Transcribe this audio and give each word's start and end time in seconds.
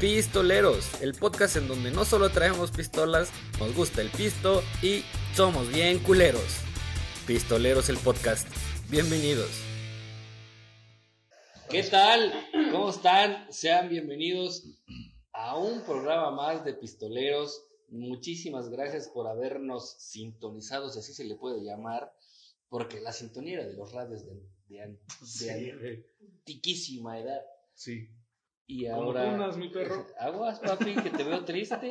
Pistoleros, 0.00 1.02
el 1.02 1.12
podcast 1.12 1.56
en 1.56 1.68
donde 1.68 1.90
no 1.90 2.06
solo 2.06 2.30
traemos 2.30 2.70
pistolas, 2.70 3.30
nos 3.58 3.76
gusta 3.76 4.00
el 4.00 4.08
pisto 4.08 4.62
y 4.82 5.02
somos 5.34 5.70
bien 5.70 5.98
culeros. 5.98 6.62
Pistoleros 7.26 7.90
el 7.90 7.98
podcast. 7.98 8.48
Bienvenidos. 8.88 9.50
¿Qué 11.68 11.82
tal? 11.82 12.32
¿Cómo 12.72 12.88
están? 12.88 13.52
Sean 13.52 13.90
bienvenidos 13.90 14.64
a 15.34 15.58
un 15.58 15.82
programa 15.82 16.30
más 16.30 16.64
de 16.64 16.72
Pistoleros. 16.72 17.62
Muchísimas 17.88 18.70
gracias 18.70 19.06
por 19.08 19.28
habernos 19.28 19.96
sintonizado, 19.98 20.88
si 20.88 21.00
así 21.00 21.12
se 21.12 21.24
le 21.24 21.34
puede 21.34 21.62
llamar, 21.62 22.10
porque 22.70 23.02
la 23.02 23.12
sintonía 23.12 23.58
era 23.58 23.68
de 23.68 23.74
los 23.74 23.92
radios 23.92 24.24
de, 24.24 24.32
de, 24.66 24.98
de 25.46 26.06
antiquísima 26.22 27.20
edad. 27.20 27.42
Sí. 27.74 28.08
Y 28.70 28.86
ahora. 28.86 29.34
Unas, 29.34 29.56
mi 29.56 29.68
perro. 29.68 30.06
Aguas, 30.18 30.60
papi, 30.60 30.94
que 30.94 31.10
te 31.10 31.24
veo 31.24 31.44
triste. 31.44 31.90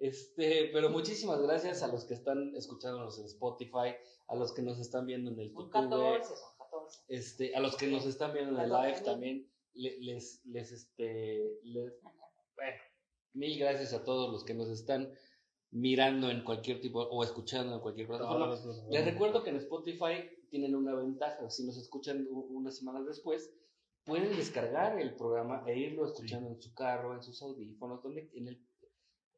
Este, 0.00 0.70
pero 0.72 0.90
muchísimas 0.90 1.40
gracias 1.42 1.82
a 1.82 1.88
los 1.88 2.04
que 2.04 2.14
están 2.14 2.54
escuchándonos 2.56 3.18
en 3.20 3.26
Spotify, 3.26 3.94
a 4.26 4.34
los 4.34 4.52
que 4.52 4.62
nos 4.62 4.80
están 4.80 5.06
viendo 5.06 5.30
en 5.30 5.38
el 5.38 5.50
YouTube, 5.50 5.70
14, 5.70 6.24
son 6.34 6.36
14. 6.58 7.00
este, 7.08 7.54
a 7.54 7.60
los 7.60 7.76
que 7.76 7.86
nos 7.86 8.04
están 8.06 8.32
viendo 8.32 8.50
en 8.56 8.60
el 8.64 8.70
live 8.70 9.00
también, 9.04 9.48
le- 9.74 10.00
les, 10.00 10.44
les, 10.46 10.72
este, 10.72 11.60
les, 11.62 11.92
bueno, 12.56 12.82
mil 13.34 13.58
gracias 13.60 13.92
a 13.92 14.02
todos 14.02 14.32
los 14.32 14.42
que 14.44 14.54
nos 14.54 14.68
están 14.70 15.12
mirando 15.70 16.30
en 16.30 16.42
cualquier 16.42 16.80
tipo 16.80 17.00
o 17.02 17.22
escuchando 17.22 17.74
en 17.76 17.80
cualquier 17.80 18.08
plataforma. 18.08 18.46
Les 18.90 19.04
recuerdo 19.04 19.44
que 19.44 19.50
en 19.50 19.56
Spotify 19.56 20.28
tienen 20.50 20.74
una 20.74 20.94
ventaja. 20.96 21.48
Si 21.48 21.64
nos 21.64 21.76
escuchan 21.78 22.26
unas 22.30 22.76
semanas 22.76 23.06
después, 23.06 23.54
pueden 24.04 24.36
descargar 24.36 25.00
el 25.00 25.14
programa 25.14 25.64
e 25.66 25.78
irlo 25.78 26.06
escuchando 26.06 26.48
en 26.48 26.60
su 26.60 26.74
carro, 26.74 27.14
en 27.14 27.22
sus 27.22 27.40
audífonos, 27.42 28.02
donde, 28.02 28.30
en 28.34 28.48
el, 28.48 28.66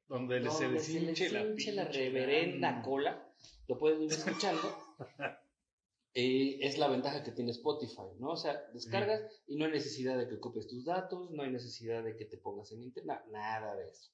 Donde 0.08 0.50
se 0.50 0.68
les 0.68 0.88
hinche 0.88 1.72
la 1.72 1.84
reverenda 1.84 2.82
cola. 2.82 3.30
Lo 3.66 3.78
pueden 3.78 4.02
ir 4.02 4.12
escuchando. 4.12 4.62
Eh, 6.16 6.64
es 6.64 6.78
la 6.78 6.86
ventaja 6.86 7.24
que 7.24 7.32
tiene 7.32 7.50
Spotify, 7.50 8.06
¿no? 8.20 8.30
O 8.30 8.36
sea, 8.36 8.70
descargas 8.72 9.20
y 9.48 9.56
no 9.56 9.64
hay 9.64 9.72
necesidad 9.72 10.16
de 10.16 10.28
que 10.28 10.36
ocupes 10.36 10.68
tus 10.68 10.84
datos, 10.84 11.28
no 11.32 11.42
hay 11.42 11.50
necesidad 11.50 12.04
de 12.04 12.14
que 12.14 12.24
te 12.24 12.38
pongas 12.38 12.70
en 12.70 12.84
internet, 12.84 13.18
nada 13.32 13.74
de 13.74 13.88
eso. 13.88 14.12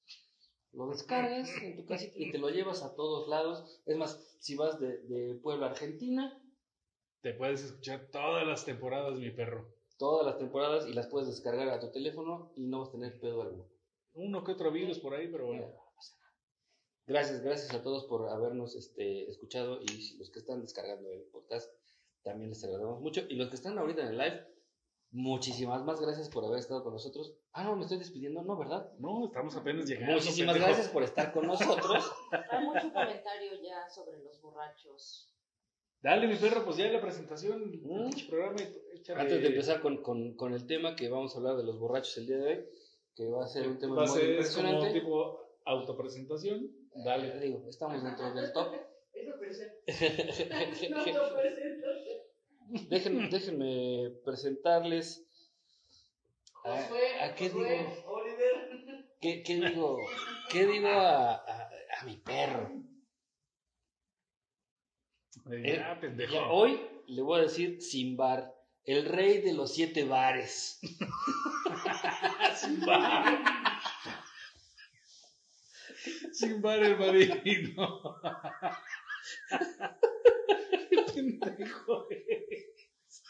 Lo 0.71 0.89
descargas 0.89 1.47
en 1.61 1.75
tu 1.75 1.85
casita 1.85 2.15
y 2.17 2.31
te 2.31 2.39
lo 2.39 2.49
llevas 2.49 2.81
a 2.81 2.95
todos 2.95 3.29
lados. 3.29 3.83
Es 3.85 3.97
más, 3.97 4.35
si 4.39 4.55
vas 4.55 4.79
de, 4.79 4.97
de 5.03 5.35
Puebla 5.35 5.67
a 5.67 5.69
Argentina, 5.69 6.41
Te 7.21 7.35
puedes 7.35 7.63
escuchar 7.63 8.09
todas 8.11 8.47
las 8.47 8.65
temporadas, 8.65 9.19
mi 9.19 9.29
perro. 9.29 9.71
Todas 10.01 10.25
las 10.25 10.39
temporadas 10.39 10.87
y 10.87 10.93
las 10.93 11.05
puedes 11.05 11.27
descargar 11.27 11.69
a 11.69 11.79
tu 11.79 11.91
teléfono 11.91 12.51
y 12.55 12.65
no 12.65 12.79
vas 12.79 12.89
a 12.89 12.93
tener 12.93 13.19
pedo 13.19 13.43
alguno. 13.43 13.69
Uno 14.13 14.43
que 14.43 14.53
otro 14.53 14.71
virus 14.71 14.97
por 14.97 15.13
ahí, 15.13 15.27
pero 15.27 15.45
bueno. 15.45 15.67
Gracias, 17.05 17.43
gracias 17.43 17.71
a 17.75 17.83
todos 17.83 18.05
por 18.05 18.27
habernos 18.29 18.75
este, 18.75 19.29
escuchado 19.29 19.79
y 19.79 20.17
los 20.17 20.31
que 20.31 20.39
están 20.39 20.59
descargando 20.63 21.11
el 21.11 21.21
podcast 21.25 21.71
también 22.23 22.49
les 22.49 22.63
agradecemos 22.63 22.99
mucho. 22.99 23.21
Y 23.29 23.35
los 23.35 23.49
que 23.49 23.55
están 23.55 23.77
ahorita 23.77 24.01
en 24.01 24.07
el 24.07 24.17
live, 24.17 24.47
muchísimas 25.11 25.83
más 25.83 26.01
gracias 26.01 26.29
por 26.29 26.45
haber 26.45 26.57
estado 26.57 26.83
con 26.83 26.93
nosotros. 26.93 27.35
Ah, 27.51 27.63
no, 27.63 27.75
me 27.75 27.83
estoy 27.83 27.99
despidiendo, 27.99 28.41
no, 28.41 28.57
¿verdad? 28.57 28.91
No, 28.97 29.27
estamos 29.27 29.55
apenas 29.55 29.85
llegando. 29.85 30.13
Muchísimas 30.13 30.55
pendejo. 30.55 30.65
gracias 30.65 30.91
por 30.91 31.03
estar 31.03 31.31
con 31.31 31.45
nosotros. 31.45 32.11
Hay 32.49 32.65
mucho 32.65 32.91
comentario 32.91 33.51
ya 33.61 33.87
sobre 33.87 34.17
los 34.23 34.41
borrachos. 34.41 35.31
Dale, 36.01 36.27
mi 36.27 36.35
perro, 36.35 36.65
pues 36.65 36.77
ya 36.77 36.91
la 36.91 36.99
presentación, 37.01 37.79
Mm. 37.83 38.09
programa. 38.29 38.55
échale. 38.95 39.21
Antes 39.21 39.41
de 39.41 39.47
empezar 39.47 39.81
con, 39.81 40.01
con, 40.01 40.35
con 40.35 40.53
el 40.53 40.65
tema 40.65 40.95
que 40.95 41.09
vamos 41.09 41.33
a 41.35 41.37
hablar 41.39 41.57
de 41.57 41.63
los 41.63 41.77
borrachos 41.79 42.17
el 42.17 42.27
día 42.27 42.37
de 42.37 42.47
hoy, 42.47 42.65
que 43.15 43.29
va 43.29 43.43
a 43.43 43.47
ser 43.47 43.67
un 43.67 43.77
tema 43.79 43.95
Va 43.95 44.03
a 44.03 44.05
muy 44.07 44.15
ser 44.19 44.29
es 44.31 44.55
como 44.55 44.67
impresionante. 44.69 44.99
tipo 44.99 45.39
autopresentación. 45.65 46.63
Eh, 46.65 47.01
Dale. 47.05 47.39
digo, 47.39 47.65
estamos 47.69 48.03
dentro 48.03 48.33
del 48.33 48.51
top. 48.51 48.73
Eso 49.13 49.31
presenta. 49.39 49.75
No, 50.89 50.97
no 50.97 51.35
presenta. 51.35 51.87
Déjenme, 52.89 53.29
déjenme 53.29 54.09
presentarles. 54.23 55.27
a- 56.63 56.81
Josué, 56.83 57.19
¿A, 57.21 57.35
qué 57.35 57.49
Josué, 57.49 57.69
digo? 57.77 58.03
Oliver. 58.07 59.05
¿Qué, 59.19 59.43
qué 59.43 59.55
digo? 59.55 59.97
¿Qué 60.51 60.65
digo 60.65 60.87
a, 60.87 61.33
a, 61.35 61.69
a 61.99 62.05
mi 62.05 62.17
perro? 62.17 62.71
Eh, 65.49 65.77
ya, 65.77 65.99
pendejo. 65.99 66.33
Ya, 66.33 66.47
hoy 66.47 66.79
le 67.07 67.21
voy 67.21 67.39
a 67.39 67.43
decir 67.43 67.81
Simbar, 67.81 68.53
el 68.85 69.05
rey 69.05 69.41
de 69.41 69.53
los 69.53 69.73
siete 69.73 70.03
bares. 70.03 70.79
Sin 72.55 72.85
bar. 72.85 73.43
Sin 76.31 76.61
bar 76.61 76.79
el 76.79 76.97
marino. 76.97 78.19
Qué 80.91 81.03
pendejo 81.13 82.07
eres. 82.09 83.23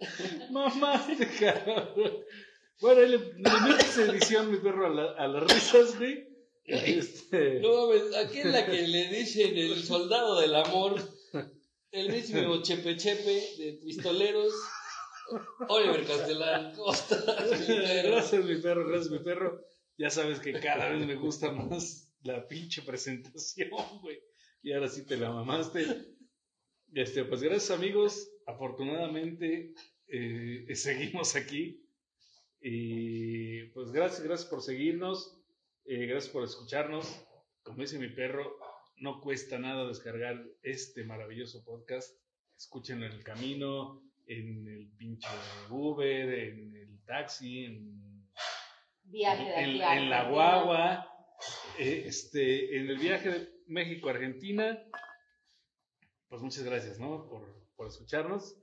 Mamaste, 0.50 1.26
cabrón. 1.38 2.24
Bueno, 2.80 3.00
le, 3.02 3.18
le 3.18 3.60
metes 3.68 3.98
edición, 3.98 4.50
mi 4.50 4.58
perro, 4.58 4.86
a, 4.86 4.90
la- 4.90 5.12
a 5.12 5.26
las 5.28 5.52
risas, 5.52 5.98
güey. 5.98 6.26
Este, 6.64 7.60
No 7.60 7.86
mames, 7.88 8.14
aquí 8.14 8.38
es 8.40 8.46
la 8.46 8.66
que 8.66 8.86
le 8.86 9.08
dicen 9.08 9.56
el 9.56 9.82
soldado 9.82 10.38
del 10.40 10.54
amor, 10.54 10.96
el 11.92 12.12
mismo 12.12 12.62
Chepe 12.62 12.96
Chepe 12.96 13.42
de 13.58 13.78
pistoleros, 13.82 14.52
Oliver 15.68 16.04
Castellán 16.06 16.74
Costa. 16.74 17.16
Gracias, 18.04 18.44
mi 18.44 18.56
perro, 18.60 18.86
gracias, 18.86 19.10
mi 19.10 19.18
perro. 19.20 19.60
Ya 19.96 20.10
sabes 20.10 20.40
que 20.40 20.52
cada 20.52 20.90
vez 20.90 21.06
me 21.06 21.14
gusta 21.16 21.50
más 21.52 22.12
la 22.22 22.46
pinche 22.46 22.82
presentación, 22.82 23.70
güey. 24.02 24.20
Y 24.62 24.72
ahora 24.72 24.88
sí 24.88 25.04
te 25.06 25.16
la 25.16 25.30
mamaste. 25.30 25.86
Este, 26.92 27.24
pues 27.24 27.42
gracias, 27.42 27.70
amigos. 27.70 28.28
Afortunadamente 28.46 29.72
eh, 30.06 30.66
seguimos 30.74 31.34
aquí. 31.34 31.82
Y 32.60 33.64
pues 33.68 33.92
gracias, 33.92 34.22
gracias 34.22 34.48
por 34.50 34.62
seguirnos. 34.62 35.40
eh, 35.84 36.06
gracias 36.06 36.32
por 36.32 36.44
escucharnos. 36.44 37.24
Como 37.62 37.78
dice 37.78 37.98
mi 37.98 38.08
perro, 38.08 38.58
no 38.96 39.20
cuesta 39.20 39.58
nada 39.58 39.86
descargar 39.86 40.44
este 40.62 41.04
maravilloso 41.04 41.64
podcast. 41.64 42.18
Escúchenlo 42.56 43.06
en 43.06 43.12
el 43.12 43.22
camino, 43.22 44.02
en 44.26 44.66
el 44.68 44.90
pinche 44.96 45.28
Uber, 45.70 46.28
en 46.34 46.74
el 46.74 47.04
taxi, 47.04 47.64
en 47.64 48.28
Viaje 49.04 49.44
de 49.44 49.54
en, 49.54 49.82
a 49.82 49.96
en 49.96 50.10
la 50.10 50.28
guagua, 50.28 51.08
eh, 51.78 52.02
este, 52.06 52.76
en 52.76 52.88
el 52.90 52.98
viaje 52.98 53.30
de 53.30 53.48
México 53.66 54.08
a 54.08 54.12
Argentina. 54.12 54.82
Pues 56.28 56.42
muchas 56.42 56.64
gracias, 56.64 56.98
¿no? 56.98 57.26
Por, 57.28 57.46
por 57.76 57.86
escucharnos. 57.86 58.56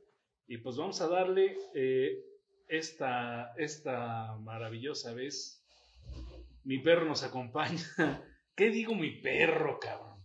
Y 0.47 0.57
pues 0.57 0.78
vamos 0.78 1.01
a 1.01 1.07
darle 1.07 1.57
eh, 1.73 2.23
esta, 2.68 3.53
esta 3.58 4.36
maravillosa 4.38 5.14
vez. 5.14 5.66
Mi 6.64 6.80
perro 6.80 7.06
nos 7.06 7.24
acompaña. 7.24 7.80
¿Qué 8.56 8.70
digo 8.70 8.96
mi 8.96 9.22
perro, 9.22 9.80
cabrón? 9.80 10.24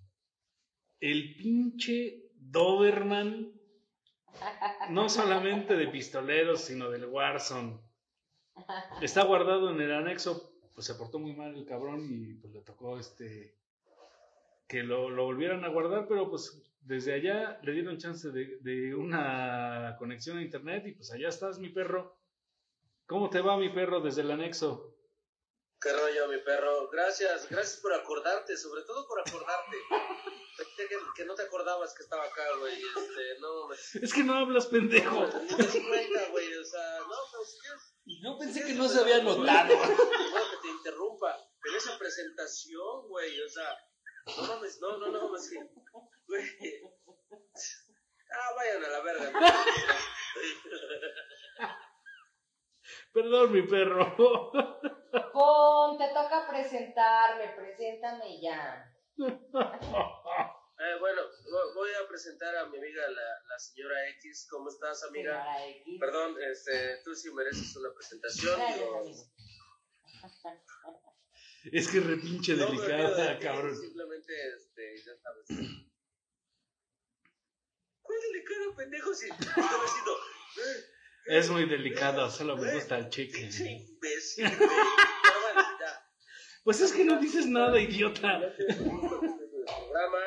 El 1.00 1.36
pinche 1.36 2.30
Doberman, 2.34 3.52
no 4.90 5.08
solamente 5.08 5.76
de 5.76 5.88
pistoleros, 5.88 6.62
sino 6.62 6.90
del 6.90 7.06
Warzone. 7.06 7.80
Está 9.00 9.24
guardado 9.24 9.70
en 9.70 9.80
el 9.80 9.92
anexo, 9.92 10.52
pues 10.74 10.86
se 10.86 10.94
portó 10.94 11.18
muy 11.18 11.34
mal 11.34 11.54
el 11.54 11.66
cabrón 11.66 12.06
y 12.10 12.34
pues 12.34 12.52
le 12.52 12.60
tocó 12.60 12.98
este 12.98 13.56
que 14.68 14.84
lo, 14.84 15.10
lo 15.10 15.24
volvieran 15.24 15.64
a 15.64 15.68
guardar, 15.68 16.06
pero 16.06 16.30
pues 16.30 16.62
desde 16.82 17.14
allá 17.14 17.58
le 17.62 17.72
dieron 17.72 17.98
chance 17.98 18.30
de, 18.30 18.58
de 18.60 18.94
una 18.94 19.96
conexión 19.98 20.38
a 20.38 20.42
internet 20.42 20.86
y 20.86 20.92
pues 20.92 21.10
allá 21.10 21.28
estás, 21.28 21.58
mi 21.58 21.70
perro. 21.70 22.19
¿Cómo 23.10 23.28
te 23.28 23.40
va, 23.40 23.56
mi 23.56 23.68
perro, 23.70 24.00
desde 24.00 24.20
el 24.20 24.30
anexo? 24.30 24.94
¿Qué 25.80 25.92
rollo, 25.92 26.28
mi 26.28 26.38
perro? 26.42 26.88
Gracias, 26.90 27.48
gracias 27.50 27.80
por 27.80 27.92
acordarte, 27.92 28.56
sobre 28.56 28.82
todo 28.82 29.04
por 29.08 29.18
acordarte. 29.18 29.76
Pensé 30.56 30.86
que, 30.88 30.96
que 31.16 31.24
no 31.24 31.34
te 31.34 31.42
acordabas 31.42 31.92
que 31.92 32.04
estaba 32.04 32.22
acá, 32.22 32.44
güey. 32.60 32.74
Este, 32.80 33.40
no, 33.40 33.66
me, 33.66 33.74
Es 33.74 34.14
que 34.14 34.22
no 34.22 34.34
hablas, 34.34 34.66
pendejo. 34.66 35.26
ni 35.26 35.56
me 35.56 35.66
di 35.66 35.88
cuenta, 35.88 36.28
güey. 36.30 36.54
O 36.54 36.64
sea, 36.64 37.00
no, 37.00 37.16
pues, 37.32 37.58
¿qué? 37.60 38.14
Yo 38.22 38.38
pensé 38.38 38.64
que 38.64 38.74
no 38.74 38.88
se 38.88 39.00
había 39.00 39.24
notado. 39.24 39.74
No, 39.74 40.50
que 40.50 40.56
te 40.62 40.68
interrumpa. 40.68 41.36
En 41.64 41.74
esa 41.74 41.98
presentación, 41.98 43.08
güey, 43.08 43.42
o 43.42 43.48
sea, 43.48 43.76
no 44.36 44.42
mames, 44.44 44.78
no, 44.80 44.98
no, 44.98 45.08
no 45.08 45.24
mames, 45.26 45.50
que, 45.50 45.58
güey. 46.28 46.44
Ah, 48.32 48.54
vayan 48.54 48.84
a 48.84 48.88
la 48.88 49.00
verga. 49.00 49.32
Perdón, 53.12 53.52
mi 53.52 53.62
perro. 53.62 54.16
Pon, 55.32 55.98
te 55.98 56.08
toca 56.08 56.46
presentarme, 56.48 57.48
preséntame 57.56 58.40
ya. 58.40 58.86
Eh, 60.82 60.96
bueno, 60.98 61.20
vo- 61.20 61.74
voy 61.74 61.90
a 61.92 62.08
presentar 62.08 62.56
a 62.56 62.64
mi 62.64 62.78
amiga, 62.78 63.06
la, 63.10 63.20
la 63.50 63.58
señora 63.58 64.08
X. 64.16 64.46
¿Cómo 64.50 64.70
estás, 64.70 65.04
amiga? 65.04 65.32
Señora 65.44 65.66
X. 65.68 65.96
Perdón, 66.00 66.36
este, 66.40 66.96
tú 67.04 67.14
sí 67.14 67.30
mereces 67.34 67.76
una 67.76 67.92
presentación. 67.92 68.58
Gracias. 68.58 69.30
Es 71.70 71.86
que 71.86 71.98
es 71.98 72.06
re 72.06 72.16
pinche 72.16 72.54
No 72.56 72.64
de 72.64 72.70
delicada, 72.78 73.38
ti, 73.38 73.44
cabrón. 73.44 73.76
Simplemente, 73.76 74.32
este, 74.56 74.96
ya 75.04 75.12
sabes. 75.18 75.46
¿Cuál 78.00 78.18
delicado, 78.32 78.74
pendejo? 78.74 79.12
Si 79.12 79.26
diciendo, 79.26 80.16
eh, 80.56 80.84
Es 81.30 81.48
muy 81.48 81.64
delicado, 81.64 82.28
solo 82.28 82.56
me 82.56 82.74
gusta 82.74 82.98
el 82.98 83.08
chicle. 83.08 83.42
pinche 83.42 83.70
imbécil, 83.70 84.44
güey. 84.58 84.68
Pues 86.64 86.80
es 86.80 86.92
que 86.92 87.04
no 87.04 87.20
dices 87.20 87.46
nada, 87.46 87.78
idiota. 87.78 88.40
Ya 88.40 88.56
te 88.56 88.62
el 88.64 88.76
programa. 89.64 90.18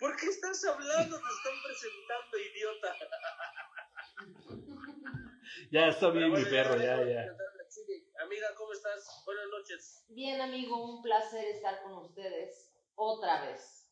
¿Por 0.00 0.16
qué 0.16 0.26
estás 0.26 0.64
hablando? 0.64 1.16
Te 1.20 1.24
están 1.24 1.54
presentando, 1.64 2.38
idiota. 2.50 2.96
Ya 5.70 5.86
está 5.86 6.10
bien, 6.10 6.32
mi 6.32 6.44
perro, 6.44 6.76
ya, 6.76 6.96
ya. 7.04 7.26
Amiga, 8.24 8.48
¿cómo 8.56 8.72
estás? 8.72 9.22
Buenas 9.24 9.46
noches. 9.50 10.04
Bien, 10.08 10.40
amigo, 10.40 10.96
un 10.96 11.02
placer 11.02 11.44
estar 11.46 11.82
con 11.82 11.92
ustedes 12.06 12.72
otra 12.96 13.46
vez. 13.46 13.88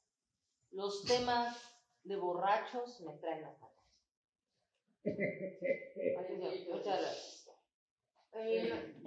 Los 0.73 1.05
temas 1.05 1.57
de 2.03 2.17
borrachos 2.17 3.01
me 3.01 3.17
traen 3.19 3.45
a 3.45 3.55
casa. 3.59 3.74
Muchas 6.71 7.01
gracias. 7.01 7.49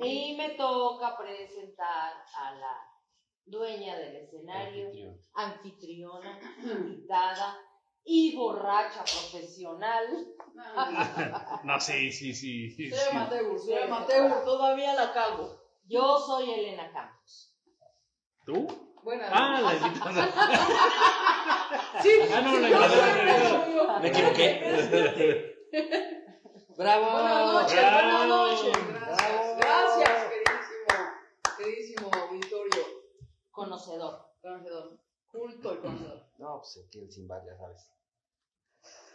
Y 0.04 0.36
me 0.38 0.50
toca 0.52 1.18
presentar 1.18 2.14
a 2.36 2.52
la 2.54 2.78
dueña 3.46 3.98
del 3.98 4.16
escenario, 4.18 4.88
Anfitrión. 4.88 5.20
anfitriona, 5.34 6.40
invitada 6.64 7.58
y 8.06 8.36
borracha 8.36 9.04
profesional. 9.04 10.28
No, 11.64 11.80
sí, 11.80 12.12
sí, 12.12 12.34
sí. 12.34 12.70
sí, 12.72 12.90
Soy 12.90 13.10
amateur, 13.12 13.60
soy 13.60 13.74
amateur, 13.78 14.44
todavía 14.46 14.94
la 14.96 15.12
cago. 15.14 15.62
Yo 15.86 16.20
soy 16.20 16.52
Elena 16.52 16.92
Campos. 16.92 17.54
¿Tú? 18.46 18.66
Buenas 19.04 19.30
Ah, 19.32 19.62
la 19.62 19.88
invitada. 19.88 20.28
Sí, 22.02 22.12
Ah, 22.34 22.42
no, 22.42 22.60
la 22.60 22.70
invitada. 22.70 24.00
Me 24.00 24.08
equivoqué. 24.08 25.47
¡Bravo! 26.78 27.12
Buenas 27.12 27.54
noches, 27.54 27.78
Bravo. 27.80 28.18
buenas 28.18 28.28
noches. 28.28 28.88
Gracias, 28.88 29.58
Bravo. 29.58 30.00
gracias, 30.00 30.32
queridísimo, 30.32 31.58
queridísimo 31.58 32.12
auditorio. 32.14 32.84
Conocedor. 33.52 34.26
Conocedor. 34.42 35.00
Culto 35.32 35.74
y 35.74 35.78
conocedor. 35.78 36.26
No, 36.38 36.58
pues 36.60 36.86
aquí 36.88 37.00
el 37.00 37.12
Simbar, 37.12 37.42
ya 37.46 37.58
sabes. 37.58 37.90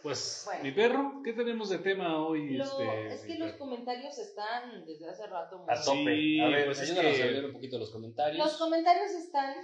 Pues, 0.03 0.41
Bueno. 0.45 0.63
mi 0.63 0.71
perro, 0.73 1.21
¿qué 1.23 1.31
tenemos 1.33 1.69
de 1.69 1.79
tema 1.79 2.25
hoy? 2.27 2.57
Lo- 2.57 2.65
este, 2.65 3.07
es 3.13 3.21
que 3.21 3.37
los 3.39 3.53
comentarios 3.53 4.17
están 4.17 4.85
desde 4.85 5.09
hace 5.09 5.25
rato 5.27 5.59
muy... 5.59 5.73
A 5.73 5.81
tope. 5.81 6.15
Sí, 6.15 6.39
a 6.41 6.47
ver, 6.49 6.65
pues 6.65 6.81
es 6.81 6.89
ayúdanos 6.91 7.15
que- 7.15 7.23
a 7.23 7.25
leer 7.27 7.45
un 7.45 7.53
poquito 7.53 7.77
los 7.79 7.89
comentarios. 7.89 8.45
Los 8.45 8.57
comentarios 8.57 9.11
están 9.11 9.55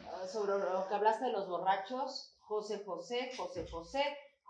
ah, 0.00 0.26
sobre 0.26 0.52
lo 0.58 0.88
que 0.88 0.94
hablaste 0.94 1.26
de 1.26 1.32
los 1.32 1.48
borrachos. 1.48 2.32
José 2.40 2.82
José, 2.84 3.30
José 3.36 3.66
José, 3.70 4.02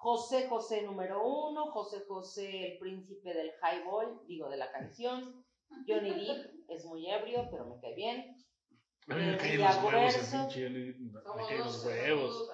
José 0.05 0.47
José 0.49 0.83
número 0.83 1.27
uno, 1.27 1.73
José 1.73 2.05
José 2.06 2.73
el 2.73 2.79
príncipe 2.79 3.33
del 3.33 3.53
highball, 3.62 4.21
digo 4.27 4.51
de 4.51 4.59
la 4.59 4.71
canción. 4.71 5.43
Johnny 5.89 6.11
Depp 6.11 6.69
es 6.69 6.85
muy 6.85 7.09
ebrio, 7.11 7.49
pero 7.51 7.65
me 7.65 7.81
cae 7.81 7.95
bien. 7.95 8.37
A 9.09 9.15
mí 9.15 9.23
me 9.23 9.33
Eh, 9.35 9.39
caen 9.39 9.61
los 9.62 9.77
huevos 9.77 10.15
el 10.15 10.21
Villaverso. 10.21 10.37
pinche. 10.37 10.69
Me 10.69 11.47
caen 11.47 11.59
los 11.61 11.85
huevos. 11.87 12.51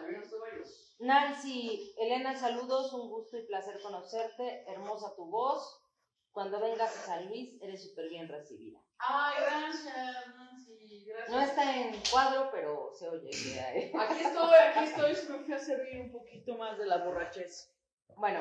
Nancy, 1.00 1.93
Elena, 1.99 2.37
saludos, 2.38 2.93
un 2.93 3.08
gusto 3.11 3.37
y 3.37 3.47
placer 3.47 3.81
conocerte. 3.82 4.62
Hermosa 4.69 5.17
tu 5.17 5.25
voz. 5.29 5.82
Cuando 6.31 6.61
vengas 6.61 6.96
a 6.99 7.03
San 7.06 7.26
Luis, 7.29 7.61
eres 7.61 7.82
súper 7.82 8.08
bien 8.11 8.29
recibida. 8.29 8.79
Ay, 9.08 9.35
gracias, 9.41 10.26
Nancy, 10.37 11.05
gracias. 11.06 11.31
No 11.31 11.41
está 11.41 11.76
en 11.76 12.02
cuadro, 12.11 12.50
pero 12.52 12.93
se 12.99 13.08
oye 13.08 13.31
que 13.31 13.61
hay. 13.61 13.93
Aquí 13.99 14.20
estoy, 14.25 14.55
aquí 14.55 14.85
estoy, 14.85 15.14
solo 15.17 15.38
me 15.38 15.44
fui 15.44 15.55
a 15.55 15.58
servir 15.58 16.00
un 16.02 16.12
poquito 16.12 16.56
más 16.56 16.76
de 16.79 16.87
la 16.87 16.99
borrachez. 16.99 17.70
Bueno, 18.17 18.41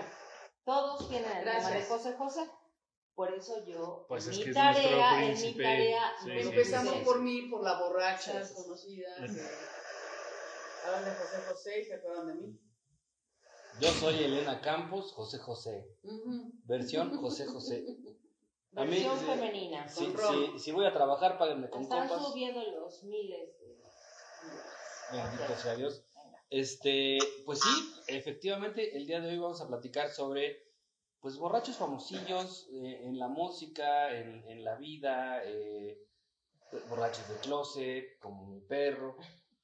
todos 0.66 1.08
tienen 1.10 1.32
el 1.38 1.44
tema 1.46 1.70
de. 1.72 1.84
José 1.84 2.14
José. 2.14 2.50
Por 3.16 3.34
eso 3.34 3.66
yo, 3.66 4.06
Pues 4.08 4.28
en 4.28 4.32
es 4.32 4.38
mi 4.38 4.44
que 4.46 4.50
es 4.52 4.56
nuestro 4.56 4.84
tarea, 4.84 5.26
en 5.26 5.42
mi 5.42 5.54
tarea, 5.58 6.14
Sí, 6.24 6.32
sí, 6.32 6.40
Empezamos 6.40 6.94
por 7.04 7.20
mí, 7.22 7.42
por 7.50 7.64
la 7.64 7.78
borracha 7.80 8.44
Sí. 8.46 8.54
conocida. 8.54 9.16
que 9.18 9.42
Hablan 10.86 11.04
de 11.06 11.12
José 11.12 11.38
José 11.50 11.82
y 11.82 11.86
se 11.86 11.96
acuerdan 11.96 12.28
de 12.28 12.34
mí. 12.36 12.60
Yo 13.82 13.90
soy 13.92 14.24
Elena 14.24 14.62
Campos, 14.62 15.12
José 15.14 15.38
José. 15.38 15.86
Versión 16.64 17.16
José 17.18 17.46
José. 17.46 17.86
A 18.75 18.83
mí, 18.86 18.92
Versión 18.92 19.19
sí. 19.19 19.25
femenina. 19.25 19.88
Si, 19.88 20.06
Con 20.13 20.54
si, 20.54 20.60
si 20.60 20.71
voy 20.71 20.86
a 20.86 20.94
trabajar, 20.94 21.38
páguenme 21.38 21.69
con 21.69 21.81
Están 21.81 22.07
copas. 22.07 22.27
subiendo 22.27 22.62
los 22.80 23.04
miles 23.04 23.57
de... 23.60 23.77
Bendito 25.12 25.56
sea 25.56 25.75
Dios. 25.75 26.06
Este, 26.51 27.18
pues 27.45 27.60
sí, 27.60 27.94
efectivamente, 28.07 28.95
el 28.95 29.06
día 29.07 29.19
de 29.21 29.30
hoy 29.30 29.38
vamos 29.39 29.60
a 29.62 29.68
platicar 29.68 30.10
sobre, 30.10 30.63
pues, 31.19 31.38
borrachos 31.38 31.77
famosillos 31.77 32.68
eh, 32.71 33.01
en 33.06 33.18
la 33.19 33.27
música, 33.27 34.16
en, 34.16 34.48
en 34.48 34.63
la 34.63 34.75
vida, 34.75 35.42
eh, 35.45 36.00
borrachos 36.89 37.27
de 37.27 37.36
closet, 37.38 38.19
como 38.19 38.45
mi 38.48 38.62
perro. 38.62 39.18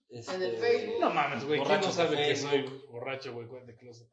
este, 0.09 0.35
En 0.35 0.41
el 0.43 0.57
Facebook. 0.57 0.99
No 0.99 1.09
mames, 1.11 1.45
güey. 1.45 1.61
¿Quién 1.63 1.81
no 1.81 1.91
sabe 1.91 2.17
que 2.17 2.35
soy 2.35 2.63
borracho, 2.91 3.33
güey? 3.33 3.47
¿Cuál 3.47 3.65
de 3.67 3.75
closet? 3.75 4.07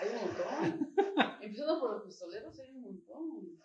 Hay 0.00 0.08
un 0.08 0.16
montón. 0.16 0.94
Empezando 1.42 1.80
por 1.80 1.90
los 1.94 2.04
pistoleros, 2.04 2.58
hay 2.60 2.70
un 2.70 2.82
montón. 2.82 3.58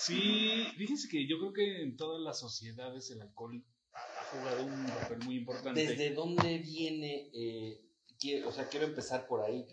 Sí, 0.00 0.64
fíjense 0.76 1.08
que 1.08 1.26
yo 1.28 1.38
creo 1.38 1.52
que 1.52 1.82
en 1.82 1.96
todas 1.96 2.20
las 2.20 2.38
sociedades 2.40 3.10
el 3.10 3.20
alcohol 3.22 3.62
ha 3.92 4.24
jugado 4.32 4.64
un 4.64 4.86
papel 4.86 5.18
muy 5.24 5.36
importante. 5.36 5.86
¿Desde 5.86 6.14
dónde 6.14 6.58
viene, 6.58 7.30
eh, 7.34 7.80
quiero- 8.18 8.48
o 8.48 8.52
sea, 8.52 8.68
quiero 8.68 8.86
empezar 8.86 9.26
por 9.26 9.42
ahí, 9.42 9.66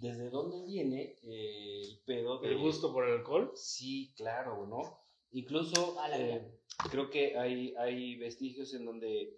¿desde 0.00 0.30
dónde 0.30 0.64
viene 0.64 1.18
eh, 1.22 1.82
el 1.82 1.98
pedo 2.06 2.38
de... 2.40 2.48
¿El 2.48 2.58
gusto 2.58 2.92
por 2.92 3.06
el 3.06 3.14
alcohol? 3.18 3.52
Sí, 3.56 4.12
claro, 4.16 4.66
¿no? 4.66 5.00
Incluso 5.32 5.96
eh, 6.12 6.40
creo 6.90 7.10
que 7.10 7.36
hay, 7.36 7.74
hay 7.76 8.16
vestigios 8.16 8.72
en 8.74 8.84
donde 8.86 9.36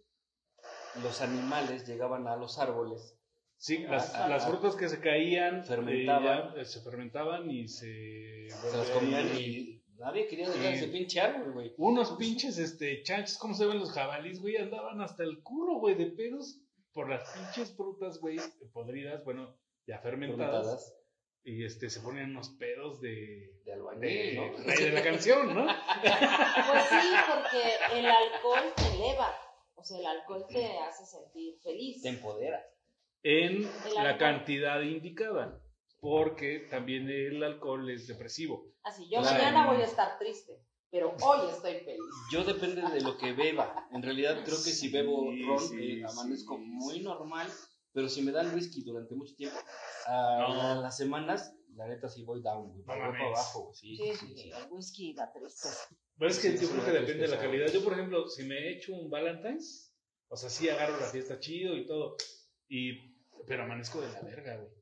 los 1.03 1.21
animales 1.23 1.87
llegaban 1.87 2.27
a 2.29 2.37
los 2.37 2.59
árboles, 2.59 3.15
Sí, 3.59 3.79
las, 3.79 4.13
las 4.29 4.47
frutas 4.47 4.77
que 4.77 4.87
se 4.87 5.01
caían 5.01 5.65
Fermentaban. 5.65 6.25
eh, 6.25 6.53
ya, 6.57 6.61
eh, 6.61 6.65
se 6.67 6.83
fermentaban 6.83 7.51
y 7.51 7.67
se... 7.67 8.49
se 8.51 8.77
las 8.77 8.91
comían 8.91 9.27
y 9.35 9.66
nadie 9.99 10.27
quería 10.27 10.49
dejar 10.49 10.75
ese 10.75 10.89
pinche 10.89 11.21
árbol, 11.21 11.53
güey. 11.53 11.75
Unos 11.77 12.13
pinches 12.13 12.59
este, 12.59 13.03
chanchos, 13.03 13.39
¿cómo 13.39 13.55
se 13.55 13.67
ven 13.67 13.79
los 13.79 13.93
jabalís, 13.93 14.41
güey? 14.41 14.57
Andaban 14.57 15.01
hasta 15.01 15.23
el 15.23 15.43
culo, 15.43 15.79
güey, 15.79 15.95
de 15.95 16.07
pedos 16.07 16.61
por 16.93 17.09
las 17.09 17.29
pinches 17.31 17.77
frutas, 17.77 18.19
güey, 18.21 18.39
podridas, 18.73 19.25
bueno, 19.25 19.55
ya 19.87 19.99
fermentadas. 19.99 20.67
Fermentadas 20.67 20.99
Y 21.45 21.65
este, 21.65 21.91
se 21.91 22.01
ponían 22.01 22.31
unos 22.31 22.51
pedos 22.51 23.01
de... 23.01 23.61
de 23.65 23.73
albañil, 23.73 24.01
De, 24.01 24.35
¿no? 24.35 24.65
de 24.81 24.93
la 24.93 25.03
canción, 25.03 25.55
¿no? 25.55 25.67
Pues 25.67 26.85
sí, 26.89 27.17
porque 27.29 27.99
el 27.99 28.07
alcohol 28.07 28.73
te 28.77 28.95
eleva. 28.95 29.35
O 29.75 29.85
sea, 29.85 29.99
el 29.99 30.07
alcohol 30.07 30.47
te 30.49 30.79
hace 30.79 31.05
sentir 31.05 31.59
feliz. 31.63 32.03
Te 32.03 32.09
empodera. 32.09 32.67
En 33.23 33.69
la 33.95 34.17
cantidad 34.19 34.81
indicada. 34.81 35.61
Porque 36.01 36.67
también 36.71 37.09
el 37.09 37.43
alcohol 37.43 37.89
es 37.91 38.07
depresivo. 38.07 38.73
Así, 38.83 39.05
yo 39.09 39.21
Claro. 39.21 39.37
mañana 39.39 39.67
voy 39.73 39.81
a 39.83 39.85
estar 39.87 40.19
triste, 40.19 40.61
pero 40.91 41.17
hoy 41.23 41.51
estoy 41.51 41.75
feliz. 41.81 42.01
Yo 42.31 42.45
depende 42.45 42.83
de 42.83 43.01
lo 43.01 43.17
que 43.17 43.33
beba. 43.33 43.89
En 43.93 44.03
realidad 44.03 44.43
creo 44.45 44.57
que 44.63 44.71
si 44.71 44.89
bebo 44.89 45.33
Sí, 45.33 45.43
ron, 45.43 45.69
sí, 45.69 46.01
eh, 46.01 46.05
amanezco 46.05 46.57
sí, 46.57 46.63
muy 46.65 46.95
sí. 46.97 47.01
normal, 47.03 47.49
pero 47.93 48.09
si 48.09 48.23
me 48.23 48.31
dan 48.33 48.55
whisky 48.55 48.83
durante 48.85 49.15
mucho 49.15 49.35
tiempo, 49.37 49.57
a 50.07 50.75
No. 50.77 50.83
las 50.83 50.97
semanas, 50.97 51.55
la 51.75 51.89
neta 51.89 52.09
sí 52.09 52.23
voy 52.25 52.43
down, 52.43 52.71
güey, 52.73 52.85
para 52.85 53.07
mames. 53.11 53.23
abajo, 53.23 53.65
güey, 53.65 53.75
sí, 53.75 53.97
Sí, 53.97 54.13
sí, 54.21 54.35
sí. 54.37 54.51
el 54.51 54.71
whisky 54.71 55.15
da 55.15 55.33
tristeza. 55.33 55.89
Pero 56.19 56.31
es 56.31 56.39
que 56.39 56.57
Sí, 56.57 56.65
yo 56.67 56.71
creo 56.73 56.85
que 56.85 56.93
depende 56.93 57.23
de 57.23 57.29
la 57.29 57.39
calidad. 57.39 57.67
Yo, 57.73 57.83
por 57.83 57.93
ejemplo, 57.95 58.29
si 58.29 58.45
me 58.45 58.71
echo 58.71 58.95
un 58.95 59.11
Valentine's, 59.11 59.93
o 60.29 60.37
sea, 60.37 60.49
sí 60.51 60.69
agarro 60.69 60.99
la 61.01 61.07
fiesta 61.07 61.39
chido 61.41 61.77
y 61.77 61.87
todo, 61.87 62.17
y, 62.69 63.15
pero 63.47 63.65
amanezco 63.65 64.01
de 64.01 64.13
la 64.13 64.21
verga, 64.23 64.57
güey. 64.57 64.76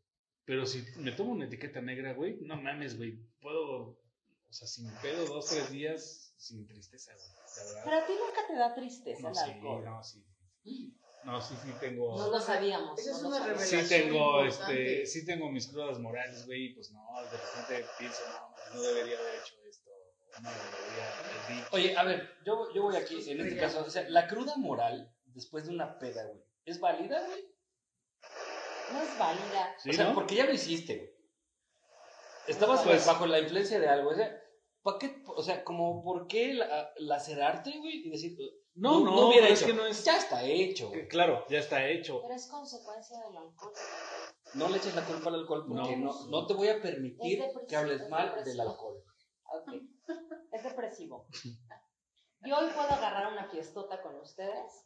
Pero 0.47 0.67
si 0.67 0.85
me 0.97 1.13
tomo 1.13 1.33
una 1.33 1.47
etiqueta 1.47 1.81
negra, 1.81 2.13
güey, 2.13 2.39
no 2.43 2.57
mames, 2.61 2.97
güey, 2.99 3.19
puedo, 3.41 3.77
o 4.49 4.53
sea, 4.53 4.69
sin 4.69 4.91
pedo, 4.97 5.25
dos, 5.27 5.47
tres 5.47 5.71
días, 5.71 6.35
sin 6.37 6.67
tristeza, 6.67 7.13
güey, 7.15 7.27
la 7.29 7.65
verdad. 7.65 7.83
Pero 7.85 7.97
a 7.97 8.07
ti 8.07 8.13
nunca 8.13 8.47
te 8.47 8.55
da 8.55 8.75
tristeza 8.75 9.23
No, 9.23 9.29
el 9.31 9.35
sí, 9.35 9.51
alcohol. 9.53 9.85
no, 9.85 10.03
sí. 10.05 10.25
No, 11.25 11.41
sí, 11.41 11.55
sí 11.63 11.71
tengo... 11.81 12.19
No 12.19 12.31
lo 12.31 12.39
sabíamos. 12.41 12.99
Esa 12.99 13.13
es 13.13 13.23
no 13.23 13.29
una 13.29 13.39
sabíamos. 13.39 13.63
Sí 13.63 13.71
revelación 13.77 14.03
tengo, 14.03 14.45
importante. 14.45 15.03
este, 15.03 15.07
sí 15.07 15.25
tengo 15.27 15.51
mis 15.51 15.67
crudas 15.69 15.99
morales, 15.99 16.45
güey, 16.45 16.67
y 16.67 16.75
pues 16.75 16.91
no, 16.93 17.01
de 17.23 17.31
repente 17.39 17.91
pienso, 17.99 18.21
no, 18.29 18.75
no 18.75 18.83
debería 18.83 19.19
haber 19.19 19.35
hecho 19.37 19.55
esto, 19.67 19.91
no 20.43 20.51
debería 20.51 21.19
haber 21.19 21.57
dicho. 21.57 21.69
Oye, 21.73 21.97
a 21.97 22.05
ver, 22.05 22.31
yo, 22.45 22.69
yo 22.75 22.83
voy 22.83 22.97
aquí, 22.97 23.31
en 23.31 23.41
este 23.41 23.57
caso, 23.59 23.83
o 23.83 23.89
sea, 23.89 24.07
la 24.11 24.27
cruda 24.27 24.57
moral, 24.59 25.11
después 25.25 25.65
de 25.65 25.71
una 25.73 25.99
peda, 25.99 26.27
güey, 26.27 26.45
¿Es 26.67 26.79
válida, 26.81 27.25
güey? 27.27 27.54
No 28.93 29.01
es 29.03 29.19
válida. 29.19 29.75
Sí, 29.79 29.91
o 29.91 29.93
sea, 29.93 30.09
¿no? 30.09 30.15
porque 30.15 30.35
ya 30.37 30.47
lo 30.47 30.53
hiciste, 30.53 30.97
güey. 30.97 31.11
Estabas 32.47 32.83
Pues- 32.83 33.07
bajo 33.07 33.27
la 33.27 33.39
influencia 33.41 33.81
de 33.81 33.89
algo. 33.89 34.11
O 34.11 34.15
sea. 34.15 34.41
O 35.37 35.43
sea, 35.43 35.65
como, 35.65 36.05
¿por 36.05 36.27
qué 36.27 36.53
la- 36.53 36.93
lacerarte, 36.99 37.79
güey? 37.79 38.07
Y 38.07 38.11
decir, 38.11 38.37
No, 38.75 39.01
no, 39.01 39.13
no 39.13 39.29
hubiera 39.29 39.49
es 39.49 39.63
que 39.63 39.73
no 39.73 39.87
es. 39.87 40.05
Ya 40.05 40.19
está 40.19 40.45
hecho, 40.45 40.89
güey. 40.89 41.01
Eh, 41.01 41.09
Claro, 41.09 41.47
ya 41.49 41.59
está 41.61 41.89
hecho. 41.89 42.21
Pero 42.23 42.35
es 42.35 42.47
consecuencia 42.49 43.19
del 43.21 43.37
alcohol. 43.37 43.73
No 44.55 44.69
le 44.69 44.77
eches 44.77 44.95
la 44.95 45.05
culpa 45.07 45.31
al 45.31 45.37
alcohol 45.37 45.65
porque 45.67 45.97
No. 45.97 46.13
no, 46.13 46.27
no, 46.29 46.47
te 46.47 46.53
voy 46.55 46.69
a 46.69 46.83
permitir 46.83 47.43
que 47.67 47.77
hables 47.77 48.03
es 48.03 48.09
mal 48.11 48.45
del 48.45 48.61
alcohol. 48.61 49.03
Ok. 49.47 49.73
Es 50.53 50.63
depresivo. 50.65 51.27
Yo 52.43 52.59
hoy 52.59 52.67
puedo 52.75 52.89
agarrar 52.91 53.33
una 53.33 53.49
fiestota 53.49 54.03
con 54.03 54.17
ustedes 54.21 54.85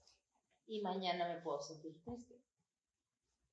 y 0.67 0.81
mañana 0.81 1.27
me 1.27 1.41
puedo 1.41 1.61
sentir 1.61 2.01
triste. 2.05 2.37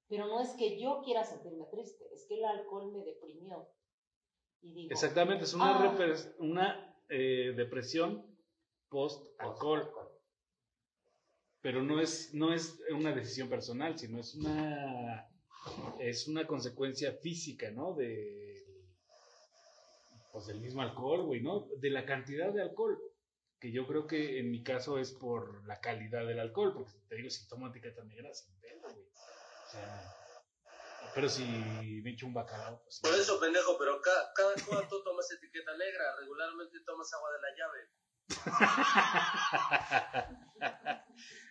Pero 0.07 0.27
no 0.27 0.41
es 0.41 0.49
que 0.51 0.79
yo 0.79 1.01
quiera 1.03 1.23
sentirme 1.23 1.65
triste, 1.71 2.05
es 2.13 2.25
que 2.27 2.35
el 2.35 2.45
alcohol 2.45 2.91
me 2.91 3.03
deprimió. 3.03 3.67
Y 4.61 4.73
digo, 4.73 4.91
Exactamente, 4.91 5.45
es 5.45 5.53
una, 5.53 5.89
Ah. 5.89 6.35
una 6.39 6.97
eh, 7.09 7.53
depresión 7.55 8.25
post-alcohol. 8.89 9.91
Pero 11.61 11.81
no 11.81 11.99
es, 11.99 12.33
no 12.33 12.53
es 12.53 12.79
una 12.91 13.11
decisión 13.13 13.49
personal, 13.49 13.97
sino 13.97 14.19
es 14.19 14.35
una, 14.35 15.27
es 15.99 16.27
una 16.27 16.45
consecuencia 16.45 17.13
física, 17.13 17.71
¿no? 17.71 17.95
De, 17.95 18.63
pues 20.31 20.45
del 20.45 20.61
mismo 20.61 20.81
alcohol, 20.81 21.25
güey, 21.25 21.41
¿no? 21.41 21.67
De 21.79 21.89
la 21.89 22.05
cantidad 22.05 22.53
de 22.53 22.61
alcohol. 22.61 22.99
Que 23.59 23.71
yo 23.71 23.87
creo 23.87 24.05
que 24.05 24.39
en 24.39 24.51
mi 24.51 24.61
caso 24.61 24.99
es 24.99 25.13
por 25.13 25.65
la 25.65 25.79
calidad 25.79 26.27
del 26.27 26.39
alcohol, 26.39 26.73
porque 26.73 26.91
te 27.07 27.15
digo, 27.15 27.29
si 27.29 27.47
tomo 27.47 27.69
negra, 27.69 28.33
sin 28.33 28.53
güey. 28.59 28.95
Sea, 29.75 31.11
pero 31.13 31.29
si 31.29 32.01
me 32.03 32.11
echo 32.11 32.25
un 32.27 32.33
bacalao, 32.33 32.81
pues. 32.83 32.99
Por 33.01 33.13
eso, 33.13 33.39
pendejo, 33.39 33.77
pero 33.77 34.01
ca- 34.01 34.31
cada 34.35 34.53
cuánto 34.67 35.03
tomas 35.03 35.29
etiqueta 35.31 35.75
negra. 35.77 36.15
Regularmente 36.19 36.79
tomas 36.85 37.11
agua 37.13 37.29
de 37.31 37.39
la 37.41 37.55
llave. 37.57 37.89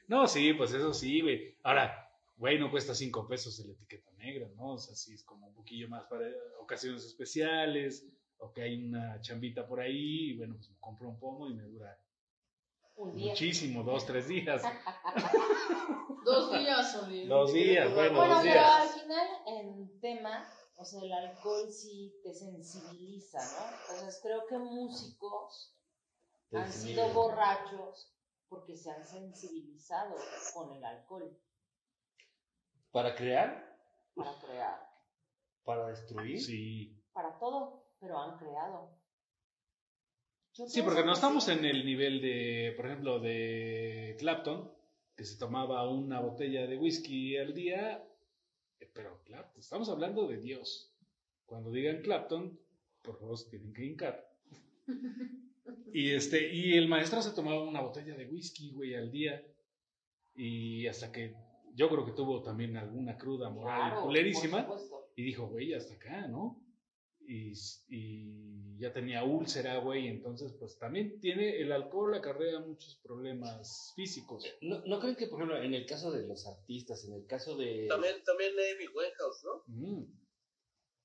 No, 0.07 0.27
sí, 0.27 0.53
pues 0.53 0.73
eso 0.75 0.93
sí, 0.93 1.23
güey. 1.23 1.59
Ahora, 1.63 2.11
güey, 2.37 2.59
no 2.59 2.71
cuesta 2.71 2.95
cinco 2.95 3.27
pesos 3.27 3.59
el 3.61 3.71
etiqueta 3.71 4.11
negra, 4.13 4.47
¿no? 4.55 4.75
O 4.75 4.79
sea, 4.79 4.95
sí 4.95 5.15
es 5.15 5.25
como 5.25 5.47
un 5.47 5.55
poquillo 5.55 5.89
más 5.89 6.05
para 6.05 6.27
ocasiones 6.61 7.05
especiales, 7.07 8.07
o 8.37 8.53
que 8.53 8.63
hay 8.63 8.85
una 8.85 9.19
chambita 9.23 9.67
por 9.67 9.81
ahí, 9.81 10.31
y 10.33 10.37
bueno, 10.37 10.57
pues 10.57 10.69
me 10.69 10.77
compro 10.79 11.09
un 11.09 11.19
pomo 11.19 11.49
y 11.49 11.55
me 11.55 11.63
dura 11.65 11.99
un 12.97 13.15
día. 13.15 13.31
muchísimo, 13.33 13.83
dos, 13.83 14.07
tres 14.07 14.29
días. 14.29 14.63
Dos 16.25 16.53
días, 16.59 16.97
Oli. 17.03 17.27
Dos 17.27 17.53
días, 17.53 17.95
bueno, 17.95 18.17
Bueno, 18.19 18.35
dos 18.37 18.43
pero 18.45 18.55
días. 18.55 18.75
al 18.81 18.89
final, 19.01 19.29
en 19.47 20.01
tema, 20.01 20.49
o 20.77 20.83
sea, 20.85 21.03
el 21.03 21.13
alcohol 21.13 21.71
sí 21.71 22.19
te 22.23 22.33
sensibiliza, 22.33 23.39
¿no? 23.39 23.77
Entonces 23.95 24.21
creo 24.23 24.47
que 24.47 24.57
músicos 24.57 25.77
Te 26.49 26.57
han 26.57 26.73
sido 26.73 27.09
borrachos 27.13 28.11
porque 28.49 28.75
se 28.75 28.91
han 28.91 29.05
sensibilizado 29.05 30.15
con 30.55 30.73
el 30.73 30.83
alcohol 30.83 31.39
Para 32.91 33.15
crear, 33.15 33.77
para 34.15 34.33
crear, 34.41 34.89
para 35.65 35.89
destruir. 35.89 36.41
Sí. 36.41 37.05
para 37.13 37.39
todo, 37.39 37.85
pero 38.01 38.19
han 38.19 38.39
creado. 38.39 38.99
Yo 40.55 40.67
Sí, 40.69 40.83
porque 40.83 41.05
no 41.05 41.13
estamos 41.13 41.45
sí. 41.45 41.53
en 41.53 41.65
el 41.65 41.85
nivel 41.85 42.21
de, 42.21 42.73
por 42.77 42.87
ejemplo, 42.87 43.19
de 43.19 44.17
Clapton, 44.19 44.71
que 45.17 45.25
se 45.25 45.39
tomaba 45.39 45.89
una 45.89 46.21
botella 46.21 46.67
de 46.67 46.77
whisky 46.77 47.37
al 47.37 47.55
día, 47.55 48.05
eh, 48.81 48.91
pero 48.93 49.23
claro, 49.25 49.51
estamos 49.57 49.89
hablando 49.89 50.27
de 50.29 50.39
Dios. 50.39 50.93
Cuando 51.45 51.71
digan 51.71 52.03
Clapton, 52.03 52.59
por 53.03 53.19
favor 53.19 53.37
se 53.37 53.51
tienen 53.51 53.73
que 53.73 53.85
hincar. 53.85 54.31
Y 55.95 56.11
este, 56.11 56.53
y 56.53 56.75
el 56.75 56.89
maestro 56.89 57.23
se 57.23 57.31
tomaba 57.31 57.63
una 57.63 57.81
botella 57.81 58.17
de 58.17 58.27
whisky, 58.27 58.73
güey, 58.73 58.95
al 58.97 59.11
día. 59.11 59.43
Y 60.35 60.87
hasta 60.89 61.13
que 61.13 61.35
yo 61.75 61.89
creo 61.89 62.05
que 62.05 62.13
tuvo 62.13 62.43
también 62.43 62.77
alguna 62.77 63.17
cruda 63.17 63.49
moral 63.49 63.91
Claro, 63.93 64.03
culerísima. 64.03 64.69
Y 65.17 65.23
dijo, 65.23 65.47
güey, 65.47 65.73
hasta 65.73 65.95
acá, 65.95 66.27
¿no? 66.27 66.64
Y, 67.27 67.53
y 67.89 68.79
ya 68.79 68.93
tenía 68.93 69.25
úlcera, 69.25 69.79
güey. 69.79 70.09
Entonces, 70.09 70.55
pues 70.59 70.79
también 70.79 71.21
tiene 71.21 71.61
el 71.61 71.73
alcohol, 71.73 72.15
acarrea 72.15 72.61
muchos 72.61 73.01
problemas 73.03 73.93
físicos. 73.97 74.45
¿No, 74.61 74.81
¿No 74.87 75.01
creen 75.01 75.17
que, 75.17 75.27
por 75.27 75.41
ejemplo, 75.41 75.63
en 75.63 75.75
el 75.75 75.87
caso 75.87 76.11
de 76.11 76.27
los 76.27 76.47
artistas, 76.47 77.05
en 77.05 77.15
el 77.15 77.27
caso 77.27 77.57
de... 77.57 77.87
También, 77.89 78.23
también 78.25 78.53
Amy 78.53 78.87
Winehouse, 78.89 79.45
¿no? 79.45 79.63
Mm. 79.67 80.05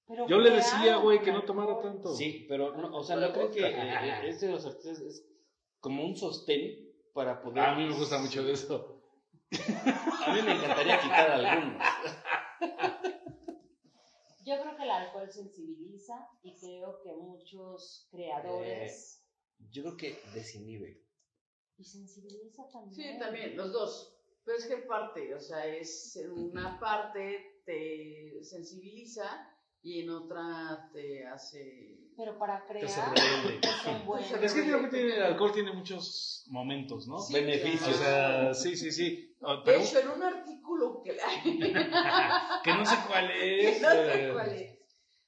Pero 0.08 0.28
Yo 0.28 0.40
le 0.40 0.50
decía, 0.50 0.98
güey, 0.98 1.22
que 1.22 1.32
no 1.32 1.44
tomara 1.46 1.74
alcohol. 1.74 1.94
tanto. 1.94 2.16
Sí, 2.16 2.46
pero, 2.50 2.76
no, 2.76 2.96
o 2.96 3.04
sea, 3.04 3.16
¿no 3.16 3.32
creen 3.32 3.52
que 3.52 3.62
eh, 3.62 3.74
eh, 3.76 4.22
este 4.30 4.48
de 4.48 4.54
los 4.54 4.66
artistas 4.66 5.00
es 5.02 5.26
como 5.80 6.04
un 6.06 6.18
sostén 6.18 6.92
para 7.14 7.42
poder... 7.42 7.64
A 7.64 7.76
mí 7.76 7.86
me 7.86 7.94
gusta 7.94 8.18
mucho 8.18 8.44
de 8.44 8.54
eso. 8.54 9.04
A 9.52 10.34
mí 10.34 10.42
me 10.42 10.54
encantaría 10.54 11.00
quitar 11.00 11.32
algunos. 11.32 11.84
Yo 14.50 14.60
creo 14.62 14.75
que 14.75 14.84
el 14.84 14.89
alcohol 14.89 15.32
sensibiliza 15.32 16.27
y 16.41 16.58
creo 16.60 17.00
que 17.03 17.13
muchos 17.13 18.08
creadores 18.10 19.24
Yo 19.72 19.84
creo 19.84 19.98
que 19.98 20.20
desinhibe. 20.34 21.03
y 21.77 21.84
sensibiliza 21.84 22.68
también. 22.72 23.13
Sí, 23.13 23.20
también, 23.20 23.56
los 23.56 23.72
dos. 23.72 24.15
Pero 24.44 24.58
es 24.58 24.65
que 24.65 24.77
parte, 24.77 25.36
o 25.36 25.39
sea, 25.39 25.68
es 25.68 26.15
en 26.15 26.32
una 26.32 26.79
parte 26.79 27.62
te 27.63 28.44
sensibiliza 28.44 29.48
y 29.84 30.01
en 30.01 30.10
otra 30.10 30.89
te 30.91 31.27
hace... 31.27 32.10
Pero 32.18 32.38
para 32.39 32.65
Te 32.65 32.79
crear 32.79 33.13
rebelde. 33.15 33.62
es 34.46 34.53
que 34.53 34.63
creo 34.63 34.82
que 34.82 34.88
tiene, 34.88 35.15
el 35.15 35.22
alcohol 35.24 35.51
tiene 35.53 35.72
muchos 35.72 36.44
momentos, 36.50 37.08
¿no? 37.08 37.20
Sí, 37.20 37.34
Beneficios. 37.36 37.96
O 37.96 38.00
sea, 38.00 38.53
sí, 38.53 38.75
sí, 38.75 38.91
sí. 38.91 39.36
Ah, 39.41 39.58
De 39.58 39.62
Pero 39.63 39.79
hecho, 39.79 40.00
en 40.00 40.10
un 40.10 40.24
artículo 40.24 40.59
que 41.16 41.74
que 42.63 42.74
no 42.74 42.86
sé 42.86 42.96
cuál 43.08 43.28
que 43.28 43.70
es. 43.70 43.82
no 43.82 43.89
sé 43.92 44.28
eh, 44.30 44.34
cuál 44.34 44.54
es. 44.54 44.80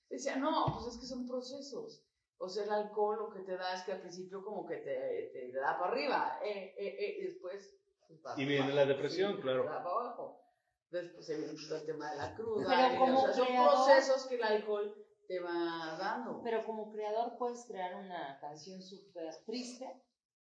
Decía, 0.10 0.36
no, 0.38 0.66
pues 0.74 0.94
es 0.96 1.00
que 1.02 1.06
son 1.08 1.28
procesos. 1.28 2.04
O 2.38 2.50
sea, 2.50 2.64
el 2.64 2.72
alcohol 2.72 3.18
lo 3.20 3.30
que 3.32 3.42
te 3.42 3.56
da 3.56 3.74
es 3.76 3.84
que 3.84 3.92
al 3.94 4.02
principio 4.02 4.44
como 4.44 4.66
que 4.66 4.78
te, 4.78 5.30
te 5.32 5.52
da 5.54 5.78
para 5.80 5.92
arriba, 5.92 6.40
eh, 6.44 6.74
eh, 6.78 6.96
eh, 7.00 7.18
y 7.20 7.26
después... 7.28 7.72
pues, 8.08 8.38
Y 8.38 8.46
viene 8.46 8.74
la 8.74 8.86
depresión, 8.86 9.36
sí, 9.36 9.42
claro. 9.42 9.66
va 9.66 9.84
para 9.84 9.90
abajo. 9.96 10.44
Después 10.90 11.26
se 11.26 11.38
viene 11.38 11.54
todo 11.68 11.78
el 11.78 11.86
tema 11.86 12.12
de 12.12 12.18
la 12.18 12.36
cruda. 12.36 12.66
Pero 12.68 12.94
y, 12.94 12.98
como 12.98 13.20
o 13.20 13.26
sea, 13.28 13.34
son 13.34 13.48
creador- 13.48 13.86
procesos 13.86 14.26
que 14.28 14.36
el 14.36 14.44
alcohol 14.44 15.06
te 15.28 15.40
va 15.40 15.98
dando. 15.98 16.42
Pero 16.44 16.66
como 16.66 16.92
creador 16.92 17.38
puedes 17.38 17.64
crear 17.66 17.96
una 17.96 18.38
canción 18.42 18.82
súper 18.82 19.34
triste 19.46 19.86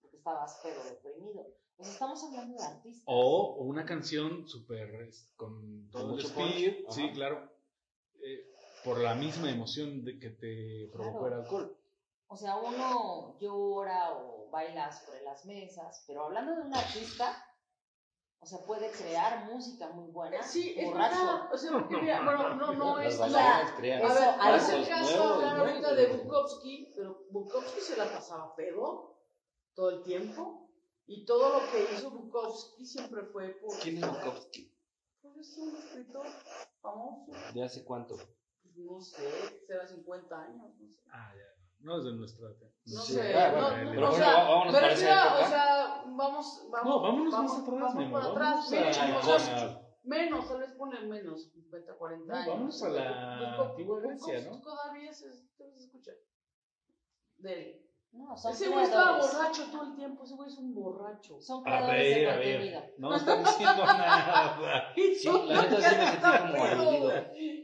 porque 0.02 0.18
estabas 0.18 0.60
pero 0.64 0.84
deprimido. 0.86 1.46
O 1.80 1.84
sea, 1.84 1.94
estamos 1.94 2.24
hablando 2.26 2.58
de 2.58 2.64
artistas. 2.64 3.04
O 3.08 3.56
una 3.62 3.86
canción 3.86 4.46
súper 4.48 5.10
con 5.38 5.90
todo 5.92 6.10
Con 6.10 6.20
el 6.20 6.26
speed, 6.26 6.84
punch, 6.84 6.94
sí, 6.94 7.04
ajá. 7.06 7.14
claro. 7.14 7.50
eh, 8.22 8.46
por 8.84 9.00
la 9.00 9.16
misma 9.16 9.50
emoción 9.50 10.04
de 10.04 10.20
que 10.20 10.30
te 10.30 10.90
provocó 10.92 11.20
Claro. 11.20 11.36
el 11.36 11.42
alcohol. 11.42 11.78
O 12.28 12.36
sea, 12.36 12.58
uno 12.58 13.38
llora 13.40 14.14
o 14.14 14.50
baila 14.52 14.92
sobre 14.92 15.22
las 15.24 15.46
mesas, 15.46 16.04
pero 16.06 16.26
hablando 16.26 16.56
de 16.56 16.62
un 16.62 16.76
artista, 16.76 17.44
o 18.42 18.46
sea, 18.46 18.60
puede 18.60 18.92
crear 18.92 19.46
música 19.52 19.90
muy 19.90 20.12
buena. 20.12 20.44
Sí, 20.44 20.74
es 20.78 20.94
verdad. 20.94 21.50
O 21.52 21.58
sea, 21.58 21.72
porque 21.80 21.98
mira, 21.98 22.24
bueno, 22.24 22.56
no, 22.56 22.74
no 22.74 23.00
es... 23.00 23.18
la- 23.20 23.74
crean. 23.78 24.02
A 24.06 24.14
ver, 24.14 24.56
hace 24.56 24.88
caso 24.88 25.24
hablar 25.36 25.60
ahorita 25.60 25.94
de. 25.96 26.08
Bukowski, 26.18 26.92
pero 26.96 27.26
Bukowski 27.32 27.80
se 27.82 27.98
la 27.98 28.06
pasaba 28.12 28.54
pedo 28.56 29.18
todo 29.74 29.90
el 29.90 30.04
tiempo. 30.04 30.69
Y 31.12 31.26
todo 31.26 31.60
lo 31.60 31.72
que 31.72 31.94
hizo 31.96 32.12
Bukowski 32.12 32.86
siempre 32.86 33.24
fue 33.24 33.50
por... 33.60 33.78
¿Quién 33.80 33.98
es 33.98 34.08
Bukowski? 34.08 34.72
Pues 35.22 35.38
es 35.38 35.58
un 35.58 35.76
escritor 35.76 36.26
famoso. 36.82 37.32
¿De 37.54 37.64
hace 37.64 37.84
cuánto? 37.84 38.16
Pues 38.16 38.78
no 38.78 39.02
sé, 39.02 39.28
será 39.66 39.88
50 39.88 40.40
años, 40.40 40.72
no 40.80 40.88
sé. 40.88 41.02
Ah, 41.12 41.34
ya. 41.36 41.46
No 41.80 41.98
es 41.98 42.04
de 42.04 42.12
nuestra. 42.14 42.50
No 42.50 43.02
Sí. 43.02 43.14
sé, 43.14 43.34
Ah, 43.36 43.52
no, 43.52 43.62
bueno, 43.70 43.84
no, 43.86 43.90
pero 43.92 44.10
o 44.10 44.12
sea, 44.12 44.34
vámonos 44.44 44.74
me 44.74 44.80
para 44.80 44.94
esa 44.94 45.06
refiero, 45.06 45.22
época. 45.30 45.46
o 45.46 45.50
sea, 45.50 46.04
vamos, 46.06 46.68
vamos, 46.70 46.86
No, 46.86 47.02
vámonos 47.02 47.34
vamos, 47.34 47.52
más 47.54 47.62
atrás, 47.62 47.94
vamos 47.96 48.12
para 48.12 48.26
atrás, 48.32 48.72
menos, 48.72 49.28
o 49.28 49.40
sea, 49.40 49.82
menos, 50.04 50.48
tal 50.48 50.60
vez 50.60 50.72
pone 50.74 51.00
menos, 51.02 51.52
50, 51.54 51.94
40 51.98 52.34
No, 52.34 52.40
años. 52.40 52.48
vamos 52.56 52.84
a 52.84 52.90
la 52.90 53.62
antigua 53.62 54.00
Grecia, 54.02 54.42
¿no? 54.52 54.62
Todavía 54.62 55.12
se, 55.14 55.34
se 55.34 55.76
escucha. 55.78 56.12
De 57.38 57.54
él. 57.72 57.89
No, 58.12 58.36
son 58.36 58.52
Ese 58.52 58.70
güey 58.70 58.84
estaba 58.86 59.20
borracho 59.20 59.66
todo 59.72 59.84
el 59.84 59.96
tiempo, 59.96 60.24
ese 60.24 60.36
güey 60.36 60.50
es 60.50 60.58
un 60.58 60.74
borracho. 60.74 61.40
Son 61.40 61.64
creadores 61.64 62.16
de 62.16 62.26
contenido. 62.26 62.84
No 62.98 63.16
están 63.16 63.44
diciendo 63.44 63.86
nada. 63.86 64.94
Sí, 64.96 65.30
la 65.46 65.62
neta 65.62 65.82
sí 65.82 65.96
me 65.96 66.06
sentí 66.08 66.52
como 66.52 66.64
aludido. 66.64 67.12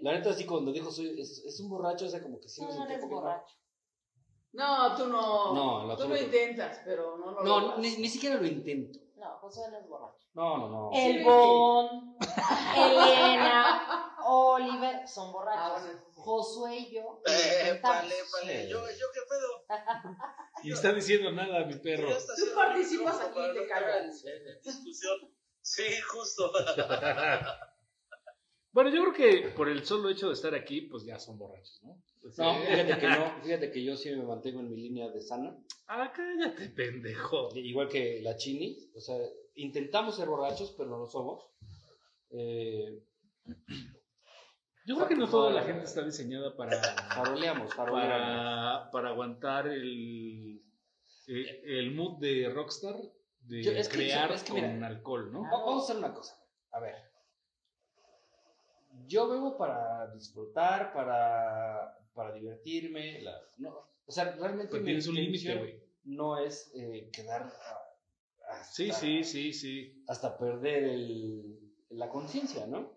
La 0.02 0.12
neta 0.14 0.34
sí 0.34 0.46
cuando 0.46 0.72
dijo 0.72 0.92
soy, 0.92 1.20
es, 1.20 1.44
es 1.46 1.60
un 1.60 1.70
borracho, 1.70 2.06
o 2.06 2.10
sea, 2.10 2.22
como 2.22 2.40
que 2.40 2.48
sí 2.48 2.62
me 2.62 2.68
no 2.68 2.74
sentí 2.74 2.94
eres 2.94 3.04
como 3.06 3.22
borracho. 3.22 3.56
No, 4.54 4.96
tú 4.96 5.08
no. 5.08 5.54
No, 5.54 5.84
lo 5.88 5.98
Tú 5.98 6.08
lo 6.08 6.16
intentas, 6.16 6.80
pero 6.86 7.18
no 7.18 7.32
lo 7.32 7.44
No, 7.44 7.60
logras. 7.60 7.80
ni, 7.80 7.98
ni 7.98 8.08
siquiera 8.08 8.36
lo 8.36 8.46
intento. 8.48 9.00
No. 9.18 9.25
No, 9.25 9.38
José 9.40 9.62
no 9.72 9.78
es 9.80 9.88
borracho. 9.90 10.28
No, 10.34 10.58
no, 10.58 10.70
no. 10.70 10.90
El 10.94 11.18
Sí. 11.18 11.24
Bon, 11.24 12.18
Elena, 12.78 14.16
Oliver 14.25 15.08
son 15.08 15.30
Ah, 15.30 15.32
borrachos. 15.32 15.82
bueno, 15.84 16.00
sí. 16.08 16.14
Josué 16.16 16.78
y 16.78 16.94
yo. 16.94 17.22
Eh, 17.25 17.80
vale, 17.82 18.16
vale. 18.34 18.64
Sí. 18.64 18.70
Yo, 18.70 18.80
yo 18.80 19.06
qué 19.14 19.22
pedo. 19.30 19.54
Y 20.63 20.72
está 20.72 20.93
diciendo 20.93 21.31
nada, 21.31 21.65
mi 21.65 21.75
perro. 21.75 22.07
Tú 22.10 22.55
participas 22.55 23.19
aquí 23.22 23.39
y 23.39 23.53
te 23.53 23.67
callas. 23.67 24.24
discusión. 24.63 25.31
Sí, 25.62 25.84
justo. 26.07 26.51
Bueno, 28.75 28.89
yo 28.89 29.03
creo 29.03 29.13
que 29.13 29.48
por 29.51 29.69
el 29.69 29.86
solo 29.86 30.10
hecho 30.10 30.27
de 30.27 30.34
estar 30.34 30.53
aquí, 30.53 30.81
pues 30.81 31.05
ya 31.05 31.17
son 31.17 31.38
borrachos, 31.38 31.81
¿no? 31.81 32.03
Pues, 32.22 32.38
No, 32.38 32.62
eh, 32.62 32.65
fíjate 32.67 33.00
que 33.00 33.07
no. 33.07 33.41
Fíjate 33.41 33.72
que 33.72 33.81
yo 33.81 33.95
sí 33.95 34.10
me 34.10 34.24
mantengo 34.24 34.60
en 34.60 34.69
mi 34.69 34.75
línea 34.75 35.07
de 35.07 35.22
sana. 35.22 35.57
Ah, 35.88 36.12
cállate, 36.13 36.67
pendejo. 36.72 37.48
Igual 37.55 37.88
que 37.88 38.19
la 38.22 38.36
Chini. 38.36 38.77
O 38.93 39.00
sea, 39.00 39.15
intentamos 39.53 40.17
ser 40.17 40.27
borrachos, 40.27 40.75
pero 40.77 40.89
no 40.89 40.98
lo 40.98 41.07
somos. 41.07 41.48
Eh, 42.31 43.01
Yo 44.86 44.96
creo 44.96 45.08
que 45.08 45.15
no 45.15 45.27
toda 45.27 45.51
la 45.51 45.63
gente 45.63 45.84
está 45.86 46.04
diseñada 46.04 46.56
para, 46.56 46.80
faroleamos, 47.15 47.74
faroleamos. 47.74 48.20
para, 48.84 48.92
para 48.92 49.10
aguantar 49.10 49.68
el, 49.68 50.62
el, 51.27 51.48
el 51.65 51.92
mood 51.96 52.20
de 52.20 52.50
rockstar 52.54 52.96
de 53.39 53.63
Yo- 53.63 53.72
es 53.72 53.89
que- 53.89 53.96
crear 53.98 54.32
es 54.32 54.44
que 54.44 54.51
con 54.51 54.62
mira, 54.75 54.88
alcohol, 54.88 55.32
¿no? 55.32 55.42
Va- 55.44 55.50
Vamos 55.65 55.82
a 55.82 55.84
hacer 55.86 55.98
una 55.98 56.13
cosa. 56.13 56.39
A 56.72 56.80
ver. 56.80 56.96
Yo 59.08 59.27
bebo 59.30 59.58
para 59.58 60.08
disfrutar, 60.13 60.94
para, 60.94 61.98
para 62.13 62.34
divertirme. 62.34 63.22
la- 63.22 63.39
no, 63.58 63.70
o 64.06 64.12
sea, 64.12 64.32
realmente 64.36 64.72
Pero 64.72 64.82
mi 64.82 64.86
tienes 64.88 65.08
un 65.08 65.15
límite, 65.15 65.56
güey. 65.58 65.84
no 66.06 66.38
es 66.38 66.72
eh, 66.75 67.10
quedar 67.12 67.44
a- 67.44 68.51
hasta, 68.54 68.72
Sí, 68.74 68.92
sí, 68.92 69.24
sí, 69.24 69.54
sí. 69.54 70.04
hasta 70.08 70.38
perder 70.38 70.84
el, 70.84 71.60
la 71.89 72.10
conciencia, 72.10 72.68
¿no? 72.68 72.95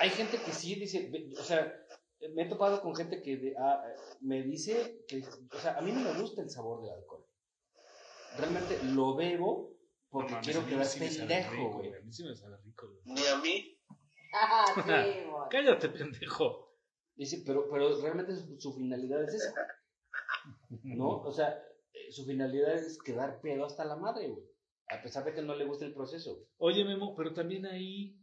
Hay 0.00 0.10
gente 0.10 0.38
que 0.38 0.52
sí 0.52 0.74
dice, 0.74 1.10
o 1.38 1.42
sea, 1.42 1.72
me 2.34 2.42
he 2.42 2.48
topado 2.48 2.80
con 2.82 2.94
gente 2.94 3.22
que 3.22 3.36
de- 3.36 3.54
ah, 3.58 3.82
me 4.20 4.42
dice 4.42 5.04
que, 5.08 5.22
o 5.52 5.58
sea, 5.58 5.76
a 5.78 5.80
mí 5.80 5.92
no 5.92 6.00
me 6.00 6.20
gusta 6.20 6.42
el 6.42 6.50
sabor 6.50 6.82
del 6.82 6.92
alcohol. 6.92 7.26
Realmente 8.38 8.82
lo 8.84 9.14
bebo 9.14 9.72
porque 10.10 10.32
No 10.32 10.40
quiero 10.40 10.66
quedar 10.66 10.86
pendejo, 10.98 11.70
güey. 11.72 11.94
A 11.94 12.00
mí 12.00 12.12
sí 12.12 12.24
me 12.24 12.34
sabe 12.34 12.56
rico, 12.58 12.88
güey. 12.88 13.00
Ni 13.04 13.26
a 13.26 13.36
mí. 13.40 13.78
Ah, 14.32 14.64
sí. 14.84 15.26
Cállate, 15.50 15.88
pendejo. 15.88 16.72
Dice, 17.16 17.42
pero, 17.46 17.68
pero 17.70 18.00
realmente 18.00 18.34
su, 18.34 18.58
su 18.60 18.72
finalidad 18.74 19.22
es 19.22 19.34
esa, 19.34 19.54
¿no? 20.82 21.22
O 21.22 21.30
sea, 21.32 21.62
eh, 21.92 22.10
su 22.10 22.24
finalidad 22.24 22.74
es 22.74 22.98
quedar 23.00 23.40
pedo 23.40 23.64
hasta 23.66 23.84
la 23.84 23.94
madre, 23.96 24.28
güey. 24.28 24.44
A 24.88 25.00
pesar 25.00 25.24
de 25.24 25.32
que 25.32 25.42
no 25.42 25.54
le 25.54 25.64
guste 25.64 25.84
el 25.86 25.94
proceso. 25.94 26.44
Oye, 26.58 26.84
Memo, 26.84 27.14
pero 27.14 27.32
también 27.32 27.66
ahí 27.66 28.18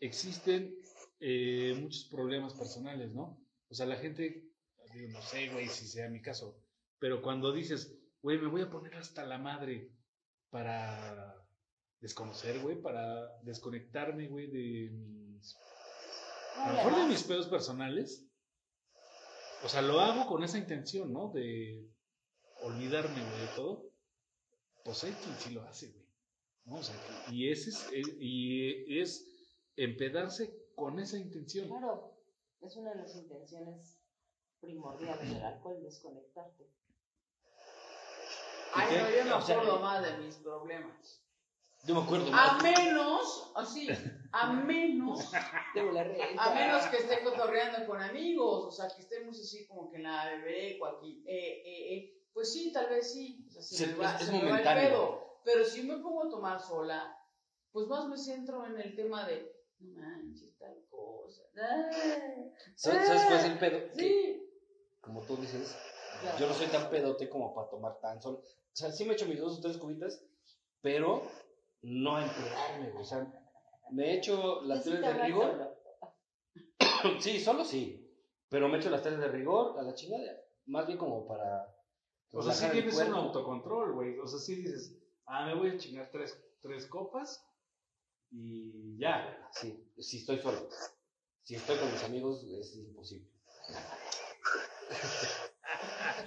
existen 0.00 0.76
eh, 1.20 1.74
muchos 1.80 2.04
problemas 2.10 2.54
personales, 2.54 3.12
¿no? 3.12 3.40
O 3.68 3.74
sea, 3.74 3.86
la 3.86 3.96
gente, 3.96 4.44
digo, 4.92 5.08
no 5.10 5.22
sé, 5.22 5.48
güey, 5.48 5.68
si 5.68 5.86
sea 5.86 6.08
mi 6.08 6.20
caso, 6.20 6.60
pero 6.98 7.22
cuando 7.22 7.52
dices, 7.52 7.98
güey, 8.22 8.38
me 8.38 8.48
voy 8.48 8.62
a 8.62 8.70
poner 8.70 8.94
hasta 8.94 9.24
la 9.24 9.38
madre 9.38 9.90
para 10.50 11.46
desconocer, 12.00 12.60
güey, 12.60 12.80
para 12.80 13.38
desconectarme, 13.42 14.28
güey, 14.28 14.46
de 14.48 14.90
mis... 14.90 15.56
A 16.56 16.68
lo 16.68 16.74
mejor 16.74 16.96
de 17.02 17.08
mis 17.08 17.22
pedos 17.22 17.48
personales. 17.48 18.26
O 19.62 19.68
sea, 19.68 19.82
lo 19.82 20.00
hago 20.00 20.26
con 20.26 20.42
esa 20.42 20.58
intención, 20.58 21.12
¿no? 21.12 21.30
De 21.32 21.86
olvidarme, 22.62 23.20
güey, 23.20 23.40
de 23.40 23.54
todo. 23.54 23.90
Pues 24.84 25.04
hay 25.04 25.12
quien 25.12 25.36
sí 25.36 25.50
lo 25.50 25.62
hace, 25.62 25.88
güey. 25.88 26.06
¿no? 26.64 26.76
O 26.76 26.82
sea, 26.82 26.96
y, 27.30 27.50
ese 27.50 27.70
es, 27.70 27.88
y 27.92 29.00
es 29.00 29.26
empedarse 29.76 30.54
con 30.76 30.98
esa 31.00 31.16
intención. 31.16 31.66
Claro, 31.68 32.12
es 32.60 32.76
una 32.76 32.90
de 32.92 33.00
las 33.02 33.16
intenciones 33.16 33.98
primordiales 34.60 35.28
del 35.32 35.42
alcohol, 35.42 35.82
desconectarte. 35.82 36.70
Ay, 38.74 38.88
qué? 38.90 38.98
no, 39.02 39.10
yo 39.10 39.24
me 39.24 39.32
O 39.32 39.40
sea, 39.40 39.56
acuerdo 39.56 39.80
más 39.80 40.02
de 40.04 40.18
mis 40.18 40.36
problemas. 40.36 41.22
Yo 41.84 41.94
me 41.94 42.02
acuerdo 42.02 42.26
A 42.28 42.30
más. 42.54 42.62
menos, 42.62 43.52
así, 43.54 43.88
a 44.32 44.52
menos, 44.52 45.30
Tengo 45.74 45.92
la 45.92 46.04
renta. 46.04 46.44
a 46.44 46.54
menos 46.54 46.84
que 46.86 46.96
esté 46.98 47.22
cotorreando 47.22 47.86
con 47.86 48.00
amigos, 48.02 48.64
o 48.66 48.70
sea, 48.70 48.88
que 48.94 49.02
estemos 49.02 49.38
así 49.40 49.66
como 49.66 49.90
que 49.90 49.96
en 49.96 50.02
la 50.04 50.26
bebeco 50.26 50.86
aquí, 50.86 51.22
eh, 51.26 51.62
eh, 51.64 51.94
eh, 51.96 52.22
pues 52.32 52.52
sí, 52.52 52.72
tal 52.72 52.88
vez 52.88 53.12
sí, 53.12 53.46
o 53.48 53.50
sea, 53.50 53.62
se 53.62 53.86
me 53.88 53.94
va, 53.94 54.16
es- 54.16 54.22
se 54.26 54.32
me 54.32 54.38
va 54.38 54.44
el 54.44 54.48
momentáneo. 54.50 54.88
pedo, 54.90 55.40
pero 55.44 55.64
si 55.64 55.82
me 55.84 55.96
pongo 55.98 56.24
a 56.26 56.30
tomar 56.30 56.60
sola, 56.60 57.16
pues 57.72 57.86
más 57.88 58.06
me 58.08 58.18
centro 58.18 58.66
en 58.66 58.80
el 58.80 58.94
tema 58.96 59.26
de, 59.26 59.52
no 59.78 60.00
manches, 60.00 60.45
¿Sabes 62.76 63.06
sabes 63.06 63.22
cuál 63.24 63.38
es 63.38 63.44
el 63.44 63.58
pedo? 63.58 63.92
Que, 63.92 63.98
sí, 63.98 64.50
como 65.00 65.22
tú 65.22 65.36
dices, 65.36 65.76
Claro. 66.20 66.38
yo 66.38 66.46
no 66.48 66.54
soy 66.54 66.66
tan 66.68 66.88
pedote 66.90 67.28
como 67.28 67.54
para 67.54 67.68
tomar 67.68 67.98
tan 68.00 68.20
solo. 68.22 68.38
O 68.38 68.44
sea, 68.76 68.90
sí 68.92 69.04
me 69.04 69.14
echo 69.14 69.26
mis 69.26 69.38
dos 69.40 69.58
o 69.58 69.60
tres 69.62 69.76
cubitas, 69.78 70.22
pero 70.80 71.22
no 71.82 72.16
a 72.16 72.22
empedarme. 72.24 72.92
O 73.00 73.04
sea, 73.04 73.26
me 73.90 74.10
he 74.10 74.16
hecho 74.18 74.62
las 74.62 74.82
Sí, 74.84 74.90
tres 74.90 75.02
de 75.02 75.12
rigor. 75.14 75.50
solo. 75.52 75.76
sí, 77.20 77.40
solo 77.40 77.64
sí. 77.64 78.02
Pero 78.48 78.68
me 78.68 78.78
echo 78.78 78.90
las 78.90 79.02
tres 79.02 79.18
de 79.18 79.28
rigor 79.28 79.78
a 79.78 79.82
la 79.82 79.94
chingada. 79.94 80.40
Más 80.66 80.86
bien 80.86 80.98
como 80.98 81.26
para. 81.26 81.74
O 82.32 82.42
sea, 82.42 82.52
sí 82.52 82.66
tienes 82.72 82.96
un 82.98 83.14
autocontrol, 83.14 83.94
güey. 83.94 84.18
O 84.18 84.26
sea, 84.26 84.38
sí 84.38 84.56
dices, 84.56 84.96
ah, 85.26 85.46
me 85.46 85.54
voy 85.54 85.70
a 85.70 85.78
chingar 85.78 86.10
tres, 86.10 86.38
tres 86.60 86.86
copas 86.86 87.42
y 88.30 88.98
ya. 88.98 89.48
Sí, 89.52 89.90
si 89.98 90.18
estoy 90.18 90.38
solo. 90.38 90.68
Si 91.46 91.54
estoy 91.54 91.78
con 91.78 91.92
mis 91.92 92.02
amigos, 92.02 92.42
es 92.42 92.74
imposible. 92.74 93.30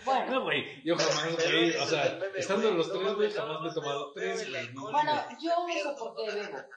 Bueno, 0.06 0.32
No, 0.32 0.44
güey, 0.44 0.82
yo 0.86 0.96
jamás, 0.96 1.36
güey, 1.36 1.76
o 1.76 1.86
sea, 1.86 2.06
estando 2.38 2.72
los 2.72 2.88
No 2.88 3.00
tres, 3.00 3.16
güey, 3.16 3.32
jamás 3.32 3.58
no, 3.58 3.62
me 3.64 3.70
he 3.70 3.74
tomado 3.74 4.06
no, 4.08 4.14
tres, 4.14 4.50
güey. 4.50 4.68
alcohol. 4.68 4.92
bueno, 4.94 5.12
me 5.30 5.38
yo 5.44 5.52
porque 6.00 6.26
totalmente. 6.26 6.56
bebo. 6.56 6.70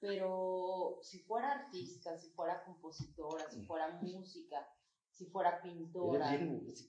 Pero 0.00 0.98
si 1.02 1.18
fuera 1.24 1.52
artista, 1.52 2.16
si 2.16 2.30
fuera 2.30 2.64
compositora, 2.64 3.50
si 3.50 3.66
fuera 3.66 3.88
música, 4.00 4.66
si 5.10 5.26
fuera 5.26 5.60
pintora, 5.60 6.30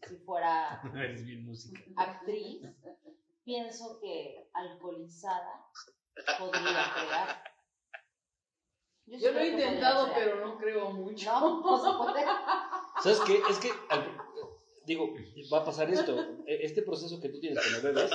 si 0.07 0.17
fuera 0.19 0.81
Eres 0.95 1.25
bien 1.25 1.45
música. 1.45 1.81
actriz, 1.97 2.61
pienso 3.43 3.99
que 3.99 4.49
alcoholizada 4.53 5.65
podría 6.39 6.93
crear. 6.93 7.54
Sí 9.05 9.19
yo 9.19 9.31
lo 9.31 9.39
he 9.39 9.47
intentado, 9.49 10.09
pero 10.15 10.45
no 10.45 10.57
creo 10.57 10.91
mucho. 10.91 11.31
No, 11.31 11.61
no 11.61 11.77
se 11.77 12.03
puede. 12.03 12.25
¿Sabes 13.03 13.19
qué? 13.21 13.41
Es 13.49 13.57
que, 13.59 13.69
digo, 14.85 15.09
va 15.53 15.59
a 15.59 15.65
pasar 15.65 15.89
esto. 15.89 16.17
E- 16.47 16.65
Este 16.65 16.81
proceso 16.81 17.19
que 17.19 17.29
tú 17.29 17.39
tienes 17.39 17.59
cuando 17.61 17.93
bebes, 17.93 18.11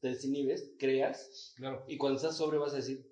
te 0.00 0.08
desinhibes, 0.08 0.72
creas, 0.78 1.54
Claro. 1.56 1.84
y 1.88 1.96
cuando 1.96 2.16
estás 2.18 2.36
sobre 2.36 2.58
vas 2.58 2.72
a 2.72 2.76
decir, 2.76 3.04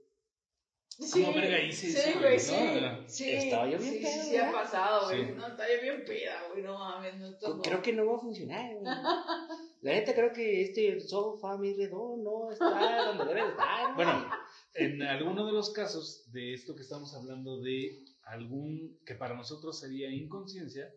Sí, 0.96 1.24
¿Cómo 1.24 1.34
verga 1.34 1.58
hice 1.60 1.88
sí, 1.90 1.96
eso, 1.98 2.10
güey, 2.20 2.22
güey? 2.22 2.38
sí, 2.38 2.52
No, 2.80 3.08
sí, 3.08 3.30
estaba 3.32 3.64
yo 3.68 3.78
bien 3.78 3.94
sí, 3.94 3.98
pedo, 3.98 4.12
sí, 4.12 4.30
sí 4.30 4.36
ha 4.36 4.52
pasado, 4.52 5.06
güey, 5.08 5.24
Sí. 5.26 5.32
no, 5.32 5.46
está 5.48 5.64
yo 5.74 5.82
bien 5.82 6.04
peda, 6.06 6.42
güey, 6.48 6.62
no 6.62 6.78
mames, 6.78 7.16
no, 7.16 7.26
esto 7.30 7.54
no. 7.56 7.62
creo 7.62 7.82
que 7.82 7.92
no 7.94 8.06
va 8.06 8.16
a 8.16 8.20
funcionar. 8.20 8.70
güey. 8.74 8.84
La 8.84 9.90
neta 9.92 10.14
creo 10.14 10.32
que 10.32 10.62
este 10.62 11.00
sofá, 11.00 11.56
mi 11.58 11.74
redón, 11.74 12.22
no 12.22 12.48
está 12.52 13.06
donde 13.06 13.24
debe 13.24 13.42
de 13.42 13.48
estar. 13.48 13.82
güey". 13.94 14.06
Bueno, 14.06 14.30
en 14.74 15.02
alguno 15.02 15.46
de 15.46 15.52
los 15.52 15.70
casos 15.70 16.30
de 16.32 16.52
esto 16.54 16.74
que 16.74 16.82
estamos 16.82 17.14
hablando 17.14 17.60
de 17.60 18.04
algún 18.24 18.98
que 19.04 19.14
para 19.14 19.34
nosotros 19.34 19.78
sería 19.78 20.10
inconsciencia, 20.10 20.92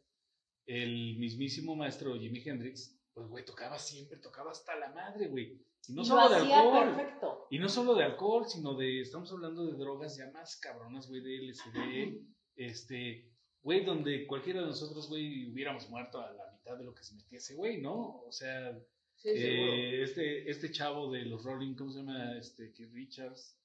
el 0.65 1.17
mismísimo 1.17 1.75
maestro 1.75 2.15
Jimi 2.15 2.41
Hendrix, 2.43 2.99
pues 3.13 3.27
güey, 3.27 3.45
tocaba 3.45 3.77
siempre, 3.79 4.17
tocaba 4.17 4.51
hasta 4.51 4.75
la 4.75 4.91
madre, 4.91 5.27
güey. 5.27 5.61
Y 5.87 5.93
no 5.93 6.01
Lo 6.01 6.05
solo 6.05 6.29
de 6.29 6.35
alcohol. 6.35 6.95
perfecto. 6.95 7.47
Y 7.49 7.59
no 7.59 7.69
solo 7.69 7.95
de 7.95 8.03
alcohol, 8.03 8.45
sino 8.47 8.75
de, 8.75 9.01
estamos 9.01 9.31
hablando 9.31 9.65
de 9.65 9.77
drogas 9.77 10.17
ya 10.17 10.29
más 10.31 10.57
cabronas, 10.57 11.07
güey, 11.07 11.21
de 11.21 11.37
LSD, 11.37 12.19
este, 12.57 13.31
güey, 13.61 13.85
donde 13.85 14.27
cualquiera 14.27 14.61
de 14.61 14.67
nosotros, 14.67 15.07
güey, 15.07 15.49
hubiéramos 15.49 15.89
muerto 15.89 16.19
a 16.19 16.33
la 16.33 16.51
mitad 16.51 16.77
de 16.77 16.83
lo 16.83 16.93
que 16.93 17.03
se 17.03 17.15
metía 17.15 17.37
ese 17.37 17.55
güey, 17.55 17.79
¿no? 17.79 18.21
O 18.25 18.31
sea, 18.31 18.77
Sí, 19.17 19.29
eh, 19.29 20.03
este, 20.03 20.49
este 20.49 20.71
chavo 20.71 21.11
de 21.11 21.25
los 21.25 21.43
Rolling, 21.43 21.73
¿cómo 21.73 21.91
se 21.91 21.99
llama? 21.99 22.37
Este, 22.37 22.71
Keith 22.71 22.93
Richards, 22.93 23.57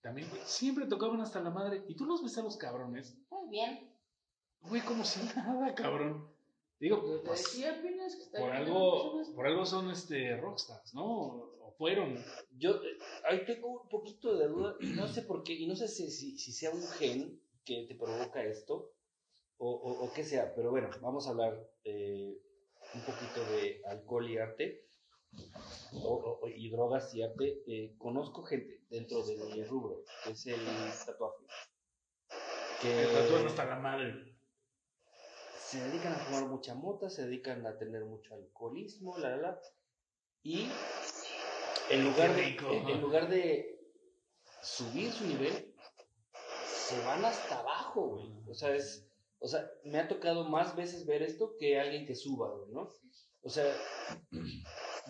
también, 0.00 0.28
güey, 0.30 0.40
siempre 0.44 0.86
tocaban 0.86 1.20
hasta 1.20 1.40
la 1.40 1.50
madre, 1.50 1.84
y 1.88 1.94
tú 1.94 2.04
los 2.06 2.22
ves 2.22 2.36
a 2.38 2.42
los 2.42 2.56
cabrones, 2.56 3.16
Muy 3.30 3.48
bien. 3.50 3.90
güey, 4.62 4.80
como 4.82 5.04
si 5.04 5.20
nada, 5.36 5.74
cabrón. 5.74 6.28
Digo, 6.80 7.02
Yo 7.04 7.20
te 7.20 7.26
pues, 7.26 7.42
decía 7.42 7.72
apenas 7.76 8.14
que 8.14 8.22
está 8.22 8.38
por 8.38 8.52
algo, 8.52 9.22
por 9.34 9.46
algo 9.46 9.66
son 9.66 9.90
este 9.90 10.36
rockstars, 10.36 10.94
¿no? 10.94 11.04
O 11.04 11.74
fueron. 11.76 12.16
Yo 12.56 12.76
eh, 12.76 12.98
ahí 13.28 13.44
tengo 13.44 13.82
un 13.82 13.88
poquito 13.88 14.36
de 14.36 14.46
duda 14.46 14.76
y 14.80 14.86
no 14.92 15.08
sé 15.08 15.22
por 15.22 15.42
qué, 15.42 15.54
y 15.54 15.66
no 15.66 15.74
sé 15.74 15.88
si, 15.88 16.10
si, 16.10 16.38
si 16.38 16.52
sea 16.52 16.70
un 16.70 16.82
gen 16.82 17.40
que 17.64 17.84
te 17.88 17.96
provoca 17.96 18.44
esto 18.44 18.92
o, 19.58 19.70
o, 19.70 20.04
o 20.04 20.12
qué 20.12 20.22
sea, 20.22 20.54
pero 20.54 20.70
bueno, 20.70 20.88
vamos 21.02 21.26
a 21.26 21.30
hablar 21.30 21.68
eh, 21.82 22.38
un 22.94 23.00
poquito 23.00 23.44
de 23.50 23.82
alcohol 23.86 24.30
y 24.30 24.38
arte. 24.38 24.87
O- 26.04 26.40
o- 26.42 26.48
y 26.48 26.70
drogas 26.70 27.14
y 27.14 27.22
arte, 27.22 27.62
eh, 27.66 27.94
conozco 27.98 28.42
gente 28.44 28.82
dentro 28.90 29.22
de 29.24 29.36
mi 29.36 29.64
rubro, 29.64 30.04
que 30.24 30.30
es 30.30 30.46
el 30.46 30.64
tatuaje. 31.06 31.44
Que 32.82 33.02
El 33.02 33.12
tatuaje 33.12 33.42
no 33.44 33.48
está 33.50 33.64
la 33.64 33.76
madre. 33.76 34.36
se 35.58 35.82
dedican 35.84 36.14
a 36.14 36.18
fumar 36.18 36.46
mucha 36.46 36.74
mota, 36.74 37.10
se 37.10 37.26
dedican 37.26 37.66
a 37.66 37.76
tener 37.76 38.04
mucho 38.04 38.34
alcoholismo, 38.34 39.18
la, 39.18 39.30
la, 39.30 39.36
la. 39.36 39.60
Y 40.42 40.66
en 41.90 42.04
lugar, 42.04 42.34
de, 42.34 42.56
en 42.92 43.00
lugar 43.02 43.28
de 43.28 43.78
subir 44.62 45.12
su 45.12 45.26
nivel, 45.26 45.74
se 46.66 46.98
van 47.04 47.22
hasta 47.24 47.58
abajo, 47.60 48.08
güey. 48.16 48.32
O 48.48 48.54
sea, 48.54 48.74
es, 48.74 49.06
o 49.40 49.46
sea, 49.48 49.70
me 49.84 49.98
ha 49.98 50.08
tocado 50.08 50.48
más 50.48 50.74
veces 50.74 51.04
ver 51.04 51.22
esto 51.22 51.54
que 51.58 51.78
alguien 51.78 52.06
que 52.06 52.14
suba, 52.14 52.48
güey, 52.50 52.70
¿no? 52.72 52.88
O 53.42 53.50
sea, 53.50 53.64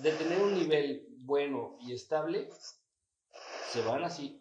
de 0.02 0.12
tener 0.12 0.42
un 0.42 0.54
nivel 0.54 1.06
bueno 1.20 1.76
y 1.80 1.92
estable, 1.92 2.48
se 3.70 3.82
van 3.82 4.04
así. 4.04 4.40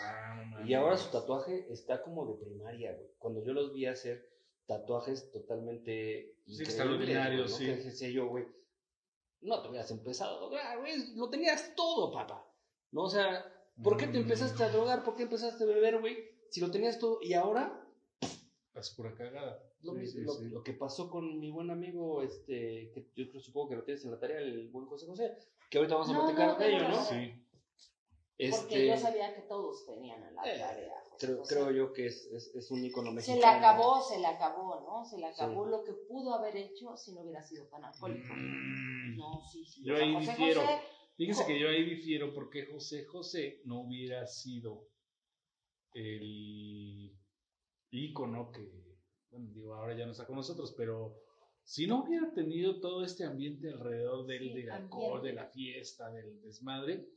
Ah. 0.00 0.62
Y 0.64 0.74
ahora 0.74 0.96
su 0.96 1.10
tatuaje 1.10 1.66
está 1.70 2.02
como 2.02 2.26
de 2.26 2.34
primaria, 2.44 2.92
güey. 2.94 3.08
Cuando 3.18 3.42
yo 3.44 3.52
los 3.52 3.72
vi 3.72 3.86
hacer 3.86 4.28
tatuajes 4.66 5.30
totalmente 5.32 6.36
Sí, 6.46 6.62
extraordinarios, 6.62 7.50
¿no? 7.50 7.56
sí. 7.56 7.66
Que 7.98 8.12
yo, 8.12 8.28
güey, 8.28 8.46
no 9.40 9.62
te 9.62 9.68
hubieras 9.68 9.90
empezado 9.90 10.36
a 10.36 10.40
drogar, 10.40 10.78
güey, 10.78 11.14
lo 11.16 11.28
tenías 11.30 11.74
todo, 11.74 12.12
papá. 12.12 12.44
¿No? 12.90 13.02
O 13.04 13.10
sea, 13.10 13.44
¿por 13.82 13.96
qué 13.96 14.06
te 14.06 14.18
Mm. 14.18 14.22
empezaste 14.22 14.62
a 14.64 14.68
drogar? 14.70 15.04
¿Por 15.04 15.14
qué 15.16 15.24
empezaste 15.24 15.64
a 15.64 15.66
beber, 15.66 16.00
güey? 16.00 16.16
Si 16.50 16.60
lo 16.60 16.70
tenías 16.70 16.98
todo 16.98 17.18
y 17.20 17.34
ahora 17.34 17.84
Es 18.74 18.90
pura 18.90 19.14
cagada. 19.14 19.60
Lo, 19.82 19.92
Sí, 19.92 19.98
mis- 19.98 20.12
sí, 20.12 20.20
lo- 20.22 20.32
sí. 20.32 20.44
lo 20.48 20.62
que 20.62 20.72
pasó 20.74 21.08
con 21.10 21.38
mi 21.38 21.50
buen 21.50 21.70
amigo, 21.70 22.22
este, 22.22 22.90
que 22.92 23.06
yo 23.14 23.28
creo, 23.28 23.40
supongo 23.40 23.70
que 23.70 23.76
lo 23.76 23.84
tienes 23.84 24.04
en 24.04 24.10
la 24.10 24.18
tarea, 24.18 24.38
el 24.38 24.68
buen 24.68 24.86
José 24.86 25.06
José, 25.06 25.36
que 25.70 25.78
ahorita 25.78 25.94
vamos 25.94 26.10
a 26.10 26.12
No, 26.14 26.20
platicar 26.24 26.48
no, 26.48 26.56
de 26.58 26.68
ello, 26.76 26.88
¿no? 26.88 27.04
Sí. 27.04 27.44
Porque 28.50 28.86
yo 28.86 28.92
Este, 28.94 28.98
sabía 28.98 29.34
que 29.34 29.40
todos 29.42 29.84
tenían 29.84 30.22
en 30.22 30.34
la 30.36 30.42
Eh, 30.44 30.58
tarea. 30.58 30.94
José 31.10 31.26
creo, 31.26 31.38
José. 31.38 31.54
creo 31.54 31.70
yo 31.72 31.92
que 31.92 32.06
es, 32.06 32.26
es, 32.32 32.54
es 32.54 32.70
un 32.70 32.84
ícono 32.84 33.10
Se 33.10 33.16
mexicano. 33.16 33.40
le 33.40 33.46
acabó, 33.46 34.00
se 34.00 34.18
le 34.20 34.26
acabó, 34.26 34.80
¿no? 34.80 35.04
Se 35.04 35.18
le 35.18 35.26
acabó 35.26 35.64
Sí. 35.64 35.70
lo 35.72 35.84
que 35.84 35.92
pudo 35.92 36.34
haber 36.34 36.56
hecho 36.56 36.96
si 36.96 37.12
no 37.14 37.22
hubiera 37.22 37.42
sido 37.42 37.66
tan 37.66 37.84
alcohólico. 37.84 38.32
Mm. 38.36 39.16
No, 39.16 39.40
sí, 39.52 39.64
sí. 39.64 39.82
Yo 39.84 39.94
o 39.94 39.96
sea, 39.96 40.06
ahí 40.06 40.14
José 40.14 40.30
difiero. 40.30 40.60
José, 40.60 40.78
Fíjense 41.16 41.46
que 41.46 41.58
yo 41.58 41.68
ahí 41.68 41.82
difiero 41.84 42.32
porque 42.32 42.66
José 42.66 43.04
José 43.06 43.60
no 43.64 43.80
hubiera 43.80 44.24
sido 44.28 44.86
el 45.94 47.18
ícono 47.90 48.52
que, 48.52 48.87
bueno, 49.30 49.48
digo, 49.52 49.74
ahora 49.74 49.96
ya 49.96 50.06
no 50.06 50.12
está 50.12 50.26
con 50.26 50.36
nosotros, 50.36 50.74
pero 50.76 51.16
si 51.64 51.86
no 51.86 52.02
hubiera 52.04 52.32
tenido 52.32 52.80
todo 52.80 53.04
este 53.04 53.24
ambiente 53.24 53.68
alrededor 53.70 54.26
del, 54.26 54.38
Sí, 54.38 54.52
del 54.54 54.70
alcohol, 54.70 55.16
ambiente. 55.18 55.28
de 55.28 55.34
la 55.34 55.50
fiesta, 55.50 56.10
del 56.10 56.40
desmadre, 56.42 57.08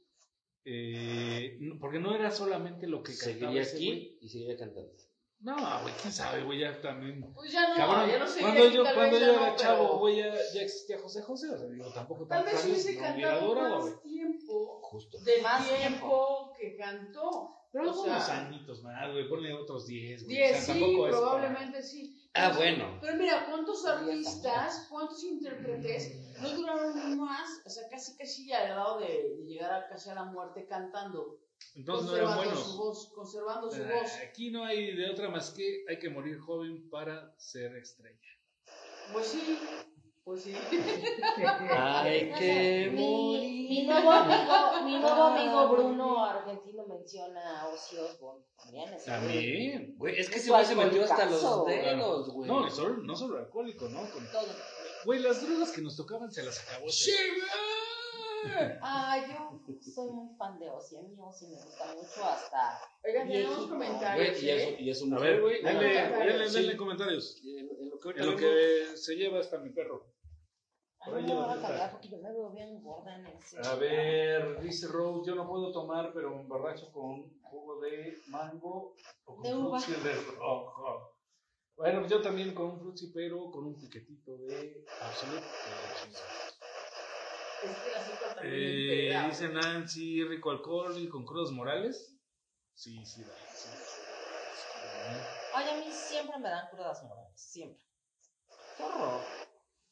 eh, 0.65 1.57
porque 1.79 1.99
no 1.99 2.13
era 2.13 2.29
solamente 2.31 2.87
lo 2.87 3.01
que 3.01 3.13
cantaba 3.17 3.33
Seguiría 3.33 3.61
ese 3.61 3.77
güey. 3.77 3.89
aquí 3.89 4.17
y 4.21 4.29
seguiría 4.29 4.57
cantando. 4.57 4.91
No, 5.39 5.55
güey, 5.81 5.93
quién 5.99 6.13
sabe, 6.13 6.43
güey, 6.43 6.59
ya 6.59 6.79
también. 6.81 7.33
Pues 7.33 7.51
ya 7.51 7.69
no, 7.69 7.75
Cabrón, 7.75 8.09
ya 8.11 8.19
no 8.19 8.27
sé. 8.27 8.41
cuando 8.41 8.69
yo, 8.69 8.83
tal 8.83 8.93
cuando 8.93 9.17
yo 9.19 9.25
era 9.33 9.49
no, 9.49 9.55
chavo, 9.55 9.83
pero 9.87 9.97
güey, 9.97 10.17
ya, 10.17 10.35
ya 10.53 10.61
existía 10.61 10.99
José 10.99 11.23
José, 11.23 11.49
o 11.49 11.57
sea, 11.57 11.67
digo, 11.67 11.91
tampoco 11.93 12.27
Tal 12.27 12.43
tantos 12.45 12.63
vez 12.63 12.71
hubiese 12.71 12.93
no 12.95 13.01
cantado 13.01 13.55
más 13.55 13.81
güey. 13.81 13.93
tiempo 14.03 14.79
Justo. 14.83 15.17
del 15.23 15.41
Más 15.41 15.67
tiempo 15.79 16.50
que 16.61 16.77
cantó. 16.77 17.57
Pero 17.73 17.89
O 17.91 18.03
unos 18.03 18.25
sea, 18.25 18.47
añitos 18.47 18.83
más, 18.83 19.11
güey, 19.13 19.29
ponle 19.29 19.53
otros 19.53 19.87
10, 19.87 20.25
güey. 20.25 20.35
10, 20.37 20.51
o 20.51 20.53
sea, 20.53 20.61
sí, 20.61 20.79
tampoco 20.81 21.07
es 21.07 21.15
para- 21.15 21.21
probablemente 21.31 21.81
sí. 21.81 22.29
Ah, 22.33 22.53
bueno. 22.55 22.97
Pero 23.01 23.17
mira, 23.17 23.45
¿cuántos 23.45 23.85
artistas, 23.85 24.87
cuántos 24.89 25.23
intérpretes 25.23 26.37
no 26.41 26.49
duraron 26.49 27.17
más? 27.19 27.61
O 27.65 27.69
sea, 27.69 27.87
casi 27.89 28.17
casi 28.17 28.45
ya 28.47 28.63
al 28.63 28.69
lado 28.69 28.99
de, 28.99 29.07
de 29.37 29.45
llegar 29.45 29.71
a 29.73 29.87
casi 29.87 30.09
a 30.09 30.15
la 30.15 30.25
muerte 30.25 30.65
cantando. 30.67 31.39
Entonces 31.75 32.09
no 32.09 32.15
eran 32.17 32.27
conservando 32.27 32.51
buenos. 32.55 32.71
su 32.71 32.77
voz, 32.77 33.11
conservando 33.15 33.71
su 33.71 33.83
Ah, 33.83 33.87
voz. 34.01 34.11
Aquí 34.27 34.51
no 34.51 34.65
hay 34.65 34.93
de 34.95 35.09
otra 35.09 35.29
más 35.29 35.51
que 35.51 35.85
hay 35.87 35.97
que 35.99 36.09
morir 36.09 36.39
joven 36.39 36.89
para 36.89 37.33
ser 37.37 37.75
estrella. 37.77 38.19
Pues 39.13 39.27
sí, 39.27 39.57
pues 40.31 40.43
sí. 40.43 40.53
Hay 41.77 42.31
que 42.31 42.89
Mi, 42.93 43.67
mi 43.69 43.85
nuevo 43.85 44.11
amigo, 44.11 44.81
mi 44.85 44.97
nuevo 44.99 45.23
amigo 45.23 45.67
Bruno 45.69 46.23
argentino 46.25 46.85
menciona 46.87 47.61
a 47.61 47.67
Ozzy 47.67 47.97
Osbourne. 47.97 48.45
También 48.57 48.93
es 48.93 49.03
También. 49.05 49.95
Güey, 49.97 50.17
es 50.19 50.29
que 50.29 50.35
Es 50.37 50.41
ese 50.43 50.51
güey 50.51 50.65
se 50.65 50.75
metió 50.75 51.03
hasta 51.03 51.25
los 51.25 51.65
dedos, 51.65 52.29
güey. 52.31 52.47
No, 52.49 52.69
solo, 52.69 52.97
no 53.03 53.15
solo 53.15 53.39
alcohólico, 53.39 53.89
¿no? 53.89 53.99
Con- 54.09 54.31
todo. 54.31 54.47
Güey, 55.03 55.19
las 55.19 55.41
drogas 55.45 55.71
que 55.71 55.81
nos 55.81 55.97
tocaban 55.97 56.31
se 56.31 56.43
las 56.43 56.61
acabó. 56.65 56.87
ese- 56.87 57.11
Ah, 58.81 59.17
yo 59.29 59.59
soy 59.93 60.09
muy 60.11 60.35
fan 60.35 60.57
de 60.57 60.67
Ozzy. 60.69 60.97
A 60.97 61.01
mí 61.01 61.15
Ozzy 61.19 61.45
me 61.47 61.55
gusta 61.63 61.93
mucho 61.93 62.23
hasta. 62.25 62.79
Oigan, 63.03 63.27
tenemos 63.27 63.67
comentarios. 63.67 64.29
Güey, 64.31 64.45
y 64.45 64.49
es, 64.49 64.61
¿eh? 64.63 64.75
y 64.79 64.89
es 64.89 65.01
un 65.03 65.13
A 65.13 65.19
ver, 65.19 65.41
güey. 65.41 65.61
denle, 65.61 65.87
denle, 65.93 66.49
sí. 66.49 66.55
denle 66.57 66.77
comentarios. 66.77 67.39
En 67.43 68.25
lo- 68.25 68.35
que 68.35 68.85
se 68.95 69.15
lleva 69.15 69.39
hasta 69.39 69.59
mi 69.59 69.69
perro. 69.69 70.07
Por 71.05 71.15
ahí 71.17 71.25
no 71.25 71.41
a 71.41 71.45
ahorita. 71.49 71.67
cambiar 71.67 71.91
porque 71.91 72.09
yo 72.09 72.17
me 72.19 72.31
veo 72.31 72.49
bien 72.51 72.81
gorda 72.83 73.15
en 73.15 73.25
ese. 73.27 73.57
A 73.59 73.75
ver, 73.75 74.61
dice 74.61 74.87
Rose, 74.87 75.27
yo 75.27 75.35
no 75.35 75.47
puedo 75.47 75.71
tomar, 75.71 76.13
pero 76.13 76.31
un 76.33 76.47
borracho 76.47 76.91
con 76.91 77.41
jugo 77.41 77.79
de 77.81 78.17
mango 78.27 78.95
o 79.25 79.35
con 79.35 79.43
De 79.43 79.55
uva. 79.55 79.79
de 79.79 80.13
rojo. 80.37 81.17
Bueno, 81.75 82.07
yo 82.07 82.21
también 82.21 82.53
con 82.53 82.67
un 82.71 82.79
frutzi, 82.79 83.11
pero 83.11 83.49
con 83.49 83.65
un 83.65 83.79
piquetito 83.79 84.37
de 84.37 84.85
absolute. 84.99 85.47
Es 87.63 87.77
que 87.83 87.89
la 87.91 87.97
azúcar 87.99 88.35
también 88.35 88.53
Eh, 88.53 88.87
pega, 89.09 89.25
dice 89.27 89.49
Nancy, 89.49 90.23
rico 90.23 90.51
alcohol 90.51 90.97
y 90.97 91.09
con 91.09 91.25
crudos 91.25 91.51
morales. 91.51 92.15
Sí, 92.75 93.03
sí, 93.05 93.23
da. 93.23 93.33
sí. 93.55 93.69
Ay, 95.53 95.69
a 95.69 95.77
mí 95.79 95.91
siempre 95.91 96.37
me 96.39 96.49
dan 96.49 96.69
crudas 96.69 97.03
morales. 97.03 97.39
Siempre. 97.39 97.83
Qué 98.77 98.83
horror. 98.83 99.40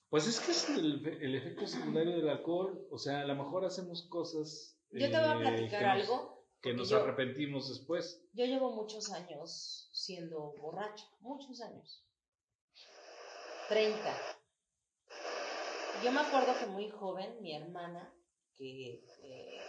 Pues 0.09 0.25
es 0.27 0.39
que 0.39 0.51
es 0.51 0.69
el, 0.69 1.05
el 1.21 1.35
efecto 1.35 1.67
secundario 1.67 2.15
del 2.17 2.29
alcohol. 2.29 2.87
O 2.91 2.97
sea, 2.97 3.21
a 3.21 3.25
lo 3.25 3.35
mejor 3.35 3.65
hacemos 3.65 4.07
cosas. 4.09 4.75
Yo 4.91 5.09
te 5.11 5.17
voy 5.17 5.27
a 5.27 5.35
eh, 5.35 5.39
platicar 5.39 5.79
que 5.79 5.85
nos- 5.85 6.09
algo. 6.09 6.45
Que 6.61 6.73
nos 6.73 6.89
yo- 6.89 6.97
arrepentimos 7.03 7.69
después. 7.69 8.25
Yo 8.33 8.45
llevo 8.45 8.71
muchos 8.75 9.11
años 9.11 9.89
siendo 9.93 10.53
borracha, 10.57 11.05
muchos 11.19 11.61
años. 11.61 12.05
30. 13.69 14.17
Yo 16.03 16.11
me 16.11 16.21
acuerdo 16.21 16.53
que 16.59 16.65
muy 16.67 16.89
joven, 16.89 17.41
mi 17.41 17.55
hermana, 17.55 18.13
que 18.55 18.93
eh, 18.95 19.05
eh, 19.23 19.59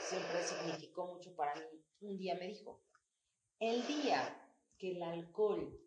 siempre 0.00 0.42
significó 0.42 1.06
mucho 1.06 1.34
para 1.36 1.54
mí, 1.54 1.66
un 2.00 2.16
día 2.16 2.34
me 2.36 2.48
dijo, 2.48 2.82
el 3.58 3.86
día 3.86 4.42
que 4.78 4.92
el 4.96 5.02
alcohol 5.02 5.78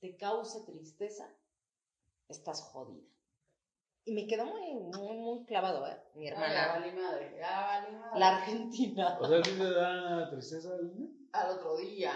te 0.00 0.16
cause 0.16 0.64
tristeza, 0.64 1.34
estás 2.30 2.62
jodida. 2.62 3.06
Y 4.04 4.12
me 4.12 4.26
quedó 4.26 4.46
muy, 4.46 4.74
muy, 4.74 5.16
muy 5.18 5.44
clavado, 5.44 5.86
¿eh? 5.86 5.96
Mi 6.14 6.24
Ya 6.26 6.32
hermana, 6.32 6.68
vale 6.68 6.92
madre, 6.92 7.36
ya 7.38 7.60
vale 7.60 7.92
madre. 7.98 8.18
la 8.18 8.36
argentina. 8.36 9.18
O 9.20 9.26
sea, 9.28 9.38
¿a 9.38 9.42
ti 9.42 9.50
te 9.50 9.70
da 9.70 10.30
tristeza? 10.30 10.70
Lina? 10.80 11.10
Al 11.32 11.50
otro 11.50 11.76
día, 11.76 12.12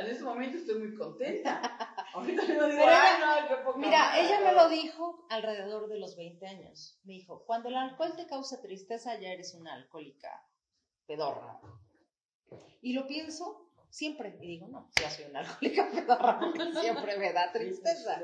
en 0.00 0.06
este 0.06 0.22
momento 0.24 0.58
estoy 0.58 0.80
muy 0.80 0.94
contenta. 0.94 1.62
Ahorita 2.14 2.42
yo 2.44 2.66
digo, 2.66 2.82
Pero 2.84 2.92
ay, 2.92 3.20
no, 3.20 3.48
qué 3.48 3.62
poca 3.62 3.78
Mira, 3.78 3.98
madre". 4.00 4.20
ella 4.26 4.40
me 4.40 4.52
lo 4.52 4.68
dijo 4.68 5.24
alrededor 5.30 5.88
de 5.88 5.98
los 5.98 6.16
20 6.16 6.46
años. 6.46 6.98
Me 7.04 7.14
dijo, 7.14 7.44
cuando 7.46 7.68
el 7.68 7.76
alcohol 7.76 8.12
te 8.16 8.26
causa 8.26 8.60
tristeza, 8.60 9.18
ya 9.18 9.30
eres 9.30 9.54
una 9.54 9.72
alcohólica 9.74 10.44
pedorra. 11.06 11.60
Y 12.82 12.92
lo 12.92 13.06
pienso 13.06 13.69
siempre. 13.90 14.38
Y 14.40 14.46
digo, 14.46 14.68
no, 14.68 14.90
ya 15.00 15.10
soy 15.10 15.26
una 15.26 15.40
alcohólica 15.40 15.90
pedorra 15.90 16.40
siempre 16.80 17.18
me 17.18 17.32
da 17.32 17.52
tristeza. 17.52 18.20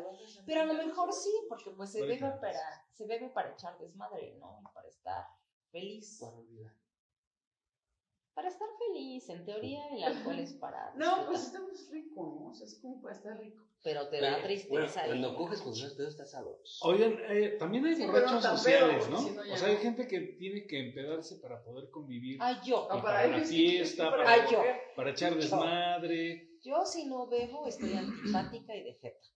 Pero 0.47 0.61
a 0.63 0.65
lo 0.65 0.75
mejor 0.75 1.13
sí, 1.13 1.33
porque 1.49 1.71
pues 1.71 1.93
se 1.93 2.03
bebe 2.03 2.31
para, 2.41 2.87
se 2.93 3.07
bebe 3.07 3.29
para 3.29 3.53
echar 3.53 3.79
desmadre, 3.79 4.37
¿no? 4.39 4.59
Y 4.61 4.75
Para 4.75 4.89
estar 4.89 5.27
feliz. 5.71 6.19
Para 6.21 6.37
olvidar. 6.37 6.73
Para 8.35 8.49
estar 8.49 8.69
feliz. 8.79 9.29
En 9.29 9.45
teoría 9.45 9.89
el 9.89 10.05
alcohol 10.05 10.39
es 10.39 10.53
para... 10.55 10.93
No, 10.95 11.27
pues 11.27 11.41
disfrutar, 11.43 11.71
estamos 11.73 11.91
rico, 11.91 12.39
¿no? 12.41 12.51
O 12.51 12.55
sea, 12.55 12.67
es 12.67 12.79
como 12.81 13.01
para 13.01 13.15
estar 13.15 13.39
rico. 13.39 13.66
Pero 13.83 14.09
te 14.09 14.21
da 14.21 14.31
Bueno, 14.33 14.45
tristeza. 14.47 15.05
y- 15.05 15.09
cuando 15.11 15.37
coges 15.37 15.61
con 15.61 15.73
unos 15.73 15.97
dedos 15.97 16.13
estás 16.15 16.31
sabroso. 16.33 16.89
Oigan, 16.89 17.19
eh, 17.29 17.57
también 17.59 17.87
hay 17.87 17.95
Sí, 17.95 18.05
borrachos 18.07 18.43
sociales, 18.43 19.05
pedo, 19.05 19.11
¿no? 19.11 19.19
o 19.53 19.57
sea, 19.57 19.69
hay 19.69 19.75
no. 19.77 19.81
gente 19.81 20.09
que 20.09 20.21
tiene 20.21 20.67
que 20.67 20.89
empedarse 20.89 21.37
para 21.37 21.63
poder 21.63 21.89
convivir. 21.91 22.39
Ay, 22.41 22.57
yo. 22.65 22.89
y 22.91 22.97
No, 22.97 23.03
para 23.03 23.27
la 23.29 23.39
fiesta, 23.45 24.11
para, 24.11 24.29
Ay, 24.29 24.41
yo. 24.51 24.61
para 24.97 25.11
echar 25.11 25.33
Yo. 25.35 25.39
desmadre. 25.39 26.51
Yo 26.63 26.85
si 26.85 27.05
no 27.07 27.29
bebo 27.29 27.67
estoy 27.69 27.93
antipática 27.93 28.75
y 28.75 28.83
de 28.83 28.95
jeta. 28.95 29.29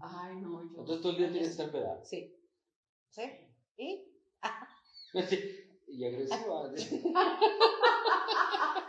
Ay, 0.00 0.36
no, 0.36 0.62
yo. 0.64 0.80
Entonces 0.80 1.00
todo 1.00 1.12
el 1.12 1.18
día 1.18 1.28
tienes 1.30 1.48
que 1.48 1.52
estar 1.52 1.70
pedado. 1.72 2.04
Sí. 2.04 2.36
¿Sí? 3.08 3.22
¿Y? 3.78 4.04
y 5.88 6.04
agresiva. 6.04 6.70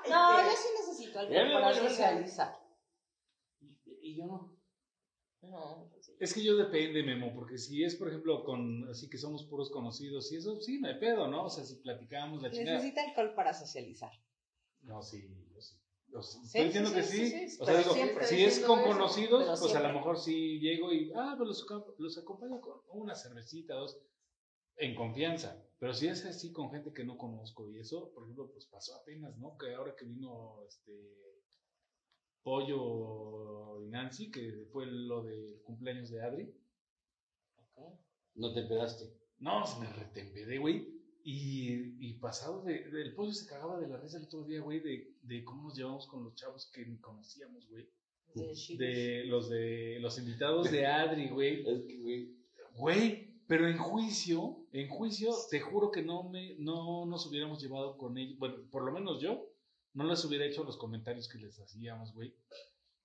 No, 0.10 0.42
yo 0.44 0.50
sí 0.52 0.68
necesito 0.78 1.20
algo 1.20 1.34
para 1.54 1.74
socializar. 1.74 2.59
Yo 4.20 4.28
no. 4.28 4.60
No, 5.42 5.90
pues 5.94 6.06
sí. 6.06 6.14
Es 6.20 6.34
que 6.34 6.44
yo 6.44 6.58
depende, 6.58 7.02
Memo, 7.02 7.34
porque 7.34 7.58
si 7.58 7.84
es, 7.84 7.96
por 7.96 8.10
ejemplo, 8.10 8.44
con 8.44 8.90
así 8.90 9.10
que 9.10 9.18
somos 9.18 9.46
puros 9.46 9.70
conocidos 9.70 10.32
y 10.34 10.36
eso, 10.36 10.60
sí, 10.60 10.80
no 10.80 10.90
hay 10.90 11.00
pedo, 11.00 11.28
¿no? 11.28 11.46
O 11.46 11.50
sea, 11.50 11.64
si 11.64 11.76
platicamos 11.76 12.42
la 12.42 12.52
chingada. 12.52 12.78
Necesita 12.78 13.04
alcohol 13.04 13.34
para 13.36 13.54
socializar. 13.54 14.12
No, 14.82 15.02
sí, 15.02 15.28
yo 16.12 16.22
sí. 16.22 16.40
Estoy 16.44 16.66
diciendo 16.66 16.90
sí, 16.90 16.96
que 16.96 17.04
sí, 17.04 17.18
sí. 17.18 17.30
sí, 17.30 17.50
sí, 17.50 17.58
o 17.62 17.66
sea, 17.66 17.78
digo, 17.78 17.94
si 18.26 18.44
es 18.44 18.60
con 18.62 18.80
eso, 18.80 18.90
conocidos, 18.90 19.60
pues 19.60 19.76
a 19.76 19.88
lo 19.88 19.94
mejor 19.94 20.18
sí 20.18 20.60
llego 20.60 20.92
y, 20.92 21.12
ah, 21.16 21.36
pues 21.38 21.48
los, 21.48 21.66
los 22.00 22.18
acompaño 22.18 22.60
con 22.60 22.82
una 22.90 23.16
cervecita, 23.16 23.76
dos, 23.76 24.02
en 24.78 24.96
confianza. 24.96 25.64
Pero 25.78 25.94
si 25.94 26.08
es 26.08 26.26
así 26.26 26.52
con 26.52 26.72
gente 26.72 26.92
que 26.94 27.06
no 27.06 27.18
conozco 27.18 27.70
y 27.70 27.80
eso, 27.80 28.12
por 28.14 28.24
ejemplo, 28.24 28.52
pues 28.52 28.66
pasó 28.66 28.96
apenas, 28.96 29.38
¿no? 29.38 29.56
Que 29.58 29.76
ahora 29.76 29.96
que 29.96 30.06
vino 30.06 30.64
este 30.68 30.92
Pollo 32.44 33.82
y 33.82 33.88
Nancy, 33.90 34.32
que 34.32 34.68
fue 34.72 34.86
lo 34.86 35.24
del 35.24 35.62
cumpleaños 35.64 36.10
de 36.10 36.22
Adri. 36.22 36.54
No 38.36 38.54
te 38.54 38.64
pedaste. 38.64 39.06
No, 39.40 39.66
se 39.66 39.80
me 39.80 39.92
retempedé, 39.92 40.58
güey. 40.58 41.00
Y, 41.24 41.96
y 42.00 42.14
pasado 42.14 42.64
de, 42.64 42.76
El 42.76 43.14
pollo 43.14 43.34
se 43.34 43.46
cagaba 43.46 43.80
de 43.80 43.88
la 43.88 43.98
risa 43.98 44.18
el 44.18 44.24
otro 44.24 44.44
día, 44.44 44.62
güey, 44.62 44.80
de, 44.80 45.14
de 45.22 45.44
cómo 45.44 45.64
nos 45.64 45.78
llevamos 45.78 46.08
con 46.08 46.24
los 46.24 46.36
chavos 46.36 46.72
que 46.74 46.86
ni 46.86 46.98
conocíamos, 47.00 47.68
güey. 47.70 47.88
De 48.78 49.26
los 49.26 49.50
de 49.50 49.98
los 50.00 50.18
invitados 50.18 50.72
de 50.72 50.86
Adri, 50.86 51.30
güey. 51.30 51.64
Es 51.68 51.84
que, 51.84 51.98
güey, 52.00 52.40
Güey, 52.80 53.34
pero 53.48 53.68
en 53.68 53.78
juicio, 53.78 54.58
en 54.72 54.88
juicio, 54.90 55.32
te 55.50 55.60
juro 55.60 55.92
que 55.92 56.02
no 56.02 56.24
me, 56.24 56.56
no 56.60 57.06
nos 57.06 57.26
hubiéramos 57.28 57.62
llevado 57.62 57.98
con 57.98 58.18
ellos. 58.18 58.38
Bueno, 58.40 58.56
por 58.72 58.86
lo 58.86 58.92
menos 58.94 59.22
yo, 59.22 59.49
no 59.94 60.04
les 60.06 60.24
hubiera 60.26 60.46
hecho 60.46 60.64
los 60.64 60.78
comentarios 60.78 61.28
que 61.28 61.40
les 61.40 61.60
hacíamos, 61.60 62.14
güey. 62.14 62.36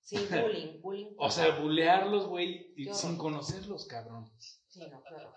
Sí, 0.03 0.17
bullying, 0.31 0.81
bullying. 0.81 1.07
O 1.19 1.31
sea, 1.31 1.59
bulearlos, 1.59 2.27
güey, 2.27 2.75
sin 2.93 3.17
conocerlos, 3.17 3.87
cabrón. 3.87 4.31
Sí, 4.39 4.81
no, 4.91 5.03
claro. 5.03 5.35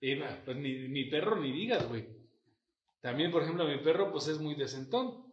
Y, 0.00 0.14
no, 0.16 0.26
pues 0.44 0.56
ni, 0.56 0.88
mi 0.88 1.04
perro 1.04 1.36
ni 1.36 1.52
digas, 1.52 1.88
güey. 1.88 2.08
También, 3.00 3.30
por 3.30 3.42
ejemplo, 3.42 3.66
mi 3.66 3.78
perro, 3.78 4.12
pues 4.12 4.28
es 4.28 4.38
muy 4.38 4.54
decentón. 4.54 5.32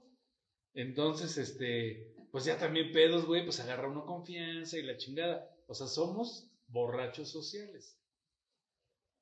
Entonces, 0.73 1.37
este, 1.37 2.13
pues 2.31 2.45
ya 2.45 2.57
también 2.57 2.91
pedos, 2.91 3.25
güey, 3.25 3.43
pues 3.43 3.59
agarra 3.59 3.89
uno 3.89 4.05
confianza 4.05 4.77
y 4.77 4.83
la 4.83 4.97
chingada. 4.97 5.49
O 5.67 5.73
sea, 5.73 5.87
somos 5.87 6.49
borrachos 6.67 7.29
sociales. 7.29 7.96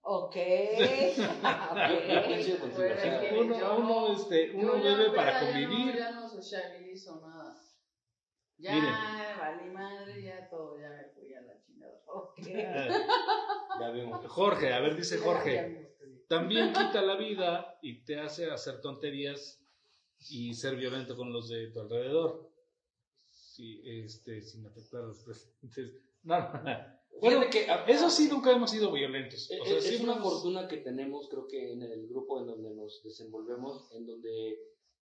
Ok. 0.08 0.36
Yo 0.36 2.24
coincido 2.26 2.58
ok. 2.58 2.62
contigo, 2.62 2.78
Bueno, 2.78 2.94
o 2.94 2.98
sea, 3.00 3.22
es 3.24 3.30
que 3.30 3.40
Uno, 3.40 3.60
yo 3.60 3.76
uno, 3.78 3.88
no- 4.08 4.14
este, 4.16 4.52
uno 4.54 4.74
bebe 4.84 5.10
para 5.16 5.40
peda, 5.40 5.52
ya 5.52 5.60
no- 5.60 5.70
convivir. 5.70 5.96
Ya 5.98 6.12
no 6.12 6.30
socializo 6.30 7.22
nada. 7.22 7.56
Ya, 8.58 8.72
Miren. 8.74 8.94
valí 9.40 9.70
madre, 9.72 10.22
ya 10.22 10.48
todo, 10.50 10.80
ya 10.80 10.90
me 10.90 11.06
fui 11.10 11.34
a 11.34 11.42
la 11.42 11.60
chingada. 11.60 12.02
Ok. 12.08 12.38
ya 13.80 13.90
vemos. 13.92 14.26
Jorge, 14.28 14.74
a 14.74 14.80
ver, 14.80 14.96
dice 14.96 15.18
Ya 15.18 15.24
Jorge, 15.24 15.96
también 16.30 16.72
quita 16.74 17.02
la 17.02 17.16
vida 17.16 17.78
y 17.82 18.04
te 18.06 18.20
hace 18.20 18.50
hacer 18.52 18.82
tonterías 18.82 19.60
y 20.30 20.54
ser 20.54 20.76
violento 20.76 21.16
con 21.18 21.34
los 21.34 21.50
de 21.50 21.68
tu 21.72 21.82
alrededor. 21.82 22.50
Sí, 23.32 23.82
este, 23.86 24.42
sin 24.42 24.66
afectar 24.68 25.02
a 25.02 25.06
los 25.08 25.20
presentes. 25.24 25.94
No, 26.24 26.40
no, 26.40 26.62
no. 26.64 26.96
Bueno, 27.22 27.42
que, 27.52 27.70
a- 27.70 27.86
eso 27.86 28.10
sí 28.10 28.28
nunca 28.30 28.52
hemos 28.52 28.72
sido 28.72 28.92
violentos. 28.92 29.50
O 29.62 29.66
sea, 29.66 29.78
es 29.78 29.84
sí 29.86 30.04
una 30.04 30.16
hemos- 30.16 30.34
fortuna 30.34 30.68
que 30.68 30.78
tenemos, 30.78 31.28
creo 31.30 31.48
que 31.48 31.72
en 31.74 31.82
el 31.82 32.08
grupo 32.08 32.40
en 32.40 32.48
donde 32.48 32.74
nos 32.76 33.02
desenvolvemos, 33.04 33.90
en 33.94 34.06
donde, 34.06 34.58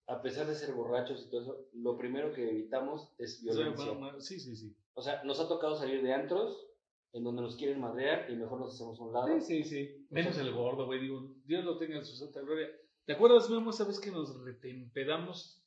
a 0.08 0.22
pesar 0.22 0.48
de 0.48 0.56
ser 0.56 0.74
borrachos 0.74 1.24
y 1.26 1.30
todo 1.30 1.41
eso, 1.41 1.65
lo 1.74 1.98
primero 1.98 2.34
que 2.34 2.50
evitamos 2.50 3.10
es 3.17 3.43
violencia. 3.43 3.86
Sí, 4.19 4.39
sí, 4.39 4.56
sí. 4.56 4.76
O 4.95 5.02
sea, 5.02 5.24
nos 5.24 5.39
ha 5.39 5.48
tocado 5.48 5.76
salir 5.78 6.02
de 6.02 6.13
antros 6.13 6.65
en 7.13 7.24
donde 7.24 7.41
nos 7.41 7.56
quieren 7.56 7.80
madrear 7.80 8.30
y 8.30 8.36
mejor 8.36 8.60
nos 8.60 8.76
hacemos 8.76 9.00
a 9.00 9.04
un 9.04 9.13
lado. 9.13 9.28
Sí, 9.41 9.63
sí, 9.63 9.63
sí. 9.63 10.08
Menos 10.10 10.38
el 10.38 10.52
gordo, 10.54 10.86
güey. 10.86 11.00
Digo, 11.00 11.36
Dios 11.45 11.63
lo 11.63 11.78
tenga 11.78 11.98
en 11.98 12.06
su 12.06 12.15
santa 12.15 12.41
gloria. 12.41 12.69
¿Te 13.06 13.13
acuerdas, 13.13 13.50
Memo, 13.50 13.69
esa 13.72 13.86
vez 13.86 14.00
que 14.00 14.12
nos 14.12 14.39
retempedamos 14.43 15.63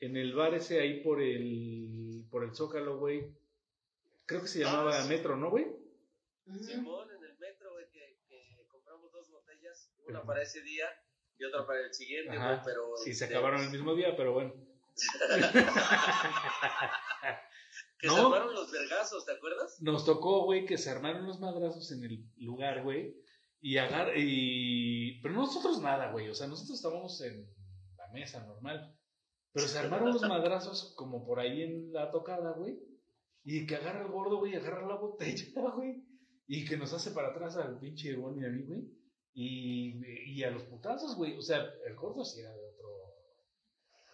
en 0.00 0.16
el 0.16 0.34
bar 0.34 0.54
ese 0.54 0.80
ahí 0.80 1.00
por 1.02 1.20
el, 1.22 2.24
por 2.30 2.44
el 2.44 2.54
Zócalo, 2.54 2.98
güey? 2.98 3.26
Creo 4.26 4.40
que 4.42 4.48
se 4.48 4.60
llamaba 4.60 4.98
Ah, 4.98 5.02
sí. 5.02 5.08
Metro, 5.10 5.36
¿no, 5.36 5.50
güey? 5.50 5.66
Simón, 6.60 7.08
en 7.10 7.24
el 7.24 7.38
metro, 7.38 7.72
güey, 7.72 7.88
que, 7.90 8.18
que 8.28 8.66
compramos 8.68 9.10
dos 9.12 9.30
botellas, 9.30 9.90
una 10.06 10.22
para 10.22 10.42
ese 10.42 10.62
día 10.62 10.86
y 11.38 11.44
otra 11.44 11.66
para 11.66 11.80
el 11.80 11.92
siguiente, 11.92 12.36
güey, 12.36 12.58
pero... 12.64 12.96
Sí, 12.96 13.14
se 13.14 13.26
acabaron 13.26 13.62
el 13.62 13.70
mismo 13.70 13.94
día, 13.94 14.16
pero 14.16 14.32
bueno. 14.32 14.54
Que 17.98 18.08
¿No? 18.08 18.14
se 18.14 18.20
armaron 18.20 18.54
los 18.54 18.70
vergazos, 18.70 19.24
¿te 19.24 19.32
acuerdas? 19.32 19.80
Nos 19.80 20.04
tocó, 20.04 20.44
güey, 20.44 20.66
que 20.66 20.76
se 20.76 20.90
armaron 20.90 21.26
los 21.26 21.40
madrazos 21.40 21.90
en 21.92 22.04
el 22.04 22.30
lugar, 22.36 22.82
güey. 22.82 23.16
Y 23.60 23.78
agar 23.78 24.12
y 24.16 25.20
Pero 25.22 25.34
nosotros 25.34 25.80
nada, 25.80 26.12
güey. 26.12 26.28
O 26.28 26.34
sea, 26.34 26.46
nosotros 26.46 26.76
estábamos 26.76 27.20
en 27.22 27.50
la 27.96 28.08
mesa 28.08 28.44
normal. 28.44 28.94
Pero 29.52 29.66
se 29.66 29.78
armaron 29.78 30.12
los 30.12 30.22
madrazos 30.22 30.92
como 30.94 31.24
por 31.24 31.40
ahí 31.40 31.62
en 31.62 31.92
la 31.92 32.10
tocada, 32.10 32.52
güey. 32.52 32.78
Y 33.44 33.66
que 33.66 33.76
agarra 33.76 34.02
el 34.02 34.08
gordo, 34.08 34.38
güey, 34.38 34.54
agarra 34.54 34.86
la 34.86 34.96
botella, 34.96 35.44
güey. 35.74 36.04
Y 36.48 36.64
que 36.64 36.76
nos 36.76 36.92
hace 36.92 37.10
para 37.10 37.28
atrás 37.28 37.56
al 37.56 37.78
pinche 37.78 38.14
Bonnie 38.16 38.42
y 38.42 38.46
a 38.46 38.50
mí, 38.50 38.62
güey. 38.64 38.82
Y, 39.34 40.32
y 40.32 40.44
a 40.44 40.50
los 40.50 40.62
putazos, 40.64 41.16
güey. 41.16 41.36
O 41.36 41.42
sea, 41.42 41.68
el 41.84 41.94
gordo 41.96 42.24
sí 42.24 42.40
era 42.40 42.52
de 42.54 42.64
otro. 42.68 42.88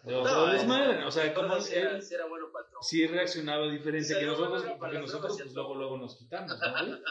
De 0.03 0.15
otro 0.15 0.47
No, 0.47 0.53
desmadre. 0.53 1.03
O 1.05 1.11
sea, 1.11 1.33
como 1.33 1.59
sí 1.61 1.75
era, 1.75 1.95
él 1.95 2.01
sí 2.01 2.13
era 2.15 2.25
bueno 2.27 2.51
patrón. 2.51 2.81
sí 2.81 3.07
reaccionaba 3.07 3.69
diferente 3.71 4.13
que 4.19 4.25
nosotros, 4.25 4.63
bueno 4.63 4.77
porque 4.79 4.99
nosotros 4.99 5.37
pues 5.37 5.53
luego, 5.53 5.75
luego 5.75 5.97
nos 5.97 6.17
quitamos, 6.17 6.51
¿no, 6.59 6.85
güey? 6.87 7.01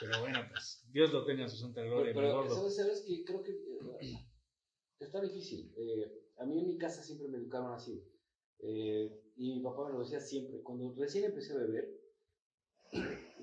Pero 0.00 0.20
bueno, 0.20 0.40
pues 0.50 0.84
Dios 0.92 1.12
lo 1.12 1.24
tenga 1.24 1.42
en 1.42 1.48
su 1.50 1.56
santa 1.56 1.80
gloria, 1.82 2.12
Pero, 2.14 2.20
mi 2.20 2.32
pero, 2.32 2.42
gordo. 2.42 2.54
¿sabes, 2.56 2.76
¿sabes 2.76 3.04
que 3.06 3.24
Creo 3.24 3.42
que 3.42 3.52
eh, 3.52 4.18
está 5.00 5.20
difícil. 5.20 5.72
Eh, 5.76 6.12
a 6.38 6.44
mí 6.44 6.60
en 6.60 6.68
mi 6.68 6.78
casa 6.78 7.02
siempre 7.02 7.28
me 7.28 7.38
educaron 7.38 7.72
así. 7.72 8.04
Eh, 8.60 9.10
y 9.36 9.54
mi 9.56 9.62
papá 9.62 9.86
me 9.86 9.92
lo 9.94 10.00
decía 10.00 10.20
siempre. 10.20 10.60
Cuando 10.62 10.94
recién 10.96 11.24
empecé 11.24 11.54
a 11.54 11.56
beber, 11.56 11.88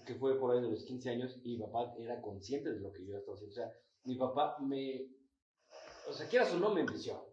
que 0.05 0.15
fue 0.15 0.39
por 0.39 0.51
ahí 0.55 0.62
de 0.62 0.69
los 0.69 0.83
15 0.83 1.09
años, 1.09 1.39
y 1.43 1.57
mi 1.57 1.63
papá 1.65 1.93
era 1.99 2.21
consciente 2.21 2.71
de 2.73 2.79
lo 2.79 2.91
que 2.91 3.05
yo 3.05 3.17
estaba 3.17 3.35
haciendo. 3.35 3.53
O 3.53 3.55
sea, 3.55 3.73
mi 4.03 4.15
papá 4.15 4.57
me. 4.59 5.07
O 6.07 6.13
sea, 6.13 6.27
quieras 6.27 6.51
o 6.53 6.59
no, 6.59 6.69
me 6.73 6.81
envició. 6.81 7.25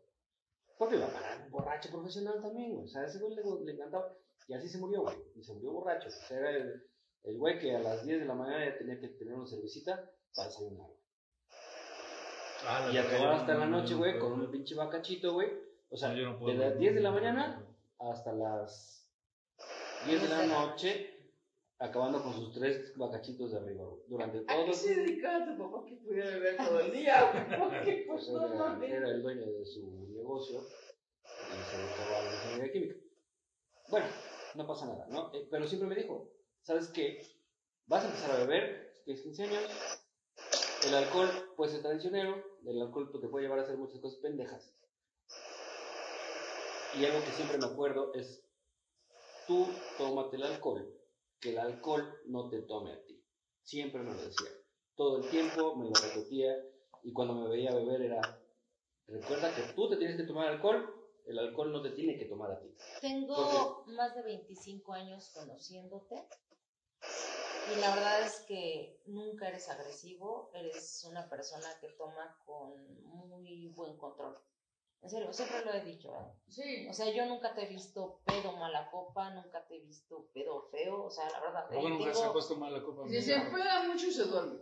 Porque 0.79 0.96
mi 0.96 1.02
papá 1.02 1.18
era 1.35 1.44
un 1.44 1.50
borracho 1.50 1.90
profesional 1.90 2.40
también, 2.42 2.72
güey. 2.72 2.85
O 2.85 2.88
sea, 2.88 3.02
a 3.02 3.07
ese 3.07 3.18
güey 3.18 3.35
le, 3.35 3.42
le 3.64 3.72
encantaba. 3.72 4.12
Y 4.48 4.55
así 4.55 4.68
se 4.68 4.79
murió, 4.79 5.02
güey. 5.02 5.16
Y 5.35 5.42
se 5.42 5.52
murió 5.55 5.72
borracho. 5.72 6.09
O 6.09 6.11
sea, 6.11 6.38
era 6.38 6.50
el, 6.50 6.83
el 7.24 7.38
güey 7.38 7.59
que 7.59 7.74
a 7.74 7.81
las 7.81 8.05
10 8.05 8.20
de 8.20 8.26
la 8.26 8.35
mañana 8.35 8.64
ya 8.64 8.76
tenía 8.79 9.00
que 9.00 9.09
tener 9.09 9.35
una 9.35 9.46
cervecita 9.46 10.11
para 10.35 10.48
desayunar. 10.48 10.90
Ah, 12.66 12.90
Y 12.92 12.98
acabar 12.98 13.35
hasta 13.35 13.55
la 13.55 13.66
no- 13.66 13.79
noche, 13.81 13.92
no 13.92 13.98
güey, 13.98 14.18
con 14.18 14.33
un 14.33 14.50
pinche 14.50 14.74
bacachito, 14.74 15.33
güey. 15.35 15.48
O 15.90 15.96
sea, 15.96 16.11
de 16.11 16.22
las 16.22 16.74
no, 16.74 16.79
10 16.81 16.94
de 16.94 17.00
la 17.00 17.11
mañana 17.12 17.64
hasta 17.98 18.33
las 18.33 19.09
10 20.07 20.22
de 20.22 20.29
la 20.29 20.46
noche, 20.46 21.15
acabando 21.79 22.23
con 22.23 22.33
sus 22.33 22.53
tres 22.53 22.97
bacachitos 22.97 23.53
de 23.53 23.59
arriba, 23.59 23.85
güey. 23.85 24.03
Durante 24.07 24.39
¿A 24.39 24.55
todo 24.55 24.67
qué 24.67 24.75
se 24.75 24.95
dedicaba 24.95 25.47
tu 25.47 25.59
papá 25.59 25.85
que 25.87 25.97
pudiera 25.97 26.31
beber 26.31 26.57
todo 26.57 26.81
el 26.81 26.93
día? 26.93 27.49
Porque, 27.59 28.05
pues, 28.07 28.27
pues, 28.27 28.29
no 28.31 28.83
era, 28.83 28.97
era 28.97 29.09
el 29.09 29.23
dueño 29.23 29.47
de 29.47 29.65
su 29.67 30.09
negocio 30.15 30.61
y 30.61 31.71
se 31.71 31.77
dedicaba 31.77 32.19
a 32.19 32.23
la 32.25 32.35
ingeniería 32.35 32.73
química. 32.73 32.97
Bueno, 33.89 34.07
no 34.55 34.67
pasa 34.67 34.87
nada, 34.87 35.07
¿no? 35.09 35.33
Eh, 35.35 35.47
pero 35.51 35.67
siempre 35.67 35.89
me 35.89 35.95
dijo, 35.95 36.33
¿sabes 36.62 36.89
qué? 36.89 37.23
Vas 37.87 38.05
a 38.05 38.09
empezar 38.09 38.31
a 38.33 38.39
beber, 38.39 39.03
tienes 39.05 39.23
15 39.23 39.43
años, 39.45 40.03
el 40.87 40.95
alcohol 40.95 41.29
puede 41.57 41.73
ser 41.73 41.83
traicionero, 41.83 42.43
el 42.65 42.81
alcohol 42.81 43.11
te 43.12 43.29
puede 43.29 43.45
llevar 43.45 43.61
a 43.61 43.62
hacer 43.62 43.77
muchas 43.77 44.01
cosas 44.01 44.19
pendejas. 44.21 44.75
Y 46.99 47.05
algo 47.05 47.23
que 47.25 47.31
siempre 47.33 47.59
me 47.59 47.67
acuerdo 47.67 48.12
es, 48.15 48.43
tú 49.47 49.69
tómate 49.99 50.37
el 50.37 50.45
alcohol, 50.45 50.96
que 51.40 51.51
el 51.51 51.59
alcohol 51.59 52.20
no 52.27 52.49
te 52.49 52.62
tome 52.62 52.92
a 52.92 53.05
ti. 53.05 53.22
Siempre 53.62 54.03
me 54.03 54.14
lo 54.14 54.20
decía. 54.20 54.51
Todo 54.94 55.18
el 55.18 55.31
tiempo 55.31 55.77
me 55.77 55.87
lo 55.87 55.94
repetía 55.94 56.55
y 57.03 57.12
cuando 57.12 57.35
me 57.35 57.49
veía 57.49 57.75
beber 57.75 58.03
era, 58.03 58.20
recuerda 59.07 59.55
que 59.55 59.62
tú 59.75 59.88
te 59.88 59.96
tienes 59.96 60.16
que 60.16 60.25
tomar 60.25 60.49
alcohol, 60.49 60.92
el 61.27 61.38
alcohol 61.38 61.72
no 61.72 61.83
te 61.83 61.90
tiene 61.90 62.16
que 62.16 62.27
tomar 62.27 62.53
a 62.53 62.61
ti. 62.61 62.75
Tengo 63.01 63.85
más 63.87 64.14
de 64.14 64.22
25 64.22 64.92
años 64.92 65.31
conociéndote 65.35 66.29
y 67.75 67.81
la 67.81 67.94
verdad 67.94 68.22
es 68.22 68.40
que 68.46 69.03
nunca 69.07 69.49
eres 69.49 69.68
agresivo, 69.68 70.51
eres 70.55 71.05
una 71.05 71.29
persona 71.29 71.66
que 71.81 71.88
toma 71.88 72.38
con 72.46 73.03
muy 73.03 73.68
buen 73.75 73.96
control. 73.96 74.38
En 75.07 75.11
serio, 75.11 75.33
siempre 75.33 75.64
lo 75.64 75.73
he 75.73 75.83
dicho. 75.85 76.12
¿eh? 76.16 76.33
Sí. 76.49 76.88
O 76.88 76.92
sea, 76.92 77.09
yo 77.12 77.27
nunca 77.27 77.55
te 77.55 77.62
he 77.62 77.69
visto 77.69 78.23
pedo 78.25 78.57
mala 78.57 78.90
copa, 78.90 79.31
nunca 79.31 79.64
te 79.69 79.77
he 79.77 79.81
visto 79.81 80.29
pedo 80.35 80.62
feo, 80.73 81.05
o 81.05 81.11
sea, 81.12 81.31
la 81.31 81.38
verdad. 81.38 81.66
Luego 81.71 81.88
nunca 81.90 82.07
tengo- 82.07 82.19
se 82.19 82.25
ha 82.27 82.33
puesto 82.33 82.57
mal 82.57 82.73
la 82.75 82.83
copa. 82.83 83.09
Si 83.09 83.23
se 83.23 83.35
empeda 83.37 83.85
mucho, 83.85 84.11
se 84.11 84.25
duerme. 84.25 84.59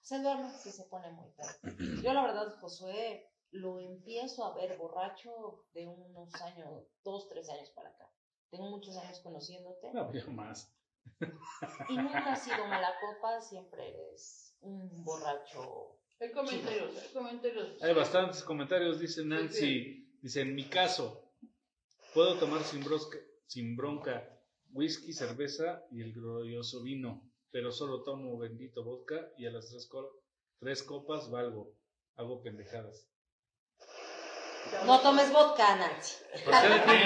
se 0.00 0.18
duerme 0.22 0.50
si 0.50 0.72
se 0.72 0.84
pone 0.84 1.10
muy 1.12 1.28
pedo. 1.32 2.02
Yo 2.02 2.12
la 2.14 2.22
verdad, 2.22 2.56
Josué, 2.58 3.30
lo 3.50 3.80
empiezo 3.80 4.46
a 4.46 4.54
ver 4.54 4.78
borracho 4.78 5.66
de 5.74 5.86
unos 5.86 6.34
años, 6.40 6.86
dos, 7.04 7.28
tres 7.28 7.50
años 7.50 7.68
para 7.70 7.90
acá. 7.90 8.10
Tengo 8.48 8.70
muchos 8.70 8.96
años 8.96 9.20
conociéndote. 9.20 9.92
No, 9.92 10.10
yo 10.10 10.26
más. 10.32 10.74
Y 11.90 11.96
nunca 11.98 12.32
has 12.32 12.42
sido 12.44 12.66
mala 12.66 12.94
copa, 12.98 13.42
siempre 13.42 13.90
eres 13.90 14.56
un 14.62 15.04
borracho. 15.04 15.98
Hay 16.22 16.30
comentarios, 16.30 16.96
hay 17.02 17.08
comentarios. 17.12 17.82
Hay 17.82 17.94
bastantes 17.94 18.42
comentarios, 18.44 19.00
dice 19.00 19.24
Nancy. 19.24 19.98
Dice, 20.22 20.42
en 20.42 20.54
mi 20.54 20.64
caso, 20.66 21.32
puedo 22.14 22.36
tomar 22.38 22.62
sin, 22.62 22.84
brosca- 22.84 23.18
sin 23.46 23.74
bronca 23.76 24.28
whisky, 24.72 25.12
cerveza 25.12 25.82
y 25.90 26.00
el 26.00 26.12
glorioso 26.12 26.80
vino, 26.82 27.28
pero 27.50 27.72
solo 27.72 28.02
tomo 28.04 28.38
bendito 28.38 28.84
vodka 28.84 29.32
y 29.36 29.46
a 29.46 29.50
las 29.50 29.68
tres, 29.68 29.86
co- 29.88 30.22
tres 30.60 30.82
copas 30.84 31.28
valgo. 31.30 31.74
Hago 32.14 32.40
pendejadas. 32.42 33.08
No 34.86 35.00
tomes 35.00 35.32
vodka, 35.32 35.74
Nancy. 35.76 36.16
Pues 36.44 36.44
cada 36.44 36.84
quien, 36.84 37.02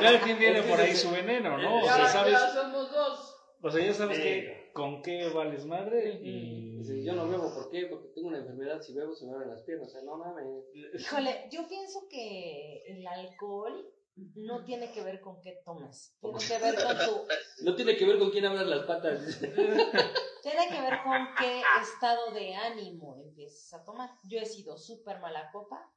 cada 0.00 0.20
quien 0.20 0.38
tiene 0.38 0.62
por 0.62 0.78
ahí 0.78 0.94
su 0.94 1.10
veneno, 1.10 1.56
¿no? 1.56 1.78
O 1.80 1.84
sea, 1.84 2.06
sabes, 2.08 2.32
ya 2.34 2.52
somos 2.52 2.92
dos. 2.92 3.34
o 3.62 3.70
sea, 3.70 3.82
ya 3.84 3.94
sabes 3.94 4.18
que, 4.18 4.57
con 4.78 5.02
qué 5.02 5.28
vales 5.28 5.66
madre 5.66 6.20
y... 6.22 6.78
Dice, 6.78 7.02
yo 7.02 7.12
no 7.14 7.28
bebo, 7.28 7.52
¿por 7.52 7.68
qué? 7.70 7.86
Porque 7.86 8.06
tengo 8.14 8.28
una 8.28 8.38
enfermedad, 8.38 8.80
si 8.80 8.94
bebo 8.94 9.12
se 9.12 9.26
me 9.26 9.32
abren 9.32 9.50
las 9.50 9.62
piernas. 9.62 9.88
O 9.88 9.90
sea, 9.90 10.02
no 10.02 10.16
mames. 10.16 10.64
Híjole, 10.96 11.48
yo 11.50 11.66
pienso 11.66 12.06
que 12.08 12.84
el 12.86 13.04
alcohol 13.04 13.92
no 14.36 14.64
tiene 14.64 14.92
que 14.92 15.02
ver 15.02 15.20
con 15.20 15.40
qué 15.40 15.60
tomas. 15.64 16.16
Tiene 16.20 16.38
que 16.38 16.58
ver 16.58 16.74
con 16.76 16.96
tu. 16.96 17.64
No 17.64 17.74
tiene 17.74 17.96
que 17.96 18.06
ver 18.06 18.18
con 18.20 18.30
quién 18.30 18.46
abras 18.46 18.68
las 18.68 18.86
patas. 18.86 19.40
Tiene 19.40 20.68
que 20.68 20.80
ver 20.80 21.02
con 21.02 21.28
qué 21.36 21.62
estado 21.82 22.30
de 22.30 22.54
ánimo 22.54 23.20
empiezas 23.20 23.74
a 23.74 23.84
tomar. 23.84 24.10
Yo 24.22 24.38
he 24.38 24.46
sido 24.46 24.76
súper 24.76 25.18
mala 25.18 25.50
copa 25.50 25.92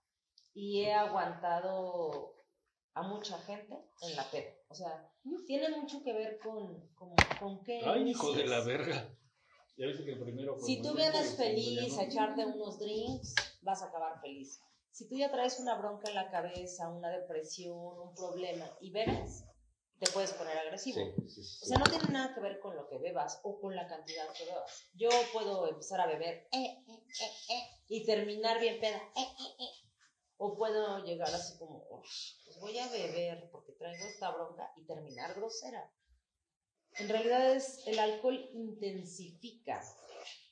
y 0.56 0.82
he 0.82 0.94
aguantado 0.94 2.36
a 2.96 3.04
mucha 3.04 3.38
gente 3.38 3.78
en 4.02 4.16
la 4.16 4.24
peda. 4.32 4.52
O 4.68 4.74
sea, 4.74 5.11
tiene 5.46 5.70
mucho 5.70 6.04
que 6.04 6.14
ver 6.14 6.40
con, 6.40 6.90
con, 6.96 7.16
con 7.40 7.64
qué. 7.64 7.82
Ay, 7.86 8.10
hijo 8.10 8.34
de 8.34 8.46
la 8.46 8.62
verga. 8.64 9.16
Ya 9.78 9.88
viste 9.88 10.04
que 10.04 10.12
el 10.12 10.20
primero 10.20 10.58
Si 10.60 10.82
tú 10.82 10.94
vienes 10.94 11.36
feliz 11.36 11.98
a 11.98 12.04
echarte 12.04 12.46
unos 12.46 12.80
drinks, 12.80 13.36
vas 13.62 13.82
a 13.82 13.88
acabar 13.88 14.20
feliz. 14.22 14.60
Si 14.92 15.08
tú 15.08 15.16
ya 15.16 15.32
traes 15.32 15.60
una 15.60 15.76
bronca 15.78 16.10
en 16.10 16.16
la 16.16 16.30
cabeza, 16.30 16.90
una 16.90 17.10
depresión, 17.10 18.00
un 18.00 18.14
problema 18.14 18.70
y 18.82 18.92
bebes, 18.92 19.46
te 20.00 20.12
puedes 20.12 20.34
poner 20.34 20.58
agresivo. 20.58 21.00
Sí, 21.16 21.30
sí, 21.30 21.44
sí. 21.44 21.60
O 21.64 21.66
sea, 21.68 21.78
no 21.78 21.86
tiene 21.86 22.12
nada 22.12 22.34
que 22.34 22.42
ver 22.42 22.60
con 22.60 22.76
lo 22.76 22.88
que 22.90 22.98
bebas 22.98 23.40
o 23.44 23.60
con 23.60 23.76
la 23.76 23.88
cantidad 23.88 24.28
que 24.34 24.46
bebas. 24.46 24.90
Yo 24.94 25.10
puedo 25.32 25.68
empezar 25.70 26.02
a 26.02 26.08
beber 26.08 26.48
eh, 26.52 26.84
eh, 26.88 27.04
eh, 27.22 27.54
eh, 27.54 27.64
y 27.88 28.06
terminar 28.06 28.60
bien 28.60 28.80
peda. 28.80 29.02
O 30.44 30.58
puedo 30.58 31.04
llegar 31.06 31.28
así 31.30 31.56
como, 31.60 31.86
"Uy, 31.92 32.02
pues 32.46 32.60
voy 32.60 32.76
a 32.80 32.90
beber 32.90 33.48
porque 33.52 33.74
traigo 33.74 34.08
esta 34.08 34.32
bronca 34.32 34.74
y 34.76 34.88
terminar 34.88 35.36
grosera. 35.36 35.94
En 36.98 37.08
realidad 37.10 37.56
es 37.56 37.86
el 37.86 38.00
alcohol 38.00 38.50
intensifica 38.54 39.80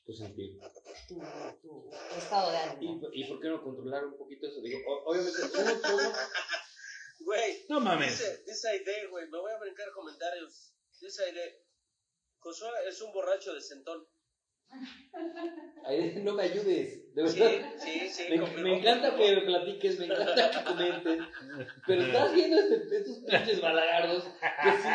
Tu 0.06 0.14
sentido. 0.14 0.62
tu, 1.08 1.16
tu- 1.62 1.90
tu 1.90 2.16
estado 2.20 2.52
de 2.52 2.58
ánimo. 2.58 3.02
¿Y, 3.12 3.24
¿Y 3.24 3.28
por 3.28 3.40
qué 3.42 3.48
no 3.50 3.64
controlar 3.64 4.06
un 4.06 4.16
poquito 4.16 4.46
eso? 4.46 4.62
Digo, 4.62 4.78
obviamente, 5.06 5.40
Güey, 7.22 7.66
No 7.68 7.80
mames. 7.80 8.12
dice, 8.18 8.44
dice 8.46 8.70
Aide, 8.70 9.08
güey, 9.08 9.28
me 9.30 9.40
voy 9.40 9.52
a 9.52 9.58
brincar 9.60 9.92
comentarios. 9.94 10.72
Dice 11.02 11.24
Aide, 11.26 11.66
Josué 12.40 12.70
es 12.88 13.02
un 13.02 13.12
borracho 13.12 13.54
de 13.54 13.62
centón. 13.62 14.08
Ay, 15.86 16.14
no 16.24 16.34
me 16.34 16.44
ayudes, 16.44 17.14
de 17.16 17.24
verdad. 17.24 17.52
sí, 17.78 18.08
sí. 18.10 18.24
Me, 18.30 18.78
encanta 18.78 19.16
que 19.16 19.36
me 19.36 19.42
platiques, 19.42 20.00
me 20.00 20.06
encanta 20.06 20.52
que 20.52 20.64
comentes, 20.64 21.20
pero 21.88 22.02
estás 22.04 22.34
viendo 22.34 22.58
este, 22.58 22.98
estos 22.98 23.18
pinches 23.20 23.62
balagardos 23.62 24.24
que 24.24 24.72
si 24.72 24.88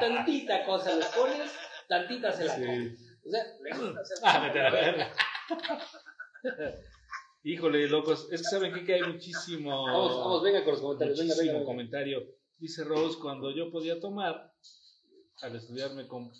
tantita 0.00 0.64
cosa 0.64 0.96
les 0.96 1.06
pones, 1.06 1.50
tantita 1.88 2.32
se 2.32 2.44
la 2.44 2.54
Sí. 2.54 2.60
comen. 2.64 2.96
O 3.24 3.28
sea, 3.28 3.44
Le 3.60 3.70
gusta 3.76 4.00
hacer- 4.00 4.18
Ah. 4.22 5.12
Híjole, 7.42 7.86
locos, 7.88 8.28
es 8.32 8.42
que 8.42 8.48
saben 8.48 8.72
qué? 8.74 8.84
que 8.84 8.94
hay 8.94 9.02
muchísimo, 9.02 9.84
vamos, 9.84 10.18
vamos, 10.18 10.42
venga 10.42 10.64
con 10.64 10.72
los 10.72 10.80
comentarios, 10.80 11.18
venga, 11.18 11.28
muchísimo 11.34 11.52
venga. 11.52 11.58
venga. 11.60 11.66
comentario. 11.72 12.22
Dice 12.58 12.84
Rose, 12.84 13.18
cuando 13.20 13.50
yo 13.54 13.70
podía 13.70 14.00
tomar, 14.00 14.52
al 15.42 15.54
estudiar 15.56 15.92
me, 15.94 16.06
com- 16.08 16.32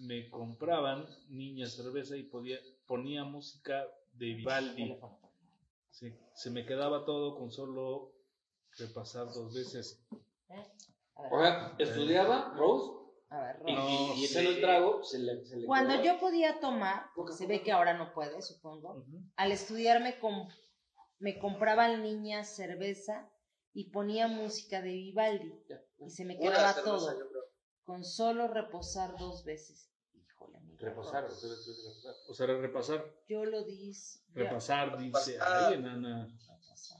me 0.00 0.28
compraban 0.30 1.06
niña 1.28 1.66
cerveza 1.66 2.16
y 2.16 2.24
podía, 2.24 2.58
ponía 2.86 3.24
música 3.24 3.86
de 4.12 4.26
Vivaldi. 4.34 4.98
Se, 5.90 6.18
se 6.34 6.50
me 6.50 6.66
quedaba 6.66 7.04
todo 7.04 7.36
con 7.38 7.50
solo 7.52 8.12
repasar 8.78 9.26
dos 9.26 9.54
veces. 9.54 10.04
¿eh? 10.50 10.64
A 11.16 11.22
ver, 11.22 11.32
O 11.32 11.40
sea, 11.42 11.76
estudiaba 11.78 12.54
Rose 12.56 12.90
a 13.30 13.40
ver, 13.40 13.56
y, 13.66 13.74
Ro. 13.74 13.82
y, 14.16 14.24
y 14.24 14.36
el 14.36 14.60
trago 14.60 15.02
se 15.04 15.18
le, 15.18 15.44
se 15.44 15.56
le 15.56 15.66
Cuando 15.66 15.90
quedaba. 15.94 16.04
yo 16.04 16.20
podía 16.20 16.60
tomar, 16.60 17.06
porque 17.14 17.32
se 17.34 17.46
ve 17.46 17.62
que 17.62 17.72
ahora 17.72 17.94
no 17.96 18.12
puede, 18.12 18.42
supongo, 18.42 19.04
al 19.36 19.52
estudiar 19.52 20.00
me, 20.02 20.18
com- 20.18 20.48
me 21.18 21.38
compraban 21.38 22.02
niñas 22.02 22.54
cerveza 22.54 23.30
y 23.72 23.90
ponía 23.90 24.28
música 24.28 24.82
de 24.82 24.90
Vivaldi 24.90 25.52
y 25.98 26.10
se 26.10 26.24
me 26.24 26.38
quedaba 26.38 26.74
todo. 26.82 27.16
Con 27.84 28.04
solo 28.04 28.48
reposar 28.48 29.16
dos 29.18 29.44
veces. 29.44 29.90
Híjole, 30.14 30.56
amigo. 30.56 30.78
Reposar. 30.80 31.24
O 32.28 32.34
sea, 32.34 32.46
repasar, 32.46 33.04
Yo 33.28 33.44
lo 33.44 33.62
dis. 33.64 34.22
ya- 34.34 34.42
repasar, 34.44 34.98
dice, 34.98 35.38
ay, 35.40 35.74
enana. 35.74 36.26
repasar. 36.26 36.98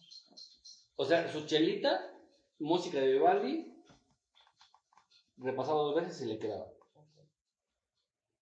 O 0.97 1.05
sea, 1.05 1.33
su 1.33 1.45
chelita, 1.47 2.13
música 2.59 2.99
de 3.01 3.13
Vivaldi, 3.13 3.83
repasaba 5.39 5.79
dos 5.81 5.95
veces 5.97 6.21
y 6.23 6.27
le 6.27 6.39
quedaba. 6.39 6.67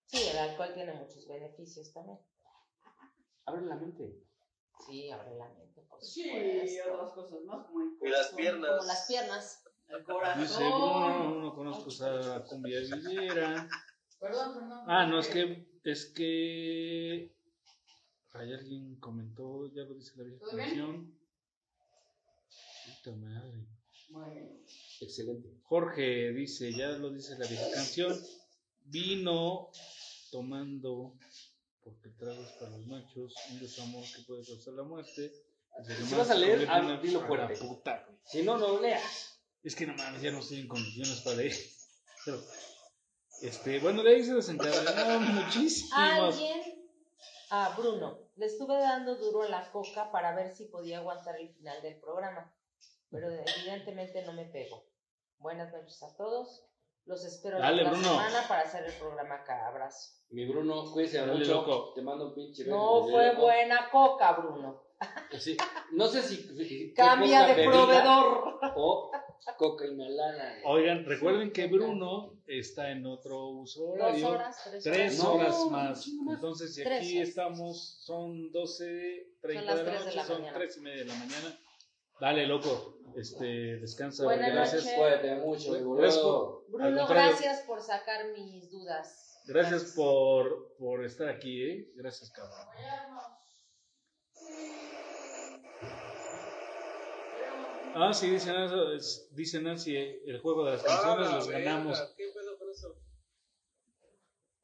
Sí, 0.06 0.28
el 0.28 0.36
alcohol 0.38 0.74
tiene 0.74 0.92
muchos 0.92 1.26
beneficios 1.26 1.90
también. 1.94 2.18
Abre 3.46 3.62
la 3.62 3.76
mente. 3.76 4.22
Sí, 4.86 5.10
abre 5.10 5.34
la 5.36 5.48
mente, 5.48 5.80
por 5.82 6.02
Sí, 6.04 6.24
supuesto. 6.24 6.94
otras 6.94 7.12
cosas 7.12 7.40
más, 7.44 7.66
como 7.66 7.80
el 7.82 7.96
Y 8.02 8.10
las 8.10 8.28
piernas. 8.34 8.70
Como 8.76 8.84
las 8.88 9.06
piernas. 9.06 9.61
Corazón. 10.04 10.42
Dice 10.42 10.64
Bruno, 10.64 11.40
no 11.40 11.54
conozco 11.54 11.88
esa 11.88 12.44
cumbia 12.44 12.80
villera. 12.80 13.68
Perdón, 14.18 14.54
perdón. 14.54 14.84
Ah, 14.86 15.06
no, 15.06 15.18
es 15.18 15.28
que, 15.28 15.66
es 15.84 16.06
que, 16.06 17.34
hay 18.34 18.52
alguien 18.52 18.96
comentó, 18.96 19.72
ya 19.74 19.82
lo 19.82 19.94
dice 19.94 20.12
la 20.16 20.24
vieja 20.24 20.44
canción. 20.50 21.14
Puta 22.86 23.16
madre. 23.16 23.66
Bueno. 24.10 24.50
Excelente. 25.00 25.48
Jorge 25.64 26.32
dice, 26.32 26.72
ya 26.72 26.88
lo 26.90 27.10
dice 27.10 27.36
la 27.38 27.46
vieja 27.46 27.70
canción, 27.74 28.16
vino 28.84 29.70
tomando, 30.30 31.18
porque 31.82 32.10
tragos 32.10 32.52
para 32.60 32.70
los 32.70 32.86
machos, 32.86 33.34
un 33.50 33.60
desamor 33.60 34.04
que 34.04 34.22
puede 34.22 34.44
causar 34.46 34.74
la 34.74 34.84
muerte. 34.84 35.32
Si 36.06 36.14
vas 36.14 36.30
a 36.30 36.34
leer, 36.34 36.66
ah, 36.68 37.00
dilo 37.02 37.26
fuerte. 37.26 37.56
puta. 37.56 38.06
Si 38.24 38.42
no, 38.42 38.58
no 38.58 38.80
leas. 38.80 39.31
Es 39.62 39.76
que 39.76 39.86
no 39.86 39.94
mames, 39.94 40.22
ya 40.22 40.32
no 40.32 40.40
estoy 40.40 40.60
en 40.60 40.68
condiciones 40.68 41.20
para 41.20 41.36
leer. 41.36 41.52
Pero, 42.24 42.38
este, 43.42 43.78
bueno, 43.78 44.02
de 44.02 44.10
ahí 44.10 44.24
se 44.24 44.32
muchísimos. 44.32 45.92
Alguien, 45.94 46.88
a 47.50 47.74
Bruno, 47.76 48.18
le 48.36 48.46
estuve 48.46 48.78
dando 48.78 49.16
duro 49.16 49.42
a 49.42 49.48
la 49.48 49.70
coca 49.70 50.10
para 50.10 50.34
ver 50.34 50.54
si 50.54 50.66
podía 50.66 50.98
aguantar 50.98 51.38
el 51.38 51.54
final 51.54 51.80
del 51.82 52.00
programa, 52.00 52.52
pero 53.10 53.28
evidentemente 53.30 54.24
no 54.24 54.32
me 54.32 54.46
pego. 54.46 54.84
Buenas 55.38 55.72
noches 55.72 56.02
a 56.02 56.16
todos. 56.16 56.64
Los 57.04 57.24
espero 57.24 57.58
Dale, 57.58 57.82
la 57.82 57.90
Bruno. 57.90 58.08
semana 58.08 58.46
para 58.46 58.62
hacer 58.62 58.84
el 58.84 58.92
programa 58.94 59.34
acá. 59.36 59.66
Abrazo. 59.66 60.10
Mi 60.30 60.46
Bruno, 60.46 60.90
cuídese 60.92 61.18
Dale, 61.18 61.34
mucho. 61.34 61.54
loco. 61.54 61.92
Te 61.94 62.02
mando 62.02 62.28
un 62.28 62.34
pinche 62.34 62.62
beso 62.62 62.76
No 62.76 63.08
fue 63.08 63.34
buena 63.34 63.90
coca, 63.90 64.32
Bruno. 64.32 64.84
Sí. 65.38 65.56
No 65.92 66.06
sé 66.06 66.22
si. 66.22 66.94
Cambia 66.94 67.44
de 67.46 67.54
bebida 67.54 67.72
proveedor. 67.72 68.60
O 68.76 69.10
coca 69.56 69.86
inhalada. 69.86 70.54
Oigan, 70.64 71.04
recuerden 71.04 71.52
que 71.52 71.66
Bruno 71.66 72.40
está 72.46 72.90
en 72.90 73.04
otro 73.06 73.48
uso 73.48 73.80
Dos 73.82 73.94
horario. 73.94 74.28
horas, 74.28 74.56
tres, 74.64 74.84
Tres 74.84 75.18
No, 75.18 75.34
horas 75.34 75.58
un 75.58 75.72
más. 75.72 76.06
Entonces, 76.30 76.74
si 76.74 76.82
aquí 76.82 77.16
horas. 77.18 77.28
estamos, 77.28 78.02
son 78.04 78.50
12, 78.52 79.36
30 79.40 79.64
las 79.64 79.76
de 79.78 79.84
la 79.84 79.98
noche, 79.98 80.16
la 80.16 80.24
son 80.24 80.40
mañana. 80.42 80.58
3 80.58 80.76
y 80.76 80.80
media 80.80 80.98
de 80.98 81.04
la 81.06 81.14
mañana. 81.14 81.58
Dale, 82.20 82.46
loco. 82.46 82.98
Este, 83.16 83.76
descansa. 83.78 84.24
Buenas 84.24 84.52
gracias. 84.52 84.84
Cuídate 84.94 85.34
mucho, 85.36 85.72
Gracias 85.96 86.22
Bruno, 86.68 86.96
contrario. 86.98 87.08
gracias 87.08 87.60
por 87.62 87.80
sacar 87.82 88.26
mis 88.32 88.70
dudas. 88.70 89.40
Gracias 89.46 89.92
por, 89.96 90.76
por 90.78 91.04
estar 91.04 91.28
aquí, 91.28 91.62
¿eh? 91.62 91.92
Gracias, 91.96 92.30
cabrón. 92.30 92.56
Ah, 97.94 98.12
sí, 98.14 98.30
dice 98.30 98.52
Nancy, 98.52 98.74
es- 98.96 99.28
dice 99.32 99.60
Nancy, 99.60 99.96
eh, 99.96 100.22
el 100.26 100.40
juego 100.40 100.64
de 100.64 100.72
las 100.72 100.82
canciones 100.82 101.28
Ah, 101.28 101.34
los 101.36 101.48
verga, 101.48 101.64
ganamos. 101.72 102.14
¿Qué 102.16 102.24
pedo 102.34 102.58
con 102.58 102.70
eso? 102.70 102.96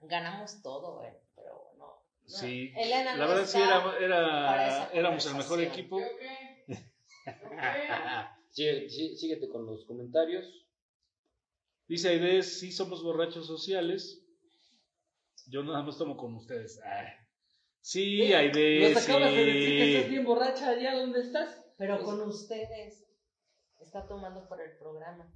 Ganamos 0.01 0.63
todo, 0.63 0.97
güey, 0.99 1.11
pero 1.35 1.73
no. 1.77 1.87
no. 1.87 2.29
Sí, 2.29 2.73
Elena 2.77 3.17
la 3.17 3.25
no 3.27 3.31
verdad 3.33 3.47
sí, 3.47 3.59
era, 3.61 3.99
era, 3.99 4.91
éramos 4.93 5.27
el 5.27 5.35
mejor 5.35 5.61
equipo. 5.61 6.01
Sí, 8.51 8.89
sí, 8.91 9.17
síguete 9.17 9.49
con 9.49 9.67
los 9.67 9.85
comentarios. 9.85 10.67
Dice 11.87 12.09
Aide, 12.11 12.43
sí 12.43 12.71
somos 12.71 13.03
borrachos 13.03 13.47
sociales. 13.47 14.23
Yo 15.47 15.63
nada 15.63 15.83
más 15.83 15.97
tomo 15.99 16.17
con 16.17 16.35
ustedes. 16.35 16.79
Ay. 16.85 17.07
Sí, 17.81 18.33
Aide, 18.35 18.93
Nos 18.93 19.03
acabas 19.09 19.33
de 19.33 19.45
decir 19.45 19.69
que 19.69 19.89
estás 19.89 20.05
sí. 20.05 20.11
bien 20.11 20.25
borracha 20.25 20.69
allá 20.71 20.95
donde 20.95 21.21
estás. 21.21 21.65
Pero 21.79 22.03
con 22.05 22.21
ustedes. 22.23 23.08
Está 23.81 24.07
tomando 24.07 24.49
por 24.49 24.61
el 24.61 24.77
programa. 24.79 25.33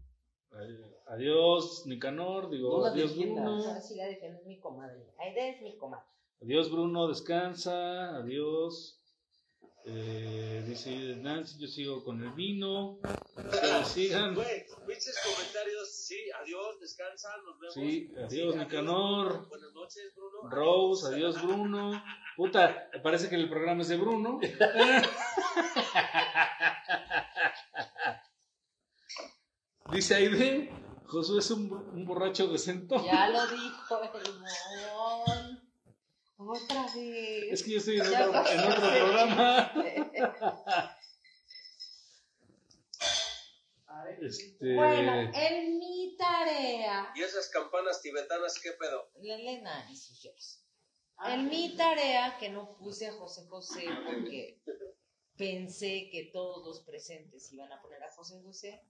Adiós, 1.06 1.86
Nicanor. 1.86 2.50
Digo, 2.50 2.78
No 2.78 2.84
la 2.84 2.90
adiós, 2.90 3.10
defiendas. 3.10 3.44
Bruno. 3.44 3.74
No, 3.74 3.80
sí 3.80 3.94
la 3.96 4.06
defiendo, 4.06 4.38
es 4.40 4.46
mi 4.46 4.58
comadre. 4.60 5.14
Aide 5.18 5.50
es 5.50 5.62
mi 5.62 5.76
comadre. 5.76 6.04
Adiós, 6.42 6.70
Bruno, 6.70 7.08
descansa. 7.08 8.16
Adiós. 8.16 8.98
Eh, 9.84 10.62
dice 10.64 11.16
Nancy, 11.16 11.58
yo 11.58 11.66
sigo 11.66 12.04
con 12.04 12.22
el 12.22 12.30
vino. 12.32 13.00
Ustedes 13.36 13.88
sigan. 13.88 14.34
Güey, 14.34 14.66
comentarios. 14.66 15.88
Sí, 15.90 16.30
adiós, 16.40 16.78
descansa, 16.80 17.28
nos 17.44 17.58
vemos. 17.58 17.74
Sí, 17.74 18.12
adiós, 18.16 18.54
Nicanor. 18.54 19.48
Buenas 19.48 19.72
noches, 19.72 20.14
Bruno. 20.14 20.48
Rose, 20.50 21.06
adiós, 21.08 21.42
Bruno. 21.42 22.00
Puta, 22.36 22.90
parece 23.02 23.28
que 23.28 23.34
el 23.34 23.48
programa 23.48 23.82
es 23.82 23.88
de 23.88 23.96
Bruno. 23.96 24.38
Dice 29.92 30.14
Aide, 30.14 30.70
Josué 31.06 31.40
es 31.40 31.50
un, 31.50 31.70
un 31.70 32.06
borracho 32.06 32.46
decentón. 32.48 33.04
Ya 33.04 33.28
lo 33.28 33.46
dijo 33.46 34.00
el 34.24 34.40
mon. 34.40 35.72
Otra 36.38 36.82
vez. 36.94 37.52
Es 37.52 37.62
que 37.62 37.72
yo 37.72 37.78
estoy 37.78 38.00
en 38.00 38.06
otro, 38.06 38.48
en 38.48 38.60
otro 38.60 38.80
programa. 38.80 39.72
A 43.86 44.04
ver, 44.04 44.24
Este, 44.24 44.74
Bueno, 44.74 45.30
en 45.34 45.78
mi 45.78 46.16
tarea. 46.16 47.12
¿Y 47.14 47.22
esas 47.22 47.50
campanas 47.50 48.00
tibetanas 48.00 48.58
qué 48.62 48.72
pedo? 48.72 49.10
La 49.20 49.34
Elena 49.34 49.86
y 49.90 49.96
sus 49.96 50.16
shows. 50.18 50.64
En 51.26 51.48
mi 51.48 51.76
tarea, 51.76 52.36
que 52.38 52.48
no 52.48 52.76
puse 52.78 53.06
a 53.08 53.12
José 53.12 53.46
José 53.46 53.84
porque 54.06 54.60
pensé 55.36 56.08
que 56.10 56.30
todos 56.32 56.66
los 56.66 56.84
presentes 56.84 57.52
iban 57.52 57.70
a 57.70 57.80
poner 57.80 58.02
a 58.02 58.10
José 58.12 58.40
José, 58.42 58.82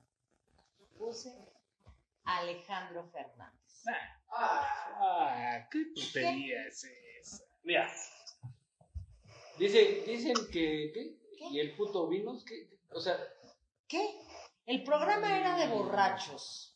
puse 0.99 1.31
Alejandro 2.25 3.09
Fernández. 3.11 3.85
ah, 4.29 5.69
qué 5.71 5.85
tontería 5.95 6.67
es 6.67 6.85
esa. 7.21 7.45
Mira. 7.65 7.93
Dice, 9.59 10.03
dicen 10.07 10.35
que, 10.53 10.91
¿qué? 10.93 11.17
¿Y 11.51 11.61
el 11.61 11.75
puto 11.77 12.09
vinos? 12.09 12.45
¿Qué? 12.45 12.71
O 12.91 13.01
sea, 13.01 13.19
¿Qué? 13.89 14.23
El 14.65 14.85
programa 14.85 15.39
era 15.39 15.57
de 15.57 15.69
borrachos. 15.69 16.72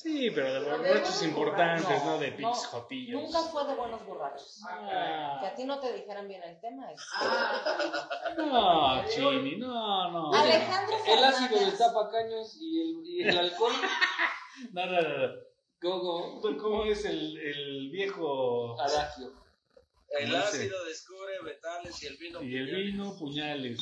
Sí, 0.00 0.30
pero 0.30 0.52
de 0.54 0.60
de 0.60 0.70
borrachos 0.76 1.22
importantes, 1.24 2.04
no 2.04 2.18
de 2.18 2.30
No, 2.30 2.36
pinches 2.36 2.66
jotillos. 2.66 3.20
Nunca 3.20 3.40
fue 3.50 3.64
de 3.66 3.74
buenos 3.74 4.06
borrachos. 4.06 4.60
Ah, 4.70 5.38
Que 5.40 5.46
a 5.48 5.54
ti 5.56 5.64
no 5.64 5.80
te 5.80 5.92
dijeran 5.92 6.28
bien 6.28 6.40
el 6.44 6.60
tema. 6.60 6.92
es- 6.92 7.02
Ah, 7.20 9.02
no, 9.06 9.08
Chini, 9.08 9.56
no, 9.56 10.10
no. 10.12 10.32
Alejandro 10.34 10.96
el 11.04 11.24
ácido 11.24 11.48
Fernández. 11.48 11.66
del 11.70 11.78
tapacaños 11.78 12.56
y 12.60 12.80
el, 12.80 13.06
y 13.06 13.22
el 13.28 13.38
alcohol. 13.38 13.72
No, 14.72 14.86
no, 14.86 15.00
no. 15.00 15.18
no. 15.28 15.34
¿Cómo? 15.80 16.40
¿Cómo 16.60 16.84
es 16.86 17.04
el, 17.04 17.36
el 17.38 17.90
viejo 17.92 18.80
Adagio. 18.80 19.32
El 20.18 20.26
Dice. 20.26 20.38
ácido 20.38 20.84
descubre 20.84 21.40
metales 21.44 22.02
y 22.02 22.06
el 22.08 22.16
vino. 22.16 22.42
y 22.42 22.56
el 22.56 22.66
puñales. 22.66 22.86
vino, 22.86 23.16
puñales? 23.18 23.80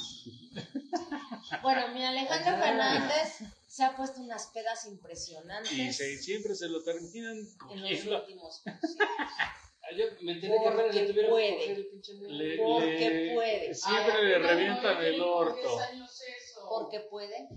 Bueno, 1.62 1.88
mi 1.94 2.04
Alejandro. 2.04 2.56
Fernández 2.62 3.40
se 3.76 3.84
ha 3.84 3.94
puesto 3.94 4.22
unas 4.22 4.46
pedas 4.54 4.86
impresionantes 4.86 5.70
Y 5.72 5.92
se- 5.92 6.16
siempre 6.16 6.54
se 6.54 6.66
lo 6.70 6.82
terminan 6.82 7.36
en 7.70 7.82
los 7.82 8.06
últimos. 8.06 8.62
Ah, 8.66 9.92
Yo 9.94 10.06
me 10.22 10.32
enteré 10.32 10.54
que 10.62 10.68
apenas 10.68 10.94
le 10.94 11.06
tuvieron 11.06 11.30
puede. 11.30 11.46
que 11.50 11.56
coger 11.58 11.76
el 11.76 11.86
pinche 11.88 12.12
dedo. 12.14 12.30
Le- 12.30 12.56
Porque 12.56 13.10
le- 13.10 13.34
puede. 13.34 13.74
Siempre 13.74 14.12
Ay, 14.16 14.24
le 14.28 14.38
revientan 14.38 14.94
no, 14.94 15.00
el 15.02 15.20
orto. 15.20 15.68
10 15.68 15.80
años 15.92 16.20
eso. 16.38 16.66
Porque 16.70 17.00
puede. 17.00 17.48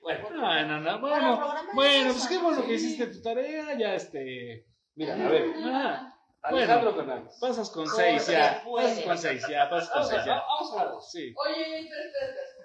Bueno, 0.00 0.30
No, 0.30 0.62
no, 0.66 0.80
no. 0.80 1.00
Para 1.00 1.34
Bueno, 1.34 1.64
bueno, 1.74 2.12
pues 2.12 2.26
qué 2.28 2.34
¿no? 2.36 2.42
bueno 2.44 2.64
que 2.64 2.78
Sí. 2.78 2.86
hiciste 2.86 3.06
tu 3.08 3.22
tarea. 3.22 3.76
Ya 3.76 3.94
este. 3.96 4.66
mira, 4.94 5.14
a 5.14 5.28
ver. 5.28 5.46
Ah, 5.64 6.12
Alejandro 6.42 6.92
Bueno. 6.92 7.08
Fernández. 7.08 7.34
pasas 7.40 7.70
con 7.70 7.84
Porque 7.84 8.02
seis 8.20 8.26
ya. 8.28 8.62
puede. 8.64 8.86
Pasas 8.88 9.04
con 9.04 9.18
seis 9.18 9.42
ya. 9.50 9.68
Pasas 9.68 9.90
con 9.90 10.06
seis 10.08 10.22
ya. 10.24 10.34
vamos 10.46 10.72
a 10.76 10.80
hablar. 10.80 11.02
Sí. 11.02 11.34
Oye, 11.36 11.80
espera, 11.80 12.04
espera, 12.04 12.26
espera. 12.26 12.55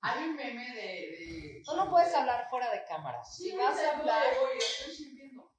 Hay 0.00 0.28
un 0.28 0.36
meme 0.36 0.74
de. 0.74 0.82
de... 0.82 1.62
Tú 1.64 1.76
no 1.76 1.90
puedes 1.90 2.14
hablar 2.14 2.48
fuera 2.48 2.70
de 2.72 2.84
cámara. 2.84 3.24
Sí, 3.24 3.50
Si 3.50 3.56
vas 3.56 3.78
a 3.78 3.98
hablar. 3.98 4.24
Oye, 4.44 4.58
estoy 4.58 4.94
sirviendo. 4.94 5.52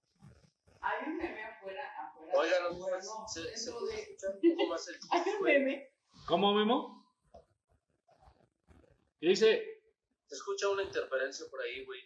Hay 0.81 1.09
un 1.09 1.17
meme 1.17 1.43
afuera, 1.43 1.83
afuera. 1.99 2.33
Oigan, 2.35 2.79
no, 2.79 3.27
se, 3.27 3.57
se 3.57 3.71
de. 3.71 4.01
escuchar 4.01 4.39
un 4.41 4.57
poco 4.57 4.69
más 4.69 4.87
el 4.87 4.95
Hay 5.11 5.23
un 5.33 5.43
meme. 5.43 5.89
¿Cómo, 6.25 6.53
Memo? 6.53 7.05
Y 9.19 9.29
dice. 9.29 9.81
Se 10.27 10.35
escucha 10.35 10.69
una 10.69 10.83
interferencia 10.83 11.45
por 11.49 11.61
ahí, 11.61 11.83
güey. 11.85 11.99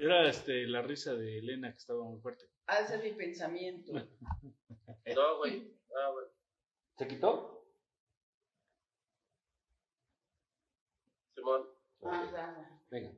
Era 0.00 0.28
este, 0.28 0.66
la 0.66 0.80
risa 0.80 1.12
de 1.14 1.38
Elena 1.38 1.70
que 1.70 1.76
estaba 1.76 2.02
muy 2.02 2.18
fuerte. 2.20 2.46
Ha 2.66 2.80
de 2.80 2.88
ser 2.88 3.02
mi 3.02 3.12
pensamiento. 3.12 3.92
No, 3.92 5.38
güey. 5.38 5.76
Ah, 5.96 6.10
bueno. 6.12 6.28
¿Se 6.96 7.06
quitó? 7.06 7.59
Simón. 11.40 11.66
Ah. 12.02 12.80
Venga. 12.90 13.12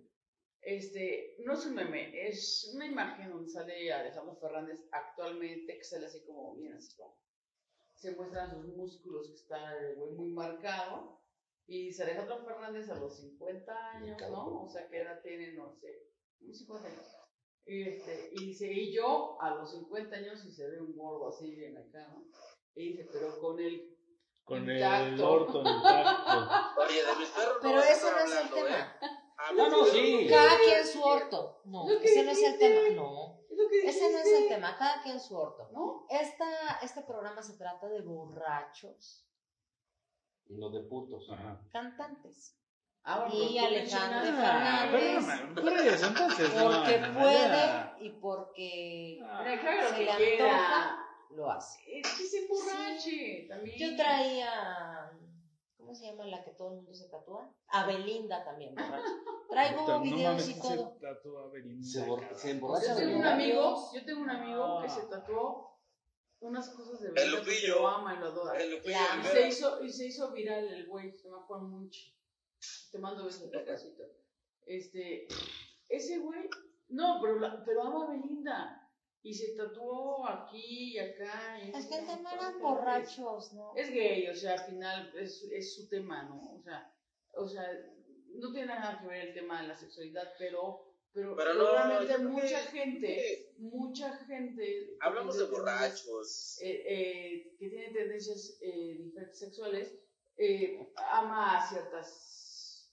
Este, 0.61 1.37
no 1.41 1.55
es 1.55 1.67
un 1.67 1.75
meme, 1.75 2.29
es 2.29 2.71
una 2.75 2.87
imagen 2.87 3.31
donde 3.31 3.51
sale 3.51 3.93
Alejandro 3.93 4.37
Fernández 4.37 4.81
actualmente, 4.93 5.77
que 5.77 5.85
sale 5.85 6.07
así 6.07 6.25
como 6.25 6.55
bien, 6.55 6.75
así 6.75 6.97
como. 6.97 7.21
Se 7.97 8.15
muestran 8.15 8.51
sus 8.51 8.67
músculos, 8.77 9.29
que 9.29 9.35
está 9.35 9.79
el 9.79 9.97
güey 9.97 10.13
muy 10.13 10.31
marcado. 10.31 11.21
Y 11.67 11.87
dice 11.87 12.05
Alejandro 12.05 12.45
Fernández 12.45 12.89
a 12.91 12.97
los 12.97 13.17
50 13.17 13.91
años, 13.91 14.21
¿no? 14.31 14.63
O 14.65 14.69
sea, 14.69 14.89
¿qué 14.89 15.03
edad 15.03 15.21
tiene? 15.23 15.53
No 15.53 15.73
sé, 15.73 16.11
unos 16.41 16.59
50 16.59 16.89
años. 16.89 17.17
Y, 17.65 17.83
este, 17.83 18.31
y 18.33 18.47
dice, 18.47 18.73
y 18.73 18.93
yo 18.93 19.41
a 19.41 19.55
los 19.55 19.71
50 19.71 20.17
años 20.17 20.45
y 20.45 20.53
se 20.53 20.69
ve 20.69 20.81
un 20.81 20.97
gordo 20.97 21.29
así 21.29 21.55
bien 21.55 21.77
acá, 21.77 22.09
¿no? 22.09 22.27
Y 22.75 22.93
dice, 22.93 23.09
pero 23.13 23.39
con 23.41 23.61
el 23.61 23.92
Con 24.45 24.69
el 24.69 24.77
Intacto. 24.77 25.31
orto 25.31 25.59
intacto. 25.59 26.81
Oye, 26.83 27.05
de 27.05 27.17
mis 27.17 27.29
perros 27.31 27.59
Pero 27.63 27.79
a 27.79 27.83
ese 27.85 27.93
estar 27.93 28.13
no 28.13 28.19
es 28.19 28.31
el 28.33 28.39
hablando, 28.39 28.57
¿eh? 28.57 28.63
tema. 28.65 28.97
Ah, 29.39 29.53
No, 29.57 29.69
no, 29.69 29.85
sí. 29.87 30.27
Cada 30.31 30.59
quien 30.59 30.87
su 30.87 31.03
orto. 31.03 31.63
No, 31.65 31.89
Lo 31.89 32.01
que 32.01 32.07
ese 32.07 32.25
no 32.25 32.31
es 32.33 32.39
el 32.43 32.59
dijiste. 32.59 32.69
tema. 32.91 33.03
No, 33.03 33.41
Es 33.51 33.57
lo 33.59 33.69
que 33.69 33.89
ese 33.89 34.01
no 34.13 34.19
es 34.19 34.25
dijiste, 34.25 34.43
el 34.43 34.49
tema. 34.49 34.77
Cada 34.79 35.03
quien 35.03 35.21
su 35.21 35.37
orto. 35.37 35.69
¿No? 35.73 36.07
Esta, 36.11 36.79
este 36.83 37.03
programa 37.03 37.43
se 37.43 37.57
trata 37.57 37.89
de 37.89 38.03
borrachos 38.03 39.27
Y 40.47 40.55
no 40.59 40.71
de 40.71 40.81
putos. 40.89 41.29
Ajá. 41.31 41.61
cantantes. 41.73 42.59
Ah, 43.05 43.21
bueno, 43.27 43.35
Y 43.35 43.55
pero 43.55 43.61
tú 43.63 43.67
Alejandro 43.67 44.19
Ah, 44.45 44.89
pero 44.93 45.21
Fernández. 45.23 45.49
no, 45.49 45.63
por 45.63 45.73
eso, 45.73 46.07
entonces. 46.07 46.55
no, 46.55 46.65
Porque 46.71 46.99
no, 47.01 47.09
no, 47.09 47.21
puede 47.21 47.49
ya. 47.49 47.97
y 48.01 48.11
porque 48.11 49.19
Mira, 49.21 49.61
claro, 49.61 49.89
se 49.89 49.95
que 49.97 50.05
le 50.05 50.17
quiera. 50.17 50.45
antoja, 50.55 51.02
lo 51.35 51.51
hace. 51.51 51.81
Es 51.87 52.09
que 52.17 52.25
se 52.25 52.39
emborrache 52.45 53.47
también. 53.49 53.79
Yo 53.79 53.97
traía, 53.97 55.11
¿cómo 55.77 55.95
se 55.95 56.07
llama 56.07 56.27
la 56.27 56.45
que 56.45 56.53
todo 56.53 56.71
el 56.71 56.75
mundo 56.77 56.95
se 56.95 57.09
tatúa? 57.09 57.55
A 57.69 57.87
Belinda 57.87 58.45
también, 58.45 58.75
borracha. 58.75 59.09
Traigo 59.51 59.87
no 59.87 60.01
videos 60.03 60.49
y 60.49 60.55
se 60.55 60.61
todo. 60.61 60.97
tatuó 61.01 61.39
a 61.41 61.49
Belinda, 61.51 61.87
Se, 61.87 62.07
bor- 62.07 62.21
cabrón. 62.21 62.39
se 62.39 62.51
emborracha. 62.51 62.89
Yo 62.89 62.97
tengo 62.97 63.19
un 63.19 63.25
amigo, 63.27 63.91
yo 63.95 64.05
tengo 64.05 64.21
un 64.23 64.31
amigo 64.31 64.81
que 64.81 64.87
Ah. 64.87 64.91
se 64.91 65.03
tatuó 65.07 65.79
unas 66.41 66.69
cosas 66.71 67.01
de 67.01 67.09
El 67.09 67.15
Belinda 67.15 67.39
porque 67.39 67.51
Lupillo. 67.55 67.75
lo 67.81 67.89
ama 67.89 68.15
y 68.15 68.19
lo 68.19 68.27
adora. 68.27 68.61
El 68.63 68.71
Lupillo 68.73 68.97
Y 69.21 69.25
se 69.27 69.49
hizo, 69.49 69.83
y 69.85 69.91
se 69.91 70.07
hizo 70.07 70.33
viral 70.33 70.67
el 70.69 70.87
güey, 70.87 71.13
se 71.13 71.29
llama 71.29 71.43
Juan 71.47 71.71
Munchi. 71.71 72.17
Te 72.91 72.99
mando 72.99 73.25
besos, 73.25 73.51
papacito. 73.51 74.03
Este, 74.67 75.27
ese 75.89 76.19
güey, 76.19 76.49
no, 76.89 77.19
pero, 77.21 77.39
la- 77.41 77.63
pero 77.65 77.83
ama 77.83 78.07
a 78.07 78.11
Belinda. 78.11 78.82
Y 79.25 79.35
se 79.35 79.55
tatuó 79.57 80.27
aquí 80.27 80.95
y 80.95 80.99
acá. 80.99 81.59
y 81.63 81.71
Es 81.77 81.87
que 81.87 81.99
el 81.99 82.07
tema 82.07 82.33
eran 82.35 82.61
borrachos, 82.61 83.53
¿no? 83.53 83.73
Es 83.77 83.91
gay, 83.91 84.27
o 84.29 84.35
sea, 84.35 84.55
al 84.55 84.61
final 84.71 85.13
es, 85.17 85.45
es 85.53 85.77
su 85.77 85.89
tema, 85.89 86.25
¿no? 86.25 86.55
O 86.55 86.61
sea, 86.63 86.93
o 87.35 87.47
sea, 87.49 87.65
no 88.35 88.51
tiene 88.53 88.67
nada 88.67 89.01
que 89.01 89.07
ver 89.07 89.29
el 89.29 89.35
tema 89.35 89.63
de 89.63 89.69
la 89.69 89.77
sexualidad, 89.77 90.33
pero, 90.39 90.89
pero, 91.13 91.37
Pero 91.37 91.55
no, 91.55 92.31
mucha 92.31 92.63
que- 92.73 92.79
gente, 92.79 93.53
mucha 93.59 94.17
gente. 94.27 94.97
Hablamos 95.01 95.39
de 95.39 95.45
que 95.45 95.51
tiene 95.51 95.65
tendencias, 95.67 96.07
borrachos. 96.07 96.59
eh, 96.63 96.83
eh, 96.89 97.57
que 97.59 97.69
tiene 97.69 97.91
tendencias 97.93 98.59
eh, 98.61 98.97
diferentes 98.99 99.39
sexuales, 99.39 99.95
eh, 100.37 100.93
ama 101.13 101.59
a 101.59 101.69
ciertas 101.69 102.91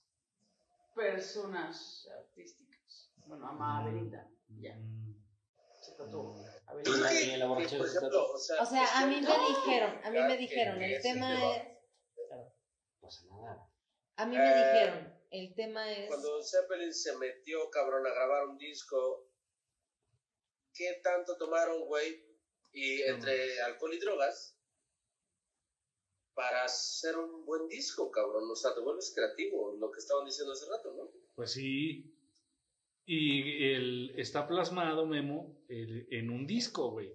personas 0.94 2.08
artísticas. 2.18 3.10
Bueno, 3.26 3.48
ama 3.48 3.80
a 3.80 3.84
Belinda, 3.86 4.28
ya, 4.58 4.76
Mm. 6.06 6.44
a 6.66 7.08
que, 7.10 7.36
la 7.36 7.46
borrachera 7.46 7.78
por 7.82 7.88
ejemplo, 7.88 8.32
o 8.32 8.38
sea, 8.38 8.62
O 8.62 8.66
sea, 8.66 8.98
a 9.00 9.06
mí 9.06 9.20
me 9.20 9.38
dijeron, 9.48 10.00
a 10.02 10.10
mí 10.10 10.18
me 10.20 10.36
dijeron, 10.36 10.82
el 10.82 11.02
tema 11.02 11.56
es, 11.56 11.78
pasa 13.00 13.24
nada. 13.28 13.68
a 14.16 14.26
mí 14.26 14.36
me 14.36 14.44
Eh. 14.44 14.56
dijeron, 14.72 15.20
el 15.30 15.54
tema 15.54 15.92
es... 15.92 16.08
Cuando 16.08 16.42
Zeppelin 16.42 16.94
se 16.94 17.16
metió, 17.16 17.68
cabrón, 17.70 18.06
a 18.06 18.10
grabar 18.10 18.46
un 18.46 18.58
disco, 18.58 19.30
¿qué 20.74 21.00
tanto 21.02 21.36
tomaron, 21.36 21.84
güey? 21.86 22.24
Y 22.72 23.02
entre 23.02 23.60
alcohol 23.62 23.94
y 23.94 23.98
drogas, 23.98 24.56
para 26.34 26.64
hacer 26.64 27.16
un 27.18 27.44
buen 27.44 27.66
disco, 27.68 28.10
cabrón. 28.10 28.48
O 28.50 28.54
sea, 28.56 28.74
te 28.74 28.80
vuelves 28.80 29.12
creativo, 29.14 29.76
lo 29.76 29.90
que 29.90 29.98
estaban 29.98 30.24
diciendo 30.24 30.52
hace 30.52 30.66
rato, 30.70 30.92
¿no? 30.94 31.10
Pues 31.34 31.52
sí. 31.52 32.16
Y 33.12 33.72
el, 33.72 34.12
está 34.16 34.46
plasmado, 34.46 35.04
Memo, 35.04 35.56
el- 35.68 36.06
en 36.12 36.30
un 36.30 36.46
disco, 36.46 36.92
güey. 36.92 37.10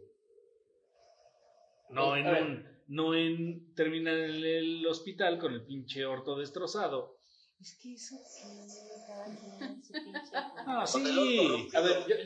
No 1.90 2.18
en 2.18 2.28
un, 2.28 2.68
no 2.88 3.16
en 3.16 3.74
terminar 3.76 4.16
en 4.18 4.44
el 4.44 4.86
hospital 4.88 5.40
con 5.40 5.54
el 5.54 5.64
pinche 5.66 6.06
orto 6.06 6.36
destrozado. 6.38 7.18
Es 7.62 7.80
que 7.82 7.94
eso 7.94 8.18
sí, 8.28 8.68
cada 9.08 9.24
quien 9.24 9.82
su 9.82 9.94
pinche... 9.94 10.32
Ah, 10.68 10.86
sí. 10.86 11.70
A 11.74 11.80
ver, 11.80 12.00
yo, 12.10 12.16
yo 12.18 12.26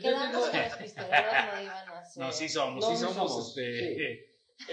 que 0.50 0.82
pistoleros 0.82 1.32
no 1.54 1.62
iban 1.62 1.88
a 1.90 2.00
hacer... 2.00 2.24
No, 2.24 2.32
sí 2.32 2.48
somos, 2.48 2.84
No, 2.84 2.90
sí 2.90 2.96
somos, 2.96 3.14
somos, 3.30 3.56
este. 3.56 4.26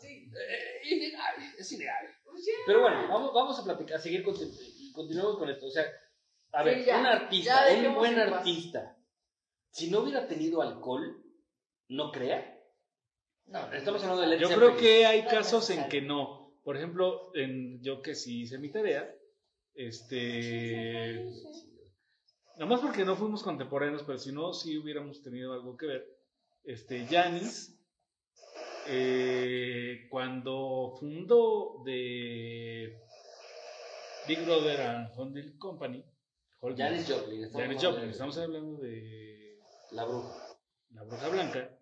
Sí. 0.00 0.30
Eh, 0.32 0.88
innegable, 0.94 1.44
es 1.58 1.72
innegable. 1.72 2.10
Pues 2.24 2.46
ya. 2.46 2.52
Pero 2.66 2.80
bueno, 2.80 3.08
vamos, 3.08 3.32
vamos 3.34 3.58
a 3.58 3.64
platicar, 3.64 3.96
a 3.96 4.00
seguir 4.00 4.22
continu- 4.24 4.92
continuamos 4.94 5.36
con 5.38 5.48
esto. 5.50 5.66
O 5.66 5.70
sea, 5.70 5.84
a 6.56 6.62
Sí, 6.62 6.68
ver, 6.70 6.84
ya, 6.86 7.00
un 7.00 7.06
artista, 7.06 7.64
un 7.86 7.94
buen 7.94 8.18
artista, 8.18 8.96
si 9.70 9.90
no 9.90 10.00
hubiera 10.00 10.26
tenido 10.26 10.62
alcohol, 10.62 11.22
¿no 11.88 12.10
crea? 12.10 12.58
No, 13.44 13.70
Estamos 13.72 14.02
hablando 14.02 14.22
de 14.22 14.28
Led 14.28 14.38
Yo 14.40 14.48
creo 14.48 14.76
que 14.76 15.04
hay 15.04 15.24
casos 15.26 15.68
en 15.68 15.86
que 15.88 16.00
no. 16.00 16.54
Por 16.64 16.76
ejemplo, 16.76 17.30
en, 17.34 17.82
yo 17.82 18.00
que 18.00 18.14
sí 18.14 18.42
hice 18.42 18.58
mi 18.58 18.72
tarea, 18.72 19.14
este. 19.74 21.26
Nada 22.54 22.66
más 22.66 22.80
porque 22.80 23.04
no 23.04 23.16
fuimos 23.16 23.42
contemporáneos, 23.42 24.02
pero 24.04 24.18
si 24.18 24.32
no, 24.32 24.54
sí 24.54 24.78
hubiéramos 24.78 25.22
tenido 25.22 25.52
algo 25.52 25.76
que 25.76 25.86
ver. 25.86 26.18
Este, 26.64 27.06
Janis, 27.06 27.78
eh, 28.88 30.06
cuando 30.08 30.96
fundó 30.98 31.82
de 31.84 32.98
Big 34.26 34.42
Brother 34.44 34.80
and 34.80 35.10
Holding 35.14 35.58
Company, 35.58 36.02
Holding- 36.66 36.76
Janis 36.78 37.08
Joplin. 37.08 37.44
estamos 37.44 37.66
Janis 37.66 37.82
Joplin, 37.82 38.04
de 38.06 38.10
estamos 38.10 38.38
hablando 38.38 38.76
de 38.78 39.58
La 39.92 40.04
bruja. 40.04 40.58
la 40.90 41.02
bruja 41.04 41.28
blanca. 41.28 41.78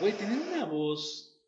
Güey, 0.00 0.12
tenía 0.14 0.40
una 0.40 0.64
voz 0.66 1.38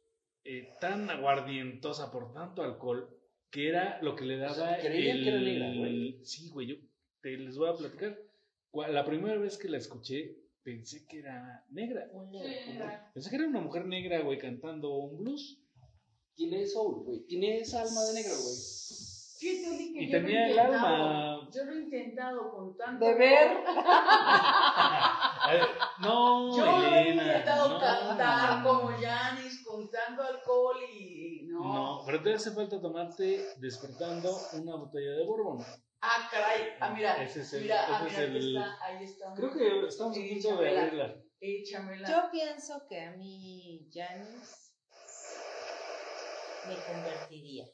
eh, 0.44 0.74
tan 0.80 1.10
aguardientosa 1.10 2.10
por 2.12 2.32
tanto 2.32 2.62
alcohol 2.62 3.08
que 3.50 3.68
era 3.68 4.00
lo 4.02 4.14
que 4.14 4.24
le 4.24 4.36
daba. 4.36 4.52
O 4.52 4.54
sea, 4.54 4.78
creían 4.80 5.16
el... 5.18 5.24
que 5.24 5.28
era 5.30 5.40
negra, 5.40 5.74
güey. 5.78 6.24
Sí, 6.24 6.48
güey, 6.50 6.66
yo 6.68 6.74
te 7.22 7.36
les 7.36 7.56
voy 7.56 7.68
a 7.68 7.74
platicar. 7.74 8.18
La 8.90 9.04
primera 9.04 9.38
vez 9.38 9.56
que 9.58 9.68
la 9.68 9.78
escuché, 9.78 10.36
pensé 10.62 11.06
que 11.08 11.18
era 11.20 11.64
negra. 11.70 12.08
Pensé 13.14 13.30
que 13.30 13.36
era 13.36 13.46
una 13.48 13.60
mujer 13.60 13.86
negra, 13.86 14.20
güey, 14.20 14.38
cantando 14.38 14.94
un 14.94 15.18
blues. 15.18 15.58
Tiene 16.34 16.64
soul, 16.66 17.02
güey. 17.04 17.20
Tiene 17.26 17.58
esa 17.58 17.82
alma 17.82 18.04
de 18.04 18.14
negro, 18.14 18.34
güey. 18.40 18.54
Y 19.40 20.10
tenía 20.10 20.48
el 20.48 20.58
alma. 20.58 21.48
Yo 21.54 21.64
lo 21.64 21.72
he 21.72 21.76
intentado 21.82 22.50
con 22.50 22.76
tanto. 22.76 23.04
¿Beber? 23.04 23.58
No, 26.00 26.54
Yo 26.56 26.64
lo 26.66 26.82
he 26.94 27.00
Elena, 27.08 27.22
intentado 27.24 27.68
no. 27.70 27.80
cantar 27.80 28.62
como 28.62 28.88
Janis, 29.00 29.64
con 29.64 29.90
tanto 29.90 30.22
alcohol 30.22 30.76
y 30.92 31.42
no. 31.46 31.60
No, 31.72 32.02
pero 32.06 32.22
te 32.22 32.34
hace 32.34 32.50
falta 32.52 32.80
tomarte 32.80 33.46
despertando 33.56 34.30
una 34.54 34.76
botella 34.76 35.12
de 35.12 35.24
bourbon. 35.24 35.64
Ah, 36.02 36.28
caray. 36.30 36.68
Ah, 36.80 36.90
mira. 36.90 37.22
Ese 37.22 37.40
es 37.40 37.52
el- 37.54 37.62
mira, 37.62 37.84
ah, 37.88 38.04
ese 38.06 38.24
es 38.24 38.30
mira, 38.30 38.38
el- 38.40 38.56
está, 38.58 38.84
ahí 38.84 39.04
está. 39.04 39.34
Creo 39.34 39.52
que 39.52 39.86
estamos 39.88 40.16
a 40.16 40.20
punto 40.20 40.48
de 40.62 40.68
abrirla. 40.80 41.14
Échamela. 41.40 42.08
Yo 42.08 42.30
pienso 42.30 42.82
que 42.88 43.00
a 43.00 43.10
mí, 43.12 43.88
Janis, 43.92 44.74
me 46.68 46.74
convertiría 46.92 47.64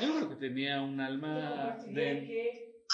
Yo 0.00 0.16
creo 0.16 0.28
que 0.28 0.36
tenía 0.36 0.82
un 0.82 0.96
¿Te 0.96 1.02
alma 1.02 1.76
de. 1.86 2.84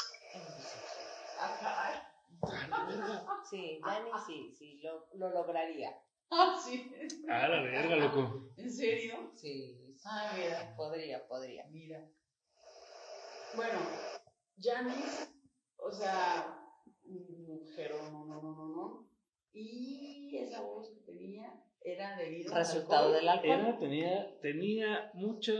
Sí, 3.51 3.81
Janis 3.83 4.15
sí, 4.27 4.55
sí, 4.57 4.81
lo, 4.83 5.09
lo 5.15 5.31
lograría. 5.31 5.97
Ah, 6.31 6.57
sí. 6.65 6.93
Ah, 7.29 7.49
la 7.49 7.63
verga, 7.63 7.97
loco. 7.97 8.53
¿En 8.57 8.71
serio? 8.71 9.33
Sí, 9.35 9.97
sí, 9.97 10.03
Ah, 10.05 10.33
mira. 10.37 10.77
podría, 10.77 11.27
podría. 11.27 11.67
Mira. 11.67 12.09
Bueno, 13.57 13.81
Janis, 14.63 15.33
o 15.79 15.91
sea, 15.91 16.61
mujer, 17.05 17.95
no, 18.13 18.25
no, 18.25 18.41
no, 18.41 18.53
no, 18.55 18.69
no. 18.69 19.09
Y 19.53 20.37
esa 20.37 20.61
voz 20.61 20.91
que 20.91 21.01
tenía 21.13 21.65
era 21.83 22.17
debido 22.17 22.53
al 22.55 22.59
Resultado 22.61 23.07
alcohol. 23.07 23.15
del 23.21 23.29
alcohol. 23.29 23.51
Era, 23.61 23.79
tenía, 23.79 24.39
tenía 24.41 25.11
mucha 25.15 25.53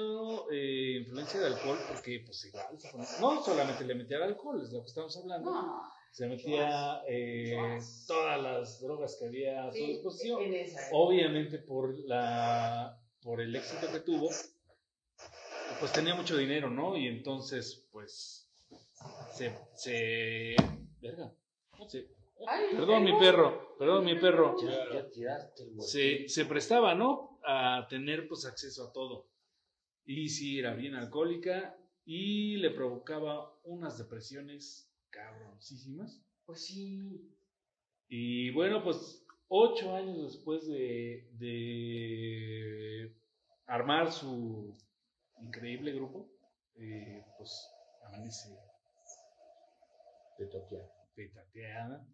eh, 0.53 0.99
influencia 1.01 1.41
de 1.41 1.47
alcohol 1.47 1.79
porque, 1.89 2.23
pues, 2.27 2.45
igual, 2.45 2.79
se 2.79 2.91
ponía- 2.91 3.09
no 3.21 3.43
solamente 3.43 3.85
le 3.85 3.95
metía 3.95 4.19
el 4.19 4.23
alcohol, 4.25 4.61
es 4.63 4.71
lo 4.73 4.81
que 4.83 4.87
estamos 4.89 5.17
hablando. 5.17 5.51
No, 5.51 5.83
Se 6.13 6.27
metía 6.27 7.03
eh, 7.09 7.79
todas 8.07 8.43
las 8.43 8.81
drogas 8.81 9.17
que 9.19 9.27
había 9.27 9.65
a 9.67 9.71
su 9.73 9.79
sí, 9.79 9.87
disposición. 9.87 10.41
Obviamente, 10.93 11.59
por, 11.59 11.97
la, 12.07 13.01
por 13.23 13.41
el 13.41 13.55
éxito 13.57 13.91
que 13.93 14.01
tuvo, 14.01 14.29
pues 15.79 15.93
tenía 15.93 16.15
mucho 16.15 16.37
dinero, 16.37 16.69
¿no? 16.69 16.97
Y 16.97 17.07
entonces, 17.07 17.87
pues, 17.93 18.51
se. 19.35 19.53
se 19.75 20.57
verga. 21.01 21.33
Se- 21.89 22.20
Ay, 22.47 22.65
perdón, 22.73 23.05
mi 23.05 23.19
perro, 23.19 23.77
perdón, 23.79 24.05
mi 24.05 24.15
perro. 24.19 24.57
Ya, 24.63 24.93
ya 24.93 25.11
tiraste 25.11 25.63
el 25.65 25.75
güey. 25.75 25.89
Se, 25.89 26.29
se 26.29 26.45
prestaba, 26.47 26.95
¿no? 26.95 27.39
A 27.45 27.87
tener, 27.89 28.27
pues, 28.29 28.45
acceso 28.47 28.89
a 28.89 28.93
todo. 28.93 29.29
Y 30.05 30.29
sí, 30.29 30.59
era 30.59 30.75
bien 30.75 30.95
alcohólica 30.95 31.77
y 32.05 32.57
le 32.57 32.71
provocaba 32.71 33.55
unas 33.65 33.99
depresiones 33.99 34.91
cabroncísimas. 35.11 36.23
Pues 36.47 36.65
sí. 36.65 37.31
Y 38.09 38.51
bueno, 38.51 38.83
pues 38.83 39.25
ocho 39.49 39.95
años 39.95 40.23
después 40.23 40.67
de, 40.67 41.29
de 41.35 43.15
armar 43.67 44.11
su 44.11 44.75
increíble 45.41 45.93
grupo, 45.93 46.29
eh, 46.77 47.25
pues 47.39 47.53
amanece 48.07 48.49
Te 50.39 50.47
toquea. 50.47 50.87
petateada. 51.15 52.05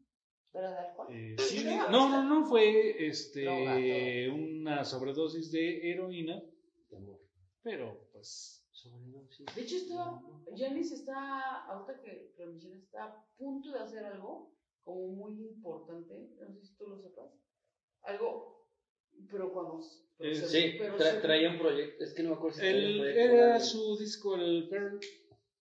Pero 0.56 0.70
de 0.70 0.76
alcohol. 0.78 1.06
Eh, 1.10 1.36
sí, 1.38 1.64
no, 1.64 2.08
no, 2.08 2.24
no, 2.24 2.46
fue 2.46 3.06
este, 3.06 3.42
Droga, 3.42 4.34
una 4.34 4.84
sobredosis 4.84 5.52
de 5.52 5.90
heroína, 5.90 6.42
De 6.90 6.96
amor. 6.96 7.20
pero 7.62 8.08
pues 8.12 8.66
Sobredosis. 8.72 9.46
De 9.54 9.62
hecho, 9.62 9.76
está, 9.76 10.20
Janis 10.56 10.92
está, 10.92 11.64
ahorita 11.66 12.00
que, 12.02 12.32
lo 12.38 12.46
mencionas, 12.46 12.82
está 12.82 13.04
a 13.04 13.26
punto 13.36 13.70
de 13.72 13.80
hacer 13.80 14.04
algo 14.04 14.54
como 14.84 15.08
muy 15.08 15.32
importante. 15.46 16.14
No 16.40 16.54
sé 16.54 16.62
si 16.66 16.76
tú 16.76 16.86
lo 16.86 16.98
sepas. 17.02 17.30
Algo, 18.02 18.68
pero 19.30 19.52
cuando. 19.52 19.80
pero 20.16 20.34
se- 20.34 20.46
Sí, 20.48 20.76
pero 20.78 20.96
tra- 20.96 21.12
se- 21.16 21.20
traía 21.20 21.50
un 21.50 21.58
proyecto. 21.58 22.04
Es 22.04 22.14
que 22.14 22.22
no 22.22 22.30
me 22.30 22.34
acuerdo 22.36 22.54
si 22.56 22.60
traía 22.60 22.88
un 22.88 22.98
proyecto. 22.98 23.20
era 23.34 23.60
su 23.60 23.98
disco, 23.98 24.36
el 24.36 24.68
Pearl, 24.70 25.00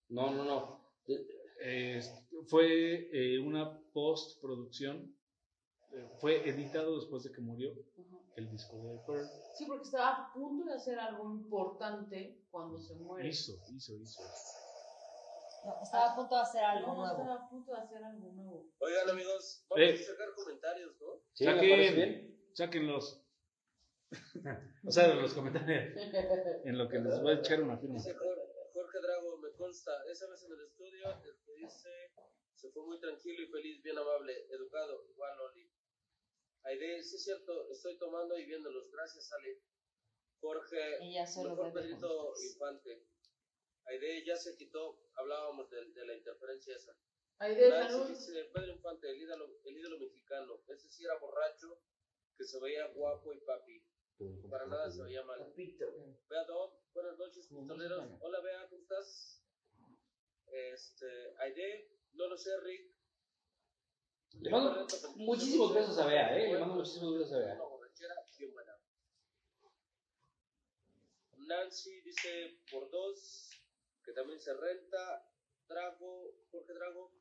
No, 0.09 0.31
no, 0.31 0.43
no. 0.45 0.85
Eh, 1.61 2.01
fue 2.47 3.09
eh, 3.11 3.39
una 3.39 3.79
postproducción. 3.93 5.15
Eh, 5.91 6.09
fue 6.19 6.47
editado 6.49 6.95
después 6.99 7.23
de 7.23 7.31
que 7.31 7.41
murió 7.41 7.71
Ajá. 7.71 8.17
el 8.35 8.49
disco 8.49 8.75
de 8.77 8.99
Pearl. 9.07 9.27
Sí, 9.55 9.65
porque 9.65 9.83
estaba 9.83 10.09
a 10.09 10.33
punto 10.33 10.65
de 10.69 10.73
hacer 10.75 10.99
algo 10.99 11.23
importante 11.31 12.41
cuando 12.51 12.77
se 12.79 12.95
muere. 12.95 13.29
Hizo, 13.29 13.53
hizo, 13.73 13.93
hizo. 13.95 14.21
No, 15.65 15.81
estaba 15.81 16.11
a 16.11 16.15
punto 16.15 16.35
de 16.35 16.41
hacer 16.41 16.63
algo 16.63 16.87
No, 16.87 16.95
nuevo. 16.95 17.11
Estaba 17.21 17.35
a 17.45 17.49
punto 17.49 17.71
de 17.71 17.77
hacer 17.79 18.03
algo 18.03 18.31
nuevo. 18.33 18.67
Oigan, 18.79 19.09
amigos, 19.09 19.65
vamos 19.69 19.85
Eh. 19.89 19.93
a 19.93 20.05
sacar 20.05 20.27
comentarios, 20.35 20.91
¿no? 20.99 21.07
¿Sí? 21.33 21.45
¿Me 21.45 21.53
Saquen. 21.53 21.95
bien? 21.95 22.49
Sáquenlos. 22.53 23.21
o 24.85 24.91
sea, 24.91 25.13
los 25.15 25.33
comentarios. 25.33 25.93
En 26.65 26.77
lo 26.77 26.87
que 26.89 26.99
les 26.99 27.21
voy 27.21 27.31
a 27.33 27.35
echar 27.39 27.61
una 27.63 27.77
firma. 27.77 27.95
Dice 27.95 28.13
Jorge, 28.13 28.41
Jorge 28.73 28.99
Drago, 29.01 29.37
me 29.37 29.49
consta, 29.75 29.91
esa 30.09 30.29
vez 30.29 30.41
en 30.43 30.53
el 30.53 30.61
estudio, 30.61 31.21
el 31.23 31.37
que 31.43 31.53
dice, 31.53 31.89
se 32.55 32.69
fue 32.71 32.85
muy 32.85 32.99
tranquilo 32.99 33.43
y 33.43 33.47
feliz, 33.47 33.83
bien 33.83 33.97
amable, 33.97 34.47
educado, 34.49 35.05
igual 35.09 35.39
Oli. 35.41 35.69
Aide, 36.63 37.03
sí 37.03 37.17
es 37.17 37.23
cierto, 37.23 37.69
estoy 37.69 37.97
tomando 37.97 38.37
y 38.37 38.45
viéndolos, 38.45 38.89
gracias 38.89 39.31
Ale. 39.33 39.61
Jorge, 40.39 40.99
mejor 41.43 41.73
Pedrito. 41.73 42.33
Infante. 42.51 43.05
Aide 43.85 44.25
ya 44.25 44.35
se 44.35 44.55
quitó, 44.55 44.97
hablábamos 45.15 45.69
de, 45.69 45.91
de 45.91 46.05
la 46.05 46.15
interferencia 46.15 46.75
esa. 46.75 46.97
Ahí 47.39 47.55
de 47.55 47.69
Nancy 47.69 47.91
salud. 47.91 48.07
dice, 48.07 48.45
Pedro 48.53 48.71
Infante, 48.71 49.09
el 49.09 49.21
ídolo, 49.21 49.59
el 49.65 49.77
ídolo 49.77 49.99
mexicano, 49.99 50.63
ese 50.69 50.89
sí 50.89 51.03
era 51.03 51.19
borracho, 51.19 51.81
que 52.37 52.45
se 52.45 52.59
veía 52.61 52.87
guapo 52.93 53.33
y 53.33 53.41
papi, 53.41 53.85
para 54.49 54.67
nada 54.67 54.89
se 54.89 55.03
veía 55.03 55.21
mal. 55.23 55.53
Vea, 55.53 56.43
Dom, 56.45 56.71
buenas 56.93 57.17
noches 57.17 57.51
noches, 57.51 57.59
pistoleros. 57.59 58.21
Hola, 58.21 58.39
Bea, 58.39 58.69
¿cómo 58.69 58.81
estás? 58.81 59.44
Este, 60.51 61.35
Aide, 61.39 61.89
no 62.13 62.27
lo 62.27 62.37
sé, 62.37 62.51
Rick. 62.61 62.95
Le 64.41 64.49
mando 64.49 64.85
muchísimos 65.15 65.73
besos 65.73 65.97
a 65.97 66.07
Bea, 66.07 66.37
¿eh? 66.37 66.53
Le 66.53 66.59
mando 66.59 66.75
muchísimos 66.75 67.17
besos 67.17 67.33
a 67.33 67.39
Bea. 67.39 67.57
Nancy 71.47 72.01
dice 72.01 72.59
por 72.71 72.89
dos, 72.89 73.49
que 74.03 74.11
también 74.13 74.39
se 74.39 74.53
renta. 74.53 75.31
Drago, 75.67 76.35
Jorge 76.51 76.73
Drago. 76.73 77.11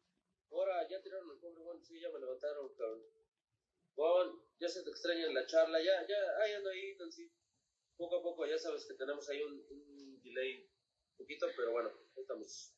Ahora, 0.51 0.87
ya 0.89 1.01
tiraron 1.03 1.31
el 1.31 1.39
pobre 1.39 1.63
Juan, 1.63 1.83
sí, 1.83 1.99
ya 2.01 2.11
me 2.11 2.21
levantaron, 2.21 2.69
cabrón. 2.75 3.03
Juan, 3.95 4.43
ya 4.59 4.69
se 4.69 4.83
te 4.83 4.91
extraña 4.91 5.27
en 5.27 5.35
la 5.35 5.47
charla, 5.47 5.79
ya, 5.83 6.07
ya, 6.07 6.17
ahí 6.43 6.53
ando 6.53 6.71
ahí, 6.71 6.97
Nancy. 6.97 7.31
Poco 7.97 8.19
a 8.19 8.23
poco, 8.23 8.47
ya 8.47 8.59
sabes 8.59 8.85
que 8.87 8.95
tenemos 8.95 9.29
ahí 9.29 9.43
un, 9.43 9.65
un 9.71 10.23
delay, 10.23 10.69
poquito, 11.17 11.47
pero 11.57 11.73
bueno, 11.73 11.91
estamos. 12.17 12.75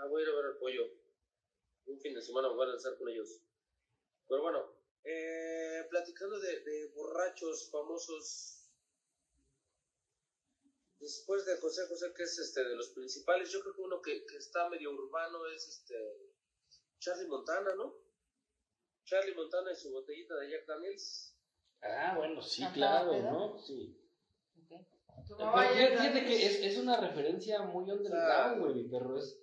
Ah, 0.00 0.06
voy 0.06 0.22
a 0.22 0.24
ir 0.24 0.30
a 0.30 0.36
ver 0.36 0.44
el 0.52 0.56
pollo. 0.56 0.88
Un 1.86 2.00
fin 2.00 2.14
de 2.14 2.22
semana 2.22 2.48
me 2.48 2.54
voy 2.54 2.66
a 2.66 2.70
lanzar 2.70 2.96
con 2.96 3.08
ellos. 3.08 3.38
Pero 4.28 4.42
bueno, 4.42 4.64
eh, 5.04 5.84
platicando 5.90 6.38
de, 6.40 6.60
de 6.60 6.86
borrachos 6.94 7.68
famosos. 7.70 8.56
Después 10.98 11.44
de 11.46 11.56
José 11.56 11.86
José, 11.86 12.12
que 12.14 12.22
es 12.22 12.38
este 12.38 12.64
de 12.64 12.76
los 12.76 12.90
principales, 12.90 13.50
yo 13.50 13.60
creo 13.60 13.74
que 13.74 13.80
uno 13.80 14.00
que, 14.02 14.24
que 14.26 14.36
está 14.36 14.68
medio 14.68 14.92
urbano 14.92 15.46
es 15.46 15.66
este 15.66 15.94
Charlie 16.98 17.26
Montana, 17.26 17.74
¿no? 17.74 17.94
Charlie 19.04 19.34
Montana 19.34 19.72
y 19.72 19.76
su 19.76 19.90
botellita 19.90 20.36
de 20.36 20.50
Jack 20.50 20.66
Daniels. 20.66 21.34
Ah, 21.82 22.14
bueno, 22.16 22.42
sí, 22.42 22.62
Ajá, 22.62 22.72
claro, 22.74 23.10
¿verdad? 23.12 23.32
¿no? 23.32 23.58
Sí. 23.58 23.96
Ok. 24.62 24.80
Tomaba 25.28 25.62
Pero 25.62 25.74
ya 25.74 25.80
fíjate, 25.80 25.96
fíjate 25.96 26.20
grandes- 26.20 26.38
que 26.38 26.46
es, 26.46 26.72
es 26.72 26.78
una 26.78 27.00
referencia 27.00 27.62
muy 27.62 27.90
underground, 27.90 28.60
güey, 28.60 28.74
mi 28.74 28.84
perro. 28.88 29.18
Es, 29.18 29.38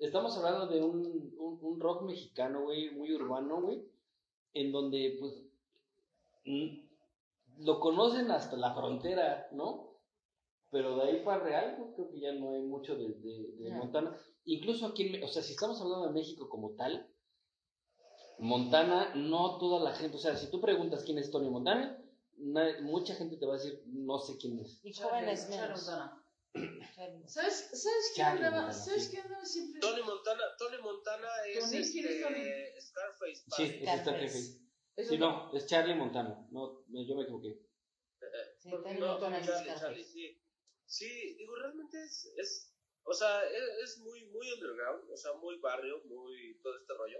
estamos 0.00 0.36
hablando 0.36 0.66
de 0.66 0.82
un, 0.82 1.34
un, 1.38 1.58
un 1.62 1.80
rock 1.80 2.02
mexicano, 2.02 2.62
güey, 2.62 2.90
muy 2.90 3.14
urbano, 3.14 3.60
güey, 3.62 3.82
en 4.54 4.72
donde, 4.72 5.16
pues, 5.20 5.34
lo 7.58 7.80
conocen 7.80 8.30
hasta 8.30 8.56
la 8.56 8.74
frontera, 8.74 9.48
¿no? 9.52 9.88
Pero 10.70 10.96
de 10.96 11.02
ahí 11.10 11.24
para 11.24 11.42
real, 11.44 11.76
pues, 11.78 11.94
creo 11.94 12.10
que 12.10 12.20
ya 12.20 12.32
no 12.32 12.52
hay 12.54 12.62
mucho 12.62 12.96
de, 12.96 13.08
de, 13.08 13.52
de 13.58 13.68
Ya. 13.70 13.76
Montana. 13.76 14.16
Incluso 14.44 14.86
aquí, 14.86 15.14
en, 15.14 15.22
o 15.24 15.28
sea, 15.28 15.42
si 15.42 15.52
estamos 15.52 15.80
hablando 15.80 16.06
de 16.06 16.12
México 16.14 16.48
como 16.48 16.70
tal, 16.76 17.06
Montana, 18.38 19.14
no 19.14 19.58
toda 19.58 19.80
la 19.80 19.94
gente, 19.94 20.16
o 20.16 20.20
sea, 20.20 20.34
si 20.36 20.50
tú 20.50 20.60
preguntas 20.60 21.04
quién 21.04 21.18
es 21.18 21.30
Tony 21.30 21.50
Montana, 21.50 22.02
na- 22.38 22.80
mucha 22.80 23.14
gente 23.14 23.36
te 23.36 23.44
va 23.44 23.54
a 23.54 23.58
decir, 23.58 23.82
no 23.86 24.18
sé 24.18 24.38
quién 24.38 24.58
es. 24.60 24.80
Y 24.82 24.94
jóvenes 24.94 25.48
menos. 25.50 25.90
Montana. 26.54 27.28
¿Sabes, 27.28 27.68
¿sabes 27.72 28.12
quién 28.14 28.26
andaba? 28.26 28.56
Montana, 28.62 28.72
¿Sabes 28.72 29.04
sí. 29.04 29.10
quién 29.10 29.22
andaba 29.24 29.44
siempre? 29.44 29.80
Tony 29.80 30.02
Montana, 30.02 30.42
Tony 30.58 30.78
Montana 30.82 31.28
es 31.46 31.60
Tony, 31.60 31.70
¿quién 31.70 32.04
es 32.06 32.10
este, 32.10 32.22
Tony? 32.22 32.80
Scarface. 32.80 33.44
Sí, 33.56 33.62
es 33.82 34.00
Scarface. 34.00 34.60
Es 34.96 35.08
Sí, 35.08 35.18
no, 35.18 35.50
es 35.54 35.66
Charlie 35.66 35.94
Montana. 35.94 36.46
No, 36.50 36.84
me- 36.88 37.06
yo 37.06 37.14
me 37.14 37.22
equivoqué. 37.22 37.60
Sí, 38.58 38.70
Tony 38.70 38.98
No, 38.98 39.12
Montana 39.12 39.40
Tony 39.40 39.50
es 39.50 39.64
Charlie. 39.64 39.80
Charlie, 39.80 40.04
sí. 40.04 40.42
Sí, 40.86 41.34
digo, 41.36 41.54
realmente 41.56 42.02
es, 42.02 42.32
es 42.36 42.74
o 43.04 43.14
sea, 43.14 43.44
es, 43.44 43.62
es 43.84 43.98
muy, 43.98 44.26
muy 44.26 44.50
underground, 44.52 45.08
o 45.10 45.16
sea, 45.16 45.32
muy 45.34 45.58
barrio, 45.58 46.02
muy 46.04 46.58
todo 46.62 46.76
este 46.78 46.92
rollo. 46.94 47.18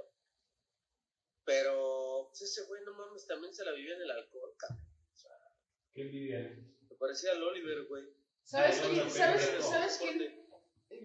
Pero, 1.44 2.26
pues 2.28 2.42
ese 2.42 2.66
güey, 2.66 2.82
no 2.84 2.94
mames, 2.94 3.26
también 3.26 3.54
se 3.54 3.64
la 3.64 3.72
vivía 3.72 3.94
en 3.94 4.02
el 4.02 4.10
alcohol, 4.10 4.54
cabrón. 4.58 4.86
Qué 5.94 6.02
envidia. 6.02 6.38
Me 6.88 6.96
parecía 6.96 7.32
al 7.32 7.42
Oliver, 7.42 7.84
güey. 7.86 8.04
¿Sabes 8.50 8.80
quién? 8.80 9.08
¿Sabes, 9.08 9.42
¿sabes 9.60 9.98
quién? 9.98 10.18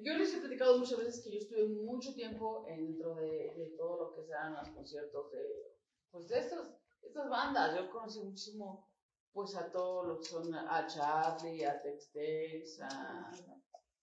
Yo 0.03 0.17
les 0.17 0.33
he 0.33 0.39
platicado 0.39 0.79
muchas 0.79 0.97
veces 0.97 1.23
que 1.23 1.31
yo 1.31 1.37
estuve 1.37 1.67
mucho 1.67 2.15
tiempo 2.15 2.65
dentro 2.67 3.13
de, 3.15 3.53
de 3.55 3.75
todo 3.77 3.99
lo 3.99 4.15
que 4.15 4.23
sean 4.23 4.55
los 4.55 4.69
conciertos 4.69 5.31
de, 5.31 5.77
pues 6.09 6.27
de 6.27 6.39
estas, 6.39 6.71
estas 7.03 7.29
bandas. 7.29 7.75
Yo 7.75 7.91
conocí 7.91 8.19
muchísimo, 8.19 8.89
pues 9.31 9.55
a 9.55 9.71
todos 9.71 10.07
los 10.07 10.19
que 10.19 10.25
son, 10.25 10.55
a 10.55 10.87
Charlie, 10.87 11.63
a 11.65 11.79
Tex-Tex, 11.83 12.81
a, 12.81 13.31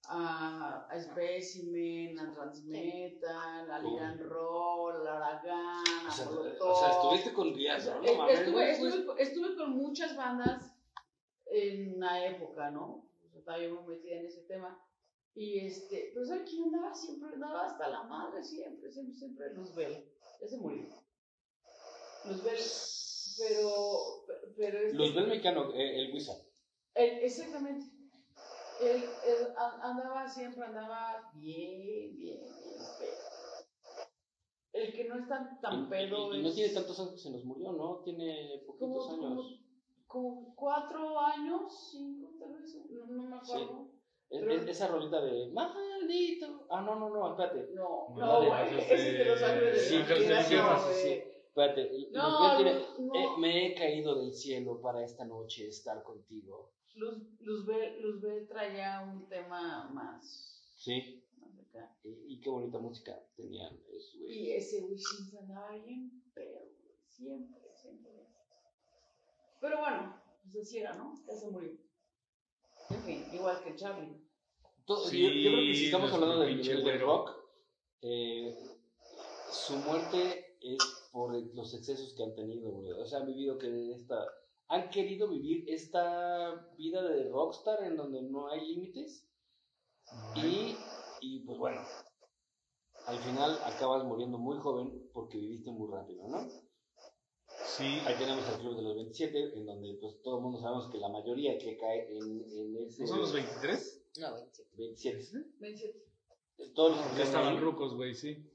a, 0.07 0.87
a 0.89 1.01
Specimen, 1.01 2.21
a 2.21 2.33
Transmetal, 2.33 3.71
a 3.73 3.79
Ligan 3.81 4.19
Roll, 4.21 5.05
a 5.05 5.17
Aragán, 5.17 5.85
a 6.07 6.09
O 6.09 6.13
sea, 6.13 6.27
Molotov. 6.27 6.71
o 6.71 6.75
sea, 6.79 6.91
estuviste 6.91 7.33
con 7.33 7.53
Díaz, 7.55 7.87
¿no? 7.87 8.29
Estuve, 8.29 8.71
estuve, 8.71 9.21
estuve 9.21 9.57
con 9.57 9.71
muchas 9.73 10.17
bandas 10.17 10.73
en 11.47 11.99
la 11.99 12.25
época, 12.27 12.71
¿no? 12.71 13.09
Estaba 13.43 13.59
yo 13.59 13.75
muy 13.75 13.97
metida 13.97 14.21
en 14.21 14.27
ese 14.27 14.43
tema. 14.43 14.81
Y 15.35 15.59
este, 15.67 16.13
pero 16.15 16.25
¿sabe 16.27 16.45
quién 16.45 16.63
andaba 16.65 16.95
siempre? 16.95 17.31
Andaba 17.35 17.67
hasta 17.67 17.89
la 17.89 18.05
madre, 18.05 18.45
siempre, 18.45 18.89
siempre, 18.93 19.17
siempre. 19.17 19.53
Luzbel. 19.55 20.13
Ya 20.41 20.47
se 20.49 20.59
murió. 20.59 20.85
Luzbel, 22.25 22.59
pero, 23.39 24.25
pero 24.57 24.79
este- 24.79 24.97
Luzbel 24.97 25.27
Mexicano, 25.27 25.75
eh, 25.75 26.03
el 26.05 26.15
Wizard. 26.15 26.39
exactamente. 26.95 27.87
Él, 28.81 29.03
andaba 29.83 30.29
siempre, 30.29 30.65
andaba 30.65 31.31
bien, 31.35 31.81
bien, 31.81 32.17
bien 32.17 32.39
pedo. 32.99 34.07
El 34.73 34.93
que 34.93 35.05
no 35.09 35.19
es 35.19 35.29
tan, 35.29 35.61
tan 35.61 35.85
Y- 35.87 35.89
pedo 35.91 36.33
y, 36.35 36.39
y 36.39 36.43
no 36.43 36.49
es- 36.49 36.55
tiene 36.55 36.75
tantos 36.75 36.99
años 37.01 37.13
que 37.15 37.19
se 37.19 37.31
nos 37.31 37.45
murió, 37.45 37.73
¿no? 37.73 38.03
Tiene 38.05 38.63
poquitos 38.67 39.11
años. 39.11 39.59
Como 40.13 40.55
cuatro 40.55 41.19
años, 41.19 41.91
cinco 41.91 42.35
tal 42.39 42.53
vez, 42.55 42.77
no, 42.91 43.07
no 43.07 43.23
me 43.31 43.37
acuerdo. 43.37 43.89
Pero- 44.29 44.51
es- 44.53 44.67
esa 44.67 44.89
rolita 44.89 45.21
de 45.23 45.51
maldito. 45.53 46.67
Ah, 46.71 46.83
no, 46.83 46.99
no, 46.99 47.09
no, 47.11 47.31
espérate. 47.31 47.71
No, 47.75 48.09
No, 48.17 48.43
no, 48.43 48.47
güey, 48.49 48.79
es 48.79 48.85
ese 48.91 48.95
es 48.95 49.19
de 49.19 49.25
los 49.25 49.41
de- 49.41 49.47
ángeles 49.47 49.75
de 49.75 49.81
Sí, 49.81 49.97
la 50.29 50.79
sí. 50.93 51.23
Espérate. 51.49 52.09
No, 52.13 52.57
tiene, 52.57 52.81
no. 52.99 53.15
eh, 53.15 53.29
me 53.39 53.67
he 53.67 53.75
caído 53.75 54.15
del 54.21 54.33
cielo 54.33 54.81
para 54.81 55.03
esta 55.05 55.25
noche 55.25 55.69
estar 55.69 56.03
contigo. 56.03 56.73
Luz, 56.95 57.23
Luzbel, 57.41 58.01
Luzbel 58.03 58.47
traía 58.49 59.01
un 59.01 59.27
tema 59.29 59.89
más, 59.93 60.73
Sí. 60.77 61.23
más 61.39 61.59
acá. 61.59 61.95
Y, 62.05 62.35
y 62.35 62.41
qué 62.41 62.49
bonita 62.51 62.79
música 62.79 63.19
tenían. 63.37 63.79
Y 64.15 64.51
ese 64.53 64.81
güey 64.83 64.99
siempre 64.99 65.39
andaba 65.41 65.71
bien 65.73 66.23
güey, 66.35 66.73
siempre, 67.07 67.61
siempre. 67.75 68.22
Pero 69.63 69.79
bueno, 69.79 70.21
pues 70.43 70.67
así 70.67 70.79
era, 70.79 70.93
¿no? 70.95 71.15
Ya 71.25 71.37
se 71.37 71.49
murió. 71.49 71.71
En 72.91 73.03
fin, 73.03 73.25
igual 73.33 73.63
que 73.63 73.77
Charlie. 73.77 74.21
Sí, 75.09 75.23
yo, 75.23 75.29
yo 75.29 75.51
creo 75.53 75.67
que 75.69 75.75
si 75.75 75.85
estamos 75.87 76.13
hablando 76.13 76.41
del 76.41 76.57
nivel 76.57 76.77
del 76.79 76.83
güero. 76.83 77.07
rock, 77.07 77.31
eh, 78.03 78.59
su 79.53 79.77
muerte 79.77 80.59
es 80.61 81.09
por 81.13 81.33
los 81.55 81.73
excesos 81.75 82.13
que 82.17 82.25
han 82.25 82.35
tenido, 82.35 82.73
güey. 82.73 82.91
O 82.91 83.07
sea, 83.07 83.21
han 83.21 83.27
vivido 83.27 83.57
que 83.57 83.93
esta, 83.93 84.27
han 84.67 84.91
querido 84.91 85.29
vivir 85.29 85.65
esta 85.69 86.69
vida 86.77 87.01
de 87.03 87.31
rockstar 87.31 87.85
en 87.85 87.97
donde 87.97 88.21
no 88.21 88.49
hay 88.49 88.67
límites 88.67 89.29
y, 90.35 90.77
y 91.21 91.39
pues 91.47 91.57
bueno, 91.57 91.81
al 93.07 93.19
final 93.19 93.57
acabas 93.65 94.03
muriendo 94.05 94.39
muy 94.39 94.59
joven 94.59 95.09
porque 95.13 95.39
viviste 95.39 95.71
muy 95.71 95.89
rápido, 95.89 96.27
¿no? 96.27 96.72
Sí, 97.77 98.01
Ahí 98.07 98.15
tenemos 98.19 98.47
el 98.49 98.59
Club 98.61 98.77
de 98.77 98.83
los 98.83 98.95
27, 98.97 99.55
en 99.59 99.67
donde 99.67 99.95
pues 100.01 100.21
todo 100.23 100.37
el 100.37 100.43
mundo 100.43 100.61
sabemos 100.61 100.89
que 100.91 100.99
la 100.99 101.09
mayoría 101.09 101.57
que 101.59 101.77
cae 101.79 102.17
en, 102.17 102.45
en 102.51 102.77
ese... 102.87 103.03
¿no 103.03 103.07
son 103.09 103.21
los 103.21 103.33
23? 103.33 104.03
No, 104.19 104.35
27. 104.35 104.71
27. 104.77 105.49
27. 105.59 105.99
Todos 106.75 106.97
los 106.97 107.01
que 107.01 107.05
Ya 107.05 107.25
están 107.25 107.27
estaban 107.27 107.49
ahí, 107.55 107.59
rucos, 107.61 107.95
güey, 107.95 108.15
sí. 108.15 108.51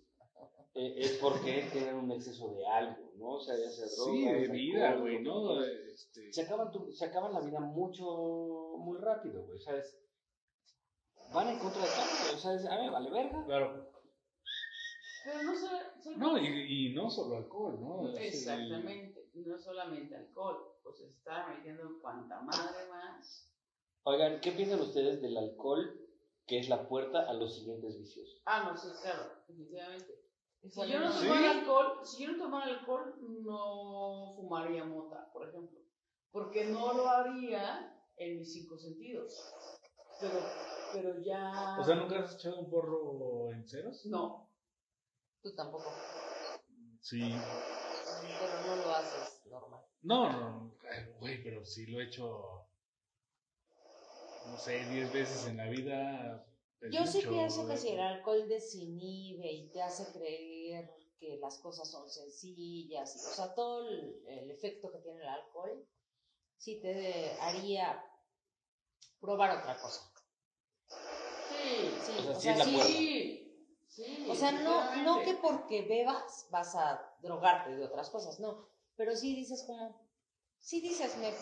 eh, 0.76 0.94
es 0.98 1.14
porque 1.14 1.68
tienen 1.74 1.96
un 1.96 2.12
exceso 2.12 2.50
de 2.54 2.66
algo, 2.68 3.12
¿no? 3.18 3.30
O 3.36 3.40
sea, 3.42 3.56
ya 3.58 3.70
sea 3.70 3.88
droga, 3.88 4.12
Sí, 4.12 4.26
de 4.26 4.48
vida, 4.50 4.96
güey, 4.96 5.18
que 5.18 5.24
¿no? 5.24 5.64
Este, 5.64 6.32
Se 6.32 6.42
acaban, 6.44 6.72
tu- 6.72 6.92
se 6.92 7.06
acaban 7.06 7.34
la 7.34 7.42
vida 7.42 7.60
mucho, 7.60 8.06
muy 8.78 8.98
rápido, 9.00 9.44
güey, 9.46 9.60
¿sabes? 9.60 9.98
Van 11.34 11.50
en 11.50 11.60
contra 11.60 11.82
de 11.82 11.88
todo, 11.88 12.06
güey, 12.24 12.36
o 12.36 12.38
sea, 12.38 12.54
es, 12.54 12.66
a 12.66 12.78
ver, 12.78 12.92
vale 12.92 13.10
verga. 13.10 13.44
claro. 13.46 13.92
Pero 15.28 15.44
no 16.16 16.38
y, 16.38 16.46
y 16.92 16.94
no 16.94 17.10
solo 17.10 17.36
alcohol, 17.36 17.78
¿no? 17.82 18.08
El- 18.08 18.18
Exactamente, 18.18 19.30
no 19.34 19.58
solamente 19.58 20.16
alcohol, 20.16 20.58
pues 20.82 21.00
se 21.00 21.08
está 21.10 21.48
metiendo 21.48 21.84
en 21.84 22.00
cuanta 22.00 22.40
madre 22.40 22.88
más. 22.90 23.52
Oigan, 24.04 24.40
¿qué 24.40 24.54
piensan 24.54 24.80
ustedes 24.80 25.22
del 25.22 25.38
alcohol 25.38 26.00
que 26.46 26.60
es 26.60 26.70
la 26.70 26.88
puerta 26.88 27.30
a 27.30 27.34
los 27.34 27.56
siguientes 27.56 27.98
vicios? 27.98 28.42
Ah, 28.46 28.64
no, 28.72 28.78
sí, 28.78 28.88
claro, 29.02 29.24
definitivamente. 29.46 30.14
Si 30.70 30.88
yo 30.88 31.00
no 31.00 31.08
alcohol, 31.08 32.00
si 32.06 32.24
yo 32.24 32.32
no 32.32 32.38
tomara 32.38 32.66
alcohol, 32.80 33.16
no 33.44 34.32
fumaría 34.38 34.86
mota, 34.86 35.30
por 35.34 35.50
ejemplo. 35.50 35.78
Porque 36.32 36.68
no 36.68 36.94
lo 36.94 37.10
haría 37.10 38.02
en 38.16 38.38
mis 38.38 38.54
cinco 38.54 38.78
sentidos. 38.78 39.54
Pero, 40.22 40.40
pero 40.94 41.22
ya. 41.22 41.78
O 41.80 41.84
sea, 41.84 41.96
¿nunca 41.96 42.20
has 42.20 42.36
echado 42.36 42.60
un 42.62 42.70
porro 42.70 43.52
en 43.52 43.68
ceros? 43.68 44.06
No. 44.06 44.47
Tú 45.48 45.56
tampoco. 45.56 45.94
Sí. 47.00 47.22
Pero 47.22 48.62
no 48.68 48.76
lo 48.76 48.96
haces 48.96 49.46
normal. 49.50 49.82
No, 50.02 50.30
no, 50.30 50.72
ay, 50.92 51.06
güey, 51.22 51.42
pero 51.42 51.64
sí 51.66 51.86
lo 51.86 52.02
he 52.02 52.06
hecho 52.06 52.68
no 54.46 54.58
sé, 54.58 54.86
10 54.90 55.14
veces 55.14 55.48
en 55.48 55.58
la 55.58 55.70
vida. 55.70 56.46
Yo 56.92 57.06
sí 57.06 57.20
mucho, 57.20 57.30
pienso 57.30 57.62
que 57.62 57.66
güey. 57.68 57.78
si 57.78 57.90
el 57.90 58.00
alcohol 58.02 58.48
desinhibe 58.50 59.50
y 59.50 59.70
te 59.72 59.82
hace 59.82 60.12
creer 60.12 60.90
que 61.18 61.38
las 61.38 61.60
cosas 61.60 61.90
son 61.90 62.10
sencillas, 62.10 63.16
o 63.16 63.36
sea, 63.36 63.56
todo 63.56 63.88
el, 63.88 64.24
el 64.28 64.52
efecto 64.52 64.92
que 64.92 65.00
tiene 65.00 65.22
el 65.22 65.28
alcohol, 65.30 65.88
sí 66.58 66.82
te 66.82 67.32
haría 67.40 68.04
probar 69.22 69.60
otra 69.60 69.78
cosa. 69.80 70.12
Sí, 70.90 71.90
Sí, 72.06 72.12
O 72.20 72.22
sea, 72.22 72.32
o 72.32 72.36
sí 72.36 72.42
sea, 72.42 72.52
es 72.52 72.58
la 72.58 72.84
sí. 72.84 73.47
Sí. 73.98 74.28
O 74.30 74.36
sea, 74.36 74.52
no, 74.52 75.04
no 75.04 75.24
que 75.24 75.34
porque 75.36 75.82
bebas 75.84 76.48
vas 76.52 76.76
a 76.76 77.16
drogarte 77.22 77.76
de 77.76 77.84
otras 77.84 78.10
cosas, 78.10 78.40
no. 78.40 78.70
Pero 78.96 79.16
sí 79.16 79.36
dices 79.36 79.64
como, 79.66 80.08
sí 80.60 80.82
dices, 80.82 81.18
me 81.18 81.34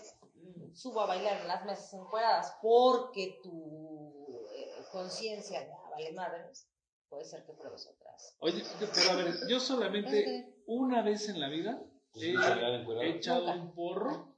subo 0.73 1.01
a 1.01 1.05
bailar 1.07 1.41
en 1.41 1.47
las 1.47 1.65
mesas 1.65 1.93
encueradas 1.93 2.57
porque 2.61 3.39
tu 3.43 4.45
eh, 4.53 4.83
conciencia 4.91 5.67
ya 5.67 5.77
vale 5.89 6.13
madres. 6.13 6.69
Puede 7.09 7.25
ser 7.25 7.45
que 7.45 7.53
pruebes 7.53 7.87
otras. 7.87 8.35
Oye, 8.39 8.63
pero 8.79 9.11
a 9.11 9.15
ver, 9.15 9.35
yo 9.47 9.59
solamente 9.59 10.53
una 10.65 11.01
vez 11.01 11.29
en 11.29 11.39
la 11.39 11.49
vida 11.49 11.81
Pues, 12.11 12.25
he, 12.25 13.09
echado 13.09 13.53
un 13.53 13.73
porro 13.73 14.35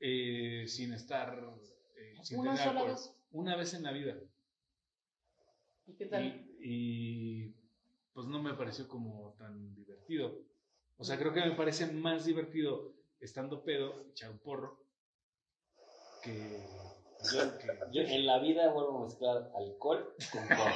eh, 0.00 0.64
sin 0.68 0.92
estar. 0.92 1.36
eh, 1.96 2.14
sin 2.22 2.38
Una 2.38 2.52
tener 2.52 2.68
sola 2.68 2.80
alcohol. 2.80 2.94
vez. 2.94 3.12
Una 3.32 3.56
vez 3.56 3.74
en 3.74 3.82
la 3.82 3.92
vida. 3.92 4.14
¿Y 5.86 5.96
qué 5.96 6.06
tal? 6.06 6.45
Y, 6.68 7.54
pues 8.12 8.26
no 8.26 8.42
me 8.42 8.54
pareció 8.54 8.88
como 8.88 9.34
tan 9.38 9.72
divertido. 9.76 10.36
O 10.98 11.04
sea, 11.04 11.16
creo 11.16 11.32
que 11.32 11.44
me 11.44 11.54
parece 11.54 11.86
más 11.92 12.24
divertido 12.24 12.92
estando 13.20 13.62
pedo, 13.62 14.04
echar 14.10 14.30
un 14.32 14.38
porro, 14.38 14.80
que... 16.24 16.66
Yo- 17.32 17.58
que- 17.58 17.78
Yo 17.92 18.02
en 18.02 18.26
la 18.26 18.38
vida 18.40 18.72
vuelvo 18.72 18.98
a 18.98 19.04
mezclar 19.04 19.50
alcohol 19.54 20.12
con 20.32 20.48
porro. 20.48 20.74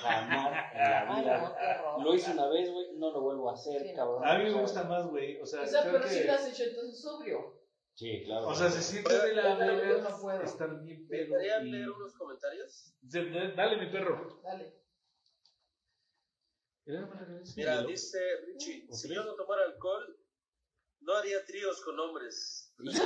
Jamás 0.00 0.72
en 0.74 0.80
la 0.80 1.16
vida. 1.20 1.96
Lo 2.04 2.14
hice 2.14 2.30
una 2.30 2.46
vez, 2.48 2.70
güey, 2.72 2.86
no 2.96 3.10
lo 3.10 3.20
vuelvo 3.20 3.50
a 3.50 3.54
hacer, 3.54 3.82
Sí. 3.82 3.94
cabrón. 3.94 4.24
A 4.26 4.38
mí 4.38 4.44
me 4.44 4.60
gusta 4.60 4.84
más, 4.84 5.06
güey. 5.08 5.40
O 5.40 5.46
sea, 5.46 5.62
O 5.62 5.66
sea, 5.66 5.80
creo 5.82 5.94
pero 5.94 6.04
que- 6.04 6.10
si 6.10 6.24
lo 6.24 6.32
has 6.34 6.46
hecho 6.48 6.64
entonces 6.64 7.00
sobrio. 7.00 7.60
Sí, 7.94 8.22
claro. 8.24 8.46
O 8.48 8.54
sea, 8.54 8.70
se 8.70 8.80
siente 8.80 9.12
de 9.12 9.34
la 9.34 9.54
verga 9.56 10.08
no 10.08 10.20
puedo. 10.20 10.40
estar 10.42 10.82
bien 10.82 11.02
¿Me 11.02 11.08
pedo. 11.08 11.28
podrían 11.34 11.66
y- 11.66 11.70
leer 11.72 11.90
unos 11.90 12.14
comentarios? 12.14 12.94
Dale, 13.02 13.76
mi 13.84 13.90
perro. 13.92 14.40
Dale. 14.44 14.81
Mira, 17.56 17.82
dice 17.84 18.18
Richie, 18.46 18.86
si 18.92 19.14
yo 19.14 19.22
no 19.24 19.34
tomara 19.34 19.64
alcohol, 19.64 20.16
no 21.00 21.14
haría 21.14 21.44
tríos 21.44 21.80
con 21.82 21.98
hombres. 22.00 22.72
¿Qué 22.76 22.84
dice? 22.90 23.02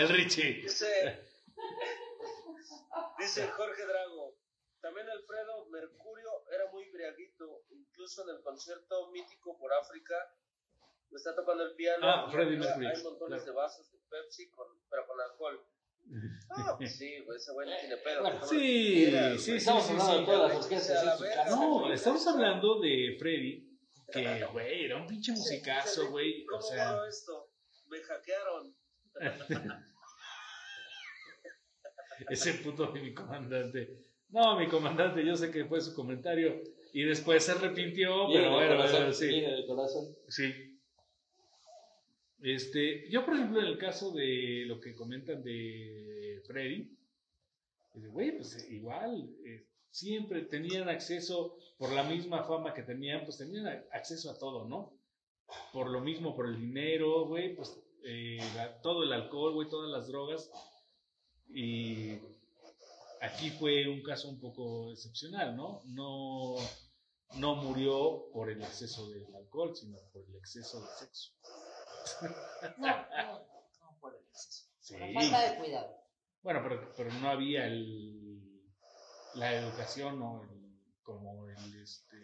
El 0.00 0.08
Richie. 0.08 0.62
Dice, 0.62 1.26
dice 3.18 3.48
Jorge 3.48 3.86
Drago, 3.86 4.36
también 4.80 5.08
Alfredo 5.10 5.66
Mercurio 5.66 6.30
era 6.50 6.70
muy 6.70 6.88
briaguito, 6.90 7.64
incluso 7.70 8.22
en 8.22 8.30
el 8.36 8.42
concierto 8.42 9.10
mítico 9.10 9.58
por 9.58 9.72
África, 9.74 10.14
me 11.10 11.16
está 11.16 11.34
tocando 11.34 11.64
el 11.64 11.74
piano, 11.74 12.06
Ah, 12.06 12.26
y 12.28 12.32
Freddie 12.32 12.56
arriba 12.56 12.76
Mercury, 12.76 12.86
hay 12.86 13.02
montones 13.02 13.42
claro. 13.42 13.44
de 13.44 13.52
vasos 13.56 13.90
de 13.92 13.98
Pepsi, 14.08 14.50
con, 14.50 14.66
pero 14.88 15.06
con 15.06 15.20
alcohol. 15.20 15.60
Ah, 16.50 16.74
pues 16.76 16.96
sí, 16.96 17.18
güey, 17.24 17.36
ese 17.36 17.52
güey 17.52 17.68
no 17.68 17.76
tiene 17.78 17.96
pedo. 17.98 18.22
Bueno, 18.22 18.46
Sí. 18.46 19.04
Estamos 19.54 19.84
sí, 19.84 19.92
hablando 19.92 20.12
sí. 20.12 20.18
de 20.20 20.26
todas 20.26 20.52
las 20.52 20.64
orquestas 20.64 21.20
la. 21.20 21.50
No, 21.50 21.92
estamos 21.92 22.26
hablando 22.26 22.80
de 22.80 23.16
Freddy, 23.18 23.78
que, 24.12 24.44
güey, 24.52 24.84
era 24.84 24.96
un 24.96 25.06
pinche 25.06 25.32
musicazo, 25.32 26.10
güey. 26.10 26.44
O 26.44 26.50
¿Cómo 26.50 26.62
sea, 26.62 26.98
esto? 27.08 27.50
Me 27.88 28.00
hackearon. 28.00 28.74
ese 32.28 32.54
puto 32.54 32.86
de 32.92 33.00
mi 33.00 33.14
comandante. 33.14 33.98
No, 34.28 34.58
mi 34.58 34.68
comandante, 34.68 35.24
yo 35.24 35.36
sé 35.36 35.50
que 35.50 35.64
fue 35.64 35.80
su 35.80 35.94
comentario 35.94 36.62
y 36.92 37.02
después 37.02 37.44
se 37.44 37.52
arrepintió, 37.52 38.28
pero 38.32 38.52
bueno, 38.52 39.12
sí. 39.12 39.44
Sí. 40.28 40.69
Este, 42.42 43.08
yo, 43.10 43.24
por 43.24 43.34
ejemplo, 43.34 43.60
en 43.60 43.66
el 43.66 43.78
caso 43.78 44.12
de 44.12 44.64
lo 44.66 44.80
que 44.80 44.94
comentan 44.94 45.42
de 45.42 46.42
Freddy, 46.46 46.96
güey, 47.94 48.36
pues 48.36 48.70
igual, 48.70 49.28
eh, 49.44 49.66
siempre 49.90 50.42
tenían 50.42 50.88
acceso, 50.88 51.58
por 51.78 51.92
la 51.92 52.02
misma 52.02 52.44
fama 52.44 52.74
que 52.74 52.82
tenían, 52.82 53.24
pues 53.24 53.38
tenían 53.38 53.66
acceso 53.92 54.30
a 54.30 54.38
todo, 54.38 54.66
¿no? 54.68 54.92
Por 55.72 55.90
lo 55.90 56.00
mismo, 56.00 56.36
por 56.36 56.46
el 56.46 56.60
dinero, 56.60 57.26
güey, 57.26 57.54
pues 57.56 57.78
eh, 58.04 58.38
todo 58.82 59.02
el 59.02 59.12
alcohol, 59.12 59.54
güey, 59.54 59.68
todas 59.68 59.90
las 59.90 60.06
drogas. 60.08 60.50
Y 61.48 62.18
aquí 63.20 63.50
fue 63.50 63.88
un 63.88 64.02
caso 64.02 64.28
un 64.28 64.40
poco 64.40 64.92
excepcional, 64.92 65.56
¿no? 65.56 65.82
No, 65.86 66.56
no 67.36 67.56
murió 67.56 68.26
por 68.32 68.50
el 68.50 68.62
exceso 68.62 69.08
del 69.10 69.34
alcohol, 69.34 69.74
sino 69.74 69.98
por 70.12 70.24
el 70.28 70.36
exceso 70.36 70.80
de 70.80 70.88
sexo. 70.98 71.32
No, 72.78 72.86
no, 72.88 73.48
no 73.80 73.98
por 74.00 74.14
el 74.14 74.22
exceso. 74.26 74.66
Sí. 74.80 74.94
Por 74.98 75.22
falta 75.22 75.50
de 75.52 75.58
cuidado. 75.58 75.96
Bueno, 76.42 76.60
pero, 76.62 76.92
pero 76.96 77.12
no 77.14 77.30
había 77.30 77.66
el, 77.66 78.70
la 79.34 79.54
educación 79.54 80.20
o 80.22 80.42
el- 80.42 80.60
como 81.02 81.48
el, 81.48 81.82
este, 81.82 82.16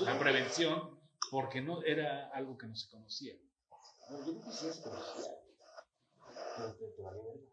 la 0.00 0.18
prevención, 0.18 1.00
porque 1.30 1.60
no 1.60 1.82
era 1.82 2.28
algo 2.30 2.56
que 2.58 2.66
no 2.66 2.74
se 2.76 2.88
conocía. 2.90 3.34
No, 4.10 4.18
yo 4.18 4.24
creo 4.40 4.42
que 4.42 4.50
sí 4.52 4.82
conocida. 4.82 5.30
Pero 6.56 6.74
te- 6.76 6.88
te 6.88 7.02
valió 7.02 7.24
verga. 7.24 7.48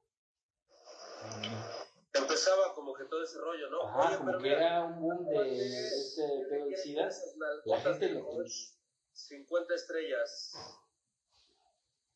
Empezaba 2.13 2.73
como 2.73 2.93
que 2.93 3.05
todo 3.05 3.23
ese 3.23 3.37
rollo, 3.39 3.69
¿no? 3.69 3.83
Ajá, 3.87 4.07
Oye, 4.07 4.17
como 4.17 4.25
pero 4.27 4.37
que 4.39 4.43
mira, 4.49 4.57
era 4.67 4.83
un 4.83 5.01
boom 5.01 5.25
de 5.27 5.87
este 5.87 6.23
pedo 6.49 6.65
de 6.67 6.77
SIDA. 6.77 7.09
La 7.65 7.81
gente 7.81 8.09
lo 8.09 8.23
Jorge, 8.23 8.53
50 9.13 9.75
estrellas. 9.75 10.53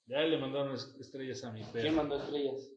Ya 0.09 0.19
le 0.21 0.37
mandaron 0.37 0.73
es- 0.75 0.95
estrellas 0.99 1.43
a 1.43 1.51
mi 1.51 1.61
¿Quién 1.61 1.71
perro. 1.71 1.91
mandó 1.95 2.15
estrellas? 2.21 2.67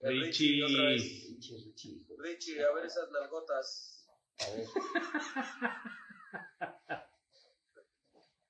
Richie. 0.00 0.64
otra 0.64 0.84
vez. 0.84 1.02
Richie, 1.28 1.56
Richie. 1.64 1.90
hijo. 1.92 2.14
Richie, 2.18 2.64
a 2.64 2.72
ver 2.74 2.86
esas 2.86 3.10
nalgotas. 3.10 4.08
A 4.40 4.50
ver. 4.56 4.66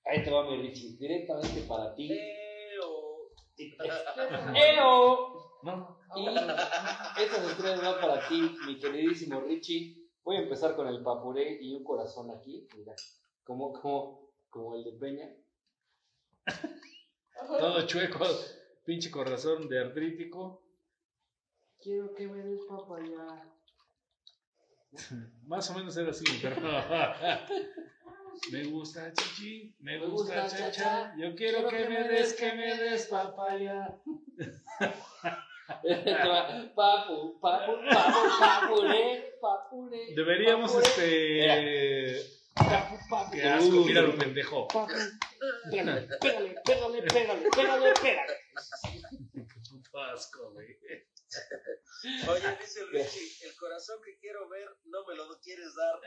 Ahí 0.07 0.23
te 0.23 0.31
va 0.31 0.49
mi 0.51 0.57
Richie. 0.63 0.97
Directamente 0.97 1.61
para 1.63 1.95
ti. 1.95 2.13
Eh, 2.13 2.79
o- 2.85 3.31
¡Eo! 4.55 5.61
No, 5.63 5.99
Y 6.17 6.27
estas 7.23 7.51
estrellas 7.51 7.81
van 7.83 8.01
para 8.01 8.29
ti, 8.29 8.55
mi 8.67 8.79
queridísimo 8.79 9.41
Richie. 9.41 9.97
Voy 10.23 10.37
a 10.37 10.41
empezar 10.41 10.77
con 10.77 10.87
el 10.89 11.03
papuré 11.03 11.59
y 11.61 11.75
un 11.75 11.83
corazón 11.85 12.31
aquí. 12.31 12.67
Mira, 12.77 12.95
como, 13.45 13.73
como, 13.73 14.31
como 14.51 14.77
el 14.77 14.85
de 14.85 14.93
Peña. 14.93 15.35
Todo 17.59 17.87
chueco, 17.87 18.25
pinche 18.85 19.11
corazón 19.11 19.69
de 19.69 19.81
artrítico. 19.81 20.63
Quiero 21.81 22.15
que 22.15 22.27
me 22.27 22.43
des 22.43 22.61
papaya. 22.69 23.43
Más 25.47 25.71
o 25.71 25.75
menos 25.75 25.97
era 25.97 26.11
así, 26.11 26.25
pero. 26.41 26.57
Me 28.51 28.65
gusta 28.65 29.13
chichi, 29.13 29.77
me 29.79 29.97
Me 29.97 30.07
gusta 30.09 30.43
gusta 30.43 30.59
chacha. 30.59 30.73
chacha. 30.73 31.15
Yo 31.17 31.37
quiero 31.37 31.69
que 31.69 31.89
me 31.89 32.09
des, 32.09 32.33
que 32.35 32.53
me 32.53 32.77
des 32.77 33.07
papaya. 33.07 33.97
papu, 36.75 36.75
papu, 36.75 37.41
papu, 37.41 38.23
papuré, 38.41 39.37
papuré. 39.41 40.15
Deberíamos, 40.17 40.75
este. 40.75 42.17
Papu, 42.55 42.97
papu. 43.09 43.31
Qué 43.33 43.43
asco, 43.45 43.69
Uy, 43.77 43.85
mira 43.85 44.03
lo 44.03 44.17
pendejo. 44.17 44.67
papu. 44.69 44.93
Pégale, 45.71 46.09
pégale, 46.21 46.55
pégale, 46.65 47.03
pégale, 47.07 47.51
pégale, 47.51 47.95
pégale. 47.95 48.37
Qué 49.33 49.61
puto 49.69 50.01
asco, 50.01 50.51
güey. 50.53 50.79
Oye, 52.29 52.57
dice 52.61 52.81
el 52.81 52.91
Richie, 52.91 53.47
el 53.47 53.57
corazón 53.57 53.99
que 54.05 54.19
quiero 54.19 54.49
ver 54.49 54.69
no 54.85 55.05
me 55.07 55.15
lo 55.17 55.39
quieres 55.41 55.75
dar. 55.75 56.01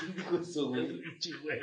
¿Quién 0.00 0.14
dijo 0.16 0.38
eso, 0.38 0.68
güey? 0.68 1.00
Richie, 1.02 1.34
güey. 1.42 1.60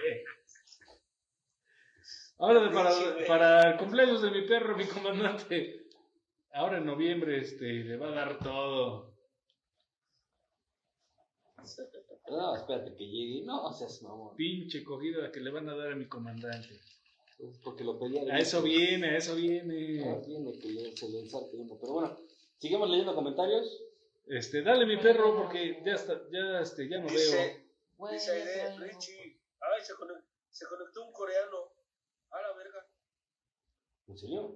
Ahora, 2.38 2.72
para, 2.72 3.28
para 3.28 3.72
el 3.72 3.78
cumpleaños 3.78 4.22
de 4.22 4.32
mi 4.32 4.48
perro, 4.48 4.76
mi 4.76 4.88
comandante. 4.88 5.88
Ahora 6.54 6.78
en 6.78 6.86
noviembre 6.86 7.40
este, 7.40 7.66
le 7.66 7.98
va 7.98 8.08
a 8.08 8.12
dar 8.12 8.40
todo. 8.40 9.14
No, 12.32 12.56
espérate 12.56 12.96
que 12.96 13.06
llegue. 13.06 13.46
No, 13.46 13.66
o 13.66 13.74
seas 13.74 14.02
mamón. 14.02 14.36
Pinche 14.36 14.84
cogida 14.84 15.32
que 15.32 15.40
le 15.42 15.52
van 15.52 15.68
a 15.70 15.76
dar 15.76 15.92
a 15.92 15.96
mi 15.96 16.08
comandante. 16.08 16.80
Pues 17.38 17.58
Porque 17.64 17.84
lo 17.84 17.98
pedía. 18.00 18.22
A 18.34 18.38
eso 18.40 18.62
viene, 18.62 19.10
a 19.10 19.18
eso 19.18 19.36
viene. 19.36 20.22
Viene 20.28 20.60
que 20.60 20.68
le- 20.70 20.96
se 20.96 21.10
le 21.10 21.20
ensarte 21.22 21.56
uno. 21.58 21.78
Pero 21.80 21.94
bueno, 21.94 22.18
sigamos 22.60 22.90
leyendo 22.90 23.16
comentarios. 23.16 23.66
Este, 24.28 24.62
dale 24.62 24.86
mi 24.86 24.98
perro 24.98 25.36
porque 25.36 25.82
ya 25.86 25.94
está, 25.96 26.22
ya 26.32 26.62
este, 26.62 26.88
ya 26.88 27.00
no 27.00 27.08
veo. 27.08 27.16
Dice, 27.16 27.66
Güey, 27.98 28.14
dice 28.14 28.32
Aide. 28.32 28.78
Richie, 28.78 29.42
ay, 29.60 29.84
se 29.84 29.94
conectó, 29.96 30.24
se 30.52 30.66
conectó 30.68 31.06
un 31.06 31.12
coreano. 31.12 31.58
A 32.30 32.42
la 32.42 32.54
verga. 32.56 32.88
¿En 34.08 34.18
serio? 34.18 34.56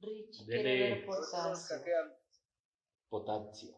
Richie 0.00 0.44
quiere 0.46 0.62
ver 0.62 0.98
eso 0.98 1.06
potasio. 1.06 1.76
Potasio. 3.08 3.74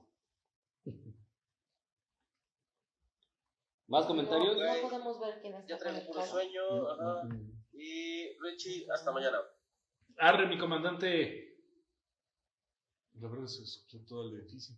¿Más 3.89 4.05
comentarios? 4.05 4.57
No, 4.57 4.65
no 4.65 4.83
podemos 4.83 5.19
ver 5.21 5.41
quién 5.41 5.55
está 5.55 5.67
Ya 5.67 5.79
traigo 5.79 6.07
puro 6.07 6.25
sueño. 6.25 6.89
Ajá. 6.91 7.29
Y 7.73 8.39
Richie, 8.39 8.87
hasta 8.93 9.11
mañana. 9.13 9.39
Arre, 10.19 10.47
mi 10.47 10.59
comandante. 10.59 11.57
La 13.15 13.29
verdad 13.29 13.47
se 13.47 13.63
escuchó 13.63 14.05
todo 14.07 14.29
el 14.29 14.41
edificio. 14.41 14.77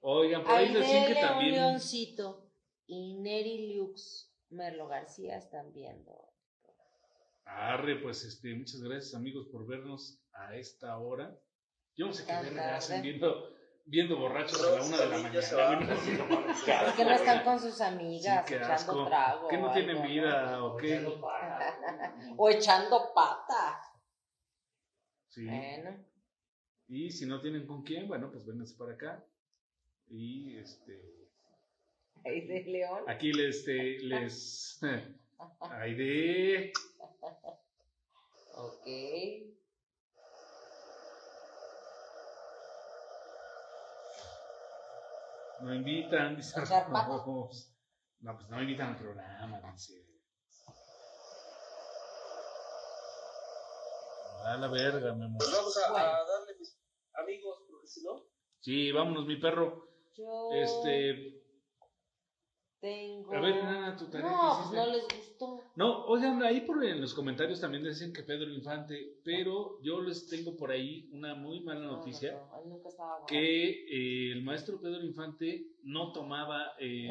Oigan, 0.00 0.42
por 0.42 0.52
ahí 0.52 0.72
decían 0.72 1.06
que 1.06 1.14
un 1.14 1.20
también. 1.20 1.52
leoncito. 1.52 2.50
Y 2.88 3.14
Neri 3.14 3.74
Lux, 3.76 4.32
Merlo 4.50 4.88
García 4.88 5.36
están 5.36 5.72
viendo. 5.72 6.32
Arre, 7.44 7.96
pues 7.96 8.24
este, 8.24 8.54
muchas 8.54 8.82
gracias 8.82 9.14
amigos 9.14 9.46
por 9.46 9.66
vernos 9.66 10.20
a 10.32 10.56
esta 10.56 10.98
hora. 10.98 11.38
Yo 11.96 12.06
no 12.06 12.12
sé 12.12 12.26
qué 12.26 12.32
verga 12.32 12.76
hacen 12.76 13.02
viendo, 13.02 13.55
viendo 13.86 14.16
borrachos 14.18 14.60
a 14.62 14.70
la 14.76 14.82
una 14.82 14.96
de 14.98 15.06
la 15.06 15.18
mañana. 15.18 15.86
¿Por 16.84 16.96
qué 16.96 17.04
no 17.04 17.12
están 17.12 17.44
con 17.44 17.58
sus 17.60 17.80
amigas 17.80 18.44
Sí, 18.46 18.52
qué 18.52 18.56
echando 18.56 18.74
asco. 18.74 19.06
trago? 19.06 19.48
¿Qué 19.48 19.56
no 19.58 19.72
tienen 19.72 19.96
algo, 19.98 20.08
vida 20.08 20.64
o 20.64 20.76
qué? 20.76 21.06
O 22.36 22.50
echando 22.50 23.12
pata. 23.14 23.80
Sí. 25.28 25.46
Bueno, 25.46 26.04
Y 26.88 27.10
si 27.10 27.26
no 27.26 27.40
tienen 27.40 27.66
con 27.66 27.82
quién, 27.82 28.08
bueno, 28.08 28.30
pues 28.30 28.44
vénganse 28.44 28.76
para 28.76 28.92
acá. 28.94 29.24
Y 30.08 30.56
este. 30.58 31.28
ahí 32.24 32.46
de 32.46 32.62
León. 32.64 33.04
Aquí 33.06 33.32
les, 33.32 33.56
este, 33.58 33.98
les. 34.00 34.80
Aide. 35.60 36.72
Ok. 38.54 38.86
No 45.60 45.74
invitan, 45.74 46.36
dice. 46.36 46.60
Ramos. 46.64 47.72
No, 48.20 48.34
pues 48.36 48.48
no 48.48 48.60
invitan 48.60 48.90
al 48.90 48.96
programa, 48.98 49.60
dice. 49.72 50.04
A 54.44 54.56
la 54.56 54.68
verga, 54.68 55.12
mi 55.14 55.24
amor. 55.24 55.38
Pues 55.38 55.52
vamos 55.52 55.76
a, 55.78 55.90
a 55.90 56.24
darle 56.24 56.54
mis 56.58 56.78
amigos, 57.14 57.64
porque 57.68 57.86
si 57.86 58.02
no. 58.04 58.22
Sí, 58.60 58.92
vámonos, 58.92 59.26
mi 59.26 59.36
perro. 59.36 59.88
Yo 60.14 60.50
Este. 60.52 61.45
Tengo. 62.86 63.34
A 63.34 63.40
ver, 63.40 63.54
nada, 63.64 63.96
tu 63.96 64.06
tarea. 64.08 64.30
No, 64.30 64.58
¿qué 64.58 64.68
pues 64.76 64.86
no 64.86 64.92
les 64.92 65.02
gustó. 65.08 65.60
No, 65.74 66.04
oigan, 66.06 66.42
ahí 66.42 66.60
por 66.60 66.84
en 66.84 67.00
los 67.00 67.14
comentarios 67.14 67.60
también 67.60 67.82
dicen 67.82 68.12
que 68.12 68.22
Pedro 68.22 68.52
Infante, 68.52 69.18
pero 69.24 69.80
yo 69.82 70.00
les 70.00 70.26
tengo 70.28 70.56
por 70.56 70.70
ahí 70.70 71.08
una 71.12 71.34
muy 71.34 71.60
mala 71.60 71.80
No, 71.80 71.86
no, 71.86 71.96
noticia. 71.98 72.32
no, 72.32 72.62
él 72.62 72.68
nunca 72.68 72.88
estaba 72.88 73.14
borracho. 73.14 73.26
que 73.26 73.70
eh, 74.28 74.32
el 74.32 74.42
maestro 74.44 74.80
Pedro 74.80 75.02
Infante 75.04 75.66
no 75.82 76.12
tomaba. 76.12 76.72
eh, 76.78 77.08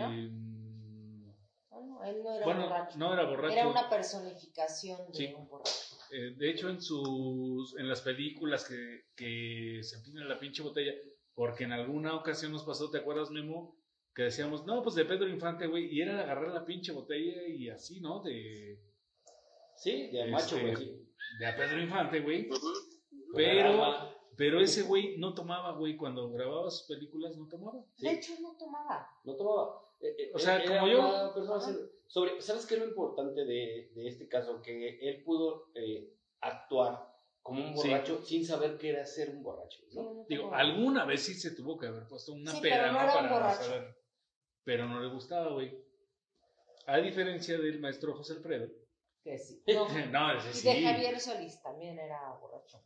No, 1.71 1.81
no, 1.85 2.03
él 2.05 2.23
no 2.23 2.33
era 2.33 2.45
bueno, 2.45 2.61
borracho. 2.63 2.97
no 2.97 3.13
era 3.13 3.25
borracho. 3.25 3.53
Era 3.53 3.67
una 3.67 3.89
personificación 3.89 5.07
de 5.11 5.13
Sí. 5.13 5.33
un 5.37 5.47
borracho. 5.49 5.97
Eh, 6.11 6.35
de 6.37 6.49
hecho, 6.51 6.69
en 6.69 6.81
sus 6.81 7.77
en 7.77 7.89
las 7.89 8.01
películas 8.01 8.65
que, 8.67 9.01
que 9.15 9.79
se 9.83 9.97
empinan 9.97 10.29
la 10.29 10.39
pinche 10.39 10.63
botella, 10.63 10.93
porque 11.33 11.65
en 11.65 11.73
alguna 11.73 12.15
ocasión 12.15 12.51
nos 12.53 12.63
pasó, 12.63 12.89
¿te 12.89 12.99
acuerdas, 12.99 13.29
Memo? 13.29 13.75
Que 14.15 14.23
decíamos, 14.23 14.65
no, 14.65 14.81
pues 14.81 14.95
de 14.95 15.03
Pedro 15.05 15.27
Infante, 15.27 15.67
güey, 15.67 15.93
y 15.93 16.01
era 16.01 16.21
agarrar 16.21 16.47
la 16.53 16.63
pinche 16.65 16.93
botella 16.93 17.45
y 17.47 17.69
así, 17.69 17.99
¿no? 17.99 18.21
De, 18.23 18.79
Sí, 19.75 20.07
de 20.07 20.27
macho, 20.27 20.55
Este, 20.55 20.61
güey. 20.61 20.75
sí. 20.77 21.07
de 21.39 21.45
a 21.45 21.55
Pedro 21.57 21.81
Infante, 21.81 22.21
güey. 22.21 22.47
Pero, 23.35 24.15
pero 24.37 24.59
ese 24.61 24.83
güey 24.83 25.17
no 25.17 25.33
tomaba, 25.33 25.73
güey, 25.73 25.97
cuando 25.97 26.29
grababa 26.31 26.69
sus 26.71 26.87
películas 26.87 27.35
no 27.35 27.47
tomaba. 27.49 27.83
Sí. 27.95 28.07
De 28.07 28.13
hecho, 28.13 28.33
no 28.41 28.55
tomaba. 28.57 29.09
No 29.25 29.35
tomaba. 29.35 29.81
Eh, 29.99 30.15
eh, 30.17 30.31
O 30.33 30.39
sea, 30.39 30.61
era 30.63 30.79
como 30.79 30.91
yo- 30.91 31.33
sobre, 32.07 32.39
¿Sabes 32.41 32.65
qué 32.65 32.75
es 32.75 32.79
lo 32.81 32.87
importante 32.87 33.43
de, 33.45 33.91
de 33.95 34.07
este 34.07 34.27
caso? 34.29 34.61
Que 34.61 34.97
él 34.99 35.23
pudo 35.23 35.71
eh, 35.75 36.13
actuar 36.41 37.13
como 37.41 37.61
un 37.71 37.77
Sí. 37.77 37.89
borracho 37.89 38.21
sin 38.23 38.45
saber 38.45 38.77
qué 38.77 38.89
era 38.89 39.05
ser 39.05 39.29
un 39.31 39.43
borracho, 39.43 39.79
Sí, 39.89 39.95
¿no? 39.97 40.03
no 40.13 40.25
Digo, 40.29 40.53
alguna 40.53 41.03
vez 41.05 41.21
sí 41.23 41.33
se 41.33 41.51
tuvo 41.55 41.77
que 41.77 41.87
haber 41.87 42.07
puesto 42.07 42.31
una 42.33 42.51
Sí, 42.51 42.59
pero 42.61 42.87
no 42.87 42.93
¿no? 42.93 42.99
era 43.01 43.07
un 43.07 43.13
Para 43.13 43.33
borracho. 43.33 43.63
saber. 43.63 43.95
Pero 44.65 44.87
no 44.87 44.99
le 44.99 45.07
gustaba, 45.07 45.53
güey. 45.53 45.71
A 46.87 46.97
diferencia 46.97 47.57
del 47.57 47.79
maestro 47.79 48.15
José 48.15 48.33
Alfredo. 48.33 48.67
Que 49.23 49.37
sí. 49.37 49.61
No. 49.67 49.87
no, 50.11 50.31
ese 50.37 50.59
Y 50.69 50.73
de 50.73 50.83
Javier 50.83 51.19
Solís 51.19 51.61
también 51.61 51.97
era 51.97 52.33
borracho. 52.41 52.81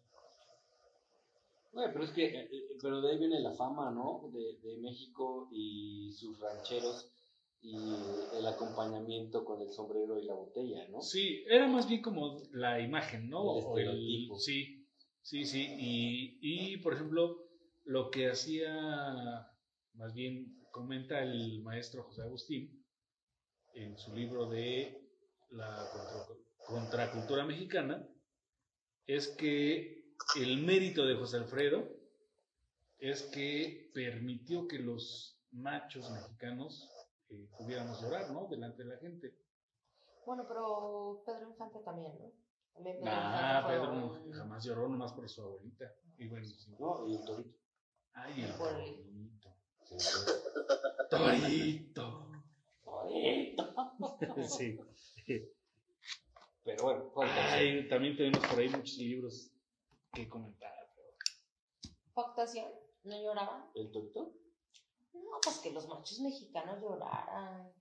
Bueno, 1.72 1.92
pero 1.94 2.06
es 2.06 2.12
que, 2.12 2.26
eh, 2.26 2.50
eh, 2.52 2.78
pero 2.82 3.00
de 3.02 3.12
ahí 3.12 3.18
viene 3.20 3.40
la 3.42 3.54
fama, 3.54 3.92
¿no? 3.92 4.30
De, 4.34 4.58
de 4.68 4.78
México 4.78 5.48
y 5.52 6.12
sus 6.14 6.40
rancheros 6.40 7.12
y 7.62 7.76
el 8.38 8.48
acompañamiento 8.48 9.46
con 9.46 9.62
el 9.62 9.72
sombrero 9.72 10.18
y 10.20 10.26
la 10.26 10.34
botella, 10.34 10.88
¿no? 10.88 11.02
Sí, 11.02 11.44
era 11.48 11.68
más 11.68 11.88
bien 11.88 12.02
como 12.02 12.42
la 12.54 12.80
imagen, 12.80 13.30
¿no? 13.30 13.42
El 13.42 13.64
O 13.66 13.78
el- 13.78 13.88
estereotipo. 13.88 14.40
sí, 14.40 14.88
sí, 15.22 15.46
sí. 15.46 15.68
Y, 15.78 16.40
y, 16.42 16.78
por 16.78 16.94
ejemplo, 16.96 17.38
lo 17.86 18.10
que 18.10 18.32
hacía, 18.32 19.48
más 19.94 20.14
bien 20.14 20.59
comenta 20.72 21.22
el 21.22 21.62
maestro 21.64 22.04
José 22.04 22.22
Agustín 22.24 22.86
en 23.74 23.98
su 23.98 24.14
libro 24.16 24.48
de 24.50 25.08
la 25.52 25.90
contra- 25.92 26.36
contracultura 26.68 27.46
mexicana, 27.46 28.08
es 29.08 29.28
que 29.30 30.14
el 30.38 30.58
mérito 30.64 31.06
de 31.06 31.16
José 31.16 31.38
Alfredo 31.38 31.88
es 33.00 33.24
que 33.24 33.90
permitió 33.94 34.68
que 34.68 34.80
los 34.80 35.42
machos 35.52 36.10
mexicanos 36.12 36.90
eh, 37.30 37.48
pudiéramos 37.58 38.02
llorar, 38.02 38.32
¿no? 38.32 38.48
Delante 38.50 38.84
de 38.84 38.90
la 38.90 38.98
gente. 39.00 39.34
Bueno, 40.26 40.46
pero 40.48 41.24
Pedro 41.26 41.50
Infante 41.50 41.80
también, 41.84 42.12
¿no? 42.20 42.32
También 42.74 42.98
Pedro 42.98 43.12
Ah, 43.12 43.62
Infante 43.62 43.62
fue 43.68 43.88
Pedro 43.88 43.96
no- 43.96 44.14
un- 44.26 44.32
jamás 44.34 44.64
lloró 44.66 44.90
nomás 44.90 45.14
por 45.14 45.30
su 45.30 45.42
abuelita. 45.42 45.86
Y 46.18 46.28
bueno, 46.28 46.46
sí. 46.46 46.76
¿No? 46.78 47.08
Y 47.08 47.16
el 47.16 47.26
torito. 47.26 47.58
Ay, 48.14 48.42
el- 48.44 48.58
torito. 48.58 49.49
Torito. 51.10 52.26
Torito. 52.84 53.64
Sí. 54.48 54.78
Pero 56.64 56.84
bueno. 56.84 57.12
Ay, 57.52 57.88
también 57.88 58.16
tenemos 58.18 58.40
por 58.48 58.60
ahí 58.60 58.70
muchos 58.70 58.98
libros 58.98 59.52
que 60.14 60.28
comentar. 60.28 60.72
pero- 60.96 61.94
¿Factación? 62.14 62.68
¿No 63.04 63.22
lloraban? 63.22 63.66
¿El 63.76 63.92
torito? 63.92 64.34
No, 65.14 65.40
pues 65.44 65.60
que 65.60 65.72
los 65.72 65.88
machos 65.88 66.20
mexicanos 66.20 66.82
lloraran. 66.82 67.72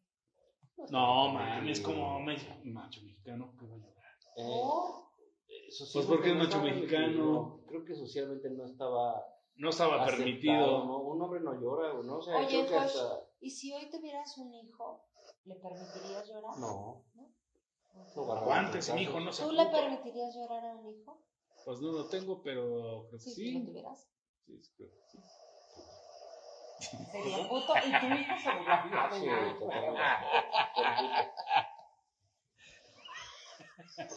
No, 0.90 1.28
mames, 1.30 1.80
como 1.80 2.20
me- 2.20 2.36
macho 2.64 3.02
mexicano 3.02 3.54
que 3.59 3.66
va 3.66 3.74
a 3.74 3.78
llorar. 3.78 4.12
Eh, 4.36 4.42
¿No? 4.46 5.12
eh, 5.48 5.70
socialmente 5.72 5.92
Pues 5.92 6.06
porque 6.06 6.30
es 6.30 6.36
macho 6.36 6.62
mexicano. 6.62 7.61
Creo 7.66 7.84
que 7.84 7.94
socialmente 7.94 8.50
no 8.50 8.64
estaba 8.66 9.22
No 9.59 9.68
estaba 9.70 9.96
aceptado, 10.02 10.16
permitido. 10.24 10.84
¿no? 10.84 10.98
Un 10.98 11.22
hombre 11.22 11.40
no 11.40 11.54
llora, 11.61 11.92
o 11.92 12.02
no 12.02 12.20
sé. 12.22 12.32
Oye, 12.34 12.46
creo 12.46 12.66
que 12.66 12.74
Josh, 12.74 12.82
hasta... 12.84 13.20
¿y 13.40 13.50
si 13.50 13.72
hoy 13.74 13.90
tuvieras 13.90 14.36
un 14.38 14.54
hijo, 14.54 15.04
le 15.44 15.54
permitirías 15.56 16.26
llorar? 16.28 16.59
No. 16.59 17.04
No, 18.14 18.26
barra- 18.26 18.40
Aguántese, 18.42 18.94
mijo, 18.94 19.18
no 19.20 19.32
se 19.32 19.42
¿Tú 19.42 19.50
le 19.52 19.66
permitirías 19.66 20.34
llorar 20.34 20.64
a 20.64 20.74
un 20.76 20.86
hijo? 20.86 21.20
Pues 21.64 21.80
no 21.80 21.90
lo 21.92 22.09
tengo, 22.09 22.40
pero 22.42 23.06
creo 23.09 23.11
que 23.11 23.18
Sí, 23.18 23.30
sí. 23.34 23.46
si 23.46 23.52
lo 23.59 23.66
tuvieras. 23.66 24.09
Sí, 24.46 24.59
sí, 24.62 24.72
creo 24.76 24.90
que 24.90 25.00
sí. 25.11 25.18
Sería 27.11 27.48
puto 27.48 27.74
y 27.76 27.90
tu 28.00 28.06
hijo 28.14 28.34
se 28.40 28.50
burlaría 28.56 29.09
de 29.09 29.18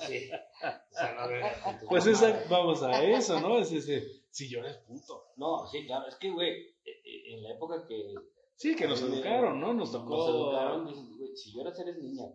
Sí. 0.08 0.30
O 0.32 0.94
sea, 0.94 1.14
no, 1.14 1.88
Pues 1.88 2.06
esa, 2.08 2.44
vamos 2.50 2.82
a 2.84 3.04
eso, 3.04 3.40
¿no? 3.40 3.60
Es 3.60 3.72
ese, 3.72 4.04
si 4.30 4.50
lloras 4.50 4.78
puto. 4.88 5.28
No, 5.38 5.68
sí, 5.68 5.86
claro, 5.86 6.08
es 6.08 6.16
que, 6.16 6.32
güey, 6.32 6.50
eh, 6.52 7.02
eh, 7.06 7.34
en 7.36 7.44
la 7.44 7.52
época 7.54 7.86
que 7.88 8.14
Sí, 8.56 8.76
que 8.76 8.88
nos 8.88 9.02
educaron, 9.02 9.60
¿no? 9.60 9.74
Nos 9.74 9.92
tocó. 9.92 10.10
Nos 10.18 10.30
educaron, 10.30 10.86
dices, 10.88 11.18
güey, 11.18 11.36
si 11.36 11.52
lloras 11.54 11.80
eres 11.80 11.98
niña. 11.98 12.26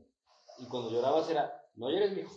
Y 0.59 0.67
cuando 0.69 0.91
llorabas 0.91 1.31
era, 1.31 1.63
no 1.77 1.91
llores, 1.91 2.13
mijo. 2.17 2.35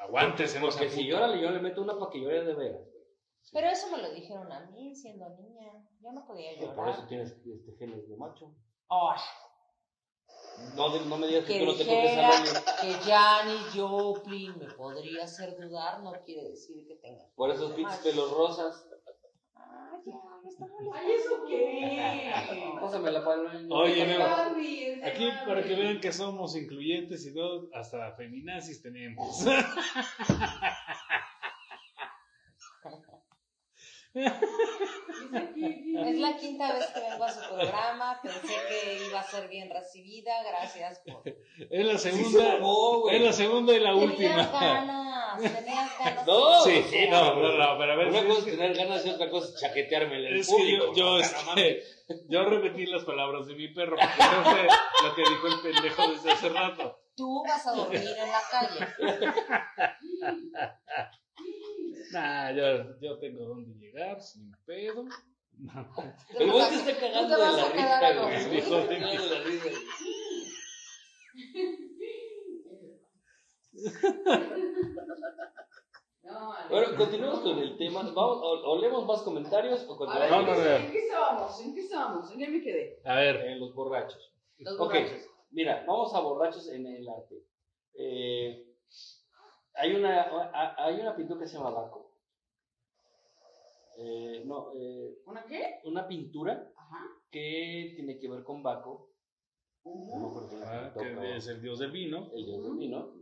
Aguántese, 0.00 0.60
no 0.60 0.68
Porque 0.68 0.88
si 0.88 1.06
llora, 1.06 1.34
yo 1.40 1.50
le 1.50 1.60
meto 1.60 1.82
una 1.82 1.98
para 1.98 2.10
que 2.10 2.20
llore 2.20 2.44
de 2.44 2.54
veras. 2.54 2.80
güey. 2.82 3.04
Pero 3.52 3.66
eso 3.68 3.90
me 3.90 3.98
lo 3.98 4.12
dijeron 4.14 4.50
a 4.52 4.60
mí 4.70 4.94
siendo 4.94 5.28
niña. 5.36 5.72
Yo 6.00 6.12
no 6.12 6.24
podía 6.26 6.52
Y 6.52 6.56
por 6.58 6.88
eso 6.88 6.98
llorar. 6.98 7.08
tienes 7.08 7.32
este, 7.32 7.72
genes 7.78 8.08
de 8.08 8.16
macho. 8.16 8.54
Ay, 8.88 9.20
No, 10.74 11.04
no 11.04 11.18
me 11.18 11.26
digas 11.26 11.44
que, 11.44 11.54
que 11.54 11.58
tú 11.60 11.66
no 11.66 11.74
te 11.74 11.86
coges 11.86 12.62
que 12.80 12.92
Janis 13.10 13.74
Joplin 13.74 14.58
me 14.58 14.66
podría 14.66 15.24
hacer 15.24 15.56
dudar 15.58 16.02
no 16.02 16.12
quiere 16.24 16.50
decir 16.50 16.86
que 16.86 16.94
tenga. 16.96 17.24
Por 17.34 17.50
esos 17.50 17.72
pinches 17.72 17.98
pelos 17.98 18.30
rosas. 18.30 18.86
Ay, 19.56 20.00
ya, 20.06 20.14
me 20.42 20.48
está 20.48 20.66
molestando. 20.66 20.92
Ay, 20.94 21.10
¿eso 21.12 21.44
qué? 21.48 22.78
Pásame 22.80 23.10
la 23.10 23.24
palma. 23.24 23.52
Oye, 23.70 24.06
no. 24.06 24.24
Aquí 25.04 25.28
para 25.46 25.62
que 25.62 25.74
vean 25.74 26.00
que 26.00 26.12
somos 26.12 26.56
incluyentes 26.56 27.26
y 27.26 27.34
todo, 27.34 27.68
hasta 27.74 28.12
feminazis 28.12 28.80
tenemos. 28.82 29.44
Es 34.14 34.32
la 36.18 36.36
quinta 36.36 36.72
vez 36.72 36.86
que 36.86 37.00
vengo 37.00 37.24
a 37.24 37.30
su 37.30 37.40
programa. 37.48 38.18
Pensé 38.22 38.54
que 38.68 39.06
iba 39.08 39.20
a 39.20 39.24
ser 39.24 39.48
bien 39.48 39.68
recibida. 39.70 40.32
Gracias 40.48 41.00
por. 41.00 41.22
Es 41.26 41.84
la 41.86 41.98
Sí, 41.98 42.10
segunda, 42.10 42.58
es 43.12 43.22
la 43.22 43.32
segunda 43.32 43.72
y 43.74 43.80
la 43.80 43.90
Tenías 43.90 44.10
última. 44.10 44.46
ganas, 44.60 45.40
tenías 45.42 45.98
ganas. 45.98 46.22
No, 46.26 46.62
Sí, 46.64 46.84
no, 47.10 47.34
no, 47.34 47.52
no, 47.52 47.78
pero 47.78 47.92
a 47.92 47.96
ver, 47.96 48.08
Una 48.08 48.24
cosa 48.26 48.38
es 48.40 48.44
que- 48.44 48.50
tener 48.52 48.74
ganas 48.76 49.04
y 49.06 49.10
otra 49.10 49.30
cosa 49.30 49.48
es 49.54 49.60
chaquetearme 49.60 50.16
en 50.18 50.24
el 50.26 50.36
Es 50.40 50.48
que 50.48 50.72
yo, 50.72 50.92
yo, 50.94 51.04
¿no? 51.04 51.20
este, 51.20 51.82
yo 52.28 52.44
repetí 52.44 52.86
las 52.86 53.04
palabras 53.04 53.46
de 53.46 53.54
mi 53.54 53.68
perro, 53.68 53.96
porque 53.96 54.22
eso 54.22 54.44
fue 54.44 54.66
lo 55.08 55.14
que 55.14 55.22
dijo 55.22 55.46
el 55.48 55.60
pendejo 55.72 56.08
desde 56.12 56.32
hace 56.32 56.48
rato. 56.48 57.00
Tú 57.16 57.42
vas 57.46 57.66
a 57.66 57.72
dormir 57.72 58.00
en 58.00 58.30
la 58.30 58.42
calle. 58.50 58.86
Nah, 62.12 62.50
yo, 62.52 62.98
yo 63.00 63.18
tengo 63.18 63.44
dónde 63.44 63.74
llegar, 63.78 64.20
sin 64.20 64.52
pedo. 64.64 65.04
El 66.38 66.50
güey 66.52 66.64
se 66.66 66.90
está 66.90 67.00
cagando 67.00 67.34
de 67.36 67.42
la 67.42 67.48
a 67.48 67.72
risa, 67.72 67.98
a 67.98 68.12
güey. 68.12 68.16
dormir. 68.44 68.62
Se 68.62 68.78
está 68.78 68.88
cagando 68.88 69.22
de 69.24 69.30
la 69.38 69.44
risa. 69.44 69.70
No. 76.22 76.52
Bueno, 76.68 76.96
continuamos 76.96 77.40
con 77.40 77.58
el 77.58 77.76
tema. 77.78 78.02
Vamos, 78.02 78.38
o, 78.42 78.72
o 78.72 78.78
leemos 78.78 79.06
más 79.06 79.22
comentarios 79.22 79.86
o 79.88 79.94
A 80.08 80.18
ver, 80.18 80.28
continuamos 80.28 80.58
No, 80.58 80.64
no, 80.64 80.70
no. 80.70 80.76
¿en 80.76 80.92
qué 80.92 80.98
estábamos? 80.98 81.60
¿En 81.60 81.74
qué 81.74 81.80
estábamos? 81.80 82.32
¿En 82.32 82.38
qué 82.38 82.48
me 82.48 82.60
quedé? 82.62 83.00
A 83.04 83.14
ver, 83.16 83.36
en 83.46 83.60
los 83.60 83.74
borrachos. 83.74 84.32
Los 84.58 84.74
Ok, 84.78 84.92
borrachos. 84.92 85.26
mira, 85.50 85.84
vamos 85.86 86.14
a 86.14 86.20
borrachos 86.20 86.68
en 86.68 86.86
el 86.86 87.08
arte. 87.08 87.36
Eh, 87.94 88.66
hay, 89.78 89.94
una, 89.94 90.74
hay 90.76 91.00
una 91.00 91.16
pintura 91.16 91.40
que 91.40 91.46
se 91.46 91.56
llama 91.56 91.70
Baco. 91.70 92.10
Eh, 93.98 94.42
no, 94.44 94.70
eh, 94.74 95.18
¿Una 95.26 95.44
qué? 95.44 95.80
una 95.84 96.06
pintura 96.06 96.70
Ajá. 96.76 97.04
que 97.30 97.94
tiene 97.96 98.18
que 98.18 98.28
ver 98.28 98.44
con 98.44 98.62
Baco. 98.62 99.10
Ah, 100.64 100.92
que 100.96 101.36
es 101.36 101.48
el 101.48 101.62
dios 101.62 101.78
del 101.78 101.90
vino. 101.90 102.30
el 102.34 102.44
dios 102.46 102.62
del 102.64 102.76
vino. 102.76 103.12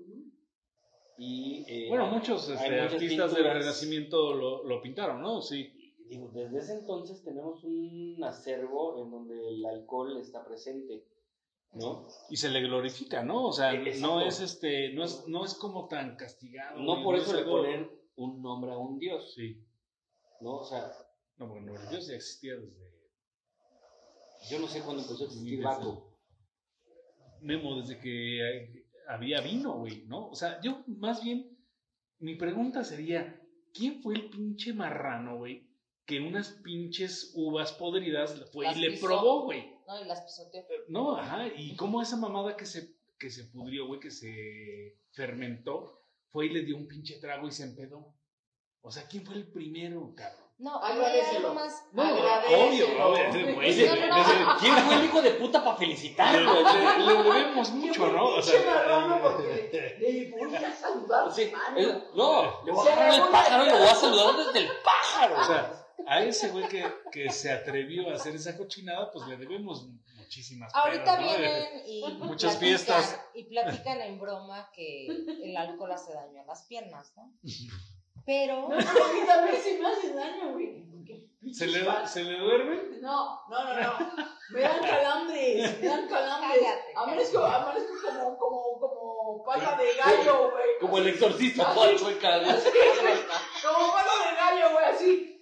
Y, 1.18 1.64
eh, 1.66 1.88
Bueno, 1.88 2.08
muchos 2.08 2.48
este, 2.50 2.80
artistas 2.80 3.34
del. 3.34 3.44
Renacimiento 3.44 4.34
lo, 4.34 4.64
lo 4.64 4.82
pintaron, 4.82 5.22
¿no? 5.22 5.40
Sí. 5.40 5.72
Digo, 6.08 6.30
desde 6.32 6.58
ese 6.58 6.74
entonces 6.74 7.22
tenemos 7.24 7.64
un 7.64 8.22
acervo 8.22 9.02
en 9.02 9.10
donde 9.10 9.48
el 9.48 9.64
alcohol 9.64 10.18
está 10.18 10.44
presente, 10.44 11.04
¿no? 11.76 12.06
Y 12.30 12.36
se 12.36 12.48
le 12.48 12.60
glorifica, 12.62 13.22
¿no? 13.22 13.46
O 13.46 13.52
sea, 13.52 13.72
Exacto. 13.74 14.00
no 14.06 14.20
es 14.20 14.40
este, 14.40 14.92
no 14.94 15.04
es, 15.04 15.24
no 15.28 15.44
es 15.44 15.54
como 15.54 15.86
tan 15.88 16.16
castigado. 16.16 16.80
No 16.80 17.02
por 17.02 17.16
es 17.16 17.22
eso 17.24 17.34
le 17.34 17.40
algo- 17.40 17.56
ponen 17.62 17.90
un 18.16 18.42
nombre 18.42 18.72
a 18.72 18.78
un 18.78 18.98
dios, 18.98 19.32
Sí. 19.34 19.62
¿no? 20.40 20.56
O 20.58 20.64
sea, 20.64 20.90
No, 21.38 21.48
porque 21.48 21.64
el 21.70 21.88
dios 21.90 22.06
ya 22.08 22.14
existía 22.14 22.54
desde 22.56 22.86
yo 24.50 24.58
no 24.60 24.68
sé 24.68 24.80
cuándo 24.80 25.02
empezó 25.02 25.24
a 25.24 25.26
existir 25.26 25.62
Baco. 25.62 26.18
Memo, 27.40 27.76
desde 27.80 27.98
que 27.98 28.84
había 29.08 29.40
vino, 29.40 29.78
güey, 29.78 30.04
¿no? 30.06 30.28
O 30.30 30.34
sea, 30.34 30.60
yo 30.60 30.82
más 30.86 31.22
bien, 31.22 31.58
mi 32.20 32.36
pregunta 32.36 32.84
sería, 32.84 33.40
¿quién 33.74 34.00
fue 34.02 34.14
el 34.14 34.30
pinche 34.30 34.72
marrano, 34.72 35.36
güey? 35.38 35.68
Que 36.06 36.20
unas 36.20 36.52
pinches 36.62 37.32
uvas 37.34 37.72
podridas 37.72 38.50
fue 38.52 38.66
Las 38.66 38.76
y 38.76 38.80
le 38.80 38.98
probó, 38.98 39.44
güey. 39.44 39.75
No, 39.86 40.00
y 40.00 40.04
las 40.04 40.20
pisoteó. 40.22 40.64
No, 40.88 41.16
ajá, 41.16 41.46
y 41.54 41.76
cómo 41.76 42.02
esa 42.02 42.16
mamada 42.16 42.56
que 42.56 42.66
se, 42.66 42.96
que 43.18 43.30
se 43.30 43.44
pudrió, 43.44 43.86
güey, 43.86 44.00
que 44.00 44.10
se 44.10 44.98
fermentó, 45.12 46.02
fue 46.30 46.46
y 46.46 46.48
le 46.50 46.62
dio 46.62 46.76
un 46.76 46.86
pinche 46.88 47.18
trago 47.20 47.46
y 47.46 47.52
se 47.52 47.62
empedó. 47.64 48.14
O 48.80 48.90
sea, 48.90 49.06
¿quién 49.06 49.24
fue 49.24 49.34
el 49.36 49.50
primero, 49.50 50.12
cabrón? 50.14 50.46
No, 50.58 50.82
algo 50.82 51.54
más. 51.54 51.84
No, 51.92 52.02
obvio, 52.14 52.86
obvio, 53.08 53.30
¿Quién 53.30 54.74
fue 54.78 54.94
el 54.94 55.04
hijo 55.04 55.20
de 55.22 55.30
puta 55.32 55.62
para 55.62 55.76
felicitar? 55.76 56.34
le, 56.34 56.44
le- 56.44 57.06
le 57.06 57.22
debemos 57.22 57.70
mucho, 57.72 58.08
¿no? 58.08 58.24
O 58.36 58.42
sea, 58.42 59.20
porque 59.22 59.98
le, 60.00 60.12
le 60.12 60.30
voy 60.30 60.54
a 60.54 60.72
saludar 60.72 61.26
no, 62.14 62.62
le 62.64 62.72
voy 62.72 62.88
a 62.88 62.92
agarrar 62.92 63.14
el 63.14 63.30
pájaro 63.30 63.64
y 63.64 63.70
lo 63.70 63.78
voy 63.78 63.88
a 63.88 63.94
saludar 63.94 64.36
desde 64.46 64.58
el 64.60 64.70
pájaro. 64.82 65.40
o 65.40 65.44
sea, 65.44 65.85
a 66.06 66.22
ese 66.22 66.48
güey 66.48 66.68
que, 66.68 66.84
que 67.12 67.30
se 67.30 67.50
atrevió 67.52 68.10
a 68.10 68.14
hacer 68.14 68.34
esa 68.34 68.56
cochinada, 68.56 69.10
pues 69.10 69.26
le 69.28 69.36
debemos 69.36 69.88
muchísimas 70.14 70.74
Ahorita 70.74 71.18
vienen 71.18 71.82
y 71.86 72.02
Muchas 72.18 72.56
platican- 72.56 72.58
fiestas. 72.60 73.20
y 73.34 73.44
platican 73.44 74.00
en 74.02 74.18
broma 74.18 74.70
que 74.74 75.06
el 75.06 75.56
alcohol 75.56 75.92
hace 75.92 76.12
daño 76.12 76.42
a 76.42 76.46
las 76.46 76.64
piernas, 76.66 77.12
¿no? 77.16 77.32
Pero 78.24 78.62
No, 78.62 78.76
pero 78.76 79.04
a 79.04 79.12
mí 79.12 79.20
también 79.26 79.56
sí 79.62 79.78
me 79.80 79.88
hace 79.88 80.12
daño, 80.12 80.52
güey. 80.52 80.84
¿Se 81.52 81.68
le, 81.68 81.86
¿Se 82.08 82.24
le 82.24 82.38
duerme? 82.40 82.98
No, 83.00 83.40
no, 83.48 83.64
no, 83.64 83.80
no. 83.80 84.12
Me 84.50 84.60
dan 84.62 84.80
calambres, 84.82 85.80
me 85.80 85.86
dan 85.86 86.08
calambres. 86.08 86.60
Cállate, 86.60 86.92
Amanezco, 86.96 87.44
amanezco 87.44 87.92
como, 88.04 88.36
como, 88.36 88.80
como 88.80 89.44
pata 89.44 89.76
de 89.80 89.94
gallo, 89.94 90.50
güey. 90.50 90.64
Como 90.80 90.98
el 90.98 91.06
exorcista. 91.06 91.64
Juan 91.66 91.96
Chueca. 91.96 92.40
Como 92.40 93.92
pata 93.92 94.10
de 94.28 94.36
gallo, 94.36 94.72
güey, 94.72 94.84
así. 94.86 95.35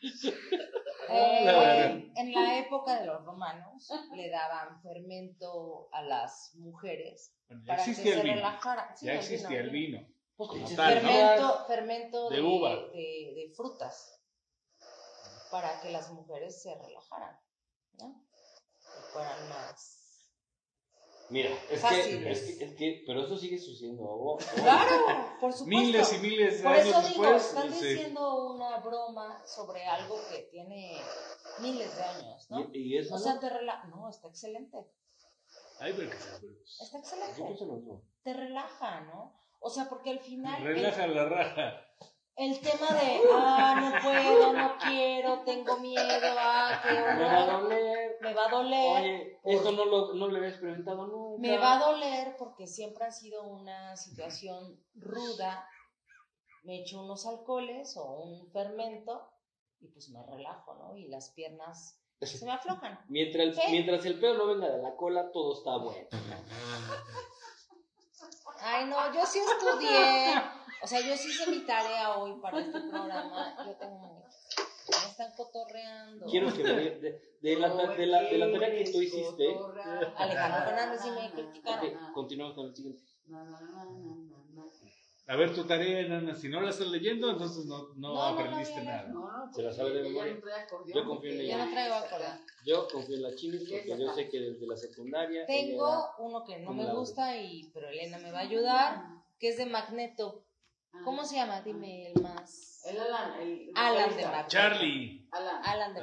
eh, 1.10 1.44
La 1.44 1.52
verdad. 1.58 1.90
en 2.16 2.32
la 2.32 2.58
época 2.58 3.00
de 3.00 3.06
los 3.06 3.24
romanos 3.24 3.90
le 4.14 4.30
daban 4.30 4.80
fermento 4.82 5.88
a 5.92 6.02
las 6.02 6.54
mujeres 6.56 7.34
Bueno, 7.48 7.64
para 7.66 7.84
que 7.84 7.94
se 7.94 8.22
relajaran. 8.22 8.96
Sí, 8.96 9.06
Ya 9.06 9.12
el 9.12 9.18
existía 9.18 9.48
vino, 9.48 9.60
el 9.64 9.70
vino. 9.70 10.08
Pues. 10.36 10.74
Fermento, 10.74 11.66
fermento 11.66 12.30
De 12.30 12.36
de, 12.36 12.42
uva. 12.42 12.70
de- 12.70 13.32
de 13.36 13.52
frutas 13.54 14.22
para 15.50 15.80
que 15.80 15.90
las 15.90 16.10
mujeres 16.12 16.62
se 16.62 16.74
relajaran, 16.74 17.38
¿no? 17.98 18.24
Y 18.80 19.12
fueran 19.12 19.48
más. 19.50 19.99
Mira, 21.30 21.50
es 21.70 21.82
que, 21.84 22.30
es 22.30 22.40
que, 22.42 22.64
es 22.64 22.74
que, 22.74 23.04
pero 23.06 23.24
eso 23.24 23.36
sigue 23.38 23.58
sucediendo. 23.58 24.02
oh, 24.04 24.32
oh. 24.34 24.38
Claro, 24.56 24.96
por 25.40 25.52
supuesto. 25.52 25.64
Miles 25.66 26.12
y 26.12 26.18
miles 26.18 26.58
de 26.58 26.62
Por 26.64 26.72
años 26.72 26.86
eso 26.88 27.02
digo, 27.08 27.22
después. 27.22 27.44
están 27.46 27.72
sí. 27.72 27.86
diciendo 27.86 28.52
una 28.54 28.78
broma 28.78 29.42
sobre 29.46 29.84
algo 29.84 30.16
que 30.30 30.48
tiene 30.50 31.00
miles 31.60 31.96
de 31.96 32.02
años, 32.02 32.50
¿no? 32.50 32.68
Y, 32.72 32.94
y 32.94 32.98
eso, 32.98 33.14
O 33.14 33.18
sea, 33.18 33.38
te 33.38 33.48
relaja. 33.48 33.86
No, 33.88 34.08
está 34.08 34.28
excelente. 34.28 34.76
Ay, 35.78 35.94
pero 35.96 36.10
que. 36.10 36.16
Está 36.16 36.98
excelente. 36.98 37.42
Te 38.24 38.34
relaja, 38.34 39.00
¿no? 39.02 39.32
O 39.60 39.70
sea, 39.70 39.88
porque 39.88 40.10
al 40.10 40.20
final. 40.20 40.60
el- 40.66 40.74
Relaja 40.74 41.06
la 41.06 41.24
raja. 41.26 41.86
El 42.36 42.58
tema 42.60 42.86
de, 42.92 43.20
ah, 43.34 43.78
no 43.80 44.02
puedo, 44.02 44.52
no 44.54 44.76
quiero, 44.78 45.40
tengo 45.40 45.76
miedo, 45.78 46.00
ah, 46.38 46.80
qué 46.82 46.88
Me 47.18 47.22
va 47.24 47.32
a 47.40 47.44
horror, 47.44 47.62
doler. 47.68 47.99
Me 48.20 48.34
va 48.34 48.46
a 48.46 48.50
doler. 48.50 49.02
Oye, 49.02 49.40
esto 49.44 49.72
no 49.72 49.84
lo, 49.84 50.14
no 50.14 50.28
lo 50.28 50.36
había 50.36 50.50
experimentado 50.50 51.06
nunca. 51.06 51.40
Me 51.40 51.58
va 51.58 51.76
a 51.76 51.90
doler 51.90 52.36
porque 52.38 52.66
siempre 52.66 53.04
ha 53.04 53.10
sido 53.10 53.44
una 53.44 53.96
situación 53.96 54.82
ruda. 54.94 55.66
Me 56.62 56.80
echo 56.80 57.02
unos 57.02 57.26
alcoholes 57.26 57.96
o 57.96 58.22
un 58.22 58.50
fermento 58.50 59.30
y 59.80 59.88
pues 59.88 60.10
me 60.10 60.22
relajo, 60.24 60.74
¿no? 60.74 60.96
Y 60.96 61.08
las 61.08 61.30
piernas 61.30 62.00
se 62.20 62.44
me 62.44 62.52
aflojan. 62.52 62.98
Mientras 63.08 63.46
el, 63.46 63.54
¿Sí? 63.54 63.62
mientras 63.70 64.04
el 64.04 64.20
pedo 64.20 64.34
no 64.34 64.46
venga 64.46 64.68
de 64.68 64.82
la 64.82 64.94
cola, 64.94 65.30
todo 65.32 65.54
está 65.54 65.76
bueno. 65.78 66.06
Ay, 68.62 68.86
no, 68.86 69.14
yo 69.14 69.24
sí 69.24 69.38
estudié. 69.38 70.34
O 70.82 70.86
sea, 70.86 71.00
yo 71.00 71.16
sí 71.16 71.28
hice 71.28 71.50
mi 71.50 71.64
tarea 71.64 72.16
hoy 72.16 72.38
para 72.40 72.60
este 72.60 72.80
programa. 72.80 73.56
Yo 73.66 73.74
tengo. 73.76 74.24
Están 75.20 75.36
cotorreando. 75.36 76.26
Quiero 76.26 76.50
que 76.50 76.64
me 76.64 76.72
de, 76.72 77.36
de 77.42 77.56
la, 77.56 77.68
de, 77.68 78.06
la, 78.06 78.22
de 78.22 78.38
la 78.38 78.52
tarea 78.52 78.84
que 78.84 78.90
tú 78.90 79.02
hiciste. 79.02 79.54
Alejandro 80.16 80.64
Fernández 80.64 81.00
sí 81.02 81.10
me 81.10 81.30
criticaron. 81.30 81.94
Ok, 81.94 82.12
continuamos 82.14 82.54
con 82.54 82.66
el 82.68 82.74
siguiente. 82.74 83.02
A 85.26 85.36
ver 85.36 85.54
tu 85.54 85.64
tarea, 85.64 86.08
nana. 86.08 86.34
Si 86.34 86.48
no 86.48 86.62
la 86.62 86.70
estás 86.70 86.88
leyendo, 86.88 87.30
entonces 87.30 87.66
no, 87.66 87.92
no, 87.96 88.14
No, 88.14 88.22
aprendiste 88.22 88.78
no, 88.78 88.84
no, 88.84 88.90
nada. 88.90 89.08
No, 89.08 89.46
no, 89.46 89.52
Se 89.52 89.62
la 89.62 89.72
sabe 89.74 89.90
de 89.90 90.02
memoria. 90.04 90.40
Yo 90.86 91.04
confío 91.04 91.32
en 91.32 91.40
ella. 91.40 91.58
Yo 91.58 91.64
no 91.66 91.70
traigo 91.70 91.94
acordeón. 91.96 92.40
Yo 92.64 92.88
confío 92.88 93.16
en 93.16 93.22
la 93.22 93.34
chinis 93.34 93.68
porque 93.68 93.96
yo 93.98 94.14
sé 94.14 94.28
que 94.30 94.40
desde 94.40 94.66
la 94.66 94.76
secundaria. 94.76 95.44
Tengo 95.44 96.14
uno 96.18 96.44
que 96.46 96.58
no 96.60 96.72
me 96.72 96.90
gusta, 96.94 97.36
y, 97.36 97.70
pero 97.74 97.90
Elena 97.90 98.18
me 98.18 98.32
va 98.32 98.38
a 98.38 98.42
ayudar, 98.42 99.02
que 99.38 99.48
es 99.48 99.58
de 99.58 99.66
Magneto. 99.66 100.44
¿Cómo 101.04 101.24
se 101.24 101.36
llama? 101.36 101.60
Dime 101.62 102.08
el 102.12 102.22
más. 102.22 102.82
El 102.84 102.98
Alan. 103.00 103.40
El 103.40 103.70
Alan 103.74 104.16
de. 104.16 104.22
Magneto. 104.24 104.48
Charlie. 104.48 105.28
Alan. 105.32 105.62
Alan 105.64 105.94
de 105.94 106.00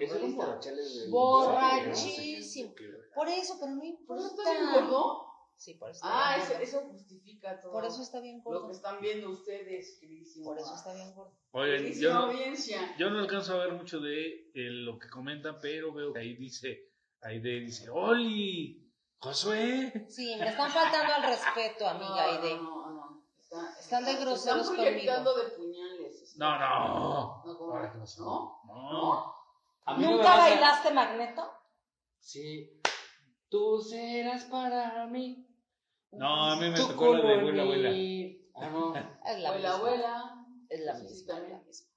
ese 0.00 0.16
era 0.16 0.24
un 0.24 0.36
borrachales. 0.36 1.06
Borrachísimo. 1.10 2.74
Por 3.14 3.28
eso, 3.28 3.56
pero 3.60 3.72
no 3.72 3.78
¿Por 3.80 3.86
importa. 3.88 4.22
eso 4.26 4.34
está 4.36 4.52
bien 4.52 4.72
gordo? 4.72 5.26
Sí, 5.56 5.74
por 5.74 5.90
eso 5.90 5.96
está 6.04 6.08
Ah, 6.10 6.36
bien 6.36 6.42
eso, 6.42 6.52
gordo. 6.52 6.64
eso 6.64 6.80
justifica 6.92 7.60
todo. 7.60 7.72
Por 7.72 7.84
eso 7.84 8.02
está 8.02 8.20
bien 8.20 8.36
Lo 8.38 8.42
que 8.42 8.58
gordo. 8.58 8.70
están 8.70 9.00
viendo 9.00 9.30
ustedes, 9.30 9.98
queridísimo. 10.00 10.44
Por 10.46 10.58
eso 10.58 10.74
está 10.74 10.92
bien 10.94 11.14
gordo. 11.14 11.36
Oigan, 11.52 11.76
Queridísima 11.78 12.08
yo 12.10 12.14
no, 12.14 12.24
audiencia. 12.26 12.96
yo 12.98 13.10
no 13.10 13.18
alcanzo 13.20 13.54
a 13.54 13.58
ver 13.66 13.72
mucho 13.72 14.00
de 14.00 14.24
eh, 14.26 14.50
lo 14.54 14.98
que 14.98 15.08
comentan, 15.08 15.58
pero 15.60 15.92
veo 15.92 16.12
que 16.12 16.20
ahí 16.20 16.34
dice, 16.36 16.90
ahí 17.20 17.40
de, 17.40 17.60
dice, 17.60 17.90
¡Oli! 17.90 18.78
¡Josué! 19.18 20.06
Sí, 20.08 20.34
me 20.36 20.48
están 20.48 20.70
faltando 20.70 21.12
al 21.14 21.22
respeto, 21.22 21.86
amiga 21.88 22.08
no, 22.08 22.16
Aide. 22.18 22.56
No, 22.56 22.62
no, 22.62 22.76
no. 22.76 22.81
Están 23.82 24.04
de 24.04 24.14
groseros 24.16 24.70
Están 24.70 24.76
conmigo. 24.76 25.34
de 25.34 25.50
puñales. 25.56 26.34
No, 26.38 26.58
no. 26.58 27.42
No, 27.44 27.58
¿cómo? 27.58 27.72
Ahora. 27.74 27.94
¿No? 27.94 28.60
No. 28.66 28.92
¿No? 28.92 29.34
A 29.84 29.96
mí 29.96 30.04
no 30.04 30.10
¿Nunca 30.12 30.24
vas 30.24 30.36
a- 30.38 30.40
bailaste 30.50 30.92
Magneto? 30.94 31.50
Sí. 32.20 32.80
Tú 33.48 33.80
serás 33.80 34.44
para 34.44 35.06
mí. 35.08 35.46
No, 36.12 36.52
a 36.52 36.56
mí 36.56 36.70
me 36.70 36.76
tocó 36.76 37.14
la 37.14 37.26
de 37.28 37.40
abuela, 37.40 37.62
abuela. 37.62 37.88
Ah, 38.54 38.68
no. 38.70 38.94
Es 39.26 39.38
la 39.40 39.48
Abuela, 39.50 39.74
abuela. 39.74 40.34
Es 40.68 40.80
la 40.80 40.94
misma. 40.94 41.38
es 41.38 41.48
la 41.50 41.58
misma. 41.58 41.88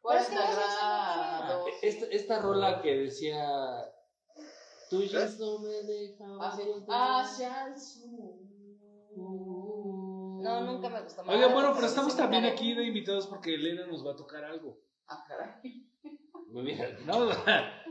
40 0.00 1.44
Pero 1.46 1.66
es. 1.68 1.74
Esta, 1.82 2.06
esta 2.06 2.38
rola 2.40 2.80
que 2.80 2.96
decía. 2.96 3.46
Tú 4.88 5.02
ya 5.02 5.26
no 5.38 5.58
me 5.58 5.68
dejas. 5.68 6.28
Hacia, 6.40 7.20
hacia 7.20 7.66
el 7.66 7.80
sur. 7.80 8.40
No, 10.42 10.60
nunca 10.62 10.88
me 10.88 11.00
gustó 11.02 11.20
Oigan, 11.22 11.36
Magneto, 11.36 11.54
bueno, 11.54 11.72
pero 11.74 11.86
estamos 11.86 12.16
también 12.16 12.44
aquí 12.44 12.74
de 12.74 12.84
invitados 12.84 13.26
porque 13.26 13.54
Elena 13.54 13.86
nos 13.86 14.06
va 14.06 14.12
a 14.12 14.16
tocar 14.16 14.44
algo. 14.44 14.78
Ah, 15.08 15.24
caray. 15.28 15.86
Hubiera 16.52 16.86
dicho. 16.90 17.02
No, 17.06 17.26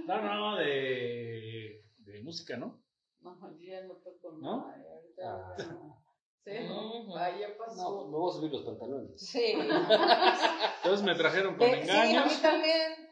no, 0.07 0.35
no, 0.35 0.55
de, 0.57 1.83
de 1.97 2.21
música, 2.23 2.57
¿no? 2.57 2.81
No, 3.21 3.37
yo 3.57 3.65
ya 3.65 3.81
no 3.83 3.95
toco 3.95 4.31
¿No? 4.33 4.57
nada. 4.67 4.77
eh, 4.77 4.87
ahorita 4.89 5.55
Ah. 5.59 5.73
no. 5.73 5.99
Sí, 6.45 6.51
Ujú. 6.51 7.17
ah, 7.17 7.29
ya 7.37 7.49
No, 7.49 7.57
pasó. 7.57 8.07
me 8.07 8.17
voy 8.17 8.31
a 8.31 8.33
subir 8.33 8.51
los 8.51 8.63
pantalones. 8.63 9.21
Sí. 9.29 9.53
Entonces 9.53 11.03
me 11.05 11.15
trajeron 11.15 11.57
con 11.57 11.69
Ve- 11.69 11.83
sí, 11.83 11.89
a 11.89 12.05
engaños. 12.05 12.35
mí 12.35 12.41
también. 12.41 13.09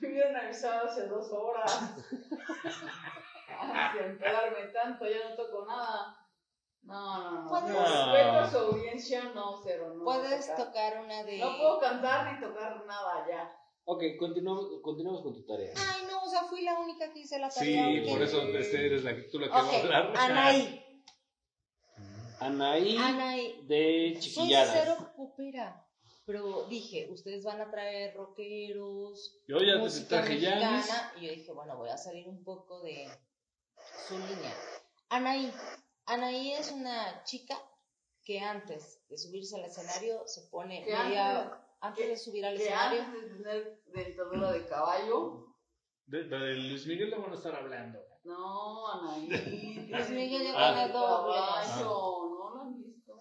Me 0.00 0.08
hubieran 0.08 0.36
avisado 0.36 0.86
hace 0.88 1.06
dos 1.06 1.30
horas. 1.32 1.94
Sin 3.92 4.02
enterarme 4.04 4.66
tanto, 4.72 5.06
ya 5.08 5.28
no 5.30 5.36
toco 5.36 5.64
nada. 5.66 6.16
No, 6.84 7.22
no, 7.22 7.42
no. 7.44 7.48
Puedes- 7.48 7.68
Respeto 7.76 8.38
a 8.38 8.50
su 8.50 8.58
audiencia, 8.58 9.24
no, 9.34 9.60
cero, 9.64 9.94
no. 9.96 10.04
Puedes 10.04 10.46
tocar. 10.48 10.66
tocar 10.66 11.00
una 11.04 11.22
de. 11.24 11.38
No 11.38 11.56
puedo 11.56 11.80
cantar 11.80 12.32
ni 12.34 12.40
tocar 12.40 12.84
nada 12.86 13.26
ya. 13.28 13.56
Ok, 13.86 14.02
continuamos, 14.18 14.66
continuamos 14.82 15.22
con 15.22 15.34
tu 15.34 15.44
tarea. 15.44 15.72
Ay, 15.76 16.02
no, 16.10 16.22
o 16.22 16.28
sea, 16.28 16.42
fui 16.44 16.62
la 16.62 16.78
única 16.78 17.12
que 17.12 17.20
hice 17.20 17.38
la 17.38 17.50
Sí, 17.50 17.74
tarea. 17.74 18.02
ok. 18.02 18.08
por 18.10 18.22
eso 18.22 18.42
este, 18.42 18.86
eres 18.86 19.04
la, 19.04 19.12
tú 19.30 19.38
la 19.38 19.46
que 19.46 19.52
va 19.52 19.58
a 19.58 19.78
hablar. 19.82 20.12
Anaí. 20.16 20.80
Anaí 22.40 22.96
Anaí. 22.98 23.60
de 23.66 24.12
Soy 24.20 24.22
Chiquilladas. 24.22 24.70
cero 24.72 25.12
popera. 25.16 25.80
Pero 26.26 26.64
dije, 26.68 27.08
ustedes 27.10 27.44
van 27.44 27.60
a 27.60 27.70
traer 27.70 28.14
rockeros, 28.16 29.42
Yo 29.46 29.58
ya 29.58 29.74
te 29.74 29.78
música 29.78 30.08
traje 30.08 30.40
Yanis. 30.40 30.70
mexicana. 30.86 31.12
Y 31.20 31.26
yo 31.26 31.32
dije, 31.32 31.52
bueno, 31.52 31.76
voy 31.76 31.90
a 31.90 31.98
salir 31.98 32.26
un 32.28 32.42
poco 32.42 32.80
de 32.80 33.06
su 34.08 34.18
línea. 34.18 34.54
Anaí. 35.10 35.52
Anaí 36.06 36.52
es 36.52 36.70
una 36.72 37.22
chica 37.24 37.56
que 38.24 38.40
antes 38.40 39.02
de 39.08 39.18
subirse 39.18 39.56
al 39.56 39.64
escenario 39.64 40.22
se 40.26 40.42
pone 40.50 40.80
media- 40.80 41.40
antes- 41.42 41.58
antes 41.80 42.08
de 42.08 42.16
subir 42.16 42.44
al 42.46 42.56
escenario. 42.56 43.02
antes 43.02 43.22
de 43.22 43.28
tener 43.36 43.82
dentadura 43.86 44.52
de 44.52 44.66
caballo. 44.66 45.46
De, 46.06 46.24
de 46.24 46.54
Luis 46.54 46.86
Miguel 46.86 47.10
le 47.10 47.18
van 47.18 47.32
a 47.32 47.34
estar 47.34 47.54
hablando. 47.54 47.98
No, 48.24 48.88
Anaí. 48.88 49.28
Luis 49.90 50.10
Miguel 50.10 50.42
ya 50.44 50.52
Ah. 50.56 50.74
tiene 50.74 50.92
doble. 50.92 51.34
Caballo, 51.34 51.84
¿no 51.84 52.50
lo 52.54 52.60
han 52.62 52.82
visto? 52.82 53.14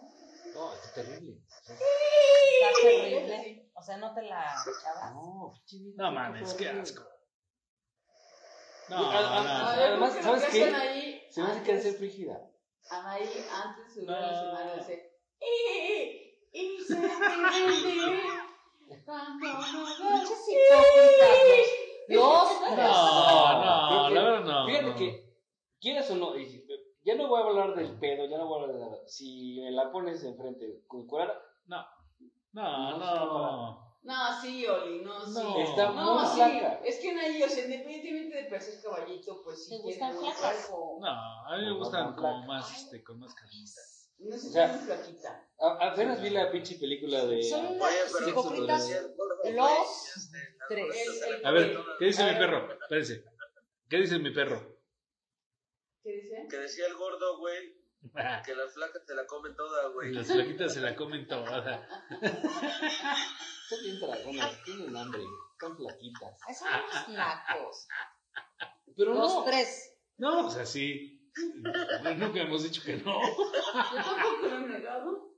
No, 0.54 0.74
es 0.74 0.94
terrible. 0.94 1.42
Está 1.48 2.82
terrible. 2.82 3.70
O 3.76 3.82
sea, 3.82 3.98
no 3.98 4.14
te 4.14 4.22
la 4.24 4.44
echabas. 4.54 5.14
No, 5.14 5.54
No 5.96 6.12
mames, 6.12 6.54
qué 6.54 6.70
asco. 6.70 7.04
No, 8.90 8.98
Ah, 8.98 9.12
ah, 9.14 9.44
no. 9.44 9.50
ah, 9.50 9.74
A 9.74 9.78
ver, 9.78 9.88
Además, 9.92 10.14
¿sabes 10.22 10.46
qué? 10.46 11.28
Se 11.30 11.42
me 11.42 11.48
hace 11.52 11.64
que 11.64 11.94
frígida. 11.94 12.50
Anaí 12.90 13.24
antes 13.64 13.86
de 13.88 13.94
subir 13.94 14.10
No. 14.10 14.16
al 14.16 14.34
escenario 14.34 14.76
dice 14.78 15.12
"Y- 15.40 16.34
entiende 16.54 18.22
cuando 19.06 19.48
no. 22.10 23.90
No, 23.90 24.10
la 24.10 24.24
verdad 24.24 24.44
no. 24.46 24.66
Fíjate 24.68 24.88
no. 24.90 24.96
que, 24.96 25.38
quieras 25.80 26.10
o 26.12 26.16
no, 26.16 26.34
ya 27.06 27.16
no 27.16 27.28
voy 27.28 27.42
a 27.42 27.46
hablar 27.46 27.76
del 27.76 28.00
pedo, 28.00 28.26
ya 28.26 28.38
no 28.38 28.48
voy 28.48 28.60
a 28.60 28.62
hablar 28.64 28.78
de 28.78 28.86
nada. 28.86 29.08
Si 29.08 29.60
me 29.62 29.72
la 29.72 29.92
pones 29.92 30.24
enfrente 30.24 30.84
con 30.88 31.08
curada, 31.08 31.40
No, 31.66 31.86
No, 32.52 32.98
no. 32.98 33.83
No, 34.04 34.42
sí, 34.42 34.66
Oli, 34.68 35.02
no, 35.02 35.26
sí. 35.26 35.32
No. 35.34 35.60
está 35.64 35.92
No, 35.92 36.20
muy 36.20 36.28
sí, 36.28 36.36
flaca. 36.36 36.82
es 36.84 37.00
que 37.00 37.44
o 37.46 37.50
sea, 37.50 37.64
independientemente 37.64 38.36
de 38.44 38.50
parecer 38.50 38.82
caballito, 38.84 39.42
pues 39.42 39.66
sí 39.66 39.78
¿Te 39.78 39.84
tiene 39.94 40.14
gustan 40.14 40.36
flacas? 40.36 40.70
No, 40.70 41.08
a 41.08 41.58
mí 41.58 41.66
me 41.66 41.74
gustan 41.78 42.10
no, 42.10 42.16
como 42.18 42.34
flaca. 42.44 42.48
más, 42.48 42.78
este, 42.84 43.04
con 43.04 43.20
más 43.20 43.34
carnita. 43.34 43.82
No 44.20 44.32
sé 44.32 44.38
O 44.38 44.40
si 44.42 44.50
sea, 44.52 44.66
es 44.66 44.76
muy 44.76 44.86
flaquita. 44.86 45.50
Apenas 45.58 46.22
vi 46.22 46.30
la 46.32 46.52
pinche 46.52 46.76
película 46.78 47.26
de. 47.26 47.44
Son 47.44 47.78
pero- 47.80 48.30
hipócritas 48.30 48.90
los 48.90 49.56
las 49.56 50.32
tres. 50.70 51.42
A 51.44 51.52
ver. 51.52 51.78
¿qué 52.00 52.06
dice 52.06 52.24
mi 52.26 52.38
perro? 52.38 52.72
Espérense. 52.74 53.24
¿Qué 53.90 53.98
dice 53.98 54.20
mi 54.20 54.32
perro? 54.32 54.78
¿Qué 56.04 56.12
dice? 56.12 56.48
Que 56.50 56.58
decía 56.58 56.88
el 56.88 56.96
gordo, 56.96 57.38
güey, 57.40 57.76
que 58.46 58.56
las 58.56 58.74
flacas 58.74 59.06
te 59.06 59.16
la 59.16 59.26
comen 59.26 59.56
toda, 59.56 59.88
güey. 59.90 60.12
Las 60.14 60.28
flaquitas 60.28 60.74
se 60.74 60.82
la 60.82 60.96
comen 60.96 61.28
toda. 61.28 61.88
Son 63.70 63.80
bien 63.84 64.00
dragonas, 64.00 64.64
tienen 64.66 64.96
hambre, 64.96 65.22
están 65.54 65.78
flaquitas. 65.78 66.38
Son 66.60 66.68
unos 66.68 67.10
nacos. 67.10 67.88
Pero 68.96 69.14
Los 69.14 69.34
no. 69.34 69.44
tres. 69.46 69.98
No, 70.18 70.48
o 70.48 70.50
sea, 70.50 70.66
sí. 70.66 71.32
Nunca 72.18 72.42
hemos 72.42 72.64
dicho 72.64 72.82
que 72.84 72.98
no. 72.98 73.20
Yo 73.22 74.04
tampoco 74.04 74.48
lo 74.48 74.58
he 74.58 74.68
negado. 74.68 75.34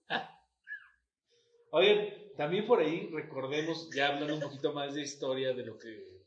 Oigan, 1.71 2.07
también 2.37 2.65
por 2.65 2.79
ahí 2.79 3.09
recordemos, 3.11 3.89
ya 3.93 4.07
hablando 4.09 4.35
un 4.35 4.41
poquito 4.41 4.73
más 4.73 4.93
de 4.93 5.01
historia 5.01 5.53
de 5.53 5.65
lo 5.65 5.77
que 5.77 6.25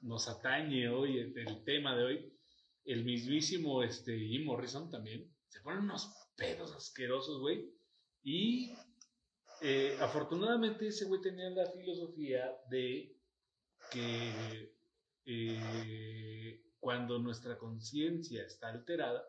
nos 0.00 0.28
atañe 0.28 0.88
hoy, 0.88 1.18
el, 1.18 1.38
el 1.38 1.64
tema 1.64 1.96
de 1.96 2.04
hoy, 2.04 2.38
el 2.84 3.04
mismísimo 3.04 3.82
este, 3.82 4.16
Jim 4.18 4.44
Morrison 4.44 4.90
también, 4.90 5.30
se 5.48 5.60
ponen 5.60 5.84
unos 5.84 6.12
pedos 6.36 6.72
asquerosos, 6.74 7.40
güey, 7.40 7.72
y 8.22 8.74
eh, 9.60 9.96
afortunadamente 10.00 10.88
ese 10.88 11.06
güey 11.06 11.20
tenía 11.20 11.50
la 11.50 11.70
filosofía 11.70 12.56
de 12.70 13.16
que 13.90 14.74
eh, 15.26 16.62
cuando 16.78 17.18
nuestra 17.18 17.58
conciencia 17.58 18.44
está 18.44 18.68
alterada, 18.68 19.26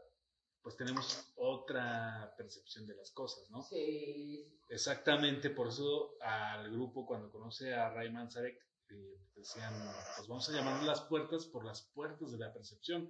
pues 0.62 0.76
tenemos 0.76 1.32
otra 1.36 2.34
percepción 2.38 2.86
de 2.86 2.96
las 2.96 3.12
cosas, 3.12 3.50
¿no? 3.50 3.64
Sí. 3.64 4.46
Exactamente, 4.70 5.50
por 5.50 5.70
eso 5.70 6.16
al 6.22 6.70
grupo 6.72 7.06
cuando 7.06 7.32
conoce 7.32 7.74
a 7.74 7.90
Ray 7.90 8.12
Manzarek 8.12 8.62
eh, 8.90 9.20
decían, 9.36 9.74
pues 10.16 10.28
vamos 10.28 10.50
a 10.50 10.54
llamar 10.54 10.84
las 10.84 11.02
puertas 11.02 11.46
por 11.46 11.66
las 11.66 11.90
puertas 11.94 12.32
de 12.32 12.38
la 12.38 12.54
percepción, 12.54 13.10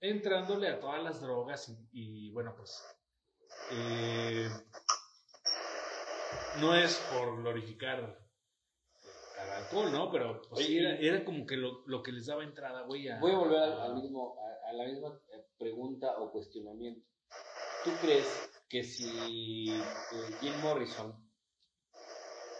entrándole 0.00 0.68
a 0.68 0.80
todas 0.80 1.02
las 1.02 1.20
drogas 1.20 1.68
y, 1.92 2.28
y, 2.28 2.30
bueno, 2.32 2.54
pues 2.56 2.96
eh, 3.70 4.50
no 6.54 6.74
es 6.74 6.98
por 7.10 7.36
glorificar 7.40 8.18
al 9.38 9.50
alcohol, 9.50 9.92
¿no? 9.92 10.10
Pero 10.10 10.42
pues, 10.48 10.66
sí, 10.66 10.78
era, 10.78 10.96
era 10.96 11.24
como 11.24 11.44
que 11.46 11.56
lo, 11.56 11.86
lo 11.86 12.02
que 12.02 12.12
les 12.12 12.26
daba 12.26 12.44
entrada, 12.44 12.82
güey. 12.82 13.08
a- 13.08 13.20
Voy 13.20 13.32
a 13.32 13.38
volver 13.38 13.58
al, 13.58 13.80
al 13.80 13.94
mismo, 13.94 14.36
a, 14.40 14.70
a 14.70 14.72
la 14.72 14.84
misma 14.86 15.20
eh, 15.32 15.44
pregunta 15.58 16.18
o 16.18 16.30
cuestionamiento. 16.32 17.06
¿Tú 17.82 17.98
crees 17.98 18.64
que 18.68 18.82
si 18.82 20.06
eh, 20.10 20.36
Jim 20.40 20.58
Morrison 20.60 21.14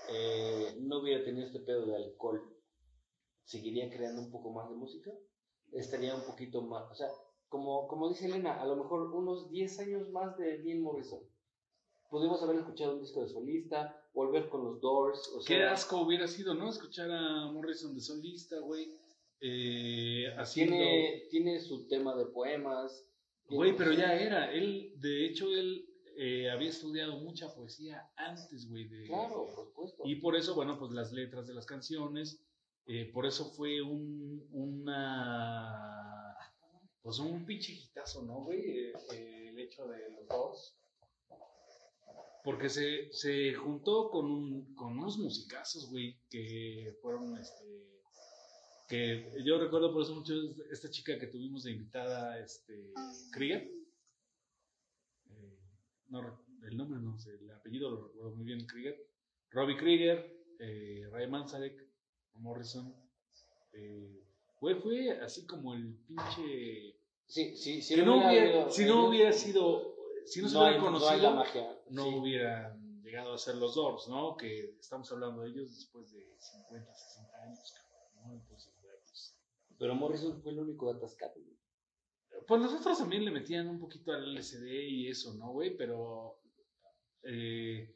eh, 0.09 0.77
no 0.81 1.01
hubiera 1.01 1.25
tenido 1.25 1.47
este 1.47 1.61
pedo 1.61 1.87
de 1.87 1.97
alcohol, 1.97 2.57
seguiría 3.45 3.91
creando 3.91 4.23
un 4.23 4.31
poco 4.31 4.51
más 4.53 4.69
de 4.71 4.77
música? 4.77 5.11
Estaría 5.73 6.15
un 6.15 6.25
poquito 6.25 6.63
más, 6.63 6.91
o 6.91 6.95
sea, 6.95 7.09
como, 7.49 7.87
como 7.89 8.09
dice 8.09 8.27
Elena, 8.27 8.61
a 8.61 8.67
lo 8.67 8.77
mejor 8.77 9.13
unos 9.15 9.51
10 9.51 9.79
años 9.81 10.11
más 10.11 10.37
de 10.37 10.63
Jim 10.63 10.83
Morrison. 10.83 11.21
Pudimos 12.11 12.43
haber 12.43 12.57
escuchado 12.57 12.95
un 12.95 13.01
disco 13.01 13.21
de 13.23 13.29
solista, 13.29 14.01
volver 14.15 14.49
con 14.49 14.65
los 14.65 14.81
Doors, 14.81 15.33
o 15.35 15.41
Qué 15.41 15.57
sea, 15.57 15.73
asco 15.73 16.01
hubiera 16.01 16.29
sido, 16.29 16.55
¿no? 16.55 16.71
Escuchar 16.71 17.11
a 17.11 17.51
Morrison 17.53 17.95
de 17.95 18.01
solista, 18.01 18.59
güey. 18.61 18.97
Eh, 19.41 20.33
haciendo... 20.39 20.77
tiene, 20.77 21.23
tiene 21.31 21.61
su 21.61 21.87
tema 21.89 22.17
de 22.17 22.27
poemas. 22.27 23.07
Güey, 23.49 23.77
pero 23.77 23.93
ya 23.93 24.15
era. 24.15 24.53
Él, 24.53 24.93
de 24.97 25.27
hecho, 25.27 25.49
él 25.55 25.87
eh, 26.17 26.51
había 26.51 26.71
estudiado 26.71 27.19
mucha 27.19 27.55
poesía 27.55 28.11
antes, 28.17 28.69
güey. 28.69 28.89
De... 28.89 29.05
Claro, 29.05 29.49
por 29.55 29.67
supuesto. 29.67 30.03
Y 30.07 30.17
por 30.17 30.35
eso, 30.37 30.55
bueno, 30.55 30.79
pues 30.79 30.93
las 30.93 31.13
letras 31.13 31.47
de 31.47 31.55
las 31.55 31.67
canciones, 31.67 32.43
eh, 32.87 33.11
por 33.13 33.27
eso 33.27 33.45
fue 33.51 33.83
un, 33.83 34.47
una, 34.51 36.06
pues 37.07 37.21
un 37.21 37.47
pinche 37.47 37.73
hitazo, 37.73 38.25
¿no, 38.25 38.43
güey? 38.43 38.59
Eh, 38.59 38.93
eh, 39.13 39.49
el 39.51 39.61
hecho 39.61 39.87
de 39.87 40.11
los 40.11 40.27
dos. 40.27 40.77
Porque 42.43 42.69
se, 42.69 43.13
se 43.13 43.55
juntó 43.55 44.11
con, 44.11 44.27
un, 44.27 44.75
con 44.75 44.99
unos 44.99 45.17
musicazos, 45.17 45.89
güey, 45.89 46.19
que 46.29 46.99
fueron, 47.01 47.39
este, 47.39 47.65
que 48.89 49.33
yo 49.45 49.57
recuerdo 49.57 49.93
por 49.93 50.03
eso 50.03 50.17
mucho 50.17 50.35
esta 50.69 50.91
chica 50.91 51.17
que 51.17 51.29
tuvimos 51.29 51.63
de 51.63 51.73
invitada, 51.75 52.41
este, 52.41 52.93
Krieger. 53.31 53.71
Eh, 55.31 55.59
no, 56.09 56.45
el 56.65 56.77
nombre 56.77 56.99
no 56.99 57.17
sé, 57.21 57.35
el 57.35 57.49
apellido 57.53 57.89
lo 57.89 58.09
recuerdo 58.09 58.35
muy 58.35 58.47
bien, 58.47 58.67
Krieger. 58.67 59.01
Robbie 59.51 59.77
Krieger, 59.77 60.45
eh, 60.59 61.05
Ray 61.13 61.29
Manzarek, 61.29 61.89
Morrison. 62.35 62.93
Fue, 64.59 64.75
fue 64.81 65.21
así 65.21 65.47
como 65.47 65.75
el 65.75 65.95
pinche... 66.09 66.96
Sí, 67.27 67.57
sí, 67.57 67.83
sí. 67.83 67.95
que 67.97 68.03
no 68.03 68.17
hubiera, 68.19 68.71
si 68.71 68.85
no 68.85 69.09
hubiera 69.09 69.33
sido, 69.33 69.97
si 70.25 70.43
no 70.43 70.49
se 70.49 70.59
hay 70.59 70.79
conocido, 70.79 71.17
la 71.23 71.31
magia. 71.31 71.79
no 71.91 72.05
Sí. 72.05 72.15
hubieran 72.15 73.03
llegado 73.03 73.35
a 73.35 73.39
ser 73.39 73.57
los 73.57 73.75
Doors, 73.75 74.09
¿no? 74.09 74.37
Que 74.37 74.77
estamos 74.79 75.11
hablando 75.13 75.43
de 75.43 75.51
ellos 75.51 75.75
después 75.75 76.13
de 76.13 76.25
50, 76.39 76.95
60 76.95 77.43
años, 77.43 77.75
¿no? 78.15 78.33
Entonces, 78.33 78.73
pues, 78.81 79.37
Pero 79.79 79.95
Morrison 79.95 80.41
fue 80.43 80.53
el 80.53 80.59
único 80.61 80.91
atascado. 80.91 81.35
güey. 81.35 81.57
pues 82.47 82.61
los 82.63 82.75
otros 82.75 82.99
también 82.99 83.25
le 83.25 83.31
metían 83.33 83.67
un 83.67 83.81
poquito 83.81 84.13
al 84.13 84.25
LSD 84.37 84.67
y 84.89 85.09
eso, 85.09 85.35
¿no, 85.35 85.51
güey? 85.53 85.77
Pero 85.77 86.39
eh, 87.23 87.93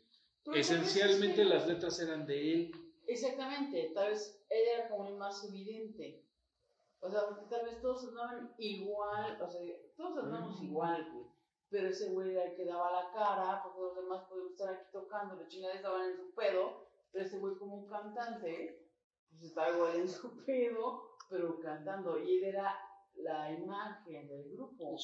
esencialmente 0.55 1.43
es 1.43 1.49
que- 1.49 1.55
las 1.55 1.69
letras 1.69 2.01
eran 2.01 2.27
de 2.27 2.53
él. 2.55 2.73
Exactamente, 3.07 3.91
tal 3.95 4.11
vez 4.11 4.43
él 4.49 4.63
era 4.75 4.89
como 4.89 5.07
el 5.09 5.15
más 5.17 5.45
evidente. 5.45 6.25
O 7.01 7.11
sea, 7.11 7.27
porque 7.29 7.47
tal 7.49 7.65
vez 7.65 7.81
todos 7.81 8.09
andaban 8.09 8.55
igual, 8.59 9.41
o 9.41 9.49
sea, 9.49 9.61
todos 9.97 10.25
andamos 10.25 10.61
Mm. 10.61 10.65
igual, 10.65 11.11
güey. 11.13 11.27
Pero 11.71 11.89
ese 11.89 12.11
güey 12.13 12.31
era 12.33 12.45
el 12.45 12.55
que 12.57 12.65
daba 12.65 12.91
la 12.91 13.11
cara, 13.13 13.63
porque 13.63 13.81
los 13.81 13.97
demás 13.97 14.25
podían 14.29 14.49
estar 14.53 14.69
aquí 14.75 14.85
tocando, 14.93 15.37
los 15.37 15.49
chingados 15.49 15.77
estaban 15.77 16.11
en 16.11 16.17
su 16.17 16.35
pedo, 16.35 16.87
pero 17.13 17.25
ese 17.25 17.39
güey 17.39 17.55
como 17.57 17.77
un 17.77 17.87
cantante, 17.89 18.87
pues 19.31 19.43
estaba 19.45 19.71
igual 19.77 19.97
en 19.97 20.09
su 20.09 20.31
pedo, 20.47 21.17
pero 21.31 21.61
cantando. 21.61 22.19
Y 22.19 22.39
él 22.39 22.45
era 22.45 22.77
la 23.15 23.53
imagen 23.53 24.29
del 24.29 24.51
grupo. 24.53 24.97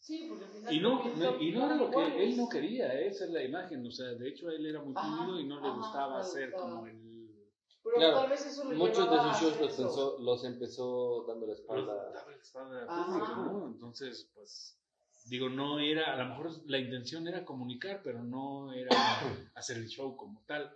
Sí, 0.00 0.26
porque 0.28 0.44
al 0.44 0.50
final 0.52 0.74
Y 0.74 0.80
no, 0.80 1.04
no- 1.04 1.40
y 1.40 1.50
no 1.52 1.66
era 1.66 1.74
lo 1.74 1.90
que 1.90 2.22
él 2.24 2.36
no 2.36 2.48
quería, 2.48 2.94
eh, 3.00 3.12
ser 3.12 3.30
la 3.30 3.42
imagen. 3.42 3.84
O 3.84 3.90
sea, 3.90 4.06
de 4.14 4.28
hecho, 4.28 4.48
él 4.48 4.64
era 4.66 4.80
muy 4.80 4.94
tímido 4.94 5.40
y 5.40 5.44
no 5.48 5.60
le 5.60 5.66
ajá, 5.66 5.76
gustaba 5.76 6.22
ser 6.22 6.52
como 6.52 6.86
el. 6.86 7.07
Pero 7.94 7.96
Claro, 7.96 8.20
tal 8.20 8.30
vez 8.30 8.46
eso 8.46 8.64
lo 8.64 8.76
Muchos 8.76 9.10
de 9.10 9.16
sus 9.16 9.40
shows 9.40 9.60
los, 9.60 9.72
pensó, 9.76 10.16
los 10.20 10.44
empezó 10.44 11.24
dando 11.26 11.46
la 11.46 11.52
espalda. 11.54 11.94
daba 11.94 12.30
la 12.30 12.36
espalda 12.36 12.82
al 12.82 12.88
Ajá. 12.88 13.06
público, 13.06 13.34
¿no? 13.36 13.66
Entonces, 13.68 14.30
pues, 14.34 14.78
digo, 15.26 15.48
no 15.48 15.78
era, 15.80 16.12
a 16.14 16.16
lo 16.22 16.28
mejor 16.30 16.50
la 16.66 16.78
intención 16.78 17.26
era 17.28 17.44
comunicar, 17.44 18.00
pero 18.04 18.22
no 18.22 18.72
era 18.72 18.90
hacer 19.54 19.78
el 19.78 19.88
show 19.88 20.16
como 20.16 20.42
tal. 20.46 20.70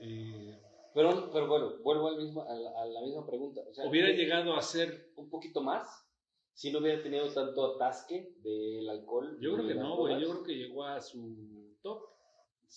Eh, 0.00 0.58
Pero, 0.94 1.30
pero 1.32 1.46
bueno, 1.48 1.72
vuelvo 1.82 2.08
al 2.08 2.18
mismo, 2.18 2.42
a, 2.42 2.54
la, 2.54 2.70
a 2.82 2.86
la 2.86 3.00
misma 3.00 3.24
pregunta. 3.26 3.62
O 3.70 3.74
sea, 3.74 3.86
hubiera 3.88 4.08
¿qué- 4.08 4.16
llegado 4.16 4.54
a 4.54 4.62
ser, 4.62 5.10
un 5.16 5.30
poquito 5.30 5.62
más 5.62 6.06
si 6.54 6.70
no 6.70 6.80
hubiera 6.80 7.02
tenido 7.02 7.32
tanto 7.32 7.74
atasque 7.76 8.34
del 8.42 8.88
alcohol. 8.90 9.38
yo 9.40 9.54
creo 9.54 9.66
que 9.68 9.74
no, 9.74 9.96
güey, 9.96 10.20
yo 10.20 10.28
creo 10.30 10.42
que 10.42 10.52
llegó 10.54 10.84
a 10.84 11.00
su 11.00 11.18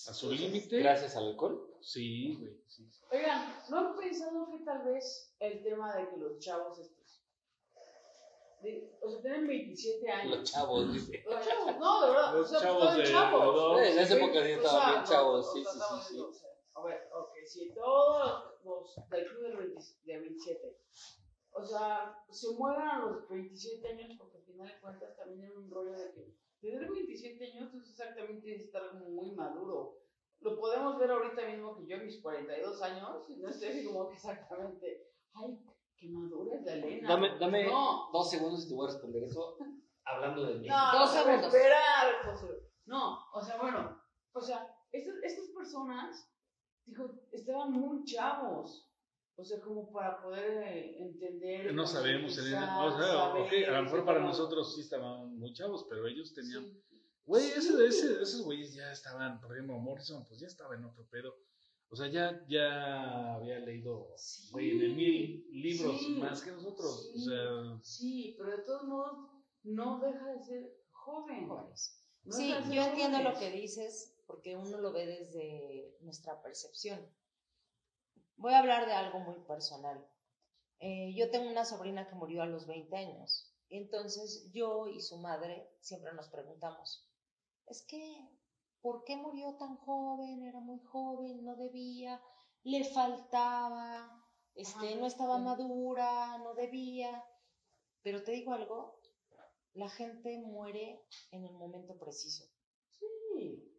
a 0.08 0.14
su 0.14 0.32
límite. 0.32 0.80
Gracias 0.80 1.16
al 1.16 1.28
alcohol. 1.30 1.72
Sí, 1.82 2.36
güey, 2.40 2.60
sí. 2.68 2.90
Oigan, 3.12 3.56
¿no 3.70 3.78
han 3.78 3.96
pensado 3.96 4.50
que 4.52 4.60
tal 4.66 4.84
vez 4.86 5.36
el 5.40 5.64
tema 5.64 5.96
de 5.96 6.10
que 6.10 6.18
los 6.18 6.40
chavos 6.40 6.80
estos, 6.80 7.22
de- 8.62 8.98
o 9.02 9.10
sea, 9.10 9.22
tienen 9.22 9.48
27 9.48 10.10
años? 10.12 10.38
Los 10.40 10.52
chavos, 10.52 10.94
dice. 10.94 11.24
Los 11.26 11.46
chavos, 11.48 11.78
no, 11.78 12.02
de 12.02 12.08
verdad, 12.12 12.34
Los 12.34 12.48
o 12.48 12.50
sea, 12.50 12.60
chavos 12.62 12.98
de- 12.98 13.04
chavos. 13.04 13.78
de- 13.78 13.84
Eh, 13.88 13.92
en 13.94 14.00
esa 14.00 14.16
época 14.18 14.44
sí 14.44 14.52
estaban 14.52 14.90
bien 14.92 15.02
no, 15.02 15.08
chavos, 15.08 15.54
sí, 15.54 15.64
sí, 15.64 15.80
sí, 16.10 16.22
A 16.74 16.82
ver, 16.84 17.10
ok, 17.14 17.32
si 17.46 17.74
todos 17.74 18.44
los 18.66 18.96
del 19.10 19.28
club 19.28 19.42
del 19.44 19.58
20 19.58 19.82
de 20.04 20.20
27, 20.20 20.78
o 21.52 21.64
sea, 21.64 22.18
se 22.30 22.50
mueven 22.54 22.82
a 22.82 23.00
los 23.06 23.30
27 23.30 23.88
años 23.88 24.16
porque 24.18 24.38
al 24.40 24.44
final 24.44 24.68
de 24.68 24.80
cuentas 24.82 25.16
también 25.16 25.52
es 25.52 25.56
un 25.56 25.70
rollo 25.72 25.92
de 25.94 26.12
que 26.12 26.34
tener 26.66 26.90
27 26.90 27.52
años 27.54 27.74
es 27.76 27.90
exactamente 27.90 28.56
estar 28.56 28.90
como 28.92 29.10
muy 29.10 29.36
maduro. 29.36 30.00
Lo 30.40 30.58
podemos 30.58 30.98
ver 30.98 31.12
ahorita 31.12 31.46
mismo 31.48 31.78
que 31.78 31.88
yo 31.88 31.98
a 31.98 32.00
mis 32.00 32.22
42 32.22 32.82
años, 32.82 33.30
no 33.30 33.50
estoy 33.50 33.86
como 33.86 34.10
que 34.10 34.16
exactamente, 34.16 35.08
ay, 35.34 35.58
qué 35.96 36.10
madura 36.10 36.58
es 36.58 36.64
la 36.66 36.74
Elena. 36.74 37.10
Dame, 37.10 37.38
dame 37.40 37.66
No, 37.66 38.10
dos 38.12 38.30
segundos 38.30 38.66
y 38.66 38.70
te 38.70 38.76
voy 38.76 38.88
a 38.88 38.92
responder 38.92 39.24
eso 39.24 39.58
hablando 40.06 40.46
de 40.46 40.56
mí. 40.56 40.68
no, 40.68 40.92
Dos 41.00 41.16
no, 41.16 41.22
segundos. 41.22 41.54
Esperar, 41.54 42.26
José. 42.26 42.48
No, 42.86 43.20
o 43.34 43.42
sea, 43.42 43.58
bueno, 43.62 44.02
o 44.34 44.42
sea, 44.42 44.76
estas, 44.92 45.16
estas 45.24 45.50
personas, 45.56 46.32
dijo, 46.86 47.10
estaban 47.32 47.72
muy 47.72 48.04
chavos. 48.04 48.92
O 49.38 49.44
sea, 49.44 49.60
como 49.60 49.92
para 49.92 50.22
poder 50.22 50.64
eh, 50.64 50.98
entender. 51.02 51.74
No 51.74 51.86
sabemos. 51.86 52.38
O 52.38 52.42
sea, 52.42 52.80
ok, 53.36 53.50
saber, 53.50 53.70
a 53.70 53.78
lo 53.78 53.84
mejor 53.84 54.06
para 54.06 54.20
nosotros 54.22 54.74
sí 54.76 54.82
estaban 54.82 55.38
muy 55.38 55.54
chavos, 55.54 55.86
pero 55.90 56.08
ellos 56.08 56.34
tenían. 56.34 56.72
Güey, 57.26 57.44
Sí. 57.44 57.54
ese, 57.58 57.86
ese- 57.88 58.22
esos 58.22 58.44
güeyes 58.44 58.74
ya 58.74 58.92
estaban, 58.92 59.42
por 59.42 59.52
ejemplo, 59.52 59.78
Morrison, 59.78 60.26
pues 60.26 60.40
ya 60.40 60.48
estaba 60.48 60.76
en 60.76 60.86
otro 60.86 61.06
pedo. 61.10 61.36
O 61.90 61.96
sea, 61.96 62.08
ya, 62.08 62.46
ya 62.48 63.36
había 63.36 63.60
leído, 63.60 64.08
Sí. 64.16 64.50
güey, 64.52 64.78
de 64.80 64.88
mil 64.90 65.48
libros 65.52 66.00
Sí. 66.00 66.10
más 66.20 66.42
que 66.42 66.52
nosotros. 66.52 67.12
Sí. 67.14 67.20
O 67.20 67.22
sea, 67.26 67.80
Sí, 67.84 68.36
pero 68.38 68.52
de 68.58 68.64
todos 68.64 68.84
modos, 68.84 69.18
no 69.64 70.00
deja 70.00 70.32
de 70.32 70.40
ser 70.40 70.78
joven. 70.92 71.48
Jóvenes. 71.48 72.02
No 72.24 72.32
Sí, 72.36 72.54
yo 72.72 72.82
entiendo 72.84 73.20
lo 73.22 73.38
que 73.38 73.52
dices 73.52 74.16
porque 74.26 74.56
uno 74.56 74.80
lo 74.80 74.92
ve 74.94 75.06
desde 75.06 75.96
nuestra 76.02 76.42
percepción. 76.42 77.00
Voy 78.38 78.54
a 78.54 78.60
hablar 78.60 78.86
de 78.86 78.94
algo 78.94 79.20
muy 79.20 79.40
personal. 79.46 80.06
Eh, 80.80 81.14
yo 81.16 81.30
tengo 81.32 81.50
una 81.50 81.66
sobrina 81.66 82.08
que 82.08 82.16
murió 82.16 82.44
a 82.44 82.48
los 82.48 82.68
20 82.68 82.96
años. 82.98 83.52
Entonces 83.70 84.52
yo 84.52 84.88
y 84.88 85.02
su 85.02 85.18
madre 85.18 85.70
siempre 85.80 86.14
nos 86.14 86.30
preguntamos, 86.30 87.10
es 87.66 87.82
que, 87.88 88.30
¿por 88.82 89.04
qué 89.04 89.18
murió 89.18 89.56
tan 89.58 89.78
joven? 89.78 90.44
Era 90.44 90.60
muy 90.60 90.80
joven, 90.82 91.44
no 91.44 91.56
debía, 91.56 92.22
le 92.64 92.84
faltaba, 92.84 94.24
este, 94.54 94.90
Ajá, 94.90 95.00
no 95.00 95.08
estaba 95.08 95.38
madura, 95.40 96.38
no 96.40 96.54
debía. 96.54 97.24
Pero 98.04 98.24
te 98.24 98.34
digo 98.34 98.54
algo, 98.54 99.00
la 99.74 99.90
gente 99.90 100.38
muere 100.38 101.04
en 101.32 101.46
el 101.46 101.54
momento 101.54 101.98
preciso 101.98 102.46
Sí. 102.92 103.74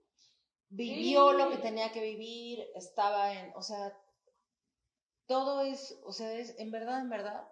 vivió 0.69 1.31
Sí. 1.31 1.39
lo 1.39 1.51
que 1.51 1.59
tenía 1.59 1.93
que 1.93 2.01
vivir, 2.01 2.67
estaba 2.75 3.33
en, 3.33 3.53
o 3.55 3.63
sea, 3.63 3.97
todo 5.27 5.63
es, 5.63 6.01
o 6.05 6.13
sea, 6.13 6.33
es, 6.33 6.59
en 6.59 6.71
verdad, 6.71 7.01
en 7.01 7.09
verdad, 7.09 7.49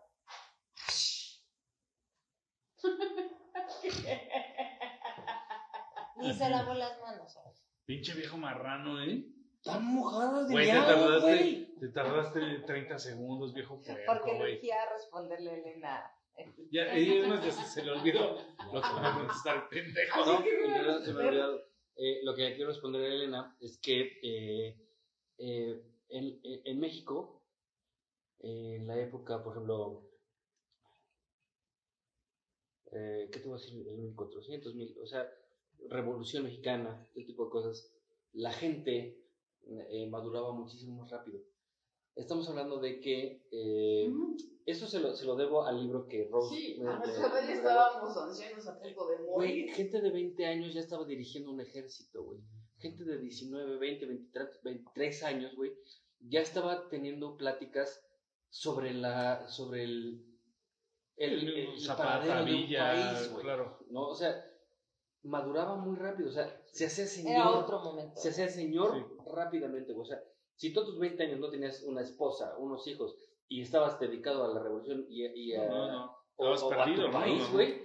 ni 6.17 6.33
se 6.35 6.51
lavó 6.51 6.75
las 6.75 7.01
manos. 7.01 7.33
¿sabes? 7.33 7.65
pinche 7.87 8.15
viejo 8.15 8.37
marrano, 8.37 9.03
¿eh? 9.03 9.25
Están 9.57 9.85
mojadas 9.85 10.49
de 10.49 10.53
Güey, 10.55 10.67
te 10.67 10.73
miau, 10.73 10.85
güey. 10.85 10.97
tardaste, 11.01 11.77
te 11.81 11.89
tardaste 11.89 12.59
30 12.67 12.99
segundos, 12.99 13.55
viejo 13.55 13.77
Porque 13.77 14.03
puerco, 14.05 14.33
no 14.33 14.39
güey. 14.39 14.59
fui 14.59 14.71
a 14.71 14.91
responderle 14.91 15.51
a 15.51 15.55
Elena. 15.55 16.11
Ya, 16.71 16.99
y 16.99 17.19
además 17.19 17.45
ya 17.45 17.53
se, 17.53 17.65
se 17.65 17.85
le 17.85 17.93
olvidó 17.93 18.37
lo 18.73 18.83
que 18.83 18.89
va 18.89 19.13
a 19.13 19.15
contestar 19.15 19.57
el 19.57 19.69
pendejo. 19.69 20.27
No, 20.27 21.01
se 21.01 21.13
me. 21.13 21.65
Eh, 21.97 22.21
lo 22.25 22.35
que 22.35 22.55
quiero 22.57 22.71
responder 22.71 23.03
a 23.03 23.15
Elena 23.15 23.57
es 23.61 23.79
que 23.79 24.19
eh, 24.23 24.77
eh, 25.39 25.81
en, 26.09 26.81
México, 26.81 27.34
en 28.45 28.87
la 28.87 28.99
época, 29.01 29.43
por 29.43 29.55
ejemplo, 29.55 30.07
eh, 32.93 33.29
¿qué 33.33 33.41
te 33.41 33.49
voy 33.49 33.59
a 33.59 33.61
decir? 33.63 33.87
El 33.89 33.99
1400, 33.99 34.75
mil, 34.75 34.95
o 35.03 35.07
sea, 35.07 35.27
Revolución 35.89 36.45
Mexicana, 36.45 37.03
este 37.09 37.25
tipo 37.25 37.45
de 37.47 37.51
cosas, 37.51 37.91
la 38.33 38.53
gente 38.53 39.19
eh, 39.67 40.09
maduraba 40.11 40.53
muchísimo 40.53 41.01
más 41.03 41.11
rápido. 41.11 41.41
Estamos 42.15 42.49
hablando 42.49 42.79
de 42.79 43.01
que 43.01 43.43
eh, 43.51 44.09
Ujú. 44.09 44.37
eso 44.67 44.87
se 44.87 45.01
lo, 45.01 45.17
se 45.17 45.25
lo 45.27 45.35
debo 45.37 45.65
al 45.65 45.81
libro 45.83 46.07
que 46.07 46.29
Rose 46.31 46.55
Sí, 46.55 46.77
me- 46.81 46.89
a 46.89 46.99
nuestra 46.99 47.29
vez 47.33 47.49
estábamos 47.49 48.17
ancianos 48.17 48.67
a 48.69 48.79
punto 48.79 49.09
de 49.09 49.17
Güey, 49.25 49.27
morir. 49.63 49.73
gente 49.75 50.01
de 50.01 50.11
20 50.11 50.47
años 50.47 50.73
ya 50.75 50.81
estaba 50.81 51.05
dirigiendo 51.05 51.51
un 51.51 51.61
ejército, 51.61 52.23
güey. 52.23 52.41
Gente 52.79 53.05
de 53.05 53.19
19, 53.19 53.79
20, 53.79 54.07
23, 54.07 54.49
23 54.63 55.23
años, 55.25 55.57
güey, 55.57 55.73
ya 56.21 56.41
estaba 56.41 56.89
teniendo 56.89 57.37
pláticas 57.37 58.01
sobre 58.55 58.95
la 58.95 59.49
sobre 59.49 59.83
el 59.83 60.25
el, 61.17 61.33
el- 61.49 61.57
el 61.73 61.81
Zapata, 61.81 62.05
paradero 62.21 62.35
de 62.37 62.41
un 62.55 62.61
Villa, 62.61 62.93
país, 62.93 63.31
güey. 63.33 63.43
claro. 63.43 63.79
No, 63.91 64.09
o 64.09 64.15
sea, 64.15 64.45
maduraba 65.25 65.75
muy 65.77 65.97
rápido, 65.97 66.29
o 66.29 66.33
sea, 66.33 66.63
se 66.67 66.87
hacía 66.87 67.05
Era 67.05 67.13
señor, 67.13 67.57
otro 67.65 67.81
momento. 67.81 68.21
se 68.21 68.29
hacía 68.29 68.49
señor 68.49 68.95
Sí. 68.95 69.17
rápidamente, 69.35 69.93
güey. 69.93 70.03
O 70.03 70.09
sea, 70.09 70.21
si 70.55 70.73
tú 70.73 70.81
a 70.83 70.85
tus 70.85 70.99
20 71.01 71.21
años 71.25 71.41
no 71.41 71.51
tenías 71.51 71.83
una 71.83 72.01
esposa, 72.03 72.57
unos 72.59 72.87
hijos 72.87 73.17
y 73.49 73.61
estabas 73.63 73.99
dedicado 73.99 74.45
a 74.45 74.55
la 74.55 74.63
revolución 74.63 75.05
y, 75.09 75.25
y 75.27 75.55
a, 75.57 75.67
No, 75.69 75.91
no. 75.91 76.17
o, 76.37 76.55
Estabas 76.55 76.63
o 76.63 76.69
perdido, 76.69 77.03
a 77.03 77.07
tu 77.07 77.13
¿no? 77.13 77.19
país, 77.21 77.39
No, 77.43 77.47
no. 77.49 77.53
güey, 77.55 77.85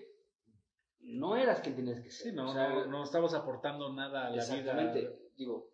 no 1.01 1.35
eras 1.35 1.61
quien 1.61 1.75
tenías 1.75 1.99
que 2.01 2.11
ser. 2.11 2.31
Sí, 2.31 2.35
no, 2.35 2.49
O 2.49 2.53
sea, 2.53 2.69
no, 2.69 2.85
no 2.85 3.03
estabas 3.03 3.33
aportando 3.33 3.91
nada 3.91 4.27
a 4.27 4.29
la 4.29 4.35
Exactamente. 4.37 5.01
vida. 5.01 5.11
Digo, 5.35 5.71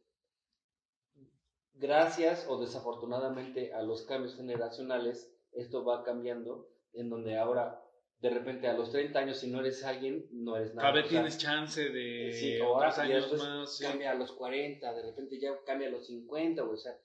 gracias 1.76 2.46
o 2.50 2.60
desafortunadamente 2.60 3.74
a 3.74 3.82
los 3.82 4.04
cambios 4.04 4.36
generacionales, 4.36 5.32
esto 5.52 5.84
va 5.84 6.04
cambiando, 6.04 6.70
en 6.94 7.10
donde 7.10 7.38
ahora, 7.38 7.82
de 8.20 8.30
repente, 8.30 8.68
a 8.68 8.74
los 8.74 8.92
30 8.92 9.20
años, 9.20 9.38
si 9.38 9.48
no 9.48 9.60
eres 9.60 9.84
alguien, 9.84 10.28
no 10.32 10.56
eres 10.58 10.74
nada. 10.74 10.90
Cada 10.90 11.02
vez 11.02 11.10
tienes 11.10 11.38
chance 11.38 11.90
de 11.90 12.32
sí, 12.34 12.60
ahora 12.60 12.90
otros 12.90 13.00
años 13.00 13.34
más. 13.38 13.78
sí. 13.78 13.84
cambia 13.84 14.12
a 14.12 14.16
los 14.16 14.32
40, 14.32 14.94
de 14.94 15.02
repente 15.02 15.40
ya 15.40 15.52
cambia 15.66 15.88
a 15.88 15.92
los 15.92 16.06
50, 16.08 16.62
güey, 16.64 16.76
o 16.76 16.78
sea, 16.78 16.98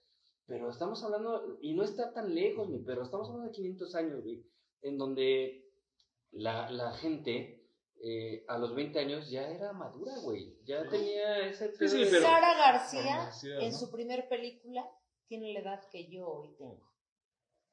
pero 0.47 0.71
estamos 0.71 1.03
hablando, 1.05 1.59
y 1.61 1.75
no 1.75 1.85
está 1.85 2.13
tan 2.13 2.35
lejos, 2.35 2.69
mi 2.69 2.79
pero 2.81 3.03
estamos 3.03 3.29
hablando 3.29 3.51
de 3.51 3.57
500 3.57 3.95
años, 3.95 4.23
güey, 4.23 4.45
en 4.83 4.99
donde 4.99 5.65
la, 6.33 6.71
la 6.71 6.93
gente 6.93 7.60
eh, 8.03 8.45
a 8.49 8.57
los 8.59 8.75
20 8.75 8.99
años 8.99 9.31
ya 9.31 9.49
era 9.49 9.73
madura, 9.73 10.13
güey, 10.23 10.57
ya 10.65 10.89
tenía 10.89 11.39
ese... 11.47 11.71
Sí, 11.73 11.89
sí, 11.89 11.97
pedo 11.97 12.05
de- 12.05 12.11
pero- 12.11 12.23
Sara 12.23 12.55
García, 12.57 13.31
en 13.61 13.73
¿no? 13.73 13.79
su 13.79 13.91
primer 13.91 14.29
película, 14.29 14.91
tiene 15.27 15.53
la 15.53 15.61
edad 15.61 15.81
que 15.91 16.09
yo 16.09 16.27
hoy 16.27 16.55
tengo. 16.57 16.91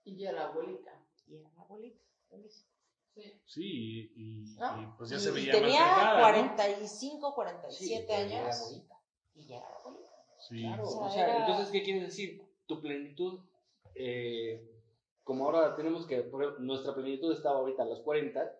Y 0.04 0.18
ya 0.18 0.32
la 0.32 0.46
abuelita. 0.48 0.92
Y 1.28 1.38
era 1.38 1.50
la 1.56 1.62
abuelita 1.64 2.02
de 2.30 2.38
México. 2.40 2.70
Sí. 3.14 3.42
Sí, 3.46 3.62
y, 3.64 4.44
y- 4.44 4.56
¿no? 4.58 4.82
y, 4.82 4.86
pues 4.98 5.10
ya 5.10 5.18
Y- 5.18 5.20
se 5.20 5.30
y 5.30 5.34
veía 5.34 5.52
tenía 5.54 5.80
más 5.82 5.98
delgada, 5.98 6.14
¿no? 6.16 6.22
45, 6.56 7.36
47 7.36 7.78
Sí, 7.78 7.90
ya 8.08 8.20
era 8.38 8.46
años. 8.46 8.62
abuelita. 8.62 8.96
Y 9.36 9.48
ya 9.48 9.58
era 9.58 9.68
abuelita. 9.80 10.12
Sí. 10.40 10.62
Claro, 10.62 10.84
O 10.84 10.88
sea, 10.92 11.02
o 11.02 11.10
sea, 11.12 11.24
era- 11.24 11.40
entonces, 11.40 11.70
¿qué 11.72 11.84
quieres 11.84 12.04
decir? 12.04 12.42
Tu 12.68 12.80
plenitud, 12.82 13.40
eh, 13.96 14.62
como 15.24 15.46
ahora 15.46 15.76
tenemos 15.76 16.06
que, 16.06 16.22
por 16.22 16.44
ejemplo, 16.44 16.64
nuestra 16.66 16.94
plenitud 16.94 17.34
estaba 17.34 17.58
ahorita 17.60 17.84
a 17.84 17.88
los 17.88 18.02
40, 18.02 18.56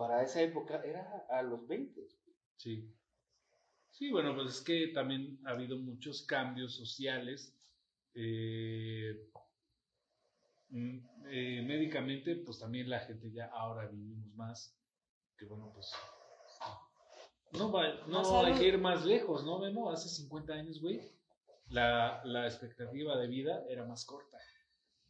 para 0.00 0.22
esa 0.22 0.40
época 0.40 0.80
era 0.82 1.26
a 1.28 1.42
los 1.42 1.68
20. 1.68 2.08
Sí. 2.56 2.90
Sí, 3.90 4.10
bueno, 4.10 4.34
pues 4.34 4.48
es 4.48 4.60
que 4.62 4.88
también 4.94 5.38
ha 5.44 5.50
habido 5.50 5.76
muchos 5.76 6.22
cambios 6.22 6.74
sociales. 6.74 7.54
eh, 8.14 9.28
mm, 10.70 10.98
eh, 11.28 11.62
médicamente, 11.66 12.34
pues 12.36 12.58
también 12.58 12.88
la 12.88 13.00
gente 13.00 13.30
ya 13.30 13.50
ahora 13.52 13.88
vivimos 13.88 14.34
más. 14.36 14.74
Que 15.36 15.44
bueno, 15.44 15.70
pues. 15.74 15.92
No, 17.52 17.70
va, 17.70 18.06
no 18.06 18.40
hay 18.46 18.54
que 18.54 18.68
ir 18.68 18.78
más 18.78 19.04
lejos, 19.04 19.44
¿no, 19.44 19.58
Memo? 19.58 19.90
Hace 19.90 20.08
50 20.08 20.54
años, 20.54 20.80
güey, 20.80 20.98
la, 21.68 22.22
la 22.24 22.46
expectativa 22.46 23.18
de 23.18 23.26
vida 23.26 23.66
era 23.68 23.84
más 23.84 24.06
corta, 24.06 24.38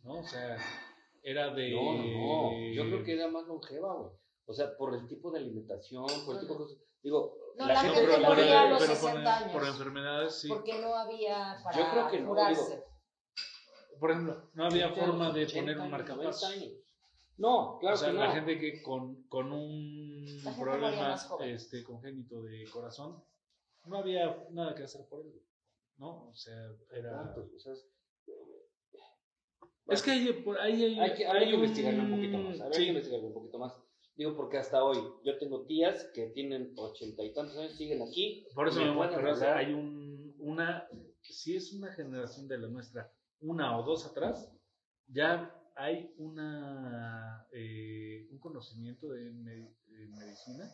¿no? 0.03 0.15
O 0.15 0.25
sea, 0.25 0.57
era 1.23 1.55
de... 1.55 1.71
No, 1.71 1.93
no, 1.97 2.03
no. 2.03 2.73
Yo 2.73 2.83
creo 2.87 3.05
que 3.05 3.13
era 3.13 3.29
más 3.29 3.47
longeva, 3.47 3.95
güey. 3.95 4.20
O 4.51 4.53
sea, 4.53 4.77
por 4.77 4.95
el 4.95 5.07
tipo 5.07 5.31
de 5.31 5.39
alimentación, 5.39 6.05
por 6.27 6.35
el 6.35 6.41
tipo 6.41 6.55
de 6.55 6.59
cosas. 6.59 6.79
Digo, 7.03 7.37
No, 7.57 7.67
la 7.67 7.81
gente 7.81 8.01
Pero, 8.07 8.21
moría 8.21 8.63
a 8.63 8.71
los 8.71 8.81
pero 8.83 8.95
60 8.95 9.23
por, 9.23 9.29
años. 9.33 9.53
por 9.53 9.65
enfermedades, 9.67 10.35
sí. 10.41 10.49
Porque 10.49 10.81
no 10.81 10.95
había 10.95 11.61
para 11.63 11.79
Yo 11.79 11.91
creo 11.91 12.09
que 12.11 12.21
no, 12.21 12.29
curarse. 12.29 12.85
Por 13.99 14.11
ejemplo, 14.11 14.51
no 14.55 14.65
había 14.67 14.91
forma 14.93 15.31
de 15.33 15.45
80 15.45 15.61
poner 15.61 15.77
un 15.77 15.81
años, 15.83 15.91
marcapasos. 15.93 16.43
90 16.49 16.65
años. 16.67 16.79
No, 17.39 17.79
claro 17.81 17.95
o 17.95 17.99
sea, 17.99 18.09
que 18.09 18.15
no. 18.15 18.21
la 18.21 18.33
gente 18.33 18.59
que 18.59 18.83
con, 18.83 19.23
con 19.29 19.53
un 19.53 20.45
La 20.45 20.57
problema 20.57 21.17
este, 21.45 21.85
congénito 21.85 22.43
de 22.43 22.69
corazón, 22.71 23.23
no 23.85 23.99
había 23.99 24.45
nada 24.51 24.75
que 24.75 24.83
hacer 24.83 25.07
por 25.09 25.21
él, 25.25 25.41
¿no? 25.97 26.29
O 26.29 26.35
sea, 26.35 26.55
era... 26.93 27.35
O 27.37 27.59
sea, 27.59 27.73
es- 27.73 27.87
Es 29.89 30.03
que 30.03 30.11
hay, 30.13 30.33
por 30.45 30.59
ahí 30.61 30.85
hay, 30.85 31.01
hay 31.01 31.15
que, 31.15 31.27
hay 31.27 31.49
que 31.49 31.55
un- 31.55 31.61
investigarlo 31.61 32.03
un 32.05 32.11
poquito 32.11 32.39
más. 32.39 32.61
Hay 32.61 32.73
sí. 32.75 32.83
que 32.83 32.89
investigarlo 32.89 33.27
un 33.29 33.35
poquito 33.35 33.59
más. 33.59 33.75
Digo, 34.21 34.37
porque 34.37 34.59
hasta 34.59 34.85
hoy 34.85 34.99
yo 35.25 35.39
tengo 35.39 35.65
tías 35.65 36.05
que 36.13 36.27
tienen 36.27 36.75
ochenta 36.77 37.23
y 37.25 37.33
tantos 37.33 37.57
años, 37.57 37.73
siguen 37.79 38.03
aquí. 38.03 38.47
Por 38.55 38.69
eso 38.69 38.79
me 38.85 38.95
pueden 38.95 39.15
pero 39.15 39.35
hay 39.57 39.73
un, 39.73 40.35
una, 40.39 40.87
si 41.23 41.57
es 41.57 41.73
una 41.73 41.91
generación 41.95 42.47
de 42.47 42.59
la 42.59 42.69
nuestra, 42.69 43.11
una 43.41 43.79
o 43.79 43.83
dos 43.83 44.05
atrás, 44.05 44.53
ya 45.07 45.59
hay 45.75 46.13
una 46.19 47.47
eh, 47.51 48.29
un 48.31 48.39
conocimiento 48.41 49.09
de, 49.09 49.31
me- 49.31 49.75
de 49.87 50.07
medicina 50.09 50.71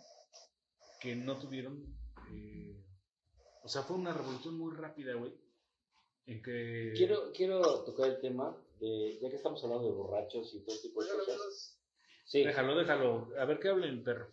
que 1.01 1.15
no 1.15 1.39
tuvieron, 1.39 1.97
eh, 2.33 2.85
o 3.63 3.69
sea, 3.69 3.83
fue 3.83 3.95
una 3.97 4.13
revolución 4.13 4.59
muy 4.59 4.75
rápida, 4.75 5.15
güey, 5.15 5.33
en 6.27 6.43
que... 6.43 6.95
Quiero, 6.97 7.31
quiero 7.33 7.85
tocar 7.85 8.11
el 8.11 8.21
tema 8.21 8.61
de, 8.81 9.21
ya 9.23 9.31
que 9.31 9.37
estamos 9.37 9.63
hablando 9.63 9.87
de 9.87 9.95
borrachos 9.95 10.53
y 10.53 10.65
todo 10.65 10.77
tipo 10.81 11.01
de 11.05 11.11
cosas. 11.11 11.76
Sí, 12.27 12.45
Déjalo, 12.45 12.75
déjalo, 12.75 13.29
a 13.39 13.45
ver 13.45 13.61
qué 13.61 13.69
habla 13.69 13.87
el 13.87 14.03
perro. 14.03 14.29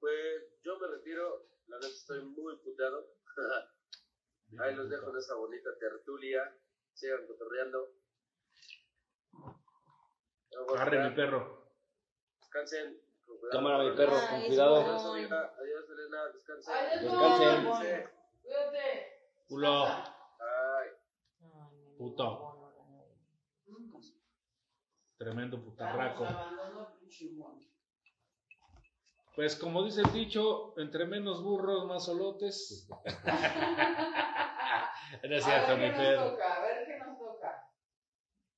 pues 0.00 0.60
yo 0.64 0.78
me 0.78 0.88
retiro. 0.88 1.46
La 1.68 1.76
neta 1.76 1.86
estoy 1.88 2.24
muy 2.24 2.56
puteado. 2.56 3.06
Ahí 4.58 4.74
los 4.74 4.90
dejo 4.90 5.10
en 5.10 5.16
esa 5.18 5.34
bonita 5.36 5.70
tertulia. 5.78 6.56
Sigan 6.94 7.24
cotorreando. 7.28 7.88
Ya 10.50 10.60
voy 10.66 10.76
a 10.76 10.82
Agarre 10.82 11.08
mi 11.08 11.14
perro. 11.14 11.70
Descansen. 12.40 13.00
con 13.24 13.38
cuidado. 13.38 13.52
cámara 13.52 13.84
mi 13.84 13.96
perro, 13.96 14.16
Ay, 14.16 14.28
con 14.28 14.46
cuidado. 14.48 14.76
Adiós, 14.80 15.16
Elena. 15.16 15.40
Adiós, 15.56 15.90
Elena. 15.90 16.24
Descansen. 16.34 16.74
Descansen. 17.00 18.10
Cuídate. 18.42 19.30
Culo. 19.48 19.84
Ay. 19.84 20.88
Puto. 21.96 22.49
Tremendo 25.20 25.62
putarraco. 25.62 26.26
Pues 29.36 29.54
como 29.54 29.84
dice 29.84 30.00
el 30.00 30.10
dicho, 30.14 30.72
entre 30.78 31.04
menos 31.04 31.42
burros, 31.42 31.86
más 31.86 32.06
solotes. 32.06 32.88
no 35.28 35.36
es 35.36 35.44
cierto, 35.44 35.72
a 35.72 35.76
mi 35.76 35.82
ver 35.82 35.94
qué 35.94 36.16
nos 36.16 36.30
toca, 36.30 36.54
a 36.54 36.62
ver 36.62 36.86
qué 36.86 36.98
nos 37.00 37.18
toca. 37.18 37.70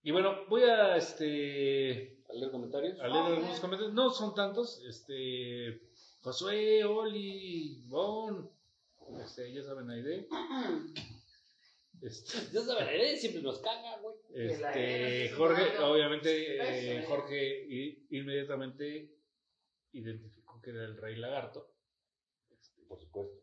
Y 0.04 0.12
bueno, 0.12 0.46
voy 0.48 0.62
a 0.62 0.94
este 0.94 2.22
¿A 2.30 2.32
leer 2.32 2.52
comentarios? 2.52 3.00
a 3.00 3.08
leer 3.08 3.24
algunos 3.24 3.58
comentarios. 3.58 3.92
No 3.92 4.10
son 4.10 4.32
tantos. 4.36 4.84
Este 4.84 5.82
Josué, 6.22 6.84
Oli, 6.84 7.82
Bon, 7.88 8.48
este, 9.20 9.52
ya 9.52 9.64
saben 9.64 9.90
Aide. 9.90 10.28
Este, 12.02 12.52
Ya 12.52 12.60
saben, 12.62 12.88
él 12.88 13.16
siempre 13.16 13.42
nos 13.42 13.60
caga, 13.60 13.98
güey. 14.00 14.16
este 14.34 15.30
Jorge, 15.36 15.78
obviamente, 15.78 16.98
eh. 16.98 17.04
Jorge 17.06 17.66
inmediatamente 18.10 19.14
identificó 19.92 20.60
que 20.60 20.70
era 20.70 20.84
el 20.84 20.96
rey 20.96 21.16
lagarto. 21.16 21.72
Este, 22.50 22.82
Por 22.82 22.98
supuesto. 22.98 23.42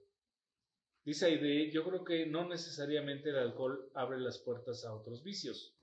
Dice 1.06 1.28
Aide, 1.28 1.72
yo 1.72 1.86
creo 1.86 2.04
que 2.04 2.26
no 2.26 2.48
necesariamente 2.48 3.30
el 3.30 3.38
alcohol 3.38 3.90
abre 3.96 4.20
las 4.20 4.40
puertas 4.40 4.84
a 4.84 4.94
otros 4.94 5.24
vicios. 5.24 5.76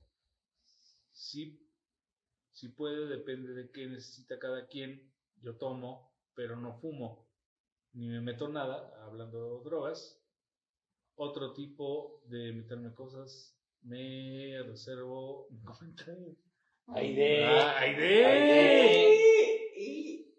Sí, 1.11 1.67
sí 2.53 2.69
puede, 2.69 3.07
depende 3.07 3.55
de 3.55 3.71
qué 3.71 3.87
necesita 3.87 4.39
cada 4.39 4.67
quien. 4.67 5.13
Yo 5.41 5.57
tomo, 5.57 6.15
pero 6.35 6.57
no 6.57 6.79
fumo, 6.79 7.27
ni 7.93 8.09
me 8.09 8.21
meto 8.21 8.49
nada, 8.49 9.03
hablando 9.05 9.59
de 9.59 9.65
drogas. 9.65 10.23
Otro 11.17 11.53
tipo 11.55 12.21
de 12.27 12.53
meterme 12.53 12.95
cosas, 12.95 13.57
me 13.83 14.63
reservo 14.65 15.47
un 15.47 15.65
comentario. 15.65 16.37
Aide. 16.89 17.45
¡Ah, 17.45 17.79
Aide! 17.81 18.25
Aide. 18.27 19.73
Y 19.77 20.35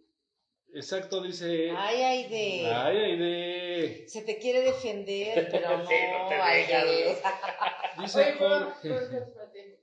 Exacto, 0.74 1.22
dice. 1.22 1.72
Ay, 1.76 2.02
Aide. 2.02 2.66
¡Ay, 2.68 2.98
Aide! 2.98 4.08
Se 4.08 4.22
te 4.22 4.38
quiere 4.38 4.62
defender, 4.62 5.48
pero 5.52 5.78
no, 5.78 5.88
Sí, 5.88 5.96
no 6.12 6.28
te 6.30 6.36
Aide. 6.36 7.18
Dice 8.00 8.20
Oye, 8.22 8.34
Jorge. 8.38 8.74
pero, 8.84 8.96
espérate. 9.00 9.80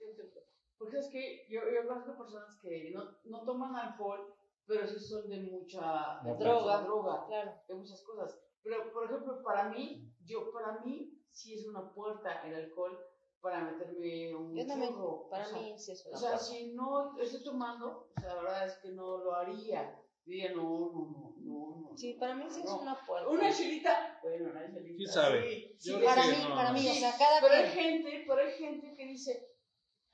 Porque 0.79 0.99
es 0.99 1.09
que 1.09 1.47
yo, 1.49 1.61
yo 1.73 1.89
conozco 1.89 2.17
personas 2.17 2.59
que 2.63 2.91
no, 2.95 3.19
no 3.25 3.45
toman 3.45 3.75
alcohol, 3.75 4.35
pero 4.67 4.87
sí 4.87 4.99
son 5.01 5.29
de 5.31 5.41
mucha 5.41 6.21
Droga. 6.39 6.83
droga, 6.83 7.27
Claro. 7.27 7.53
de 7.67 7.75
muchas 7.75 8.03
cosas. 8.03 8.39
Pero, 8.65 8.93
por 8.93 9.05
ejemplo, 9.05 9.43
para 9.45 9.69
mí, 9.69 10.11
yo, 10.25 10.51
para 10.53 10.81
mí, 10.81 11.13
sí 11.31 11.55
es 11.55 11.67
una 11.67 11.93
puerta 11.93 12.41
el 12.47 12.55
alcohol 12.55 12.99
para 13.41 13.61
meterme 13.61 14.35
un 14.35 14.57
Yo 14.57 14.67
también, 14.67 14.95
churro. 14.95 15.29
para 15.29 15.45
o 15.45 15.51
sea, 15.51 15.59
mí 15.61 15.79
sí 15.79 15.93
es 15.93 16.07
O 16.07 16.09
una 16.09 16.19
sea, 16.19 16.29
puerta. 16.31 16.45
si 16.47 16.73
no 16.73 17.19
estoy 17.21 17.45
tomando, 17.45 18.09
o 18.17 18.21
sea, 18.21 18.35
la 18.35 18.43
verdad 18.43 18.67
es 18.67 18.79
que 18.79 18.89
no 18.93 19.19
lo 19.19 19.35
haría. 19.35 20.01
Diría, 20.25 20.55
no, 20.55 20.63
no, 20.63 20.91
no, 20.91 21.35
no, 21.37 21.91
no. 21.91 21.97
Sí, 21.99 22.15
para 22.15 22.35
mí 22.35 22.45
sí 22.49 22.61
es 22.61 22.71
No. 22.71 22.81
una 22.81 22.99
puerta. 23.07 23.29
Una 23.29 23.53
chelita, 23.53 24.19
bueno, 24.23 24.51
una 24.51 24.67
chelita. 24.73 24.97
¿Quién 24.97 25.09
sabe? 25.11 25.75
Sí, 25.79 25.93
para 26.03 26.25
mí, 26.27 26.37
no, 26.49 26.55
para 26.55 26.73
no. 26.73 26.79
mí, 26.79 26.89
o 26.89 26.95
sea, 26.95 27.13
cada 27.19 27.41
pero 27.43 27.53
hay 27.55 27.69
gente, 27.69 28.25
pero 28.27 28.41
hay 28.41 28.53
gente 28.53 28.95
que 28.97 29.05
dice, 29.07 29.47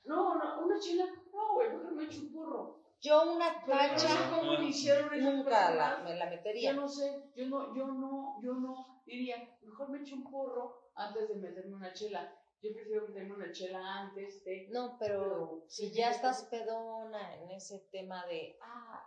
no, 0.03 0.35
no, 0.37 0.65
una 0.65 0.77
chela, 0.81 1.05
no, 1.31 1.53
güey, 1.53 1.69
mejor 1.69 1.93
me 1.93 2.03
echo 2.03 2.19
un 2.23 2.33
porro. 2.33 2.80
Yo 3.01 3.33
una 3.33 3.65
sé 3.65 3.71
cacha 3.71 4.29
cómo 4.29 4.53
iniciaron 4.53 5.13
esas 5.13 5.33
nunca 5.33 5.71
la, 5.71 5.97
me 6.03 6.15
la 6.15 6.25
Yo 6.25 6.31
metería. 6.31 6.73
no 6.73 6.87
sé, 6.87 7.31
yo 7.35 7.47
no, 7.47 7.75
yo 7.75 7.87
no, 7.87 8.39
yo 8.43 8.53
no 8.53 9.01
diría, 9.05 9.57
mejor 9.61 9.89
me 9.89 9.99
echo 10.01 10.15
un 10.15 10.29
porro 10.29 10.91
antes 10.95 11.29
de 11.29 11.35
meterme 11.35 11.75
una 11.75 11.93
chela. 11.93 12.37
Yo 12.61 12.73
prefiero 12.75 13.07
que 13.07 13.13
tenga 13.13 13.33
una 13.33 13.51
chela 13.51 14.01
antes 14.01 14.43
de... 14.43 14.67
No, 14.69 14.97
pero 14.99 15.23
Pero, 15.23 15.65
si 15.67 15.91
ya 15.91 16.11
estás 16.11 16.43
pedona 16.43 17.35
en 17.37 17.49
ese 17.51 17.79
tema 17.91 18.23
de, 18.27 18.59
ah, 18.61 19.03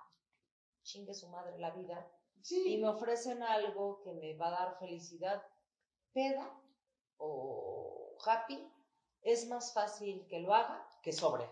chingue 0.83 1.15
su 1.15 1.29
madre 1.29 1.57
la 1.59 1.71
vida, 1.71 2.05
y 2.35 2.45
Sí, 2.45 2.79
me 2.79 2.89
ofrecen 2.89 3.43
algo 3.45 4.03
que 4.03 4.13
me 4.13 4.37
va 4.37 4.49
a 4.49 4.65
dar 4.65 4.79
felicidad, 4.81 5.43
peda 6.13 6.61
o 7.17 8.19
happy, 8.27 8.59
es 9.23 9.49
más 9.49 9.73
fácil 9.73 10.27
que 10.29 10.41
lo 10.41 10.53
haga 10.53 10.87
que 11.03 11.13
sobre. 11.13 11.49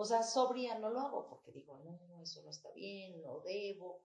O 0.00 0.04
sea, 0.04 0.22
sobria 0.22 0.78
no 0.78 0.90
lo 0.90 1.00
hago 1.00 1.28
porque 1.28 1.50
digo, 1.50 1.76
no, 1.84 2.22
eso 2.22 2.40
no 2.44 2.50
está 2.50 2.70
bien, 2.70 3.20
no 3.20 3.40
debo. 3.40 4.04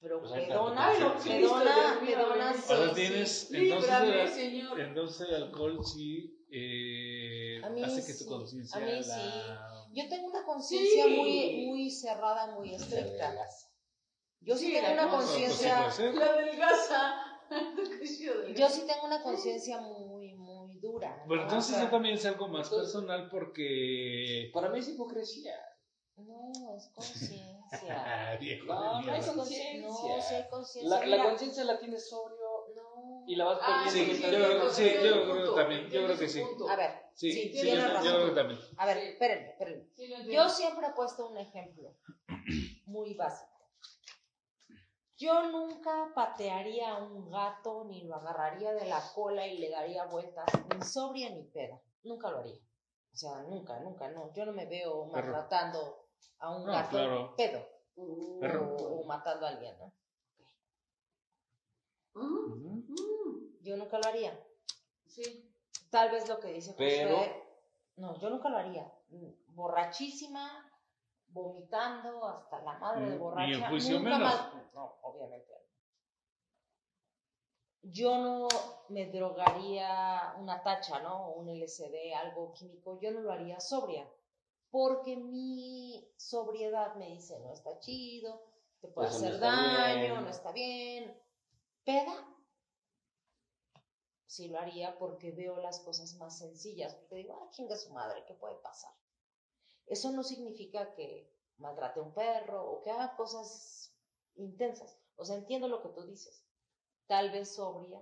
Pero 0.00 0.20
Pues 0.20 0.32
ahí 0.32 0.42
está 0.42 0.54
pedona, 0.54 0.92
tu 0.98 1.04
conciencia. 1.04 1.98
pedona, 2.04 2.54
sí, 2.54 2.72
Ahora 2.72 2.88
sí. 2.88 2.94
tienes, 2.96 3.50
líbrame, 3.50 3.86
entonces, 3.86 4.34
Señor. 4.34 4.80
entonces 4.80 5.28
el 5.28 5.34
alcohol 5.36 5.78
sí 5.84 6.34
eh, 6.50 7.60
A 7.62 7.68
mí 7.70 7.84
hace 7.84 8.04
que 8.06 8.12
sí, 8.12 8.24
tu 8.24 8.30
conciencia 8.30 8.76
a 8.76 8.80
mí 8.80 9.00
la... 9.04 9.86
Yo 9.92 10.08
tengo 10.08 10.26
una 10.28 10.44
conciencia 10.44 11.04
Sí. 11.04 11.16
muy, 11.16 11.66
muy 11.66 11.90
cerrada, 11.90 12.54
muy 12.56 12.74
estricta. 12.74 13.34
Yo 14.40 14.56
sí, 14.56 14.66
Sí, 14.66 14.72
tengo 14.72 14.92
una 14.94 15.10
pues, 15.10 15.26
sí 15.26 15.28
conciencia, 15.30 15.78
puede 15.78 15.92
ser. 15.92 16.14
La 16.14 16.32
delgaza. 16.32 17.24
yo 18.56 18.68
sí 18.68 18.84
tengo 18.86 19.06
una 19.06 19.22
conciencia 19.22 19.80
muy, 19.80 20.04
muy 20.80 20.92
dura. 20.92 21.22
Bueno, 21.26 21.42
¿no? 21.42 21.48
entonces 21.48 21.72
O 21.72 21.74
sea, 21.76 21.84
yo 21.84 21.90
también 21.90 22.14
es 22.14 22.26
algo 22.26 22.48
más 22.48 22.66
entonces- 22.66 22.92
personal 22.92 23.28
porque... 23.30 24.50
Para 24.52 24.68
mí 24.70 24.78
es 24.78 24.88
hipocresía. 24.88 25.54
No, 26.16 26.50
es 26.76 26.88
conciencia. 26.94 27.48
Ah, 27.70 28.34
viejo 28.40 28.64
No, 28.64 29.02
no 29.02 29.14
es 29.14 29.26
No, 29.26 29.34
conciencia. 29.34 30.22
sí 30.22 30.34
hay 30.34 30.48
conciencia. 30.48 31.06
La, 31.06 31.22
conciencia 31.24 31.64
la 31.64 31.78
tienes 31.78 32.08
sobrio 32.08 32.38
no. 32.74 33.24
y 33.26 33.36
la 33.36 33.44
vas 33.44 33.58
Ah, 33.60 33.82
perdiendo. 33.84 34.14
Sí, 34.14 34.20
mientras 34.22 34.32
yo 34.32 34.48
creo- 34.58 34.70
sí, 34.70 34.90
yo 35.04 35.30
creo 35.32 35.54
también, 35.54 35.90
yo 35.90 36.04
creo 36.06 36.18
que 36.18 36.28
sí. 36.28 36.42
A 36.70 36.76
ver, 36.76 36.90
Sí, 37.12 37.30
Sí, 37.32 37.50
sí, 37.52 37.68
yo, 37.68 37.74
yo 37.74 38.00
creo 38.00 38.28
que 38.30 38.34
también. 38.34 38.60
a 38.78 38.86
ver, 38.86 38.96
espérenme, 38.98 39.50
espérenme. 39.50 39.84
Sí. 39.96 40.14
Yo 40.32 40.48
siempre 40.48 40.86
he 40.86 40.92
puesto 40.92 41.28
un 41.28 41.36
ejemplo 41.36 41.94
muy 42.86 43.12
básico. 43.14 43.47
Yo 45.18 45.50
nunca 45.50 46.12
patearía 46.14 46.92
a 46.94 47.02
un 47.02 47.28
gato, 47.28 47.84
ni 47.84 48.04
lo 48.04 48.14
agarraría 48.16 48.72
de 48.72 48.86
la 48.86 49.02
cola 49.14 49.46
y 49.46 49.58
le 49.58 49.68
daría 49.70 50.04
vueltas, 50.04 50.46
ni 50.72 50.80
sobria 50.84 51.28
ni 51.30 51.42
peda. 51.42 51.80
Nunca 52.04 52.30
lo 52.30 52.38
haría. 52.38 52.60
O 53.12 53.16
sea, 53.16 53.42
nunca, 53.42 53.80
nunca, 53.80 54.08
no. 54.10 54.32
Yo 54.32 54.46
no 54.46 54.52
me 54.52 54.66
veo 54.66 55.06
maltratando 55.06 56.06
a 56.38 56.56
un 56.56 56.66
No, 56.66 56.72
gato 56.72 56.90
claro. 56.90 57.34
pedo. 57.36 57.66
O, 57.96 59.00
o 59.00 59.04
matando 59.06 59.44
a 59.46 59.48
alguien, 59.48 59.76
¿no? 59.78 59.92
Yo 63.62 63.76
nunca 63.76 63.98
lo 63.98 64.06
haría. 64.08 64.38
Sí. 65.06 65.52
Tal 65.90 66.10
vez 66.10 66.28
lo 66.28 66.38
que 66.38 66.52
dice 66.52 66.72
José. 66.72 66.84
Pero- 66.86 67.48
No, 67.96 68.16
yo 68.20 68.30
nunca 68.30 68.48
lo 68.48 68.58
haría. 68.58 68.92
Borrachísima, 69.48 70.67
vomitando 71.28 72.26
hasta 72.26 72.60
la 72.62 72.78
madre 72.78 73.06
Y- 73.06 73.10
de 73.10 73.14
y 73.14 73.18
borracha. 73.18 73.52
en 73.52 73.64
juicio 73.68 73.98
nunca 73.98 74.18
menos. 74.18 74.34
más. 74.34 74.72
No, 74.74 74.98
obviamente. 75.02 75.52
Yo 77.82 78.18
no 78.18 78.48
me 78.88 79.06
drogaría 79.06 80.34
una 80.38 80.62
tacha, 80.62 81.00
¿no? 81.00 81.30
Un 81.32 81.48
LSD, 81.48 82.12
algo 82.14 82.52
químico. 82.52 82.98
Yo 83.00 83.10
no 83.12 83.20
lo 83.20 83.32
haría 83.32 83.60
sobria. 83.60 84.08
Porque 84.70 85.16
mi 85.16 86.12
sobriedad 86.18 86.94
me 86.96 87.08
dice, 87.08 87.38
no 87.40 87.52
está 87.52 87.78
chido, 87.78 88.42
te 88.80 88.88
puede 88.88 89.08
no 89.08 89.16
hacer 89.16 89.34
está 89.34 89.46
daño, 89.50 90.00
bien. 90.00 90.24
no 90.24 90.28
está 90.28 90.52
bien. 90.52 91.22
Peda, 91.84 92.26
sí 94.26 94.48
lo 94.48 94.58
haría 94.58 94.98
porque 94.98 95.30
veo 95.32 95.56
las 95.56 95.80
cosas 95.80 96.12
más 96.16 96.38
sencillas, 96.38 96.94
porque 96.94 97.14
digo, 97.16 97.40
ah, 97.42 97.48
chinga 97.50 97.76
su 97.76 97.90
madre, 97.94 98.22
¿qué 98.26 98.34
puede 98.34 98.56
pasar? 98.56 98.92
Eso 99.88 100.12
no 100.12 100.22
significa 100.22 100.94
que 100.94 101.32
maltrate 101.58 102.00
a 102.00 102.02
un 102.02 102.14
perro 102.14 102.70
o 102.70 102.82
que 102.82 102.90
haga 102.90 103.16
cosas 103.16 103.92
intensas. 104.36 104.98
O 105.16 105.24
sea, 105.24 105.36
entiendo 105.36 105.66
lo 105.68 105.82
que 105.82 105.88
tú 105.88 106.04
dices. 106.06 106.44
Tal 107.06 107.30
vez 107.30 107.54
sobria 107.54 108.00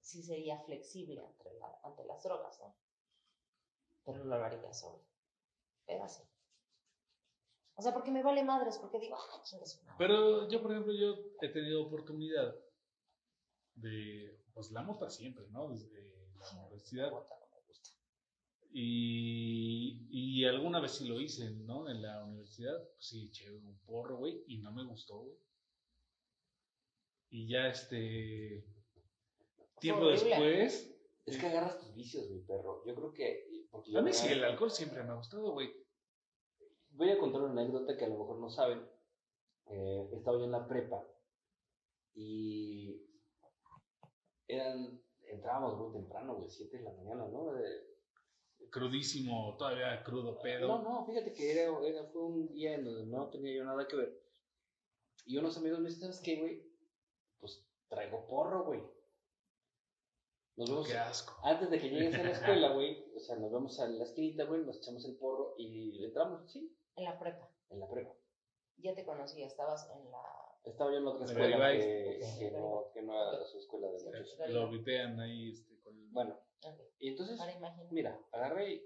sí 0.00 0.22
sería 0.22 0.58
flexible 0.62 1.24
ante, 1.24 1.52
la- 1.54 1.80
ante 1.84 2.04
las 2.04 2.22
drogas, 2.22 2.58
¿no? 2.60 2.74
Pero 4.04 4.24
no 4.24 4.36
lo 4.36 4.44
haría 4.44 4.72
sobria. 4.74 5.06
Pero 5.86 6.04
así. 6.04 6.22
O 7.76 7.82
sea, 7.82 7.94
porque 7.94 8.10
me 8.10 8.22
vale 8.22 8.42
madres, 8.42 8.76
porque 8.78 8.98
digo, 8.98 9.16
ah, 9.16 9.42
chinga 9.44 9.64
su 9.64 9.80
madre. 9.82 9.94
Pero 9.98 10.48
yo, 10.48 10.60
por 10.60 10.72
ejemplo, 10.72 10.92
yo 10.92 11.14
he 11.40 11.48
tenido 11.48 11.86
oportunidad 11.86 12.54
de, 13.74 14.42
pues 14.52 14.70
la 14.72 14.82
mota 14.82 15.08
siempre, 15.08 15.46
¿no? 15.50 15.68
Desde 15.68 16.28
la 16.38 16.50
universidad. 16.60 17.10
Gusta. 17.10 17.36
Y, 18.72 20.06
y 20.10 20.44
alguna 20.44 20.80
vez 20.80 20.92
sí 20.92 21.08
lo 21.08 21.20
hice, 21.20 21.50
¿no? 21.50 21.88
En 21.88 22.02
la 22.02 22.24
universidad, 22.24 22.76
pues 22.92 23.04
sí, 23.04 23.26
eché 23.26 23.50
un 23.50 23.78
porro, 23.80 24.18
güey, 24.18 24.44
y 24.46 24.58
no 24.58 24.72
me 24.72 24.84
gustó, 24.84 25.18
güey. 25.18 25.36
Y 27.30 27.48
ya 27.48 27.68
este. 27.68 28.64
Tiempo 29.80 30.08
después. 30.08 30.96
Es 31.26 31.38
que 31.38 31.46
agarras 31.46 31.78
tus 31.78 31.94
vicios, 31.94 32.28
mi 32.30 32.40
perro. 32.40 32.84
Yo 32.86 32.94
creo 32.94 33.12
que. 33.12 33.46
Porque 33.70 33.96
A 33.96 34.02
mí 34.02 34.12
sí, 34.12 34.28
el 34.28 34.42
alcohol 34.44 34.70
siempre 34.70 35.02
me 35.04 35.10
ha 35.10 35.14
gustado, 35.14 35.52
güey. 35.52 35.72
Voy 36.90 37.10
a 37.10 37.18
contar 37.18 37.42
una 37.42 37.60
anécdota 37.60 37.96
que 37.96 38.04
a 38.04 38.08
lo 38.08 38.18
mejor 38.18 38.38
no 38.40 38.50
saben. 38.50 38.84
Eh, 39.66 40.08
estaba 40.12 40.38
yo 40.38 40.44
en 40.44 40.50
la 40.50 40.66
prepa 40.66 41.06
y 42.14 43.00
eran, 44.48 45.00
entrábamos 45.22 45.78
muy 45.78 45.92
temprano, 45.92 46.34
güey, 46.34 46.50
7 46.50 46.78
de 46.78 46.82
la 46.82 46.92
mañana, 46.92 47.28
¿no? 47.28 47.52
De- 47.52 47.89
Crudísimo, 48.70 49.56
todavía 49.58 50.02
crudo 50.04 50.38
pedo. 50.40 50.68
no, 50.68 50.82
no, 50.82 51.06
fíjate 51.06 51.32
que 51.32 51.50
era, 51.52 51.70
era- 51.86 52.04
fue 52.04 52.22
un 52.22 52.48
día 52.52 52.74
en 52.74 52.84
donde 52.84 53.04
no 53.06 53.28
tenía 53.30 53.54
yo 53.54 53.64
nada 53.64 53.86
que 53.88 53.96
ver. 53.96 54.22
Y 55.26 55.36
unos 55.36 55.56
amigos 55.56 55.80
me 55.80 55.88
dicen, 55.88 56.02
¿sabes 56.02 56.20
qué, 56.20 56.36
güey? 56.40 56.62
Pues 57.40 57.64
traigo 57.88 58.26
porro, 58.26 58.64
güey. 58.64 58.80
Nos 60.56 60.68
vemos 60.68 60.88
Qué 60.88 60.96
asco. 60.98 61.38
antes 61.44 61.70
de 61.70 61.80
que 61.80 61.88
llegues 61.88 62.14
a 62.14 62.22
la 62.22 62.30
escuela, 62.32 62.68
güey. 62.74 63.04
O 63.16 63.20
sea, 63.20 63.36
nos 63.36 63.50
vemos 63.52 63.78
a 63.80 63.88
la 63.88 64.04
esquinita, 64.04 64.44
güey, 64.44 64.64
nos 64.64 64.76
echamos 64.78 65.04
el 65.04 65.16
porro 65.16 65.54
y 65.58 66.04
entramos, 66.04 66.50
sí, 66.50 66.76
En 66.96 67.04
la 67.04 67.18
prepa. 67.18 67.48
en 67.70 67.80
la 67.80 67.88
prepa. 67.88 68.14
Ya 68.78 68.94
te 68.94 69.04
conocía, 69.04 69.46
estabas 69.46 69.90
en 69.94 70.10
la... 70.10 70.22
Estaba 70.64 70.90
yo 70.90 70.98
en 70.98 71.06
otra 71.06 71.24
escuela 71.26 71.72
que, 71.72 72.20
que 72.38 72.50
no, 72.50 72.90
que 72.92 73.02
no 73.02 73.14
era 73.14 73.44
su 73.46 73.58
escuela 73.58 73.88
de 73.90 74.02
muchachos. 74.04 74.38
Lo 74.50 74.68
vipean 74.70 75.18
ahí 75.20 75.50
este, 75.52 75.78
con 75.80 75.96
el- 75.96 76.08
Bueno, 76.10 76.38
Y 76.98 77.08
entonces, 77.08 77.40
mira, 77.90 78.20
agarré 78.32 78.74
y 78.74 78.82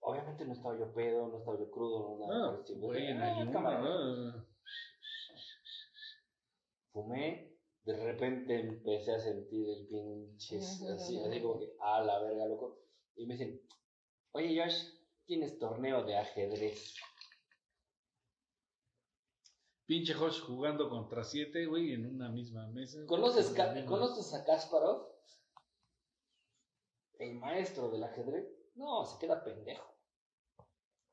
obviamente 0.00 0.44
no 0.46 0.52
estaba 0.52 0.78
yo 0.78 0.92
pedo, 0.94 1.28
no 1.28 1.38
estaba 1.38 1.58
yo 1.58 1.70
crudo, 1.70 2.16
no 2.18 2.26
nada. 2.26 2.48
Ah, 2.48 2.56
por 2.56 2.70
el 2.70 2.80
güey, 2.80 3.06
en 3.08 3.22
Ah, 3.22 3.44
¿no? 3.44 4.48
Fumé, 6.92 7.54
de 7.84 7.96
repente 7.96 8.60
empecé 8.60 9.14
a 9.14 9.20
sentir 9.20 9.68
el 9.68 9.86
pinche, 9.86 10.58
así, 10.58 11.18
así 11.20 11.42
como 11.42 11.58
que, 11.58 11.74
a 11.80 12.00
la 12.02 12.18
verga, 12.20 12.46
loco. 12.46 12.80
Y 13.16 13.26
me 13.26 13.34
dicen, 13.34 13.60
oye 14.32 14.58
Josh, 14.62 14.84
tienes 15.26 15.58
torneo 15.58 16.04
de 16.04 16.16
ajedrez. 16.16 16.94
Pinche 19.86 20.14
Josh 20.14 20.40
jugando 20.40 20.88
contra 20.90 21.24
siete, 21.24 21.66
güey, 21.66 21.92
en 21.92 22.06
una 22.06 22.30
misma 22.30 22.66
mesa. 22.68 22.98
¿Conoces, 23.06 23.48
En 23.50 23.74
misma- 23.74 23.86
¿Conoces 23.86 24.34
a 24.34 24.44
Kasparov? 24.44 25.17
El 27.18 27.34
maestro 27.34 27.90
del 27.90 28.04
ajedrez. 28.04 28.46
No, 28.74 29.04
se 29.04 29.18
queda 29.18 29.42
pendejo. 29.42 29.92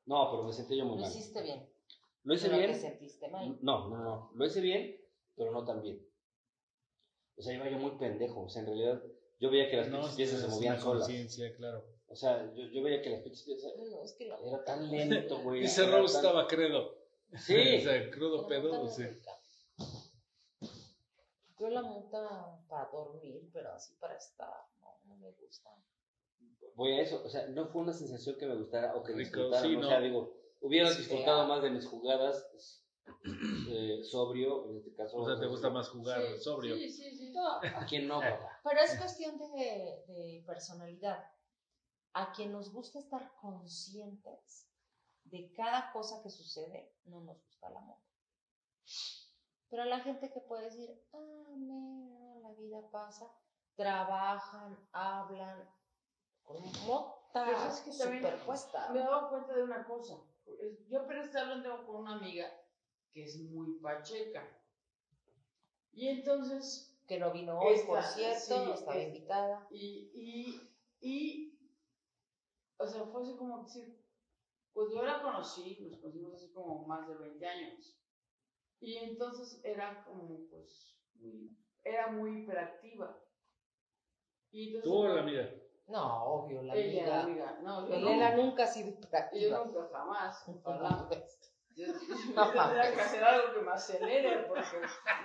No, 0.06 0.30
pero 0.30 0.44
me 0.44 0.52
sentí 0.52 0.76
yo 0.76 0.84
muy 0.84 0.96
Lo 0.96 1.02
mal. 1.02 1.10
hiciste 1.10 1.42
bien. 1.42 1.68
Lo 2.22 2.34
hice 2.34 2.46
pero 2.46 2.58
bien. 2.58 2.72
te 2.72 2.78
sentiste 2.78 3.28
mal. 3.28 3.58
No, 3.60 3.88
no, 3.88 3.96
no. 4.02 4.30
Lo 4.34 4.46
hice 4.46 4.60
bien, 4.60 5.00
pero 5.34 5.50
no 5.50 5.64
tan 5.64 5.82
bien. 5.82 6.00
O 7.36 7.42
sea, 7.42 7.54
iba 7.54 7.68
yo 7.68 7.78
muy 7.78 7.92
pendejo. 7.98 8.42
O 8.44 8.48
sea, 8.48 8.60
en 8.62 8.66
realidad, 8.68 9.02
yo 9.40 9.50
veía 9.50 9.68
que 9.68 9.76
las 9.78 9.88
No, 9.88 9.98
pinches 9.98 10.16
piezas 10.16 10.40
se 10.40 10.48
movían 10.48 10.80
solas. 10.80 11.08
claro. 11.56 11.84
O 12.08 12.14
sea, 12.14 12.52
yo, 12.54 12.62
yo 12.68 12.82
veía 12.82 13.02
que 13.02 13.10
las 13.10 13.20
pinches 13.22 13.42
piezas. 13.42 13.72
No, 13.76 14.02
es 14.04 14.12
que 14.12 14.26
la 14.26 14.38
Era 14.38 14.64
tan 14.64 14.88
lento, 14.90 15.38
güey. 15.42 15.62
Rose 15.62 15.82
tan- 15.82 16.04
estaba 16.04 16.46
credo. 16.46 16.94
Sí. 17.36 17.54
o 17.78 17.80
sea, 17.80 18.10
crudo 18.10 18.46
pedo, 18.46 18.86
sí. 18.88 19.02
Yo 21.58 21.68
la 21.70 21.82
mota 21.82 22.60
para 22.68 22.88
dormir, 22.90 23.48
pero 23.52 23.72
así 23.72 23.94
para 23.94 24.14
estar, 24.16 24.66
no, 24.80 24.98
no 25.06 25.16
me 25.16 25.30
gusta. 25.32 25.70
Voy 26.74 26.92
a 26.92 27.00
eso. 27.02 27.22
O 27.24 27.28
sea, 27.28 27.46
no 27.48 27.66
fue 27.68 27.82
una 27.82 27.92
sensación 27.92 28.36
que 28.38 28.46
me 28.46 28.56
gustara 28.56 28.94
o 28.96 29.02
que 29.02 29.14
disfrutara. 29.14 29.62
sí, 29.62 29.76
¿no? 29.76 29.86
O 29.86 29.88
sea, 29.88 30.00
digo, 30.00 30.34
hubiera 30.60 30.90
Sí, 30.90 30.98
disfrutado 30.98 31.42
ah. 31.42 31.46
más 31.46 31.62
de 31.62 31.70
mis 31.70 31.86
jugadas 31.86 32.82
eh, 33.70 34.02
sobrio, 34.04 34.68
en 34.68 34.76
este 34.76 34.94
caso. 34.94 35.16
O 35.18 35.26
sea, 35.26 35.38
te 35.40 35.46
gusta 35.46 35.70
más 35.70 35.88
jugar 35.88 36.20
Sí, 36.22 36.38
sobrio. 36.42 36.76
Sí, 36.76 36.90
sí, 36.90 37.16
sí. 37.16 37.32
No, 37.32 37.46
¿A 37.56 37.86
quién 37.88 38.06
no, 38.08 38.20
papá? 38.20 38.60
pero 38.62 38.80
es 38.80 38.98
cuestión 38.98 39.38
de, 39.38 40.04
de 40.06 40.44
personalidad. 40.46 41.24
A 42.12 42.32
quien 42.32 42.52
nos 42.52 42.72
gusta 42.72 42.98
estar 42.98 43.30
conscientes 43.40 44.68
de 45.24 45.52
cada 45.54 45.92
cosa 45.92 46.22
que 46.22 46.30
sucede, 46.30 46.94
no 47.04 47.20
nos 47.20 47.42
gusta 47.44 47.68
la 47.70 47.80
mota. 47.80 48.02
Pero 49.68 49.82
a 49.82 49.86
la 49.86 50.00
gente 50.00 50.30
que 50.32 50.40
puede 50.40 50.64
decir, 50.64 50.88
ah, 51.12 51.54
mira, 51.56 52.38
la 52.40 52.52
vida 52.54 52.88
pasa, 52.90 53.26
trabajan, 53.74 54.78
hablan 54.92 55.68
con 56.46 56.62
mota 56.86 57.44
Pero 57.44 57.58
es 57.68 57.80
que 57.80 57.90
también 57.98 58.22
superpuesta. 58.24 58.88
Me 58.92 59.00
he 59.00 59.02
dado 59.02 59.28
cuenta 59.28 59.54
de 59.54 59.62
una 59.64 59.84
cosa. 59.86 60.16
Yo 60.88 61.00
apenas 61.00 61.26
estaba 61.26 61.50
hablando 61.50 61.86
con 61.86 61.96
una 62.02 62.16
amiga 62.16 62.46
que 63.12 63.24
es 63.24 63.38
muy 63.42 63.78
pacheca. 63.80 64.42
Y 65.92 66.08
entonces, 66.08 66.98
Que 67.06 67.18
no 67.18 67.30
vino 67.32 67.58
hoy, 67.58 67.78
por 67.86 68.02
cierto, 68.02 68.40
sí, 68.40 68.70
estaba 68.72 68.96
es- 68.96 69.06
invitada. 69.08 69.66
y, 69.70 70.10
y, 70.14 70.70
y, 71.00 71.58
o 72.78 72.86
sea, 72.86 73.04
fue 73.04 73.22
así 73.22 73.36
como 73.36 73.62
decir, 73.62 74.02
pues 74.72 74.88
yo 74.92 75.02
la 75.02 75.22
conocí, 75.22 75.78
nos 75.80 75.98
conocimos 76.00 76.34
hace 76.34 76.52
como 76.52 76.86
más 76.86 77.08
de 77.08 77.14
20 77.16 77.46
años. 77.46 77.98
Y 78.80 78.96
entonces 78.98 79.60
era 79.64 80.04
como, 80.04 80.46
pues, 80.50 80.98
muy- 81.14 81.56
era 81.82 82.08
muy 82.08 82.42
hiperactiva. 82.42 83.18
Y 84.50 84.66
entonces, 84.76 84.90
Tú 84.90 84.96
o 84.98 85.08
la 85.08 85.20
amiga. 85.22 85.50
No, 85.88 86.24
obvio, 86.24 86.62
la 86.62 86.74
ella, 86.74 87.22
amiga. 87.22 87.46
amiga, 87.52 87.58
no, 87.62 87.88
yo 87.88 87.94
Elena 87.94 88.34
no, 88.34 88.42
nunca 88.44 88.64
ha 88.64 88.66
sido 88.66 88.90
yo 88.90 88.94
hiperactiva. 88.96 89.64
nunca 89.64 89.88
jamás, 89.92 90.44
ojalá. 90.64 91.08
Yo, 91.76 91.86
yo 91.86 91.92
No 92.34 92.50
tendría 92.52 92.92
que 92.94 93.00
hacer 93.00 93.22
algo 93.24 93.54
que 93.54 93.60
me 93.60 93.70
acelere, 93.72 94.38
porque 94.48 94.62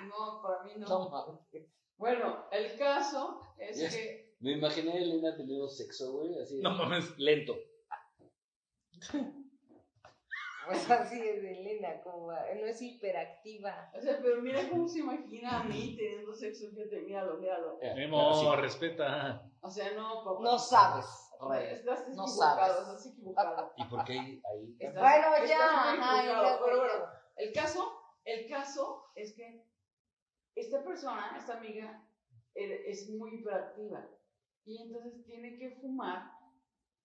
no, 0.08 0.42
para 0.44 0.64
mí 0.64 0.74
no. 0.78 0.88
No 0.88 1.10
mames. 1.10 1.40
Bueno, 1.98 2.46
el 2.52 2.78
caso 2.78 3.42
es 3.58 3.78
Yes. 3.80 3.96
que 3.96 4.36
Me 4.40 4.52
imaginé 4.54 4.92
a 4.94 4.98
Elena 4.98 5.36
teniendo 5.36 5.68
sexo, 5.68 6.14
güey, 6.14 6.38
así. 6.40 6.60
No 6.62 6.72
mames. 6.72 7.18
Lento. 7.18 7.56
Pues 10.68 10.90
así 10.92 11.20
es 11.20 11.44
Elena, 11.44 12.02
como 12.04 12.28
va- 12.28 12.46
no 12.56 12.66
es 12.68 12.80
hiperactiva. 12.82 13.92
O 13.98 14.00
sea, 14.00 14.20
pero 14.22 14.42
mira 14.42 14.70
cómo 14.70 14.88
se 14.88 15.00
imagina 15.00 15.60
a 15.60 15.64
mí 15.64 15.96
teniendo 15.98 16.34
sexo, 16.34 16.70
fíjate, 16.70 17.02
míralo, 17.02 17.38
míralo. 17.38 17.80
Memo, 17.96 18.30
así. 18.30 18.62
respeta. 18.62 19.42
O 19.62 19.70
sea, 19.70 19.92
no, 19.94 20.24
papá. 20.24 20.40
No 20.42 20.58
sabes, 20.60 21.06
Rey. 21.50 21.76
Estás 21.76 22.08
No 22.10 22.24
equivocado, 22.26 22.36
sabes. 22.38 22.78
estás 22.78 23.06
equivocado. 23.08 23.74
¿Y 23.78 23.86
por 23.86 24.04
qué 24.06 24.14
ahí? 24.14 24.42
ahí? 24.52 24.76
Estás- 24.80 25.02
Bueno, 25.02 25.46
ya, 25.48 25.58
muy 25.92 26.00
ajá, 26.00 26.20
equivocado, 26.24 26.44
ya, 26.60 26.64
pero 26.66 26.76
ya. 26.78 26.82
bueno, 26.98 27.06
el 27.36 27.54
caso, 27.54 28.02
el 28.26 28.50
caso 28.50 29.04
es 29.16 29.34
que 29.36 29.68
esta 30.56 30.84
persona, 30.84 31.36
esta 31.38 31.54
amiga, 31.58 32.08
eh, 32.56 32.84
es 32.88 33.10
muy 33.10 33.36
hiperactiva. 33.40 34.06
Y 34.66 34.82
entonces 34.84 35.26
tiene 35.26 35.58
que 35.58 35.78
fumar 35.82 36.32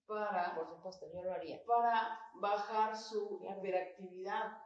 para 0.07 0.55
Por 0.55 0.69
supuesto, 0.69 1.07
yo 1.13 1.23
lo 1.23 1.33
haría. 1.33 1.63
para 1.67 2.19
bajar 2.35 2.97
su 2.97 3.41
hiperactividad. 3.43 4.59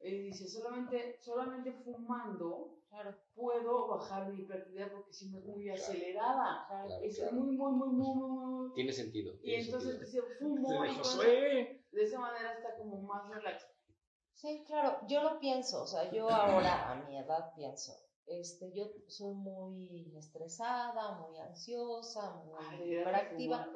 Y 0.00 0.18
dice, 0.24 0.46
solamente, 0.48 1.18
solamente 1.20 1.72
fumando 1.72 2.70
Claro, 2.94 3.12
puedo 3.34 3.88
bajar 3.88 4.28
mi 4.32 4.42
hiperactividad 4.42 4.92
porque 4.92 5.12
si 5.12 5.28
me 5.28 5.40
muy 5.40 5.68
acelerada. 5.68 6.64
claro. 6.68 6.86
Claro, 6.86 7.02
Es 7.02 7.18
claro. 7.18 7.32
muy, 7.32 7.56
muy, 7.56 7.72
muy, 7.72 7.88
muy, 7.88 8.14
muy, 8.14 8.72
Tiene 8.74 8.92
sentido. 8.92 9.34
Y 9.34 9.42
tiene 9.42 9.64
entonces 9.64 9.98
sentido. 9.98 10.24
dice, 10.26 10.34
fumo 10.38 10.82
De 10.82 10.88
y 10.92 10.94
Josué. 10.94 11.84
de 11.90 12.02
esa 12.04 12.20
manera 12.20 12.52
está 12.52 12.76
como 12.76 13.02
más 13.02 13.28
relax. 13.28 13.66
Sí, 14.34 14.62
claro, 14.64 14.98
yo 15.08 15.24
lo 15.24 15.40
pienso, 15.40 15.82
o 15.82 15.86
sea, 15.88 16.08
yo 16.12 16.30
ahora 16.30 16.92
a 16.92 17.04
mi 17.04 17.18
edad 17.18 17.52
pienso, 17.56 17.92
este, 18.26 18.72
yo 18.72 18.84
soy 19.08 19.34
muy 19.34 20.16
estresada, 20.16 21.18
muy 21.18 21.36
ansiosa, 21.40 22.34
muy 22.44 22.92
hiperactiva. 22.92 23.66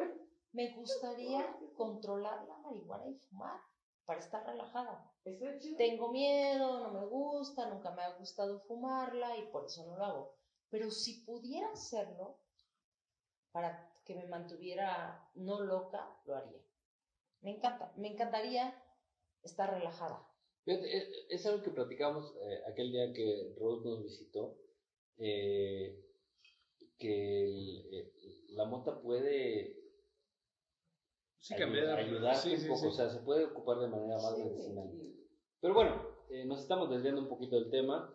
Me 0.52 0.76
gustaría 0.76 1.56
controlar 1.76 2.46
la 2.46 2.56
marihuana 2.58 3.08
y 3.08 3.14
fumar 3.18 3.60
para 4.08 4.20
estar 4.20 4.42
relajada. 4.46 5.12
Tengo 5.76 6.10
miedo, 6.10 6.80
no 6.80 6.90
me 6.98 7.06
gusta, 7.06 7.68
nunca 7.68 7.90
me 7.90 8.00
ha 8.00 8.16
gustado 8.16 8.58
fumarla 8.60 9.36
y 9.36 9.42
por 9.52 9.66
eso 9.66 9.84
no 9.84 9.98
lo 9.98 10.04
hago. 10.06 10.38
Pero 10.70 10.90
si 10.90 11.20
pudiera 11.24 11.68
hacerlo 11.70 12.40
para 13.52 13.92
que 14.06 14.14
me 14.14 14.26
mantuviera 14.26 15.30
no 15.34 15.60
loca, 15.60 16.18
lo 16.24 16.36
haría. 16.36 16.58
Me 17.42 17.50
encanta, 17.50 17.92
me 17.98 18.08
encantaría 18.08 18.82
estar 19.42 19.74
relajada. 19.74 20.26
Fíjate, 20.64 20.96
es, 20.96 21.08
es 21.28 21.44
algo 21.46 21.62
que 21.62 21.70
platicamos 21.70 22.34
eh, 22.40 22.62
aquel 22.66 22.90
día 22.90 23.12
que 23.12 23.54
Rose 23.60 23.86
nos 23.86 24.02
visitó, 24.04 24.56
eh, 25.18 26.02
que 26.98 27.42
el- 27.44 27.88
eh, 27.92 28.12
la 28.52 28.64
mota 28.64 29.02
puede 29.02 29.77
Sí, 31.40 31.54
ayu- 31.54 31.58
cambiar. 31.58 31.98
ayudarte 31.98 32.40
Sí, 32.40 32.54
un 32.54 32.60
sí, 32.60 32.68
poco, 32.68 32.80
sí. 32.80 32.86
o 32.88 32.92
sea, 32.92 33.08
se 33.08 33.20
puede 33.20 33.44
ocupar 33.46 33.78
de 33.78 33.88
manera 33.88 34.16
más 34.16 34.34
Sí, 34.36 34.42
medicinal. 34.44 34.88
sí. 34.92 35.28
Pero 35.60 35.74
bueno, 35.74 36.02
eh, 36.30 36.44
nos 36.44 36.60
estamos 36.60 36.90
desviando 36.90 37.20
un 37.22 37.28
poquito 37.28 37.56
del 37.56 37.70
tema. 37.70 38.14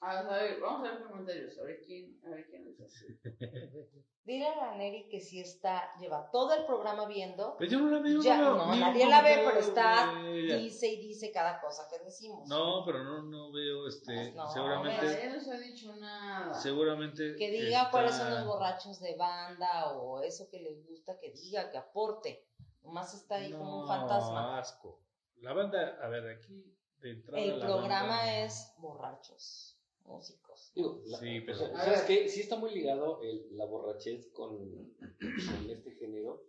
A 0.00 0.22
ver, 0.34 0.60
vamos 0.60 0.86
a 0.86 0.92
ver 0.92 1.02
comentarios, 1.04 1.58
a 1.58 1.62
ver 1.62 1.80
quién, 1.86 2.20
a 2.26 2.30
ver 2.30 2.46
quién 2.46 2.66
es 2.68 2.78
así. 2.80 3.06
Dile 4.24 4.46
a 4.46 4.56
la 4.56 4.74
Neri 4.76 5.06
que 5.10 5.20
si 5.20 5.38
está, 5.40 5.82
lleva 6.00 6.30
todo 6.30 6.54
el 6.54 6.64
programa 6.64 7.06
viendo, 7.06 7.56
Pero 7.58 7.70
yo 7.70 7.78
no 7.80 7.90
la 7.90 8.00
veo. 8.00 8.22
ya, 8.22 8.38
no, 8.38 8.56
no, 8.56 8.72
un 8.72 8.80
nadie 8.80 9.06
la 9.06 9.20
ve, 9.22 9.42
pero 9.44 9.58
está, 9.60 10.14
dice 10.32 10.88
y 10.88 10.96
dice 11.08 11.30
cada 11.30 11.60
cosa 11.60 11.86
que 11.90 12.02
decimos. 12.02 12.48
No, 12.48 12.84
pero 12.86 13.04
no, 13.04 13.22
no 13.22 13.52
veo, 13.52 13.86
este, 13.86 14.14
Pues 14.14 14.34
no, 14.34 14.46
seguramente, 14.50 15.06
Mira, 15.06 15.18
ya 15.26 15.34
no 15.34 15.40
se 15.40 15.52
ha 15.52 15.58
dicho 15.58 15.94
nada. 15.96 16.54
seguramente. 16.54 17.36
Que 17.36 17.50
diga 17.50 17.90
cuáles 17.90 18.14
son 18.14 18.28
está- 18.28 18.40
los 18.40 18.46
borrachos 18.48 18.98
de 19.00 19.14
banda 19.16 19.92
o 19.94 20.22
eso 20.22 20.48
que 20.50 20.60
les 20.60 20.86
gusta, 20.86 21.18
que 21.18 21.30
diga, 21.32 21.70
que 21.70 21.76
aporte. 21.78 22.46
Nomás 22.84 23.14
está 23.14 23.36
ahí 23.36 23.50
como 23.52 23.80
un 23.80 23.80
No, 23.82 23.86
fantasma. 23.88 24.58
asco. 24.58 25.00
La 25.40 25.52
banda, 25.52 25.98
a 26.02 26.08
ver, 26.08 26.28
aquí 26.36 26.64
de 26.98 27.10
entrada. 27.10 27.42
El 27.42 27.58
la 27.58 27.66
programa 27.66 28.16
banda- 28.18 28.38
es 28.44 28.72
borrachos, 28.78 29.78
músicos. 30.04 30.70
Digo, 30.74 31.00
la- 31.06 31.18
Sí, 31.18 31.40
pero- 31.40 31.56
o 31.56 31.66
sea, 31.66 31.78
A 31.78 31.84
¿sabes 31.84 32.02
qué? 32.02 32.28
Sí 32.28 32.40
está 32.40 32.56
muy 32.56 32.72
ligado 32.72 33.20
el- 33.22 33.56
la 33.56 33.64
borrachez 33.64 34.30
con, 34.32 34.56
con 34.58 35.70
este 35.70 35.92
género 35.98 36.42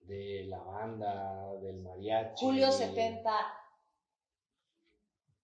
de 0.00 0.44
la 0.48 0.58
banda, 0.58 1.54
del 1.60 1.80
mariachi. 1.80 2.44
Julio 2.44 2.70
70 2.70 3.32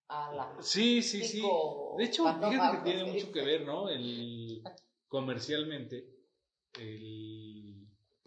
a 0.09 0.32
la 0.34 0.56
Sí, 0.62 1.02
sí, 1.02 1.24
sí. 1.24 1.43
De 1.97 2.05
hecho, 2.05 2.24
fíjate 2.24 2.78
que 2.78 2.84
tiene 2.84 3.05
sí. 3.05 3.10
mucho 3.12 3.32
que 3.32 3.43
ver, 3.44 3.62
¿no? 3.64 3.89
El 3.89 4.62
comercialmente, 5.09 6.06
el 6.78 7.31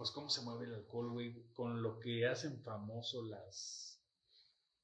pues 0.05 0.13
cómo 0.13 0.29
se 0.29 0.43
mueve 0.43 0.65
el 0.65 0.75
alcohol, 0.75 1.13
güey, 1.13 1.33
con 1.53 1.81
lo 1.81 1.99
que 1.99 2.27
hacen 2.27 2.61
famoso 2.61 3.23
las 3.23 3.99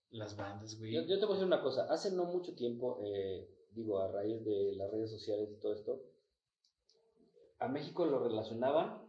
las 0.10 0.36
bandas, 0.36 0.80
güey. 0.80 0.94
Yo, 0.94 1.02
yo 1.04 1.20
te 1.20 1.26
voy 1.28 1.34
a 1.34 1.36
decir 1.36 1.46
una 1.46 1.62
cosa. 1.62 1.86
Hace 1.92 2.12
no 2.12 2.26
mucho 2.26 2.56
tiempo, 2.56 2.98
eh, 3.04 3.48
digo, 3.70 4.00
a 4.00 4.12
raíz 4.12 4.44
de 4.44 4.74
las 4.76 4.90
redes 4.90 5.12
sociales 5.12 5.48
y 5.52 5.60
todo 5.60 5.76
esto, 5.76 6.02
a 7.60 7.68
México 7.68 8.04
lo 8.08 8.18
relacionaban 8.18 9.00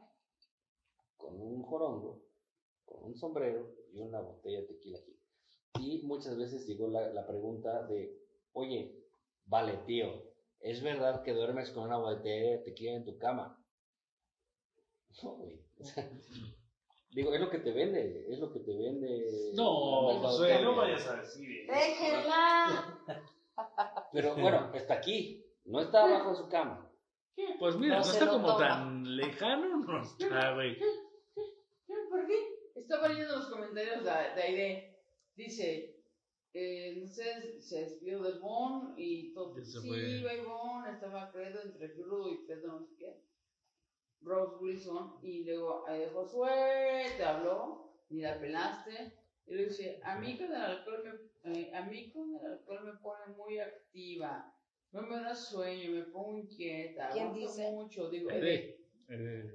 con 1.16 1.40
un 1.40 1.62
jorongo, 1.62 2.20
con 2.84 3.04
un 3.04 3.16
sombrero 3.16 3.74
y 3.94 4.00
una 4.00 4.20
botella 4.20 4.60
de 4.60 4.66
tequila 4.66 4.98
aquí. 4.98 5.18
Y 5.80 6.02
muchas 6.02 6.36
veces 6.36 6.66
llegó 6.66 6.88
la, 6.88 7.08
la 7.08 7.26
pregunta 7.26 7.86
de, 7.86 8.14
oye, 8.52 9.02
vale, 9.46 9.78
tío, 9.86 10.08
¿es 10.60 10.82
verdad 10.82 11.22
que 11.22 11.32
duermes 11.32 11.70
con 11.70 11.84
una 11.84 11.96
botella 11.96 12.50
de 12.50 12.58
tequila 12.58 12.96
en 12.96 13.04
tu 13.06 13.16
cama? 13.16 13.61
No, 15.22 15.30
güey. 15.36 15.60
O 15.78 15.84
sea, 15.84 16.08
digo, 17.10 17.34
es 17.34 17.40
lo 17.40 17.50
que 17.50 17.58
te 17.58 17.72
vende, 17.72 18.26
es 18.30 18.38
lo 18.38 18.52
que 18.52 18.60
te 18.60 18.76
vende. 18.76 19.50
No, 19.54 19.64
Josué, 20.20 20.48
mercadotecnia. 20.48 20.60
no 20.64 20.76
vayas 20.76 21.06
a 21.08 21.16
decir 21.16 21.60
eso. 21.60 21.72
¡Déjenla! 21.72 22.98
Pero 24.12 24.34
bueno, 24.36 24.70
está 24.74 24.94
aquí, 24.94 25.44
no 25.64 25.80
está 25.80 26.04
abajo 26.04 26.30
de 26.30 26.36
su 26.36 26.48
cama. 26.48 26.88
Pues 27.58 27.76
mira, 27.76 27.96
No 27.96 28.02
está 28.02 28.28
como 28.28 28.46
toma. 28.46 28.58
tan 28.68 29.16
lejano, 29.16 29.76
no 29.86 30.02
está, 30.02 30.54
güey. 30.54 30.78
¿Por 32.10 32.26
qué? 32.26 32.34
Estaba 32.74 33.08
leyendo 33.08 33.36
los 33.36 33.46
comentarios 33.46 34.04
de, 34.04 34.10
de 34.10 34.42
Aide. 34.42 34.98
Dice, 35.34 35.96
eh, 36.52 36.96
no 37.00 37.06
sé, 37.06 37.60
se 37.60 37.80
despidió 37.80 38.22
de 38.22 38.38
Bon 38.38 38.94
y 38.98 39.32
todo. 39.32 39.54
Sí, 39.64 39.78
fue. 39.88 39.98
iba 40.18 40.34
y 40.34 40.40
Bon, 40.44 40.86
estaba 40.86 41.30
Credo 41.32 41.62
entre 41.62 41.94
Crudo 41.94 42.30
y 42.30 42.46
Pedro 42.46 42.80
no 42.80 42.86
sé 42.86 42.94
qué. 42.98 43.16
Rose 44.24 44.56
Wilson 44.60 45.18
y 45.22 45.44
luego 45.44 45.84
Aide 45.88 46.08
Josué 46.10 47.14
te 47.16 47.24
habló 47.24 47.92
y 48.08 48.20
la 48.20 48.38
pelaste. 48.38 49.18
Y 49.46 49.54
le 49.54 49.66
dice, 49.66 50.00
a 50.04 50.16
mí 50.18 50.38
con 50.38 50.46
el 50.46 50.62
alcohol 50.62 51.30
me, 51.44 51.52
eh, 51.58 51.72
a 51.74 51.82
mí 51.82 52.10
con 52.12 52.36
el 52.36 52.52
alcohol 52.52 52.84
me 52.84 52.92
pone 53.00 53.26
muy 53.36 53.58
activa. 53.58 54.54
No 54.92 55.02
me 55.02 55.16
da 55.16 55.34
sueño, 55.34 55.90
me 55.92 56.02
pongo 56.04 56.38
inquieta. 56.38 57.10
¿Quién 57.12 57.34
dice? 57.34 57.70
mucho. 57.72 58.08
Digo, 58.10 58.30
Eh, 58.30 58.78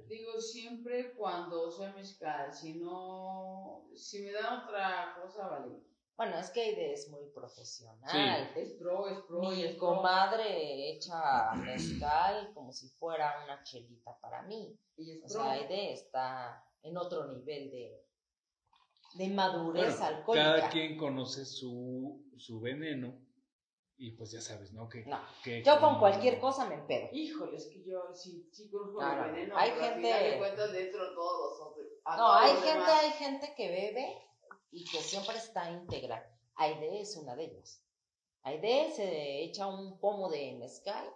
Digo, 0.08 0.40
siempre 0.40 1.14
cuando 1.14 1.70
sea 1.70 1.92
mezcal, 1.94 2.52
si 2.52 2.74
no, 2.74 3.88
si 3.96 4.22
me 4.22 4.32
da 4.32 4.62
otra 4.64 5.16
cosa, 5.20 5.48
vale. 5.48 5.80
Bueno, 6.18 6.36
es 6.38 6.50
que 6.50 6.60
Aide 6.60 6.92
es 6.94 7.08
muy 7.10 7.26
profesional. 7.32 8.50
Es 8.56 8.72
pro, 8.72 9.06
es 9.08 9.18
pro, 9.28 9.52
y 9.52 9.56
Mi 9.56 9.62
es 9.64 9.76
pro. 9.76 9.86
comadre 9.94 10.90
echa 10.90 11.52
mezcal 11.54 12.52
como 12.54 12.72
si 12.72 12.88
fuera 12.88 13.44
una 13.44 13.62
chelita 13.62 14.18
para 14.20 14.42
mí. 14.42 14.76
Y 14.96 15.12
es 15.12 15.18
O 15.18 15.20
pro. 15.34 15.44
sea, 15.44 15.52
Aide 15.52 15.92
está 15.92 16.64
en 16.82 16.96
otro 16.96 17.28
nivel 17.28 17.70
de, 17.70 18.04
de 19.14 19.28
madurez 19.28 19.96
bueno, 20.00 20.16
alcohólica. 20.16 20.56
cada 20.56 20.70
quien 20.70 20.96
conoce 20.98 21.44
su, 21.46 22.24
su 22.36 22.60
veneno 22.60 23.16
Y 24.00 24.12
pues 24.16 24.30
ya 24.32 24.40
sabes, 24.40 24.72
¿no? 24.72 24.88
Que, 24.88 25.04
No. 25.06 25.20
que 25.42 25.62
Yo 25.64 25.80
con 25.80 25.98
cualquier 26.00 26.38
cosa 26.40 26.68
me 26.68 26.74
empedo. 26.76 27.08
Híjole, 27.12 27.56
es 27.56 27.66
que 27.66 27.82
yo 27.84 28.12
sí, 28.14 28.48
sí 28.52 28.68
conozco 28.70 29.00
No, 29.02 29.10
el 29.12 29.18
no, 29.18 29.24
veneno. 29.32 29.56
hay 29.56 29.70
pero 29.70 29.82
al 29.84 29.90
gente- 29.94 30.08
final 30.08 30.30
de 30.30 30.38
cuentas 30.38 30.72
dentro 30.72 31.14
todos 31.14 31.50
los 31.50 31.66
hombres. 31.68 31.88
a 32.04 32.16
No, 32.16 32.22
todos 32.26 32.40
hay 32.42 32.52
los 32.54 32.62
gente, 32.62 32.78
demás. 32.78 33.02
hay 33.04 33.10
gente 33.12 33.54
que 33.56 33.68
bebe 33.68 34.22
y 34.70 34.84
que 34.84 34.98
siempre 34.98 35.36
está 35.36 35.70
íntegra. 35.70 36.24
Aide 36.56 37.00
es 37.00 37.16
una 37.16 37.34
de 37.36 37.44
ellas. 37.44 37.82
Aide 38.42 38.90
se 38.94 39.42
echa 39.42 39.66
un 39.66 39.98
pomo 40.00 40.28
de 40.30 40.56
mezcal. 40.58 41.06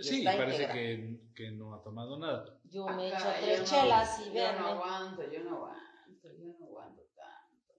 y 0.00 0.04
Sí, 0.04 0.18
está 0.18 0.36
parece 0.36 0.68
que, 0.68 1.20
que 1.34 1.50
no 1.52 1.74
ha 1.74 1.82
tomado 1.82 2.18
nada. 2.18 2.60
Yo 2.64 2.86
me 2.86 3.08
echo 3.08 3.24
tres 3.40 3.58
yo 3.58 3.64
no- 3.64 3.82
chelas 3.82 4.20
y 4.26 4.32
Yo 4.32 4.52
no 4.58 4.66
aguanto, 4.66 5.22
yo 5.30 5.44
no 5.44 5.56
aguanto, 5.56 6.28
yo 6.38 6.44
no 6.58 6.64
aguanto 6.66 7.02
tanto. 7.14 7.74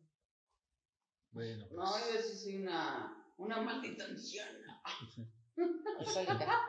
Bueno, 1.31 1.65
pues. 1.67 1.77
No, 1.77 1.85
yo 2.13 2.21
sí 2.21 2.37
soy 2.37 2.57
una, 2.63 3.33
una 3.37 3.61
maldita 3.61 4.05
anciana. 4.05 4.81
Alcohólica. 5.99 6.61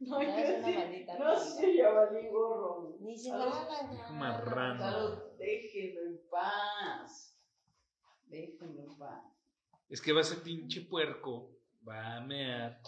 No, 0.00 0.18
No, 0.18 0.22
yo 0.22 0.28
es 0.30 0.58
una 0.58 0.66
sí- 0.68 0.74
maldita 0.74 1.18
No 1.18 1.38
sé, 1.38 1.76
ya 1.76 1.90
valí 1.90 2.28
gorro. 2.28 2.96
Ni 3.00 3.16
se 3.16 3.30
Salud. 3.30 3.44
nada. 3.54 4.10
Marrano. 4.10 4.80
Salud, 4.80 5.18
déjenlo 5.42 6.00
en 6.02 6.20
paz. 6.30 7.38
Déjenlo 8.26 8.82
en 8.84 8.98
paz. 8.98 9.22
Es 9.88 10.00
que 10.00 10.12
va 10.12 10.22
ese 10.22 10.36
pinche 10.36 10.80
puerco, 10.82 11.50
va 11.86 12.16
a 12.16 12.20
mear 12.20 12.80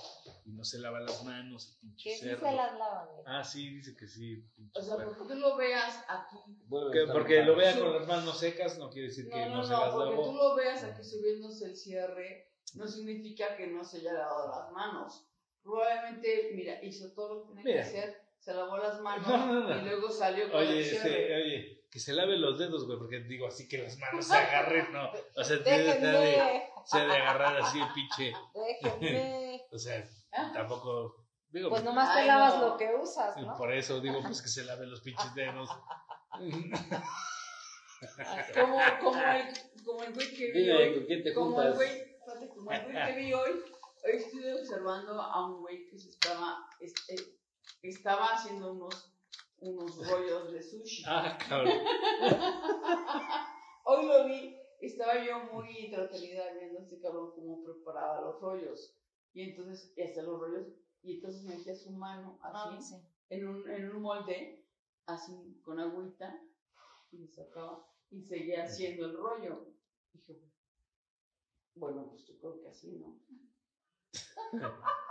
y 0.47 0.53
no 0.53 0.65
se 0.65 0.79
lava 0.79 1.01
las 1.01 1.23
manos, 1.25 1.77
pinche 1.81 2.11
Que 2.11 2.17
sí 2.17 2.23
cerdo. 2.25 2.47
se 2.49 2.53
las 2.57 2.79
lavan. 2.79 3.09
mira. 3.19 3.39
Ah, 3.41 3.45
sí, 3.45 3.69
dice 3.75 3.95
que 3.97 4.07
sí. 4.07 4.43
O 4.75 4.81
sea, 4.81 4.95
puerco. 4.97 5.15
porque 5.19 5.35
tú 5.35 5.41
lo 5.41 5.57
veas 5.57 6.03
aquí. 6.09 6.39
Que- 6.93 7.07
porque 7.13 7.43
lo 7.43 7.57
vea 7.57 7.73
Sí. 7.75 7.81
con 7.81 7.93
las 7.93 8.07
manos 8.07 8.39
secas 8.39 8.79
no 8.79 8.89
quiere 8.91 9.09
decir 9.09 9.29
que 9.29 9.37
No, 9.41 9.49
no, 9.49 9.57
no, 9.57 9.65
se 9.65 9.73
no, 9.73 9.81
las 9.81 9.95
porque 9.95 10.11
lavó. 10.11 10.25
tú 10.25 10.33
lo 10.35 10.55
veas 10.55 10.83
aquí 10.85 11.05
subiéndose 11.05 11.67
el 11.67 11.77
cierre, 11.77 12.53
no 12.75 12.87
significa 12.89 13.57
que 13.57 13.67
no 13.67 13.85
se 13.85 13.99
haya 13.99 14.13
lavado 14.15 14.49
las 14.49 14.73
manos. 14.73 15.27
Probablemente, 15.63 16.53
mira, 16.55 16.83
hizo 16.83 17.13
todo 17.13 17.35
lo 17.35 17.43
que 17.49 17.55
tenía 17.57 17.65
Mira. 17.65 17.91
que 17.91 17.99
hacer, 17.99 18.23
se 18.39 18.55
lavó 18.55 18.77
las 18.79 19.01
manos 19.03 19.27
No, 19.29 19.47
no, 19.47 19.69
no. 19.69 19.77
y 19.79 19.83
luego 19.85 20.11
salió 20.11 20.51
con 20.51 20.61
Oye, 20.61 20.79
el 20.79 20.85
cierre. 20.85 21.23
este, 21.23 21.35
oye, 21.37 21.74
que 21.95 22.01
se 22.01 22.13
lave 22.13 22.37
los 22.37 22.59
dedos, 22.59 22.87
güey, 22.87 22.99
porque 22.99 23.21
digo 23.21 23.47
así 23.47 23.69
que 23.69 23.79
las 23.79 23.97
manos 23.99 24.27
se 24.27 24.35
agarren, 24.37 24.93
no. 24.93 25.11
O 25.37 25.45
sea, 25.45 25.63
tiene 25.63 25.95
de, 25.95 26.41
ha 26.91 26.99
de 26.99 27.13
agarrar 27.17 27.57
así 27.63 27.81
el 27.81 27.87
pinche. 27.95 28.33
déjenme. 28.53 29.63
O 29.71 29.79
sea, 29.79 30.05
Ah. 30.33 30.51
tampoco. 30.53 31.25
Digo, 31.51 31.69
Pues 31.71 31.85
nomás 31.85 32.17
te 32.17 32.25
lavas 32.27 32.57
no. 32.57 32.71
lo 32.71 32.77
que 32.77 32.93
usas, 33.01 33.37
¿no? 33.37 33.57
por 33.57 33.73
eso 33.73 34.01
digo, 34.01 34.21
pues 34.23 34.43
que 34.43 34.49
se 34.49 34.65
lave 34.65 34.87
los 34.89 35.01
pinches 35.03 35.33
dedos. 35.37 35.71
Como, 38.55 38.79
como, 39.01 39.17
el, 39.23 39.55
como 39.85 40.03
el 40.03 40.13
güey 40.13 40.35
que 40.35 40.53
vi 40.53 40.65
Dime, 40.65 40.75
hoy. 40.77 40.95
¿con 40.95 41.05
quién 41.07 41.23
te 41.23 41.33
Como 41.33 41.47
juntas? 41.53 41.67
el 41.71 41.75
güey, 41.75 41.91
espérate, 42.19 42.49
como 42.49 42.73
el 42.73 42.83
güey 42.83 43.07
que 43.07 43.13
vi 43.17 43.33
hoy. 43.33 43.51
Hoy 44.05 44.13
estuve 44.17 44.53
observando 44.61 45.23
a 45.23 45.47
un 45.47 45.61
güey 45.63 45.87
que 45.87 45.99
se 45.99 46.11
estaba, 46.11 46.69
este, 46.81 47.15
estaba 47.83 48.27
haciendo 48.35 48.73
unos, 48.73 49.14
unos 49.69 49.97
rollos 50.09 50.53
de 50.53 50.63
sushi. 50.63 51.03
Ah, 51.09 51.39
cabrón. 51.49 51.73
Hoy 53.85 54.07
lo 54.07 54.25
vi, 54.27 54.57
estaba 54.81 55.23
yo 55.25 55.41
muy 55.53 55.87
entretenida 55.87 56.53
viendo 56.55 56.79
a 56.79 56.83
este 56.83 57.01
cabrón 57.01 57.33
cómo 57.35 57.63
preparaba 57.65 58.21
los 58.23 58.41
rollos. 58.41 58.97
Y 59.33 59.43
entonces, 59.51 59.93
y 59.97 60.03
hacía 60.03 60.23
los 60.23 60.41
rollos, 60.41 60.67
y 61.03 61.17
entonces 61.17 61.43
metía 61.45 61.75
su 61.75 61.91
mano 61.93 62.39
así, 62.43 62.77
Ah, 62.77 62.81
sí. 62.81 62.97
en, 63.31 63.49
un, 63.49 63.69
en 63.71 63.91
un 63.91 64.03
molde, 64.03 64.65
así, 65.07 65.61
con 65.65 65.81
agüita, 65.81 66.41
y 67.11 67.19
lo 67.19 67.29
sacaba, 67.29 67.87
y 68.11 68.23
seguía 68.23 68.65
haciendo 68.65 69.07
el 69.07 69.17
rollo. 69.17 69.67
Dije, 70.13 70.41
bueno, 71.75 72.09
pues 72.11 72.25
yo 72.27 72.39
creo 72.39 72.61
que 72.61 72.69
así, 72.69 72.93
¿no? 72.93 73.21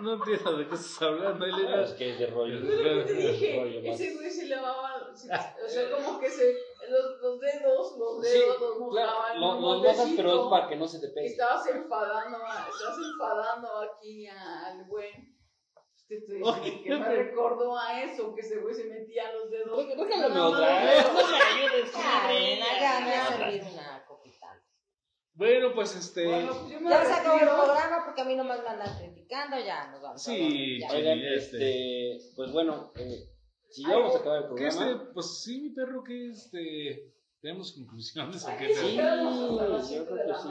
No 0.00 0.12
entiendo 0.14 0.56
de 0.58 0.68
qué 0.68 0.74
estás 0.74 1.02
hablando, 1.02 1.44
Ah, 1.44 1.48
Elena. 1.48 1.82
Es 1.82 1.92
que 1.94 2.10
es 2.12 2.18
de 2.20 2.26
rollo. 2.28 2.60
Te 3.04 3.12
dije, 3.12 3.58
Rollo 3.60 3.82
más. 3.82 4.00
ese 4.00 4.14
güey 4.14 4.30
se 4.30 4.46
lavaba, 4.46 5.12
se- 5.14 5.28
o 5.32 5.68
sea, 5.68 5.90
como 5.90 6.20
que 6.20 6.30
se, 6.30 6.54
los, 6.88 7.20
los 7.20 7.40
dedos, 7.40 7.96
los 7.98 8.24
Sí, 8.26 8.38
dedos 8.38 8.60
los 8.60 8.78
mojaba 8.78 8.92
claro, 9.32 9.34
en 9.34 9.40
lo, 9.40 9.56
un 9.56 9.62
lo 9.62 9.78
mojas, 9.82 10.08
pero 10.16 10.44
es 10.44 10.50
para 10.50 10.68
que 10.68 10.76
no 10.76 10.86
se 10.86 11.00
te 11.00 11.08
pegue. 11.08 11.26
Estabas 11.26 11.66
enfadando, 11.66 12.38
a- 12.44 12.68
estabas 12.68 12.98
enfadando 13.12 13.68
aquí 13.80 14.26
al 14.28 14.84
güey. 14.86 15.10
Te 16.08 16.18
estoy 16.18 16.36
diciendo 16.38 16.82
que 16.84 17.10
me 17.10 17.16
recordó 17.16 17.76
a 17.76 18.00
eso, 18.04 18.32
que 18.32 18.40
ese 18.40 18.58
güey 18.60 18.72
se 18.72 18.84
metía 18.84 19.32
los 19.32 19.50
dedos. 19.50 19.76
Déjame 19.76 20.28
No, 20.32 20.48
otra 20.50 20.80
no, 20.80 20.86
vez. 20.86 21.04
no. 21.04 21.20
No 21.20 21.26
me 21.28 21.36
ayudes, 21.42 21.92
Ay, 21.96 22.60
madre. 22.60 22.80
ya 22.80 23.00
me 23.00 23.06
voy 23.06 23.14
a 23.14 23.26
servir 23.26 23.62
una 23.74 24.04
copita. 24.06 24.62
Bueno, 25.36 25.74
pues 25.74 25.94
este. 25.94 26.24
Bueno, 26.24 26.52
pues 26.58 26.72
yo 26.72 26.80
me 26.80 26.90
Ya 26.90 27.04
se 27.04 27.12
acabó 27.12 27.38
el 27.38 27.44
programa 27.48 28.04
porque 28.06 28.20
a 28.22 28.24
mí 28.24 28.34
nomás 28.36 28.62
me 28.62 28.68
andan 28.70 28.96
criticando, 28.98 29.56
ya 29.58 29.90
nos 29.90 30.00
vamos. 30.02 30.26
a 30.28 30.30
Sí, 30.32 30.78
sí. 30.78 30.84
Oigan, 30.90 31.18
este- 31.18 32.16
este, 32.16 32.32
pues 32.36 32.52
bueno, 32.52 32.92
eh, 32.96 33.28
si 33.68 33.82
ya 33.82 33.90
vamos 33.96 34.16
a 34.16 34.18
acabar 34.18 34.38
el 34.38 34.48
¿Qué 34.48 34.54
programa. 34.68 34.90
este? 34.92 35.12
Pues 35.12 35.38
sí, 35.42 35.60
mi 35.60 35.70
perro, 35.70 36.02
que 36.02 36.30
este. 36.30 37.12
Tenemos 37.42 37.72
conclusiones 37.72 38.42
o 38.44 38.48
qué 38.58 38.74
Sí, 38.74 38.96
yo 38.96 40.06
creo 40.06 40.26
que 40.26 40.34
sí, 40.34 40.48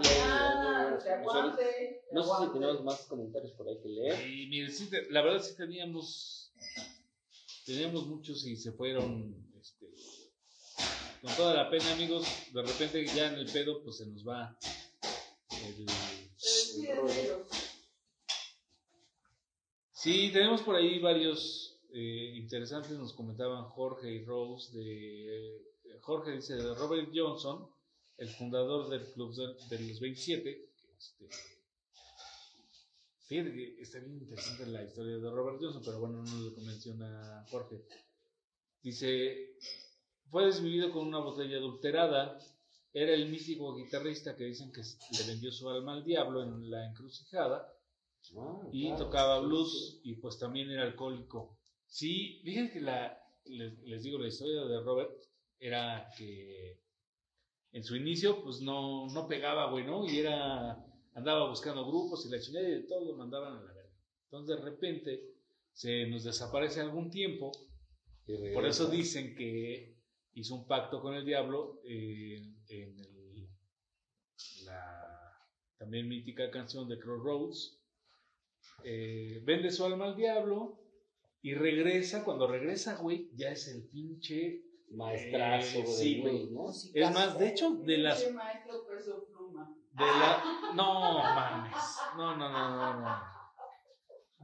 No 2.11 2.23
sé 2.23 2.45
si 2.45 2.53
tenemos 2.53 2.83
más 2.83 3.05
comentarios 3.07 3.51
por 3.53 3.67
ahí 3.67 3.77
que 3.81 3.89
leer. 3.89 4.27
Y 4.29 4.47
mire, 4.47 4.69
sí 4.69 4.89
te- 4.89 5.09
la 5.11 5.21
verdad 5.21 5.41
sí 5.41 5.55
teníamos. 5.57 6.53
Teníamos 7.65 8.05
muchos 8.07 8.45
y 8.45 8.55
se 8.55 8.71
fueron. 8.71 9.44
Con 11.25 11.35
toda 11.37 11.55
la 11.55 11.69
pena, 11.71 11.91
amigos. 11.93 12.27
De 12.53 12.61
repente 12.61 13.03
ya 13.07 13.33
en 13.33 13.39
el 13.39 13.51
pedo, 13.51 13.81
pues 13.81 13.97
se 13.97 14.05
nos 14.05 14.23
va. 14.27 14.55
El, 15.49 15.85
de 15.87 17.23
ellos. 17.23 17.47
Sí, 19.91 20.29
tenemos 20.31 20.61
por 20.61 20.75
ahí 20.75 20.99
varios 20.99 21.79
eh, 21.91 22.33
interesantes. 22.35 22.91
Nos 22.91 23.13
comentaban 23.13 23.63
Jorge 23.69 24.11
y 24.11 24.23
Rose 24.23 24.77
de. 24.77 25.55
eh, 25.55 25.99
Jorge 26.01 26.33
dice 26.33 26.57
de 26.57 26.75
Robert 26.75 27.09
Johnson, 27.11 27.71
el 28.17 28.29
fundador 28.29 28.87
del 28.91 29.11
Club 29.13 29.33
de, 29.33 29.77
de 29.77 29.87
los 29.89 29.99
27. 29.99 30.43
que, 30.43 30.69
Este, 30.95 31.27
fíjate 33.25 33.51
que 33.51 33.81
está 33.81 33.97
bien 33.97 34.19
interesante 34.19 34.67
la 34.67 34.83
historia 34.83 35.17
de 35.17 35.31
Robert 35.31 35.57
Johnson, 35.59 35.81
pero 35.83 35.99
bueno, 36.01 36.21
no 36.21 36.37
lo 36.37 36.51
menciona 36.61 37.43
Jorge. 37.49 37.83
Dice: 38.83 39.55
Fue 40.35 40.47
desvivido 40.47 40.91
con 40.91 41.07
una 41.07 41.19
botella 41.19 41.55
adulterada. 41.55 42.37
Era 42.91 43.13
el 43.13 43.29
místico 43.29 43.73
guitarrista 43.73 44.35
que 44.35 44.43
dicen 44.43 44.69
que 44.69 44.81
le 44.81 45.31
vendió 45.31 45.49
su 45.49 45.69
alma 45.69 45.93
al 45.93 46.03
diablo 46.03 46.43
en 46.43 46.69
la 46.69 46.89
encrucijada 46.89 47.65
Ah, 48.37 48.67
y 48.69 48.87
claro, 48.87 49.05
tocaba 49.05 49.39
blues 49.39 50.01
y 50.03 50.15
pues 50.15 50.37
también 50.37 50.69
era 50.69 50.83
alcohólico. 50.83 51.57
Sí, 51.85 52.41
fíjense 52.43 52.73
que 52.73 52.81
la, 52.81 53.17
les, 53.45 53.79
les 53.83 54.03
digo, 54.03 54.19
la 54.19 54.27
historia 54.27 54.65
de 54.65 54.81
Robert 54.81 55.13
era 55.57 56.09
que 56.17 56.81
en 57.71 57.85
su 57.85 57.95
inicio 57.95 58.43
pues 58.43 58.59
no, 58.59 59.07
no 59.13 59.29
pegaba, 59.29 59.71
güey, 59.71 59.85
¿no? 59.85 60.05
Y 60.05 60.19
era, 60.19 60.85
andaba 61.13 61.47
buscando 61.47 61.87
grupos 61.87 62.25
y 62.25 62.29
la 62.29 62.41
chingada 62.41 62.67
y 62.67 62.71
de 62.71 62.87
todo 62.89 63.05
lo 63.05 63.15
mandaban 63.15 63.53
a 63.53 63.61
la 63.61 63.73
verga. 63.73 63.95
Entonces 64.25 64.57
de 64.57 64.61
repente 64.65 65.21
se 65.71 66.07
nos 66.07 66.25
desaparece 66.25 66.81
algún 66.81 67.09
tiempo, 67.09 67.53
por 68.53 68.65
eso 68.65 68.89
dicen 68.89 69.33
que 69.33 69.94
hizo 70.35 70.55
un 70.55 70.67
pacto 70.67 71.01
con 71.01 71.15
el 71.15 71.25
diablo 71.25 71.81
eh, 71.85 72.37
en 72.69 72.99
el- 72.99 73.49
la 74.65 75.33
también 75.77 76.07
mítica 76.07 76.49
canción 76.51 76.87
de 76.87 76.99
Crossroads. 76.99 77.81
Eh, 78.83 79.41
vende 79.43 79.71
su 79.71 79.85
alma 79.85 80.05
al 80.05 80.15
diablo 80.15 80.79
y 81.41 81.53
regresa. 81.53 82.23
Cuando 82.23 82.47
regresa, 82.47 82.95
güey, 82.97 83.29
ya 83.35 83.49
es 83.49 83.67
el 83.67 83.87
pinche. 83.89 84.61
Maestrazo 84.91 85.79
Eh, 85.79 85.81
de 85.81 85.87
sí, 85.87 86.23
¿no? 86.51 86.69
Es 86.69 87.11
más, 87.13 87.39
de 87.39 87.47
hecho, 87.49 87.75
de 87.75 87.97
las. 87.97 88.19
Pinche 88.21 88.33
maestro 88.35 88.85
peso 88.87 89.25
pluma. 89.27 89.75
De 89.91 90.05
la, 90.05 90.71
no 90.75 91.13
mames. 91.23 91.75
No, 92.15 92.35
no, 92.37 92.49
no, 92.49 92.75
no, 92.75 93.01
no. 93.01 93.34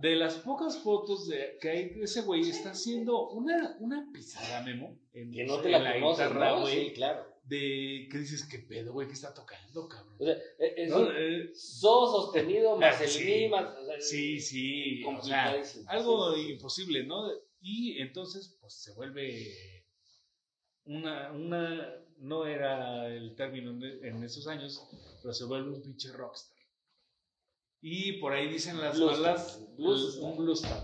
De 0.02 0.16
las 0.16 0.36
pocas 0.36 0.78
fotos 0.80 1.28
de, 1.28 1.58
que 1.62 1.70
hay 1.70 1.90
de 1.90 2.04
ese 2.04 2.22
güey, 2.22 2.42
está 2.50 2.72
haciendo 2.72 3.30
una, 3.30 3.76
una 3.80 4.10
pisada, 4.12 4.64
Memo. 4.64 4.98
En, 5.14 5.32
Que 5.32 5.44
no 5.46 5.60
te 5.62 5.68
en 5.74 5.84
la 5.84 5.94
conoces, 5.94 6.28
guitarra, 6.28 6.50
¿no? 6.52 6.62
güey. 6.62 6.86
Sí, 6.88 6.94
claro. 6.94 7.28
De 7.44 8.08
que 8.10 8.18
dices, 8.20 8.46
¿qué 8.50 8.60
pedo, 8.60 8.94
güey? 8.94 9.08
¿Qué 9.08 9.14
está 9.14 9.34
tocando, 9.34 9.88
cabrón? 9.88 10.16
O 10.20 10.24
sea, 10.26 10.34
es, 10.60 10.74
es 10.78 10.90
No, 10.90 11.00
un 11.02 11.12
eh, 11.16 11.50
so 11.54 12.08
sostenido 12.12 12.78
más 12.78 13.02
el 13.02 13.10
Sí. 13.10 13.24
mi, 13.26 13.50
más, 13.50 13.78
o 13.78 13.86
sea, 13.86 14.00
sí, 14.02 14.40
sí. 14.40 15.04
O 15.04 15.22
sea, 15.24 15.46
complicadísimo. 15.46 15.90
algo 15.90 16.36
Sí, 16.36 16.52
imposible, 16.52 17.04
¿no? 17.04 17.30
Y 17.60 18.00
entonces, 18.02 18.58
pues 18.62 18.74
se 18.74 18.94
vuelve 18.94 19.86
una, 20.86 21.32
una, 21.32 21.94
no 22.18 22.46
era 22.46 23.08
el 23.08 23.36
término 23.36 23.72
en, 23.72 24.06
en 24.06 24.24
esos 24.24 24.48
años, 24.48 24.82
pero 25.22 25.34
se 25.34 25.46
vuelve 25.46 25.72
un 25.72 25.82
pinche 25.82 26.12
rockstar. 26.12 26.58
Y 27.82 28.14
por 28.20 28.34
ahí 28.34 28.48
dicen 28.48 28.80
las 28.80 28.98
malas, 29.00 29.66
Bluestar. 29.76 30.24
un 30.24 30.38
bluestar. 30.38 30.84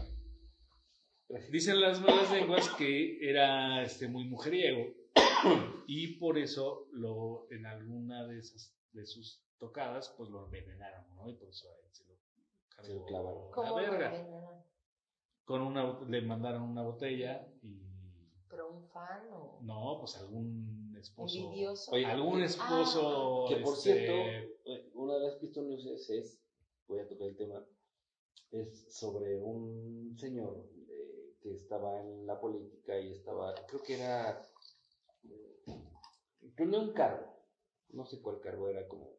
Dicen 1.52 1.80
las 1.82 2.00
malas 2.02 2.32
lenguas 2.32 2.70
que 2.70 3.20
era 3.30 3.84
este, 3.84 4.08
muy 4.08 4.24
mujeriego 4.26 4.94
y 5.88 6.16
por 6.20 6.38
eso 6.38 6.88
lo, 6.94 7.48
en 7.52 7.66
alguna 7.66 8.26
de, 8.26 8.40
esas, 8.40 8.74
de 8.94 9.06
sus 9.06 9.44
tocadas, 9.60 10.14
pues 10.18 10.30
lo 10.30 10.46
envenenaron, 10.46 11.06
¿no? 11.16 11.30
Y 11.30 11.34
por 11.34 11.50
eso 11.50 11.68
a 11.68 11.74
él 11.86 11.92
se 11.92 12.06
lo 12.06 12.16
Se 12.84 12.94
lo 12.94 13.06
clavaron. 13.06 13.46
la 13.50 13.52
¿Cómo 13.52 13.70
lo 13.70 13.76
verga. 13.76 14.64
Con 15.44 15.62
una, 15.62 16.00
le 16.08 16.22
mandaron 16.22 16.64
una 16.64 16.82
botella 16.84 17.48
y 17.62 17.84
¿Pero 18.50 18.70
un 18.72 18.88
fan 18.88 19.28
o 19.34 19.60
no, 19.62 19.98
pues 20.00 20.16
algún 20.18 20.96
esposo. 20.98 21.50
Oye, 21.92 22.06
algún 22.06 22.42
Ah, 22.42 22.46
esposo. 22.46 23.46
Que 23.50 23.58
por 23.58 23.74
este, 23.74 23.94
cierto, 23.94 24.14
eh, 24.66 24.90
una 24.94 25.16
de 25.16 25.20
las 25.28 25.36
pistas 25.36 25.66
es, 25.68 26.10
es, 26.10 26.40
voy 26.88 27.00
a 27.00 27.08
tocar 27.08 27.28
el 27.28 27.36
tema, 27.36 27.66
es 28.52 28.94
sobre 28.94 29.38
un 29.38 30.16
señor 30.18 30.70
eh, 30.90 31.36
que 31.42 31.56
estaba 31.56 32.00
en 32.02 32.26
la 32.26 32.40
política 32.40 33.00
y 33.00 33.14
estaba, 33.14 33.54
creo 33.68 33.84
que 33.84 33.96
era, 33.96 34.42
eh, 35.24 35.64
tenía 36.56 36.80
un 36.80 36.94
cargo, 36.94 37.26
no 37.90 38.06
sé 38.06 38.22
cuál 38.22 38.40
cargo 38.40 38.70
era, 38.70 38.88
como 38.88 39.18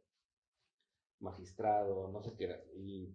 magistrado, 1.21 2.09
no 2.09 2.23
sé 2.23 2.35
qué 2.37 2.45
era, 2.45 2.63
y 2.75 3.15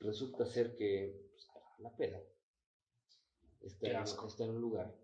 resulta 0.00 0.44
ser 0.46 0.76
que 0.76 1.30
pues, 1.32 1.46
la 1.78 1.96
peda, 1.96 2.22
está, 3.62 4.02
está 4.02 4.44
en 4.44 4.50
un 4.50 4.60
lugar, 4.60 4.94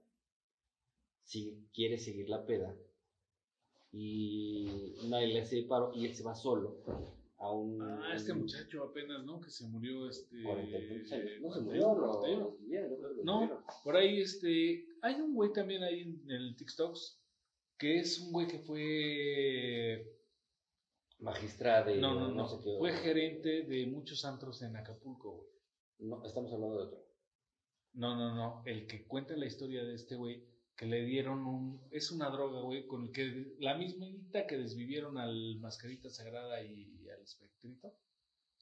si 1.22 1.68
quiere 1.72 1.98
seguir 1.98 2.28
la 2.28 2.44
peda, 2.44 2.76
y 3.92 4.96
nadie 5.08 5.28
le 5.28 5.42
hace 5.42 5.62
paro 5.62 5.92
y 5.94 6.04
él 6.04 6.16
se 6.16 6.24
va 6.24 6.34
solo 6.34 6.82
a 7.38 7.50
un 7.50 7.82
Ah, 7.82 8.12
este 8.14 8.32
muchacho 8.32 8.84
apenas, 8.84 9.24
¿no? 9.24 9.40
Que 9.40 9.50
se 9.50 9.66
murió, 9.66 10.08
este. 10.08 10.42
40 10.42 10.78
y 10.78 10.88
tantos 10.88 11.12
años. 11.12 11.30
no 11.42 11.50
se 11.52 11.60
41, 11.64 11.64
murió 11.64 11.80
no, 12.06 12.12
41. 12.20 12.56
bien, 12.60 12.90
yo 12.90 12.98
creo 12.98 13.16
que 13.16 13.24
No. 13.24 13.64
Por 13.82 13.96
ahí, 13.96 14.20
este. 14.20 14.86
Hay 15.02 15.20
un 15.20 15.34
güey 15.34 15.52
también 15.52 15.82
ahí 15.82 16.00
en 16.02 16.30
el 16.30 16.56
TikToks. 16.56 17.20
Que 17.76 17.98
es 17.98 18.20
un 18.20 18.32
güey 18.32 18.46
que 18.46 18.60
fue. 18.60 20.10
magistrado 21.18 21.86
de 21.90 21.96
No, 21.98 22.14
no, 22.14 22.28
no. 22.32 22.48
sé 22.48 22.56
qué 22.62 22.76
Fue 22.78 22.92
gerente 22.92 23.62
de 23.62 23.86
muchos 23.86 24.24
antros 24.24 24.62
en 24.62 24.76
Acapulco, 24.76 25.32
güey. 25.36 25.48
no 25.98 26.24
estamos 26.24 26.52
hablando 26.52 26.76
de 26.76 26.82
otro 26.84 27.04
No, 27.94 28.14
no, 28.16 28.34
no. 28.34 28.62
El 28.64 28.86
que 28.86 29.06
cuenta 29.06 29.36
la 29.36 29.46
historia 29.46 29.84
de 29.84 29.94
este 29.94 30.14
güey, 30.16 30.44
que 30.76 30.86
le 30.86 31.04
dieron 31.04 31.44
un. 31.46 31.80
Es 31.90 32.10
una 32.12 32.30
droga, 32.30 32.60
güey, 32.62 32.86
con 32.86 33.04
el 33.04 33.12
que. 33.12 33.54
La 33.58 33.76
mismita 33.76 34.46
que 34.46 34.56
desvivieron 34.56 35.18
al 35.18 35.58
Mascarita 35.60 36.08
Sagrada 36.10 36.62
y 36.62 37.03
Espectrito. 37.24 37.92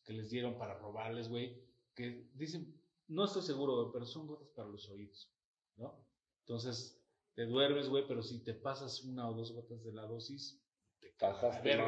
Que 0.04 0.12
les 0.14 0.30
dieron 0.30 0.56
para 0.58 0.74
robarles, 0.78 1.28
güey. 1.28 1.62
Que 1.94 2.28
dicen. 2.34 2.80
No 3.08 3.24
estoy 3.24 3.42
seguro, 3.42 3.74
güey, 3.76 3.92
pero 3.92 4.06
son 4.06 4.26
gotas 4.26 4.48
para 4.50 4.68
los 4.68 4.88
oídos, 4.88 5.30
¿no? 5.76 6.02
Entonces, 6.40 6.98
te 7.34 7.44
duermes, 7.44 7.88
güey, 7.88 8.06
pero 8.08 8.22
si 8.22 8.42
te 8.42 8.54
pasas 8.54 9.02
una 9.04 9.28
o 9.28 9.34
dos 9.34 9.52
gotas 9.52 9.82
de 9.84 9.92
la 9.92 10.02
dosis, 10.06 10.62
te 11.00 11.12
cagas 11.16 11.62
verga. 11.62 11.84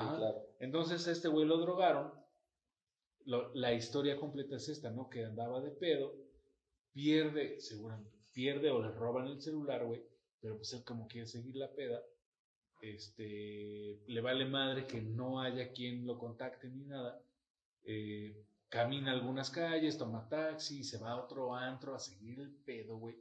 sí, 0.00 0.06
claro. 0.18 0.46
Entonces 0.58 1.06
a 1.08 1.12
este 1.12 1.28
güey 1.28 1.46
lo 1.46 1.58
drogaron. 1.58 2.12
Lo- 3.24 3.54
la 3.54 3.72
historia 3.72 4.18
completa 4.18 4.56
es 4.56 4.68
esta, 4.68 4.90
¿no? 4.90 5.08
Que 5.08 5.24
andaba 5.24 5.60
de 5.60 5.70
pedo, 5.70 6.14
pierde, 6.92 7.60
seguramente, 7.60 8.18
pierde 8.32 8.70
o 8.70 8.80
le 8.82 8.90
roban 8.92 9.26
el 9.28 9.40
celular, 9.40 9.84
güey, 9.86 10.04
pero 10.40 10.56
pues 10.56 10.72
él 10.72 10.84
como 10.84 11.06
quiere 11.08 11.26
seguir 11.26 11.56
la 11.56 11.72
peda, 11.74 12.02
este, 12.80 14.00
le 14.06 14.20
vale 14.20 14.44
madre 14.46 14.86
que 14.86 15.00
no 15.00 15.40
haya 15.40 15.72
quien 15.72 16.06
lo 16.06 16.18
contacte 16.18 16.68
ni 16.68 16.84
nada, 16.84 17.22
eh, 17.84 18.44
camina 18.68 19.12
algunas 19.12 19.50
calles, 19.50 19.98
toma 19.98 20.28
taxi, 20.28 20.84
se 20.84 20.98
va 20.98 21.12
a 21.12 21.24
otro 21.24 21.54
antro 21.54 21.94
a 21.94 21.98
seguir 21.98 22.40
el 22.40 22.54
pedo, 22.54 22.98
güey. 22.98 23.16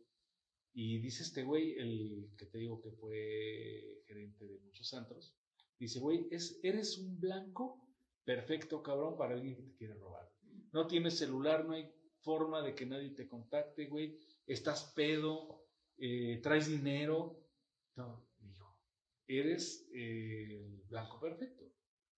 Y 0.74 1.00
dice 1.00 1.24
este 1.24 1.44
güey, 1.44 1.74
el 1.74 2.30
que 2.38 2.46
te 2.46 2.60
digo 2.60 2.82
que 2.82 2.92
fue 2.92 4.04
gerente 4.06 4.46
de 4.46 4.60
muchos 4.60 4.94
antros, 4.94 5.34
dice, 5.80 6.00
güey, 6.00 6.28
es, 6.30 6.60
eres 6.64 6.98
un 6.98 7.20
blanco 7.20 7.82
perfecto, 8.24 8.84
cabrón, 8.84 9.18
para 9.18 9.34
alguien 9.34 9.56
que 9.56 9.64
te 9.64 9.76
quiere 9.76 9.94
robar. 9.96 10.30
No 10.72 10.86
tienes 10.86 11.18
celular, 11.18 11.66
no 11.66 11.74
hay 11.74 11.90
forma 12.20 12.62
de 12.62 12.76
que 12.76 12.86
nadie 12.86 13.12
te 13.12 13.28
contacte, 13.28 13.88
güey. 13.88 14.20
Estás 14.46 14.92
pedo, 14.96 15.66
eh, 15.98 16.40
traes 16.44 16.68
dinero. 16.68 17.40
No, 17.96 18.27
eres 19.28 19.88
eh, 19.94 20.58
el 20.66 20.84
blanco 20.90 21.20
perfecto. 21.20 21.66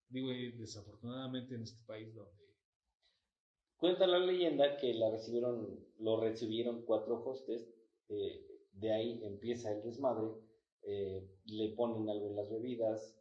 Digo, 0.07 0.31
y 0.31 0.51
desafortunadamente 0.53 1.55
en 1.55 1.63
este 1.63 1.83
país 1.85 2.13
donde... 2.13 2.31
Cuenta 3.77 4.05
la 4.07 4.19
leyenda 4.19 4.75
que 4.77 4.93
la 4.93 5.09
recibieron, 5.09 5.87
lo 5.99 6.19
recibieron 6.19 6.83
cuatro 6.83 7.23
hostes, 7.23 7.73
eh, 8.09 8.45
de 8.73 8.91
ahí 8.91 9.23
empieza 9.23 9.71
el 9.71 9.83
desmadre, 9.83 10.27
eh, 10.83 11.25
le 11.45 11.69
ponen 11.75 12.09
algo 12.09 12.27
en 12.27 12.35
las 12.35 12.49
bebidas. 12.49 13.15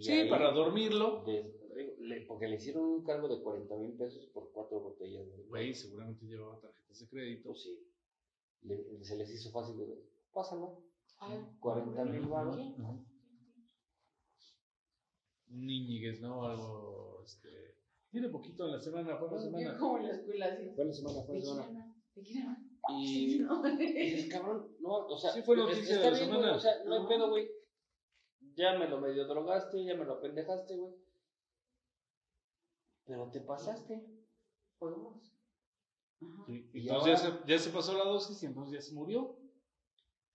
Sí, 0.00 0.26
para 0.30 0.52
dormirlo. 0.52 1.22
des- 1.24 1.60
le- 1.98 2.22
porque 2.26 2.48
le 2.48 2.56
hicieron 2.56 2.84
un 2.84 3.04
cargo 3.04 3.28
de 3.28 3.42
40 3.42 3.76
mil 3.76 3.92
pesos 3.96 4.26
por 4.32 4.50
cuatro 4.52 4.80
botellas. 4.80 5.26
de 5.36 5.42
Güey, 5.44 5.74
seguramente 5.74 6.24
llevaba 6.26 6.60
tarjetas 6.60 7.00
de 7.00 7.08
crédito. 7.08 7.48
Pues 7.50 7.62
sí, 7.62 7.78
le- 8.62 9.04
se 9.04 9.16
les 9.16 9.30
hizo 9.30 9.50
fácil 9.50 9.76
de 9.78 10.02
pásalo, 10.32 10.82
40 11.60 12.04
mil 12.06 12.26
baros. 12.26 12.56
Niñiguez, 15.48 16.20
¿no? 16.20 16.44
Algo, 16.46 17.22
este... 17.24 17.76
Tiene 18.10 18.28
poquito 18.28 18.66
en 18.66 18.72
la 18.72 18.80
semana, 18.80 19.16
fue 19.16 19.30
la 19.30 19.38
semana. 19.38 19.78
como 19.78 19.98
en 19.98 20.04
la 20.08 20.12
escuela. 20.12 20.56
Fue 20.74 20.84
la 20.84 20.92
semana, 20.92 21.22
fue 21.24 21.34
¿De 21.36 21.40
la 21.40 21.46
semana. 21.46 21.96
Y, 22.90 23.38
No. 23.40 23.62
y 23.80 24.28
cabrón, 24.28 24.76
no, 24.80 25.06
o 25.06 25.16
sea, 25.18 25.32
Sí 25.32 25.42
fue 25.42 25.56
es- 25.56 25.62
noticia 25.62 25.94
está 25.96 26.10
de 26.10 26.10
la 26.10 26.18
bien, 26.26 26.36
güey, 26.40 26.50
o 26.50 26.58
sea, 26.58 26.84
no 26.84 26.94
hay 27.00 27.06
pedo, 27.06 27.28
güey. 27.30 27.48
Ya 28.54 28.78
me 28.78 28.88
lo 28.88 29.00
medio 29.00 29.26
drogaste, 29.26 29.82
ya 29.84 29.94
me 29.96 30.04
lo 30.04 30.14
apendejaste, 30.14 30.76
güey. 30.76 30.94
Pero 33.04 33.30
te 33.30 33.40
pasaste. 33.40 34.04
Sí, 36.46 36.68
Y 36.74 36.80
Entonces 36.88 37.22
ya, 37.22 37.30
se, 37.30 37.38
ya 37.46 37.58
se 37.58 37.70
pasó 37.70 37.96
la 37.96 38.04
dosis 38.04 38.42
y 38.42 38.46
entonces 38.46 38.74
ya 38.74 38.80
se 38.82 38.94
murió. 38.94 39.38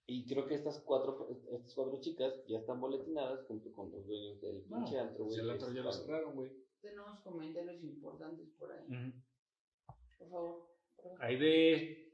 Y 0.10 0.26
creo 0.26 0.48
que 0.48 0.56
estas 0.56 0.80
cuatro, 0.80 1.28
estas 1.52 1.74
cuatro 1.76 2.00
chicas 2.00 2.34
ya 2.48 2.60
están 2.60 2.80
boletinadas 2.80 3.46
junto 3.46 3.72
con 3.74 3.92
los 3.92 4.08
dueños 4.08 4.40
del 4.40 4.68
No, 4.70 4.78
pinche 4.78 5.00
antro, 5.00 5.26
pues 5.26 5.36
güey. 5.36 5.40
el 5.42 5.50
antro 5.52 5.74
ya 5.74 5.82
lo 5.82 5.92
cerraron, 5.92 6.34
güey. 6.34 6.52
Tenemos 6.82 7.20
comentarios 7.20 7.84
importantes 7.84 8.48
por 8.58 8.72
ahí. 8.72 9.14
Por 10.18 10.30
favor. 10.30 10.68
Aide, 11.20 12.10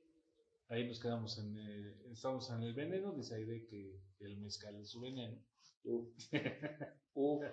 ahí 0.70 0.88
nos 0.88 0.99
quedamos 0.99 1.38
en, 1.38 1.56
eh, 1.57 1.95
estamos 2.11 2.49
en 2.49 2.64
el 2.64 2.74
veneno, 2.74 3.14
dice 3.14 3.36
Aide 3.36 3.65
que 3.68 3.99
el 4.22 4.38
mezcal 4.38 4.76
es 4.82 4.90
su 4.90 4.99
veneno. 4.99 5.38
Uf. 5.84 6.10
Uf. 7.14 7.44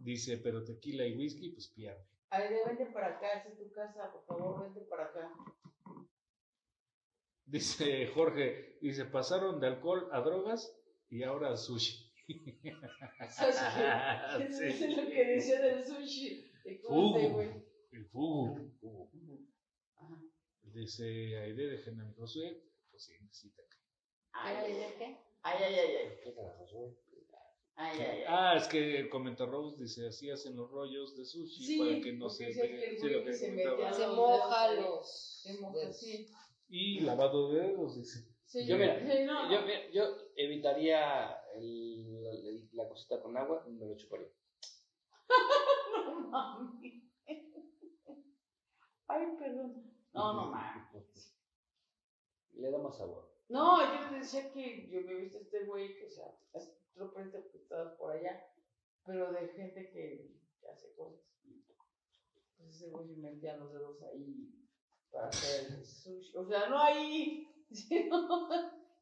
Dice, 0.00 0.38
pero 0.38 0.64
tequila 0.64 1.04
y 1.04 1.16
whisky, 1.16 1.50
pues 1.50 1.68
pierde. 1.74 2.06
Aide, 2.30 2.64
vente 2.64 2.86
para 2.86 3.16
acá, 3.16 3.32
esta 3.38 3.48
es 3.48 3.58
tu 3.58 3.72
casa, 3.72 4.12
por 4.12 4.24
favor, 4.24 4.62
vente 4.62 4.82
para 4.82 5.06
acá. 5.06 5.32
Dice 7.50 8.06
Jorge, 8.14 8.78
dice, 8.80 9.04
pasaron 9.06 9.58
de 9.60 9.66
alcohol 9.66 10.08
a 10.12 10.20
drogas 10.20 10.72
y 11.08 11.24
ahora 11.24 11.50
a 11.52 11.56
sushi. 11.56 12.08
¿Sabes 13.28 13.58
qué? 13.58 14.52
Sí. 14.52 14.64
Eso 14.64 14.84
es 14.84 14.96
lo 14.96 15.10
que 15.10 15.24
decía 15.24 15.60
del 15.60 15.84
sushi. 15.84 16.48
¿De 16.64 16.78
Fugu. 16.78 17.40
El 17.90 18.04
fugu. 18.06 18.70
Ajá. 19.96 20.22
Dice 20.62 21.38
Aide, 21.38 21.66
dejen 21.66 22.00
a 22.00 22.04
mi 22.04 22.14
Josué, 22.14 22.62
pues 22.90 23.02
sí, 23.02 23.12
necesita. 23.20 23.62
Ay, 24.32 24.56
¿Ay, 24.56 24.64
ay, 24.66 24.72
de 24.74 24.94
qué? 24.96 25.16
ay, 25.42 25.56
ay, 25.64 25.74
ay. 25.74 26.08
¿Qué 26.22 26.32
carajos, 26.32 26.72
güey? 26.72 26.96
Ay, 27.74 27.98
ay, 27.98 28.06
ay. 28.18 28.24
Ah, 28.28 28.54
es 28.56 28.68
que 28.68 29.08
comenta 29.08 29.44
Rose, 29.46 29.82
dice, 29.82 30.06
así 30.06 30.30
hacen 30.30 30.54
los 30.54 30.70
rollos 30.70 31.16
de 31.16 31.24
sushi 31.24 31.64
Sí, 31.64 31.78
para 31.78 32.00
que 32.00 32.12
no 32.12 32.28
se 32.28 32.52
Sí, 32.52 32.60
se 32.60 33.34
Se 33.34 34.06
los 34.06 34.16
moja 34.16 34.74
los. 34.74 35.40
Se 35.42 35.58
moja. 35.58 35.90
Y 36.72 37.00
lavado 37.00 37.52
de 37.52 37.60
dedos, 37.68 37.96
dice. 37.96 38.26
Sí, 38.44 38.66
Yo, 38.66 38.76
mira, 38.78 38.98
sí, 39.00 39.24
no, 39.26 39.48
no. 39.48 39.52
Yo, 39.52 39.62
mira, 39.66 39.90
yo 39.92 40.04
evitaría 40.36 41.32
el- 41.54 42.26
el- 42.26 42.68
la 42.72 42.88
cosita 42.88 43.20
con 43.22 43.36
agua, 43.36 43.64
me 43.68 43.86
lo 43.86 43.96
chuparía. 43.96 44.28
No 45.92 46.28
mami. 46.30 47.10
Ay, 49.08 49.26
perdón. 49.38 49.92
No, 50.12 50.32
no 50.34 50.50
mames. 50.50 51.36
Le 52.54 52.70
da 52.70 52.78
más 52.78 52.96
sabor. 52.96 53.28
No, 53.48 53.80
yo 53.82 54.16
decía 54.16 54.52
que 54.52 54.88
yo 54.88 55.00
me 55.02 55.12
he 55.12 55.20
visto 55.22 55.38
este 55.38 55.64
güey 55.64 55.96
que, 55.96 56.06
o 56.06 56.10
sea, 56.10 56.26
es 56.52 56.72
por 57.98 58.12
allá, 58.12 58.46
pero 59.04 59.32
de 59.32 59.48
gente 59.48 59.90
que, 59.90 60.36
que 60.60 60.68
hace 60.68 60.92
cosas. 60.94 61.20
Pues 62.56 62.68
ese 62.76 62.90
güey 62.90 63.06
se 63.08 63.16
metía 63.16 63.56
los 63.56 63.72
dedos 63.72 64.00
ahí 64.02 64.59
para 65.12 65.28
hacer 65.28 65.72
el 65.72 65.84
sushi. 65.84 66.36
O 66.36 66.44
sea, 66.46 66.68
no 66.68 66.78
ahí, 66.78 67.48
sino 67.72 68.48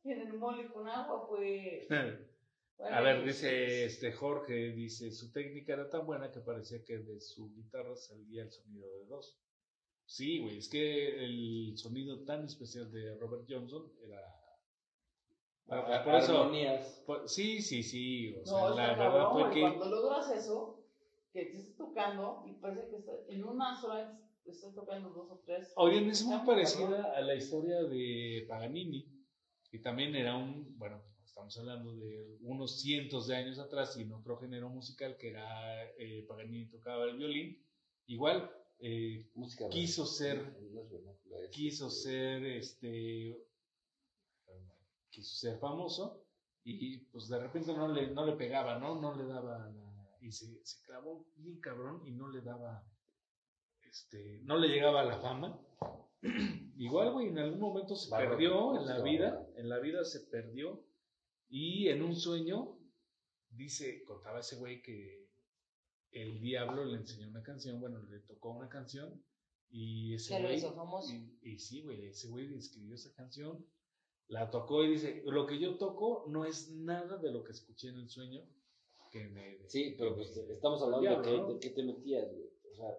en 0.04 0.20
el 0.22 0.32
mole 0.34 0.68
con 0.68 0.88
agua, 0.88 1.26
pues. 1.28 1.86
Bueno, 1.88 2.16
A 2.96 3.00
ver, 3.00 3.24
dice 3.24 3.84
este 3.84 4.12
Jorge, 4.12 4.70
dice, 4.72 5.10
su 5.10 5.32
técnica 5.32 5.72
era 5.74 5.90
tan 5.90 6.06
buena 6.06 6.30
que 6.30 6.40
parecía 6.40 6.84
que 6.84 6.98
de 6.98 7.20
su 7.20 7.52
guitarra 7.54 7.96
salía 7.96 8.42
el 8.42 8.50
sonido 8.52 8.88
de 8.98 9.04
dos. 9.06 9.36
Sí, 10.06 10.38
güey, 10.40 10.58
es 10.58 10.68
que 10.68 11.22
el 11.24 11.76
sonido 11.76 12.24
tan 12.24 12.44
especial 12.44 12.90
de 12.90 13.14
Robert 13.16 13.44
Johnson 13.48 13.92
era 14.02 14.20
Ah, 15.70 15.84
pues 15.84 15.98
por 16.00 16.14
eso- 16.14 16.38
armonías. 16.42 17.02
Pues, 17.04 17.30
sí, 17.30 17.60
sí, 17.60 17.82
sí. 17.82 18.34
O 18.42 18.46
sea, 18.46 18.58
No, 18.58 18.74
la 18.74 18.92
está 18.92 19.02
verdad 19.04 19.18
cabrón, 19.22 19.32
fue 19.42 19.54
que. 19.54 19.60
Cuando 19.60 19.84
logras 19.90 20.30
eso, 20.30 20.80
que 21.32 21.44
te 21.44 21.58
estás 21.58 21.76
tocando 21.76 22.42
y 22.46 22.52
parece 22.54 22.88
que 22.88 22.96
estás 22.96 23.28
en 23.28 23.44
una 23.44 23.78
sola 23.78 24.18
estás 24.50 24.74
tocando 24.74 25.10
dos 25.10 25.30
o 25.30 25.42
tres. 25.44 25.72
Oigan, 25.76 26.08
es 26.10 26.24
muy 26.24 26.44
parecida 26.46 27.12
a 27.16 27.20
la 27.20 27.34
historia 27.34 27.82
de 27.82 28.44
Paganini, 28.48 29.06
que 29.70 29.78
también 29.78 30.14
era 30.14 30.36
un, 30.36 30.76
bueno, 30.78 31.02
estamos 31.24 31.56
hablando 31.58 31.94
de 31.96 32.38
unos 32.42 32.80
cientos 32.80 33.26
de 33.26 33.36
años 33.36 33.58
atrás 33.58 33.96
y 33.96 34.02
en 34.02 34.12
otro 34.12 34.36
género 34.38 34.68
musical 34.68 35.16
que 35.16 35.30
era 35.30 35.84
eh, 35.98 36.24
Paganini 36.28 36.68
tocaba 36.68 37.04
el 37.04 37.16
violín. 37.16 37.62
Igual, 38.06 38.50
eh, 38.80 39.30
Música 39.34 39.68
quiso 39.68 40.06
ser- 40.06 40.56
no 40.72 40.80
es 40.82 40.90
vernácula, 40.90 41.40
es- 41.44 41.50
quiso 41.50 41.90
ser, 41.90 42.44
este, 42.44 43.44
quiso 45.10 45.34
ser 45.36 45.58
famoso 45.58 46.24
y 46.64 46.98
pues 47.06 47.28
de 47.28 47.38
repente 47.40 47.72
no 47.72 47.88
le, 47.88 48.08
no 48.08 48.26
le 48.26 48.32
pegaba, 48.32 48.78
¿no? 48.78 49.00
No 49.00 49.14
le 49.14 49.24
daba 49.24 49.58
la- 49.58 50.18
y 50.20 50.30
se, 50.32 50.64
se 50.64 50.82
clavó 50.84 51.26
bien 51.36 51.60
cabrón 51.60 52.02
y 52.06 52.10
no 52.10 52.28
le 52.28 52.40
daba, 52.42 52.84
este, 53.90 54.40
no 54.44 54.56
le 54.56 54.68
llegaba 54.68 55.00
a 55.00 55.04
la 55.04 55.18
fama. 55.18 55.60
Igual, 56.76 57.12
güey, 57.12 57.28
en 57.28 57.38
algún 57.38 57.60
momento 57.60 57.96
se 57.96 58.10
perdió 58.10 58.76
en 58.76 58.86
la 58.86 59.02
vida, 59.02 59.46
en 59.56 59.68
la 59.68 59.78
vida 59.78 60.04
se 60.04 60.20
perdió 60.20 60.84
y 61.48 61.88
en 61.88 62.02
un 62.02 62.14
sueño 62.14 62.78
dice, 63.50 64.04
contaba 64.04 64.40
ese 64.40 64.56
güey 64.56 64.82
que 64.82 65.28
el 66.12 66.40
diablo 66.40 66.84
le 66.84 66.96
enseñó 66.96 67.28
una 67.28 67.42
canción, 67.42 67.80
bueno, 67.80 68.02
le 68.02 68.20
tocó 68.20 68.50
una 68.50 68.68
canción 68.68 69.22
y 69.70 70.14
ese 70.14 70.40
güey 70.40 70.56
hizo 70.56 70.74
famoso. 70.74 71.12
y, 71.12 71.38
y 71.42 71.58
sí, 71.58 71.82
güey, 71.82 72.06
ese 72.06 72.28
güey 72.28 72.54
escribió 72.54 72.94
esa 72.94 73.12
canción, 73.14 73.66
la 74.28 74.50
tocó 74.50 74.84
y 74.84 74.90
dice, 74.90 75.22
lo 75.26 75.46
que 75.46 75.58
yo 75.58 75.76
toco 75.76 76.26
no 76.28 76.44
es 76.44 76.70
nada 76.70 77.16
de 77.16 77.30
lo 77.30 77.44
que 77.44 77.52
escuché 77.52 77.88
en 77.88 77.98
el 77.98 78.08
sueño 78.08 78.42
que 79.10 79.26
me... 79.28 79.58
Sí, 79.68 79.94
pero 79.98 80.14
pues 80.14 80.36
estamos 80.36 80.82
hablando 80.82 81.08
Diablo, 81.08 81.22
de, 81.22 81.30
que, 81.30 81.38
¿no? 81.38 81.48
de 81.54 81.60
qué 81.60 81.70
te 81.70 81.82
metías, 81.82 82.30
güey. 82.30 82.50
O 82.70 82.74
sea, 82.74 82.98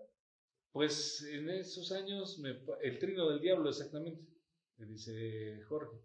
Pues 0.71 1.23
en 1.23 1.49
esos 1.49 1.91
años, 1.91 2.37
me, 2.39 2.51
el 2.81 2.99
trino 2.99 3.27
del 3.29 3.39
diablo, 3.41 3.69
exactamente, 3.69 4.21
me 4.77 4.85
dice 4.85 5.61
Jorge. 5.67 5.97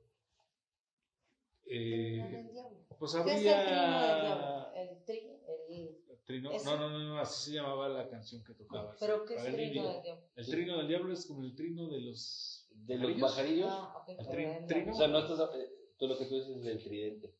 Eh, 1.66 2.20
Trino 2.22 2.38
del 2.38 2.52
diablo. 2.52 2.78
pues 2.98 3.12
¿Qué 3.12 3.18
es 3.20 3.26
el 3.26 3.34
trino 3.34 3.54
del 3.56 3.64
habría... 3.64 4.22
diablo? 4.22 4.74
El 4.74 5.04
tri, 5.04 5.30
el... 5.48 6.18
Trino- 6.24 6.50
no, 6.64 6.76
no, 6.76 6.90
no, 6.90 6.98
no, 7.00 7.18
así 7.18 7.50
se 7.50 7.56
llamaba 7.56 7.88
la 7.88 8.08
canción 8.08 8.42
que 8.44 8.54
tocaba. 8.54 8.96
¿Pero 8.98 9.24
qué 9.26 9.34
es 9.34 9.40
Paganini. 9.40 9.70
trino 9.72 9.92
del 9.92 10.02
diablo? 10.02 10.24
El 10.36 10.46
trino 10.46 10.78
del 10.78 10.88
diablo 10.88 11.12
es 11.12 11.26
como 11.26 11.44
el 11.44 11.54
trino 11.54 11.88
de 11.88 12.00
los... 12.00 12.66
de 12.74 12.96
los 12.98 13.20
pajarillos. 13.20 13.68
Ah, 13.70 14.04
El 14.08 14.18
el- 14.38 14.66
trino. 14.66 14.92
O 14.92 14.96
sea, 14.96 15.08
no 15.08 15.18
estás. 15.18 15.40
eh, 15.54 15.70
Tú 15.98 16.06
lo 16.08 16.18
que 16.18 16.24
tú 16.26 16.34
dices 16.36 16.56
es 16.56 16.62
del 16.64 16.82
tridente. 16.82 17.34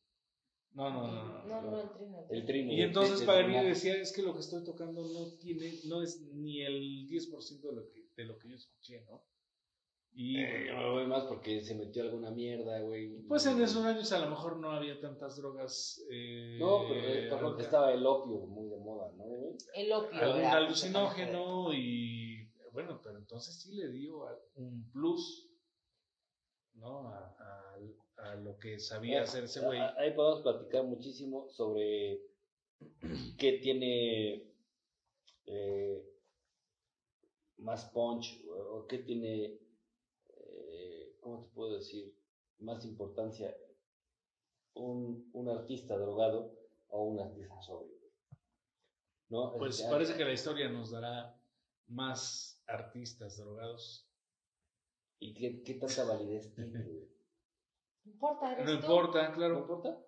No, 0.75 0.89
no, 0.89 1.07
no. 1.07 1.45
no, 1.45 1.61
No, 1.71 1.79
el 1.81 1.89
trino. 1.89 2.27
el 2.29 2.45
trino. 2.45 2.71
Y 2.73 2.81
entonces 2.81 3.21
Paganini 3.23 3.53
trinar. 3.53 3.73
decía, 3.73 3.95
es 3.95 4.11
que 4.13 4.21
lo 4.21 4.33
que 4.33 4.39
estoy 4.41 4.63
tocando 4.63 5.01
no 5.01 5.37
tiene, 5.39 5.73
no 5.85 6.01
es 6.03 6.21
ni 6.33 6.61
el 6.63 7.07
10% 7.07 7.69
de 7.69 7.75
lo 7.75 7.89
que, 7.89 8.05
de 8.15 8.25
lo 8.25 8.37
que 8.37 8.49
yo 8.49 8.55
escuché, 8.55 9.05
¿no? 9.09 9.23
Y 10.17 10.37
Eh, 10.39 10.65
yo 10.67 10.77
me 10.77 10.89
voy 10.91 11.07
más 11.07 11.23
porque 11.25 11.61
se 11.61 11.75
metió 11.75 12.03
alguna 12.03 12.31
mierda, 12.31 12.79
güey. 12.81 13.21
pues 13.27 13.45
en 13.47 13.61
esos 13.61 13.83
años 13.85 14.11
a 14.13 14.19
lo 14.19 14.29
mejor 14.29 14.57
no 14.59 14.71
había 14.71 14.99
tantas 14.99 15.35
drogas. 15.37 16.01
eh, 16.11 16.57
No, 16.59 16.83
pero 16.87 17.01
eh, 17.01 17.29
estaba 17.61 17.93
el 17.93 18.05
opio 18.05 18.45
muy 18.47 18.69
de 18.69 18.77
moda, 18.77 19.11
¿no, 19.17 19.23
güey? 19.25 19.55
El 19.75 19.91
opio. 19.91 20.19
algún 20.21 20.39
era 20.39 20.51
alucinógeno 20.57 21.73
y 21.73 22.49
bueno, 22.73 22.99
pero 23.03 23.17
entonces 23.17 23.61
sí 23.61 23.73
le 23.75 23.89
dio 23.89 24.25
un 24.55 24.89
plus, 24.91 25.49
¿no? 26.75 27.09
A, 27.09 27.17
a- 27.39 27.64
a 28.25 28.35
lo 28.35 28.57
que 28.57 28.79
sabía 28.79 29.21
hacer 29.23 29.43
ese 29.45 29.61
güey. 29.61 29.79
Ah, 29.79 29.95
Ahí 29.97 30.11
podemos 30.13 30.41
platicar 30.41 30.83
muchísimo 30.83 31.47
sobre 31.49 32.21
qué 33.37 33.53
tiene 33.61 34.51
eh, 35.45 36.03
más 37.57 37.85
punch 37.85 38.43
o 38.49 38.85
qué 38.87 38.99
tiene, 38.99 39.59
eh, 40.29 41.15
¿cómo 41.19 41.43
te 41.43 41.49
puedo 41.53 41.77
decir? 41.77 42.13
Más 42.59 42.85
importancia 42.85 43.55
un, 44.73 45.29
un 45.33 45.49
artista 45.49 45.97
drogado 45.97 46.57
o 46.89 47.03
un 47.03 47.19
artista 47.19 47.61
sobrio. 47.61 47.95
Pues 49.57 49.81
parece 49.83 50.15
que 50.15 50.25
la 50.25 50.33
historia 50.33 50.69
nos 50.69 50.91
dará 50.91 51.35
más 51.87 52.61
artistas 52.67 53.37
drogados. 53.37 54.07
¿Y 55.19 55.33
qué, 55.33 55.63
qué 55.63 55.75
tanta 55.75 56.03
validez 56.05 56.53
tiene? 56.53 57.09
No 58.05 58.11
importa, 58.11 58.51
eres 58.53 58.65
No 58.65 58.71
tú. 58.71 58.85
importa, 58.85 59.29
¿No 59.29 59.35
claro. 59.35 59.59
importa? 59.59 60.05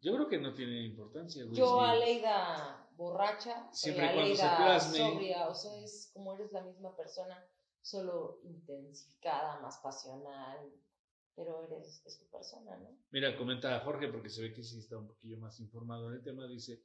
Yo 0.00 0.14
creo 0.14 0.28
que 0.28 0.38
no 0.38 0.52
tiene 0.54 0.84
importancia, 0.84 1.44
güey. 1.44 1.56
Yo, 1.56 1.66
sí. 1.66 1.84
Aleida 1.84 2.88
borracha, 2.96 3.68
Siempre 3.72 4.06
y 4.06 4.14
cuando 4.14 4.36
se 4.36 4.42
Aleida 4.42 4.56
plasme. 4.56 4.98
sobria, 4.98 5.48
o 5.48 5.54
sea, 5.54 5.76
es 5.78 6.10
como 6.12 6.34
eres 6.34 6.52
la 6.52 6.62
misma 6.62 6.94
persona, 6.96 7.44
solo 7.80 8.40
intensificada, 8.44 9.60
más 9.60 9.78
pasional, 9.78 10.70
pero 11.34 11.62
eres, 11.64 12.02
es 12.04 12.18
tu 12.18 12.26
persona, 12.30 12.76
¿no? 12.76 12.98
Mira, 13.10 13.36
comenta 13.36 13.78
Jorge, 13.80 14.08
porque 14.08 14.28
se 14.28 14.42
ve 14.42 14.52
que 14.52 14.62
sí 14.62 14.78
está 14.78 14.98
un 14.98 15.08
poquillo 15.08 15.38
más 15.38 15.58
informado 15.60 16.08
en 16.08 16.14
el 16.14 16.22
tema. 16.22 16.46
Dice: 16.46 16.82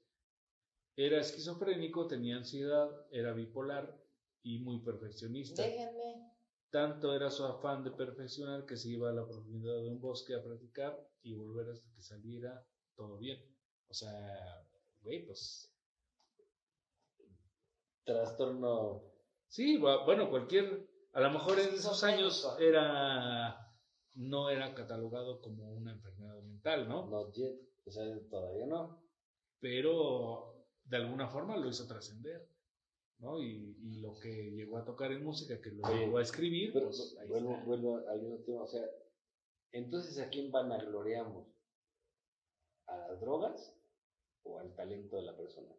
Era 0.96 1.20
esquizofrénico, 1.22 2.08
tenía 2.08 2.38
ansiedad, 2.38 2.90
era 3.12 3.34
bipolar 3.34 3.98
y 4.44 4.60
muy 4.60 4.80
perfeccionista. 4.80 5.62
Déjenme. 5.64 6.31
Tanto 6.72 7.14
era 7.14 7.30
su 7.30 7.46
afán 7.46 7.84
de 7.84 7.92
perfeccionar 7.92 8.66
que 8.66 8.78
se 8.78 8.90
iba 8.90 9.10
a 9.10 9.14
la 9.14 9.26
profundidad 9.28 9.76
de 9.82 9.90
un 9.90 10.00
bosque 10.00 10.34
a 10.36 10.44
practicar 10.44 10.98
y 11.22 11.36
volver 11.36 11.70
hasta 11.70 11.94
que 11.94 12.02
saliera 12.02 12.66
todo 12.96 13.18
bien. 13.18 13.40
O 13.90 13.94
sea, 13.94 14.66
güey, 15.02 15.26
pues 15.26 15.72
Trastorno. 18.06 19.04
Sí, 19.48 19.78
bu- 19.78 20.06
bueno, 20.06 20.30
cualquier, 20.30 20.88
a 21.14 21.22
lo 21.22 21.30
mejor 21.32 21.60
en 21.60 21.70
esos 21.76 22.04
años 22.04 22.48
era, 22.60 23.76
no 24.16 24.50
era 24.50 24.74
catalogado 24.74 25.42
como 25.42 25.72
una 25.74 25.92
enfermedad 25.92 26.42
mental, 26.42 26.88
¿no? 26.88 27.08
Not 27.08 27.34
yet. 27.36 27.60
O 27.86 27.92
sea, 27.92 28.04
todavía 28.30 28.66
no. 28.66 29.04
Pero 29.60 30.66
de 30.86 30.98
alguna 30.98 31.28
forma 31.28 31.58
lo 31.58 31.68
hizo 31.70 31.86
trascender, 31.88 32.48
¿no? 33.22 33.40
Y, 33.42 33.78
y 33.82 34.02
lo 34.02 34.20
que 34.20 34.30
llegó 34.52 34.78
a 34.78 34.86
tocar 34.86 35.12
en 35.12 35.24
música, 35.24 35.62
que 35.62 35.72
lo 35.72 35.88
Oye, 35.88 36.00
llegó 36.06 36.18
a 36.18 36.22
escribir, 36.24 36.74
Pero 36.74 36.88
pues 36.88 37.16
ahí 37.22 37.28
vuelvo, 37.28 37.52
está. 37.54 37.66
vuelvo 37.66 37.98
al 38.10 38.22
mismo 38.22 38.38
tema. 38.46 38.64
O 38.64 38.68
sea, 38.68 38.84
entonces, 39.72 40.20
¿a 40.20 40.30
quién 40.30 40.52
vanagloriamos? 40.52 41.48
¿A 42.88 42.98
las 42.98 43.22
drogas 43.22 43.74
o 44.44 44.60
al 44.60 44.76
talento 44.76 45.16
de 45.16 45.22
la 45.24 45.38
persona? 45.38 45.74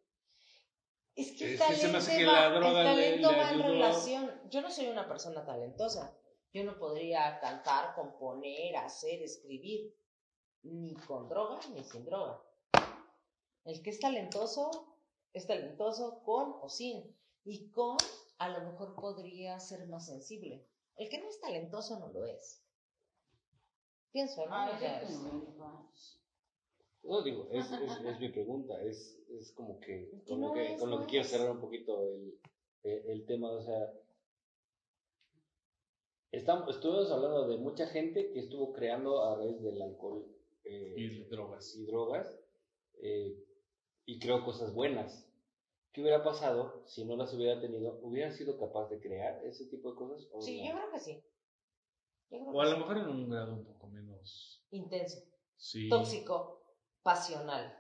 Es 1.15 1.33
que 1.37 1.45
el 1.45 1.55
Es 1.55 1.63
que 1.63 1.75
se 1.75 1.89
me 1.89 1.99
hace 1.99 2.11
talento 2.13 2.19
que 2.19 2.25
va, 2.27 2.49
la 2.49 2.55
droga 2.59 2.81
el 2.81 2.97
le- 2.97 3.03
talento 3.05 3.33
le 3.33 3.37
va 3.39 3.51
en 3.53 3.63
relación. 3.63 4.41
Yo 4.51 4.63
no 4.63 4.71
soy 4.71 4.87
una 4.87 5.07
persona 5.09 5.45
talentosa. 5.45 6.17
Yo 6.55 6.65
no 6.65 6.79
podría 6.79 7.39
cantar, 7.41 7.95
componer, 7.95 8.77
hacer, 8.77 9.23
escribir, 9.23 9.95
ni 10.63 10.95
con 10.95 11.29
droga 11.29 11.59
ni 11.75 11.83
sin 11.83 12.05
droga. 12.05 12.43
El 13.65 13.83
que 13.83 13.91
es 13.91 14.01
talentoso, 14.01 14.97
es 15.33 15.47
talentoso 15.47 16.23
con 16.25 16.55
o 16.61 16.69
sin. 16.69 17.17
Y 17.45 17.71
con, 17.71 17.97
a 18.39 18.49
lo 18.49 18.71
mejor 18.71 18.95
podría 18.95 19.59
ser 19.59 19.87
más 19.89 20.07
sensible. 20.07 20.67
El 20.97 21.09
que 21.09 21.19
no 21.21 21.29
es 21.29 21.41
talentoso 21.41 21.99
no 21.99 22.09
lo 22.13 22.25
es. 22.27 22.63
Pienso, 24.13 24.47
¿no? 24.47 24.79
Qué 24.79 24.87
es- 25.03 25.23
bonito. 25.23 25.91
No, 27.05 27.23
digo, 27.23 27.49
es, 27.51 27.67
es, 27.73 28.01
es 28.05 28.21
mi 28.21 28.29
pregunta. 28.29 28.81
Es, 28.83 29.19
es 29.31 29.51
como 29.53 29.81
que 29.81 30.09
con 30.29 30.41
lo 30.41 30.53
que, 30.53 30.75
es, 30.75 30.81
con 30.81 30.91
lo 30.91 30.97
no 30.99 31.03
que 31.03 31.11
quiero 31.11 31.25
es. 31.25 31.31
cerrar 31.31 31.51
un 31.51 31.61
poquito 31.61 32.01
el, 32.03 32.39
el, 32.85 33.11
el 33.11 33.27
tema. 33.27 33.51
O 33.51 33.63
sea, 33.63 33.93
estamos, 36.31 36.77
estuvimos 36.77 37.11
hablando 37.11 37.49
de 37.49 37.57
mucha 37.57 37.87
gente 37.89 38.31
que 38.33 38.41
estuvo 38.41 38.73
creando 38.73 39.25
a 39.25 39.37
raíz 39.37 39.61
del 39.63 39.81
alcohol 39.83 40.25
eh, 40.65 40.95
Y 40.97 41.25
drogas. 41.25 41.75
y 41.75 41.85
drogas 41.87 42.33
eh, 43.01 43.37
y 44.07 44.19
creó 44.21 44.45
cosas 44.45 44.73
buenas. 44.75 45.27
¿Qué 45.93 46.01
hubiera 46.01 46.25
pasado 46.25 46.83
si 46.87 47.05
no 47.05 47.17
las 47.17 47.33
hubiera 47.35 47.61
tenido? 47.61 47.99
¿Hubiera 48.03 48.33
sido 48.33 48.59
capaz 48.59 48.89
de 48.89 48.99
crear 49.01 49.45
ese 49.45 49.67
tipo 49.67 49.91
de 49.91 49.97
cosas? 49.97 50.27
O 50.33 50.41
sí, 50.41 50.63
no? 50.63 50.69
yo 50.71 50.75
creo 50.77 50.93
que 50.93 51.01
sí. 51.01 51.25
Creo 52.29 52.43
O 52.49 52.53
que 52.53 52.61
a 52.67 52.71
lo 52.71 52.79
mejor 52.79 52.97
en 52.99 53.09
un 53.09 53.29
grado 53.31 53.53
un 53.55 53.65
poco 53.67 53.89
menos. 53.89 54.65
Intenso, 54.71 55.21
Sí. 55.57 55.89
tóxico, 55.91 56.65
pasional. 57.03 57.79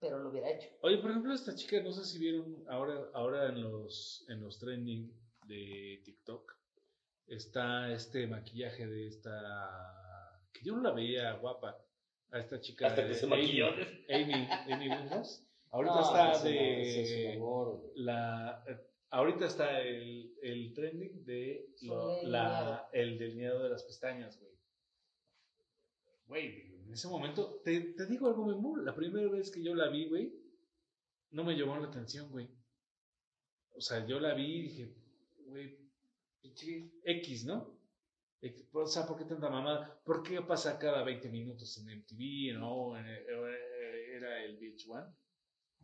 Pero 0.00 0.18
lo 0.18 0.30
hubiera 0.30 0.50
hecho. 0.50 0.68
Oye, 0.82 0.98
por 0.98 1.10
ejemplo, 1.10 1.32
esta 1.32 1.54
chica, 1.54 1.80
no 1.82 1.92
sé 1.92 2.04
si 2.04 2.18
vieron 2.18 2.64
ahora, 2.68 3.08
ahora 3.14 3.46
en 3.48 3.62
los, 3.62 4.24
en 4.28 4.40
los 4.42 4.58
trending 4.58 5.10
de 5.46 6.02
TikTok, 6.04 6.52
está 7.28 7.90
este 7.92 8.26
maquillaje 8.26 8.86
de 8.86 9.06
esta, 9.06 10.42
que 10.52 10.64
yo 10.64 10.74
no 10.74 10.82
la 10.82 10.90
veía 10.90 11.32
guapa, 11.34 11.78
a 12.32 12.38
esta 12.40 12.60
chica. 12.60 12.88
Hasta 12.88 13.06
que 13.06 13.14
se 13.14 13.26
Amy- 13.26 13.36
maquilló. 13.36 13.66
Amy, 14.08 14.48
Amy 14.72 14.88
Winehouse. 14.88 15.46
Ahorita 15.74 15.94
No, 15.94 16.00
está 16.02 16.32
no, 16.38 16.44
de 16.44 17.36
la, 17.96 18.64
eh, 18.68 18.76
ahorita 19.10 19.46
está 19.46 19.80
el, 19.82 20.32
el 20.40 20.72
trending 20.72 21.24
de 21.24 21.66
lo- 21.82 22.22
la, 22.28 22.88
el 22.92 23.18
delineado 23.18 23.64
de 23.64 23.70
las 23.70 23.82
pestañas, 23.82 24.38
güey. 24.40 24.52
Güey, 26.26 26.74
ese 26.92 27.08
momento, 27.08 27.60
te, 27.64 27.80
te 27.94 28.06
digo 28.06 28.28
algo, 28.28 28.46
Memo, 28.46 28.76
la 28.76 28.94
primera 28.94 29.28
vez 29.28 29.50
que 29.50 29.62
yo 29.64 29.74
la 29.74 29.88
vi, 29.88 30.08
güey, 30.08 30.32
no 31.30 31.42
me 31.42 31.54
llamó 31.56 31.76
la 31.78 31.88
atención, 31.88 32.30
güey. 32.30 32.48
O 33.76 33.80
sea, 33.80 34.06
yo 34.06 34.20
la 34.20 34.34
vi 34.34 34.44
y 34.58 34.62
dije, 34.62 34.94
güey, 35.46 35.76
X, 37.04 37.44
¿no? 37.46 37.74
O 38.72 38.86
sea, 38.86 39.06
¿por 39.06 39.18
qué 39.18 39.24
tanta 39.24 39.48
mamada? 39.50 40.00
¿Por 40.04 40.22
qué 40.22 40.40
pasa 40.42 40.78
cada 40.78 41.02
20 41.02 41.28
minutos 41.30 41.76
en 41.78 41.98
MTV, 41.98 42.58
no? 42.60 42.96
En- 42.96 43.06
eh, 43.06 44.14
Era 44.16 44.44
el 44.44 44.56
Beach 44.58 44.86
One. 44.88 45.12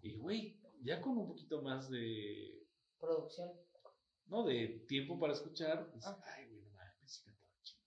Y, 0.02 0.16
güey, 0.16 0.58
ya 0.82 1.00
con 1.00 1.16
un 1.18 1.26
poquito 1.28 1.62
más 1.62 1.90
de, 1.90 2.56
Producción. 2.98 3.50
¿no? 4.26 4.44
De 4.44 4.84
tiempo 4.88 5.18
para 5.18 5.32
escuchar, 5.32 5.90
pues, 5.90 6.06
Ah. 6.06 6.22
ay, 6.36 6.46
güey, 6.48 6.62
no 6.62 6.70
mames, 6.72 7.10
sí 7.12 7.24
cantaba 7.24 7.52
chido. 7.62 7.80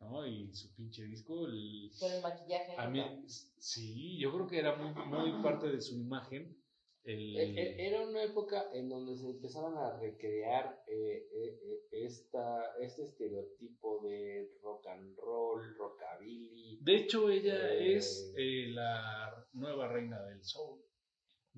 ¿No? 0.00 0.26
Y 0.26 0.54
su 0.54 0.74
pinche 0.74 1.02
disco, 1.04 1.46
el... 1.46 1.90
Con 1.98 2.12
el 2.12 2.22
maquillaje. 2.22 2.74
A 2.76 2.84
¿no? 2.86 2.90
mí, 2.90 3.28
sí, 3.58 4.18
yo 4.18 4.32
creo 4.32 4.46
que 4.46 4.58
era 4.58 4.76
muy, 4.76 4.92
muy 5.06 5.42
parte 5.42 5.68
de 5.68 5.80
su 5.80 5.96
imagen. 5.96 6.56
El, 7.04 7.36
E- 7.38 7.60
e- 7.60 7.86
Era 7.88 8.06
una 8.06 8.22
época 8.22 8.66
en 8.74 8.88
donde 8.90 9.16
se 9.16 9.30
empezaban 9.30 9.78
a 9.78 9.98
recrear 9.98 10.82
eh, 10.88 11.26
eh, 11.32 11.60
eh, 11.62 11.80
esta, 12.04 12.76
este 12.80 13.04
estereotipo 13.04 14.02
de 14.02 14.50
rock 14.62 14.86
and 14.88 15.16
roll, 15.16 15.74
rockabilly. 15.76 16.78
De 16.82 16.96
hecho, 16.96 17.30
ella 17.30 17.72
Eh, 17.74 17.96
es 17.96 18.32
eh, 18.36 18.66
la 18.74 19.46
nueva 19.52 19.88
reina 19.88 20.22
del 20.24 20.44
soul, 20.44 20.82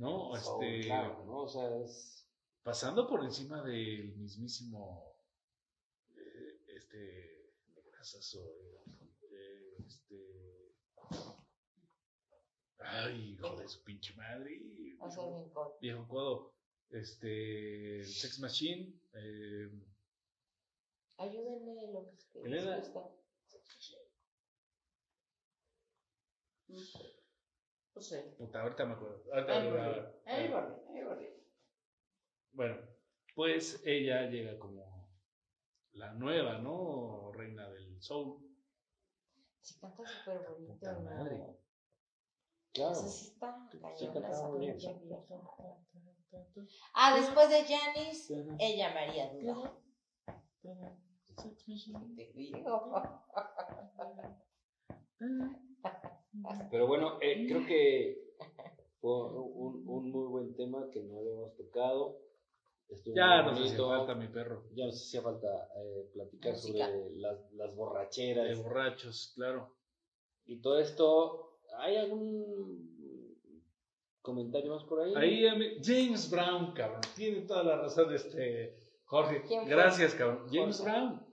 ¿no? 0.00 0.36
soul, 0.36 0.64
este, 0.64 0.86
claro, 0.86 1.24
¿no? 1.26 1.42
O 1.42 1.48
sea, 1.48 1.76
es... 1.78 2.26
Pasando 2.62 3.06
por 3.06 3.24
encima 3.24 3.62
del 3.62 4.14
mismísimo, 4.16 5.14
eh, 6.16 6.60
este, 6.68 7.52
grasazo, 7.86 8.40
eh, 9.30 9.76
este, 9.86 10.74
ay, 12.78 13.32
hijo 13.32 13.56
de 13.56 13.68
su 13.68 13.82
pinche 13.82 14.14
madre, 14.14 14.60
O 15.00 15.10
sea, 15.10 15.24
bien 15.24 15.50
cool. 15.54 15.72
viejo 15.80 16.08
codo, 16.08 16.54
este, 16.90 18.04
Sex 18.04 18.40
Machine, 18.40 18.92
eh, 19.14 19.70
Ayúdenme 21.16 21.92
lo 21.92 22.08
que 22.08 22.16
es 22.16 22.24
que 22.32 22.38
Elena. 22.40 22.76
les 22.78 22.90
gusta. 22.92 23.10
No 28.00 28.04
sé. 28.04 28.22
puta, 28.38 28.62
ahorita 28.62 28.86
me 28.86 28.94
acuerdo, 28.94 29.22
ahorita 29.30 29.52
voy, 29.68 29.78
ahí 30.24 30.48
voy. 30.48 31.28
Bueno, 32.52 32.76
pues 33.34 33.82
ella 33.84 34.22
llega 34.22 34.58
como 34.58 35.06
la 35.92 36.14
nueva, 36.14 36.56
¿no? 36.56 37.30
Reina 37.34 37.68
del 37.68 38.00
soul. 38.00 38.38
Si 39.60 39.78
canta 39.78 40.02
súper 40.06 40.48
bonito, 40.48 40.72
Puta 40.72 40.92
¿no? 40.94 41.00
madre. 41.02 41.58
Claro. 42.72 42.92
O 42.92 42.94
sea, 42.94 43.08
sí 43.10 43.26
está 43.34 43.68
Sí, 43.70 44.06
cañona 44.06 44.30
esa 44.30 44.50
pinche 44.58 44.94
vieja. 44.94 45.34
Ah, 46.94 47.14
después 47.16 47.50
de 47.50 47.64
Janis, 47.66 48.30
ella 48.58 48.94
me 48.94 49.00
haría 49.00 49.30
duda. 49.30 49.76
Te 52.16 52.32
digo. 52.32 53.12
Pero 56.70 56.86
bueno, 56.86 57.18
eh, 57.20 57.46
creo 57.48 57.66
que 57.66 58.34
fue 59.00 59.10
un, 59.10 59.82
un 59.86 60.10
muy 60.10 60.26
buen 60.28 60.54
tema 60.54 60.88
que 60.92 61.02
no 61.02 61.18
habíamos 61.18 61.56
tocado. 61.56 62.18
Estuvo 62.88 63.14
Ya 63.14 63.42
nos 63.42 63.60
hacía 63.60 63.78
falta 63.78 64.14
mi 64.14 64.28
perro. 64.28 64.64
Ya 64.74 64.86
nos 64.86 64.96
hacía 64.96 65.22
falta 65.22 65.48
eh, 65.76 66.10
platicar 66.12 66.52
Música. 66.52 66.86
sobre 66.86 67.10
las, 67.16 67.52
las 67.52 67.70
De 67.70 67.76
borracheras 67.76 68.62
borrachos, 68.62 69.32
claro. 69.36 69.76
y 70.46 70.60
todo 70.60 70.78
esto. 70.78 71.46
¿Hay 71.78 71.96
algún 71.96 73.38
comentario 74.22 74.74
más 74.74 74.84
por 74.84 75.00
ahí? 75.02 75.14
Ahí 75.14 75.78
James 75.82 76.28
Brown, 76.30 76.72
cabrón. 76.72 77.00
Tiene 77.14 77.42
toda 77.42 77.62
la 77.62 77.76
razón 77.76 78.12
este 78.12 78.76
Jorge. 79.04 79.42
Gracias, 79.66 80.14
cabrón. 80.14 80.46
James 80.50 80.78
Jorge. 80.78 80.92
Brown. 80.92 81.26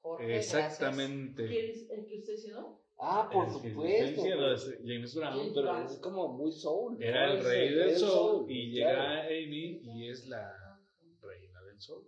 Jorge, 0.00 0.36
Exactamente. 0.38 1.46
¿Quién 1.46 1.70
es 1.70 1.90
el 1.90 2.06
que 2.06 2.18
usted 2.18 2.32
diciendo? 2.32 2.79
Ah, 3.02 3.28
por 3.32 3.50
supuesto. 3.50 3.82
diciendo 3.82 4.52
es 4.52 4.78
James 4.84 5.14
Brown. 5.14 5.32
James 5.38 5.52
Pero 5.54 5.62
Brown. 5.72 5.86
es 5.86 5.98
como 5.98 6.28
muy 6.36 6.52
soul. 6.52 6.98
¿no? 6.98 7.04
Era 7.04 7.32
el 7.32 7.42
rey 7.44 7.68
del 7.70 7.88
el 7.90 7.96
soul 7.98 8.46
y 8.50 8.76
claro. 8.76 8.98
llega 9.00 9.22
Amy 9.24 9.80
y 9.82 10.08
es 10.08 10.26
la 10.26 10.78
reina 11.22 11.62
del 11.62 11.80
soul. 11.80 12.06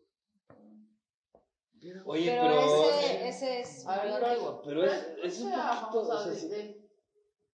Oye, 2.04 2.26
Pero, 2.26 2.42
pero. 2.44 2.90
ese, 2.90 3.28
ese 3.28 3.60
es 3.60 3.86
A 3.86 3.96
ver, 4.02 4.10
muy 4.12 4.20
pero- 4.20 4.26
antiguo. 4.30 4.62
Pero 4.64 4.84
es, 4.84 5.06
es 5.24 5.40
un 5.40 5.50
poquito. 5.50 5.64
o 5.64 6.04
famosa 6.04 6.22
sea, 6.24 6.32
de- 6.32 6.38
sí. 6.38 6.48
de- 6.48 6.82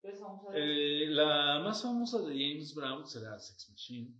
¿Qué 0.01 0.07
es 0.09 0.19
famosa 0.19 0.51
de- 0.51 1.03
Eh, 1.03 1.07
la 1.09 1.59
más 1.63 1.81
famosa 1.81 2.19
de 2.19 2.33
James 2.33 2.73
Brown 2.75 3.05
será 3.07 3.39
Sex 3.39 3.69
Machine. 3.69 4.13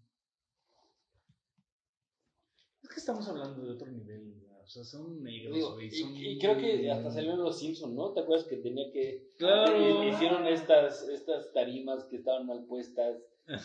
Es 2.84 2.90
que 2.90 3.00
estamos 3.00 3.28
hablando 3.28 3.64
de 3.66 3.72
otro 3.72 3.88
nivel, 3.92 4.40
¿no? 4.44 4.47
O 4.68 4.70
sea, 4.70 4.84
son 4.84 5.24
negros, 5.24 5.56
Digo, 5.56 5.74
güey. 5.76 5.88
y, 5.88 5.92
son- 5.92 6.16
y 6.18 6.38
creo 6.40 6.58
que 6.58 6.92
hasta 6.92 7.10
salió 7.10 7.32
en 7.34 7.40
Los 7.42 7.58
Simpsons, 7.58 7.94
¿no? 7.94 8.12
¿Te 8.12 8.20
acuerdas 8.20 8.46
que 8.48 8.58
tenía 8.58 8.92
que... 8.92 9.32
Claro. 9.38 10.04
hi- 10.04 10.10
Hicieron 10.10 10.46
estas, 10.46 11.08
estas 11.08 11.54
tarimas 11.54 12.04
que 12.06 12.18
estaban 12.18 12.46
mal 12.46 12.66
puestas 12.66 13.18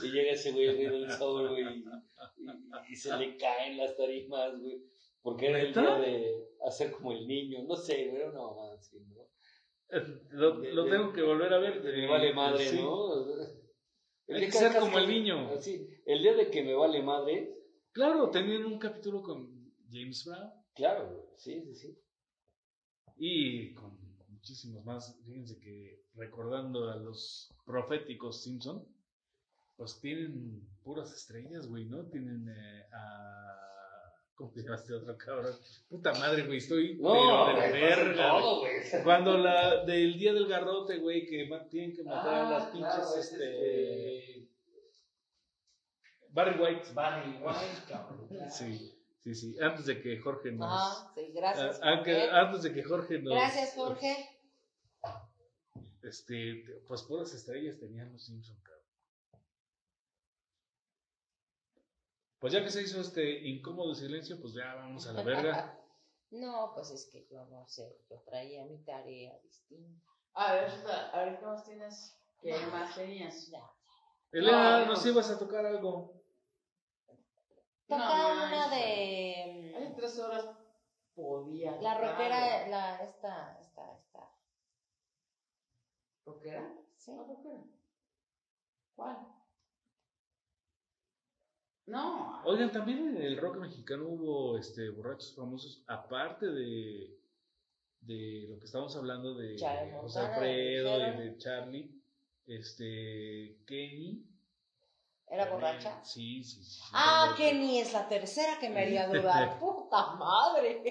y 0.04 0.10
llega 0.12 0.30
ese 0.30 0.52
güey, 0.52 0.66
el 0.68 0.76
rey 0.76 0.86
del 1.00 1.10
soul, 1.10 1.48
güey, 1.50 1.64
y, 1.64 1.78
y- 1.80 2.92
y 2.92 2.96
se 2.96 3.16
le 3.18 3.36
caen 3.36 3.76
las 3.78 3.96
tarimas, 3.96 4.56
güey. 4.60 4.80
Porque 5.22 5.46
era 5.48 5.60
el 5.60 5.74
día 5.74 5.96
de 5.98 6.46
hacer 6.66 6.92
como 6.92 7.10
el 7.12 7.26
niño, 7.26 7.64
no 7.64 7.74
sé, 7.76 8.06
güey, 8.08 8.22
era 8.22 8.30
una 8.30 8.40
mamada 8.42 8.74
así, 8.74 8.98
¿no? 9.00 9.22
Eh, 9.90 10.02
Lo, 10.30 10.60
De- 10.60 10.72
lo 10.72 10.84
de- 10.84 10.90
tengo 10.92 11.12
que 11.12 11.22
volver 11.22 11.52
a 11.52 11.58
ver. 11.58 11.82
Me 11.82 12.04
eh, 12.04 12.08
vale 12.08 12.32
madre, 12.32 12.64
sí. 12.64 12.76
¿no? 12.80 13.12
El 14.28 14.36
Hay 14.36 14.46
que 14.46 14.52
ser 14.52 14.78
como 14.78 14.98
el 14.98 15.08
niño. 15.08 15.48
Así, 15.50 15.86
el 16.06 16.22
día 16.22 16.34
de 16.34 16.48
que 16.48 16.62
me 16.62 16.74
vale 16.74 17.02
madre, 17.02 17.52
Claro, 17.90 18.30
tenían 18.30 18.64
un 18.64 18.78
capítulo 18.78 19.20
con 19.20 19.50
James 19.90 20.24
Brown 20.24 20.50
claro, 20.74 21.32
sí, 21.36 21.60
sí, 21.62 21.74
sí. 21.74 21.98
y 23.16 23.74
con 23.74 23.98
muchísimos 24.28 24.84
más. 24.84 25.16
Fíjense 25.24 25.58
que 25.60 26.04
recordando 26.14 26.90
a 26.90 26.96
los 26.96 27.52
proféticos 27.64 28.42
Simpson, 28.42 28.84
pues 29.76 30.00
tienen 30.00 30.68
puras 30.82 31.12
estrellas, 31.12 31.66
güey, 31.68 31.84
¿no? 31.86 32.04
Tienen 32.06 32.48
eh, 32.48 32.86
a. 32.92 33.58
¿Cómo 34.34 34.50
se 34.52 34.62
llama 34.62 34.76
este 34.76 34.94
otro 34.94 35.16
cabrón? 35.18 35.54
Puta 35.88 36.12
madre, 36.14 36.44
güey, 36.46 36.58
estoy. 36.58 36.98
No, 36.98 37.44
pero 37.46 37.60
de 37.60 37.68
güey, 37.70 37.80
verga. 37.82 38.28
todo, 38.30 38.60
güey. 38.60 38.72
Cuando 39.04 39.38
la 39.38 39.84
del 39.84 40.18
día 40.18 40.32
del 40.32 40.48
garrote, 40.48 40.98
güey, 40.98 41.26
que 41.26 41.48
tienen 41.70 41.94
que 41.94 42.02
matar 42.02 42.34
a 42.46 42.50
las 42.50 42.62
Ah, 42.64 42.72
pinches, 42.72 42.94
claro, 42.94 43.16
es 43.18 43.32
este. 43.32 44.48
Barry 46.30 46.58
White. 46.60 46.92
Barney 46.94 47.40
White, 47.42 47.82
cabrón. 47.88 48.28
Sí, 48.50 48.98
sí, 49.24 49.34
sí. 49.34 49.56
Antes 49.60 49.86
de 49.86 50.00
que 50.00 50.18
Jorge 50.18 50.52
nos. 50.52 50.68
Ah, 50.70 51.12
sí, 51.14 51.32
gracias. 51.34 51.80
Jorge. 51.80 52.30
antes 52.30 52.62
de 52.62 52.72
que 52.74 52.82
Jorge 52.82 53.18
nos. 53.20 53.32
Gracias, 53.34 53.74
Jorge. 53.74 54.28
Este, 56.02 56.64
pues 56.88 57.02
puras 57.02 57.32
estrellas 57.32 57.78
tenían 57.78 58.12
los 58.12 58.24
Simpson, 58.24 58.56
cabrón. 58.62 58.82
Pues 62.40 62.52
ya 62.52 62.62
que 62.64 62.70
se 62.70 62.82
hizo 62.82 63.00
este 63.00 63.46
incómodo 63.48 63.94
silencio, 63.94 64.40
pues 64.40 64.52
ya 64.54 64.74
vamos 64.74 65.06
a 65.06 65.12
la 65.12 65.22
verga. 65.22 65.78
No, 66.34 66.72
pues 66.74 66.90
es 66.92 67.10
que 67.12 67.26
yo 67.30 67.44
no 67.44 67.68
sé, 67.68 67.94
yo 68.08 68.18
traía 68.22 68.64
mi 68.64 68.78
tarea 68.84 69.38
distinta. 69.40 70.02
A 70.32 70.54
ver, 70.54 70.70
a 71.12 71.24
ver, 71.26 71.38
¿qué 71.38 71.44
más 71.44 71.62
tienes? 71.62 72.16
¿Qué 72.40 72.56
más 72.72 72.94
tenías? 72.94 73.48
Ya. 73.48 73.60
Elena, 74.32 74.78
No, 74.80 74.86
nos 74.86 75.04
no. 75.04 75.10
ibas 75.10 75.28
a 75.28 75.38
tocar 75.38 75.66
algo. 75.66 76.21
Toca 77.92 78.34
No, 78.34 78.46
una 78.46 78.68
de 78.70 79.74
Hace 79.76 79.94
tres 79.96 80.18
horas 80.18 80.46
podía. 81.14 81.72
la 81.80 81.94
rockera, 81.98 82.68
la 82.68 82.96
esta, 83.02 83.58
esta, 83.60 83.92
esta. 83.92 84.30
¿Rockera? 86.24 86.72
Sí. 86.96 87.12
¿Cuál 87.14 87.26
rockera? 87.28 87.60
¿Cuál? 88.96 89.16
No. 91.86 92.42
Oigan, 92.44 92.70
también 92.72 93.08
en 93.16 93.22
el 93.22 93.36
rock 93.38 93.56
mexicano 93.56 94.06
hubo 94.08 94.56
este 94.56 94.88
borrachos 94.90 95.34
famosos, 95.34 95.82
aparte 95.88 96.46
de, 96.46 97.18
de 98.00 98.46
lo 98.48 98.58
que 98.58 98.64
estábamos 98.66 98.96
hablando 98.96 99.34
de 99.34 99.56
Charlie 99.56 99.92
José 100.00 100.20
Alfredo 100.20 100.98
y 101.08 101.16
de 101.18 101.38
Charlie, 101.38 102.02
este 102.46 103.58
Kenny. 103.66 104.28
¿Era 105.32 105.46
borracha? 105.46 106.04
Sí, 106.04 106.44
sí, 106.44 106.62
sí. 106.62 106.82
Ah, 106.92 107.32
sí, 107.34 107.42
Kenny 107.42 107.80
es 107.80 107.94
la 107.94 108.06
tercera 108.06 108.58
que 108.58 108.68
me 108.68 108.82
haría 108.82 109.08
dudar. 109.08 109.58
Puta 109.58 110.14
madre. 110.16 110.82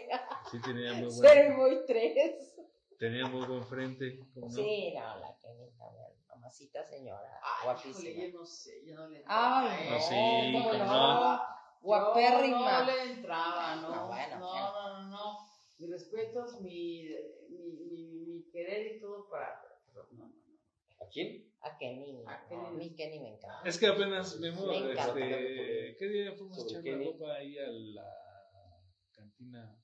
Sí, 0.50 0.60
tenía 0.62 0.94
muy 0.94 1.04
buen, 1.06 1.12
Ser 1.14 1.54
muy 1.54 1.86
tres. 1.86 2.56
tenía 2.98 3.28
muy 3.28 3.46
buen 3.46 3.64
frente. 3.64 4.18
¿cómo 4.34 4.48
no? 4.48 4.52
Sí, 4.52 4.94
no, 4.96 5.20
la 5.20 5.38
Kenny 5.38 5.70
también. 5.78 6.12
Mamacita 6.28 6.84
señora. 6.84 7.40
Ay, 7.44 7.66
guapísima. 7.66 8.10
híjole, 8.10 8.32
yo 8.32 8.40
no 8.40 8.46
sé, 8.46 8.84
yo 8.84 8.96
no 8.96 9.10
le 9.10 9.24
Ay, 9.28 9.90
no, 9.90 9.94
no, 9.94 10.00
sí, 10.00 10.78
no. 10.80 10.86
no. 10.86 11.42
Guapérrima. 11.82 12.80
No, 12.80 12.86
le 12.86 13.12
entraba, 13.12 13.76
no. 13.76 13.90
No, 13.90 14.08
bueno, 14.08 14.40
no, 14.40 14.54
no, 14.54 15.02
no, 15.04 15.10
no. 15.10 15.48
Mi 15.78 15.88
respeto, 15.88 16.46
mi, 16.62 17.10
mi, 17.50 17.74
mi, 17.92 18.26
mi 18.26 18.50
querer 18.52 18.96
y 18.96 19.00
todo 19.00 19.30
para, 19.30 19.62
No, 19.94 20.02
no, 20.14 20.26
no. 20.28 21.06
¿A 21.06 21.10
quién? 21.10 21.51
A 21.62 21.78
Kenny. 21.78 22.24
A 22.26 22.42
no, 22.42 22.50
Kenny. 22.50 22.66
a 22.66 22.72
mí 22.72 22.96
Kenny 22.96 23.20
me 23.20 23.30
encanta. 23.36 23.62
Es 23.64 23.78
que 23.78 23.88
apenas 23.88 24.40
Me 24.40 24.48
encanta. 24.50 25.20
este, 25.20 25.96
¿qué 25.98 26.08
día 26.08 26.34
fuimos 26.34 26.58
a 26.58 26.62
echar 26.64 26.84
la 26.84 27.06
copa 27.06 27.34
ahí 27.36 27.58
a 27.58 27.68
la 27.68 28.82
cantina? 29.12 29.78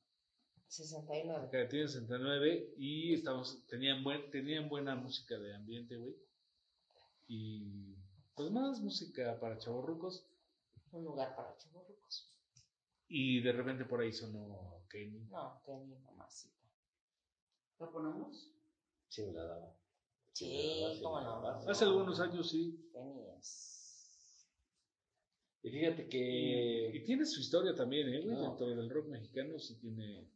69. 0.67 1.49
Cantina 1.51 1.87
69 1.87 2.73
y 2.77 3.13
estábamos, 3.13 3.65
tenían, 3.67 4.03
buen, 4.03 4.29
tenían 4.31 4.67
buena 4.69 4.95
música 4.95 5.37
de 5.37 5.55
ambiente, 5.55 5.95
güey. 5.97 6.15
Y 7.27 7.95
pues 8.35 8.51
más 8.51 8.81
música 8.81 9.39
para 9.39 9.57
chavorrucos. 9.57 10.25
Un 10.91 11.03
lugar 11.03 11.35
para 11.35 11.55
chavorrucos. 11.57 12.33
Y 13.07 13.41
de 13.41 13.51
repente 13.51 13.85
por 13.85 14.01
ahí 14.01 14.11
sonó 14.11 14.83
Kenny. 14.89 15.27
No, 15.29 15.61
Kenny, 15.65 15.95
mamacita. 15.99 16.55
¿Lo 17.79 17.91
ponemos? 17.91 18.51
Sí, 19.09 19.23
me 19.23 19.33
la 19.33 19.43
daba. 19.43 19.76
Sí, 20.37 20.99
cómo 21.01 21.21
no. 21.21 21.47
Hace 21.47 21.83
algunos 21.85 22.19
años 22.19 22.49
sí. 22.49 22.79
Es. 23.37 23.63
Y 25.63 25.69
fíjate 25.71 26.03
Y 26.03 26.09
que. 26.09 27.03
tiene 27.05 27.25
su 27.25 27.39
historia 27.41 27.73
también, 27.75 28.07
¿eh, 28.13 28.21
güey? 28.21 28.35
No. 28.35 28.41
Dentro 28.49 28.67
del 28.67 28.89
rock 28.89 29.07
mexicano 29.07 29.57
sí 29.59 29.75
tiene. 29.79 30.29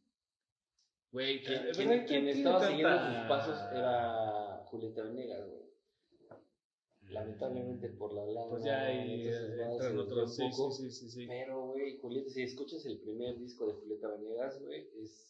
Güey, 1.12 1.42
Quien, 1.44 1.62
quien- 1.72 1.88
¿verdad 1.88 2.00
que 2.00 2.06
quien 2.06 2.24
tiene 2.24 2.30
estaba 2.32 2.58
tanta- 2.60 2.70
siguiendo 2.70 2.98
sus 3.18 3.28
pasos 3.28 3.58
era 3.72 4.64
Julieta 4.66 5.02
Venegas, 5.02 5.46
güey. 5.48 5.62
Lamentablemente 7.12 7.88
por 7.90 8.12
la 8.14 8.24
lana. 8.24 8.48
Pues 8.48 8.64
ya 8.64 8.90
entran 8.90 9.98
otros. 9.98 10.34
Sí, 10.34 10.42
poco. 10.50 10.70
sí, 10.72 10.90
sí, 10.90 10.90
sí, 10.90 11.10
sí. 11.10 11.26
Pero, 11.26 11.66
güey, 11.72 11.98
Julieta, 12.00 12.30
si 12.30 12.42
escuchas 12.42 12.84
el 12.86 12.98
primer 13.00 13.38
disco 13.38 13.66
de 13.66 13.74
Julieta 13.74 14.08
Venegas, 14.08 14.58
güey, 14.62 14.88
es. 15.02 15.28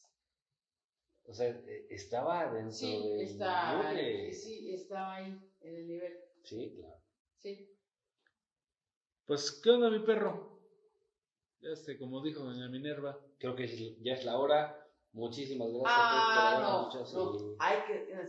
O 1.27 1.35
sea, 1.35 1.49
eh, 1.49 1.87
estaba 1.91 2.53
dentro 2.53 2.73
Sí, 2.73 3.09
del 3.09 3.21
está, 3.21 3.93
de- 3.93 4.33
sí, 4.33 4.75
estaba 4.75 5.15
ahí 5.17 5.39
en 5.61 5.77
el 5.77 5.87
nivel. 5.87 6.19
Sí, 6.43 6.75
claro. 6.77 7.01
Sí. 7.41 7.69
Pues, 9.25 9.53
¿qué 9.63 9.71
onda, 9.71 9.89
mi 9.91 10.01
perro? 10.01 10.59
Ya 11.61 11.71
este, 11.71 11.97
como 11.97 12.21
dijo 12.23 12.43
doña 12.43 12.69
Minerva. 12.69 13.17
Creo 13.39 13.55
que 13.55 13.69
ya 14.03 14.15
es 14.15 14.25
la 14.25 14.37
hora. 14.39 14.77
Muchísimas 15.13 15.69
gracias 15.69 15.93
Ah, 15.95 16.55
por 16.55 16.63
no, 16.63 16.69
habernos 17.03 17.15
no, 17.15 17.53
y- 17.53 17.57
hay 17.61 17.79
que, 17.87 18.15
no. 18.15 18.23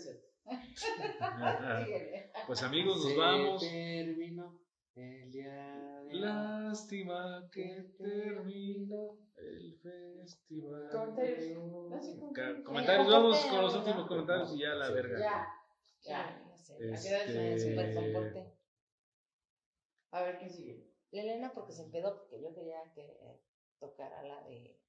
Pues 2.48 2.61
amigos, 2.61 2.98
nos 2.98 3.07
Se 3.14 3.18
vamos. 3.18 3.61
terminó 3.61 4.60
el 4.95 5.32
día. 5.32 5.93
Lástima 6.22 7.49
que 7.52 7.94
terminó 7.98 9.18
el 9.38 9.77
festival. 9.81 10.90
Comentarios. 10.91 12.64
Comentarios. 12.64 13.07
Vamos 13.11 13.45
con 13.45 13.61
los 13.61 13.73
¿no? 13.73 13.80
últimos 13.80 14.07
comentarios 14.07 14.53
y 14.56 14.60
ya 14.60 14.76
la 14.76 14.88
Sí. 14.88 14.94
verga. 14.94 15.19
Ya, 15.19 15.48
Ya, 16.03 16.11
ya. 16.11 16.48
ya 16.52 16.98
sé. 16.98 17.23
Este- 17.23 17.60
Súper 17.60 17.94
comporte. 17.95 18.53
A 20.11 20.22
ver 20.23 20.38
quién 20.38 20.49
sigue. 20.52 20.88
La 21.11 21.22
Elena 21.22 21.52
porque 21.53 21.73
se 21.73 21.84
empedó, 21.84 22.18
porque 22.19 22.41
yo 22.41 22.53
quería 22.53 22.84
que 22.94 23.18
tocara 23.80 24.23
la 24.23 24.44
de. 24.48 24.80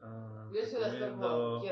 Ah, 0.00 0.50
Yo 0.54 0.64
se 0.64 0.78
las 0.78 0.98
toco. 0.98 1.62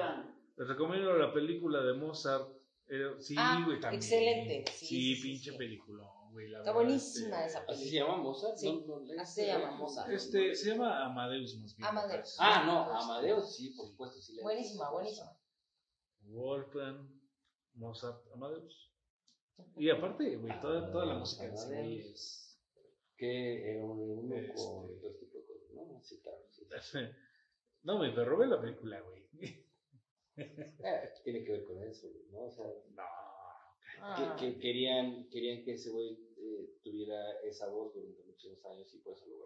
Les 0.56 0.68
recomiendo 0.68 1.16
la 1.16 1.32
película 1.32 1.82
de 1.82 1.94
Mozart. 1.94 2.48
Eh, 2.88 3.14
sí, 3.18 3.34
Ah, 3.36 3.62
güey, 3.64 3.80
también. 3.80 4.00
excelente. 4.00 4.64
Sí, 4.72 4.86
Sí, 4.86 4.86
sí, 4.86 5.14
sí, 5.16 5.22
pinche 5.22 5.50
sí. 5.52 5.58
película, 5.58 6.04
güey. 6.36 6.48
la 6.50 6.58
Está 6.58 6.70
verdad, 6.72 6.84
buenísima 6.84 7.36
este, 7.44 7.46
esa 7.46 7.58
¿Así 7.60 7.66
película. 7.66 7.88
se 7.90 7.96
llama 7.96 8.16
Mozart? 8.22 8.56
Sí, 8.58 8.84
No, 8.86 9.00
no, 9.00 9.22
así 9.22 9.34
se 9.40 9.46
llama 9.46 9.70
Mozart. 9.72 10.10
Este, 10.10 10.54
se 10.54 10.70
llama 10.70 11.04
Amadeus 11.06 11.58
más 11.60 11.76
bien. 11.76 11.88
Amadeus. 11.88 12.36
Ah, 12.38 12.64
no, 12.66 12.92
Amadeus, 12.92 13.56
sí, 13.56 13.70
por 13.70 13.86
supuesto. 13.88 14.20
Sí, 14.20 14.34
la- 14.36 14.42
Buenísima, 14.42 14.90
buenísima. 14.90 15.36
Wolfgang, 16.20 17.08
Mozart, 17.74 18.22
Amadeus. 18.32 18.92
Y 19.76 19.88
aparte, 19.90 20.36
güey, 20.36 20.60
toda, 20.60 20.90
toda 20.92 21.06
la 21.06 21.14
música 21.14 21.44
de 21.48 21.54
ese 21.54 21.66
güey 21.68 22.00
es. 22.10 22.42
Que 23.16 23.70
era 23.70 23.84
un 23.84 23.98
uno 24.24 24.36
Este- 24.36 24.52
con 24.54 25.00
todo 25.00 25.14
tipo 25.16 25.38
de 25.38 25.46
cosas, 25.46 25.70
¿no? 25.74 26.00
Sí, 26.02 26.20
claro. 26.20 26.38
sí. 26.50 26.98
No, 27.82 27.98
me 28.00 28.10
perro 28.10 28.36
ve 28.36 28.48
la 28.48 28.60
película, 28.60 29.00
güey. 29.00 29.28
Eh, 30.38 31.12
tiene 31.24 31.44
que 31.44 31.52
ver 31.52 31.64
con 31.64 31.82
eso, 31.84 32.08
¿no? 32.32 32.40
O 32.46 32.50
sea, 32.50 32.66
No. 32.66 33.02
Ah, 34.08 34.36
que, 34.38 34.52
que 34.52 34.58
querían, 34.60 35.28
querían 35.30 35.64
que 35.64 35.72
ese 35.72 35.90
güey 35.90 36.16
eh, 36.36 36.78
tuviera 36.84 37.40
esa 37.40 37.68
voz 37.68 37.92
durante 37.92 38.22
muchos 38.22 38.64
años 38.66 38.94
y 38.94 38.98
por 38.98 39.14
eso 39.14 39.26
lo 39.26 39.36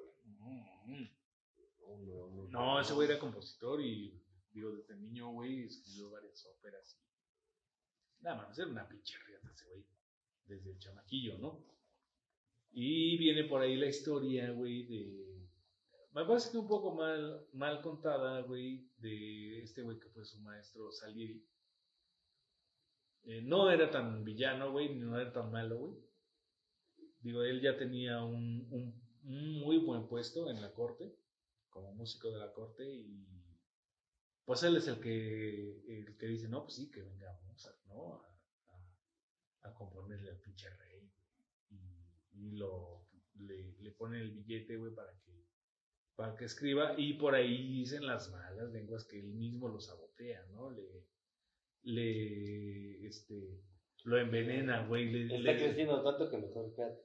un 1.87 2.51
No, 2.51 2.81
ese 2.81 2.93
güey 2.93 3.09
era 3.09 3.19
compositor 3.19 3.81
y, 3.81 4.23
digo, 4.53 4.73
desde 4.73 4.97
niño, 4.97 5.33
güey, 5.33 5.65
escribió 5.65 6.11
varias 6.11 6.45
óperas. 6.47 7.01
Nada 8.21 8.37
más, 8.37 8.59
era 8.59 8.69
una 8.69 8.87
pinche 8.87 9.19
riata 9.27 9.51
ese 9.51 9.67
güey, 9.67 9.85
desde 10.45 10.71
el 10.73 10.79
chamaquillo, 10.79 11.39
¿no? 11.39 11.65
Y 12.73 13.17
viene 13.17 13.45
por 13.45 13.63
ahí 13.63 13.77
la 13.77 13.87
historia, 13.87 14.51
güey, 14.51 14.85
de... 14.87 15.49
Me 16.13 16.25
parece 16.25 16.51
que 16.51 16.59
un 16.59 16.69
poco 16.69 16.95
mal, 16.95 17.47
mal 17.53 17.81
contada, 17.81 18.43
güey, 18.43 18.89
de 18.99 19.63
este 19.63 19.83
güey 19.83 19.99
que 19.99 20.11
fue 20.11 20.25
su 20.25 20.39
maestro 20.41 20.93
Salieri. 20.93 21.43
Eh, 23.25 23.41
no 23.43 23.71
era 23.71 23.91
tan 23.91 24.25
villano, 24.25 24.73
güey, 24.73 24.89
ni 24.95 25.01
no 25.01 25.19
era 25.19 25.33
tan 25.33 25.51
malo, 25.51 25.79
güey. 25.79 25.95
Digo, 27.21 27.43
él 27.43 27.61
ya 27.61 27.77
tenía 27.77 28.23
un, 28.25 28.67
un- 28.71 29.01
muy 29.23 29.79
buen 29.79 30.09
puesto 30.09 30.51
en 30.51 30.61
la 30.63 30.73
corte, 30.73 31.15
como 31.69 31.93
músico 31.95 32.31
de 32.31 32.39
la 32.39 32.53
corte, 32.53 32.85
y 32.91 33.27
pues 34.45 34.63
él 34.63 34.77
es 34.77 34.89
el 34.89 34.99
que, 35.01 35.83
el 35.89 36.17
que 36.17 36.27
dice, 36.27 36.49
no, 36.49 36.63
pues 36.65 36.75
sí, 36.77 36.91
que 36.91 37.03
venga 37.03 37.39
Mozart, 37.47 37.77
¿no? 37.87 38.15
A, 38.15 38.27
a- 38.71 39.69
a 39.69 39.75
componerle 39.75 40.31
al 40.31 40.41
pinche 40.41 40.69
rey. 40.71 41.11
Y, 41.71 41.79
y 42.33 42.51
lo, 42.53 43.07
le, 43.35 43.77
le 43.81 43.93
pone 43.93 44.21
el 44.21 44.33
billete, 44.33 44.77
güey, 44.77 44.95
para 44.95 45.13
que, 45.21 45.45
para 46.17 46.35
que 46.37 46.47
escriba, 46.47 46.95
y 46.99 47.15
por 47.15 47.35
ahí 47.35 47.71
dicen 47.73 48.07
las 48.07 48.31
malas 48.33 48.71
lenguas 48.73 49.05
que 49.05 49.21
él 49.21 49.29
mismo 49.35 49.69
lo 49.69 49.81
sabotea, 49.81 50.45
¿no? 50.53 50.71
Le, 50.71 51.07
le, 51.83 53.07
este, 53.07 53.61
lo 54.05 54.19
envenena, 54.19 54.87
güey. 54.87 55.11
le- 55.11 55.37
Está 55.37 55.53
le- 55.53 55.59
creciendo 55.59 56.03
tanto 56.03 56.31
que 56.31 56.39
mejor 56.39 56.67
espérate. 56.67 57.01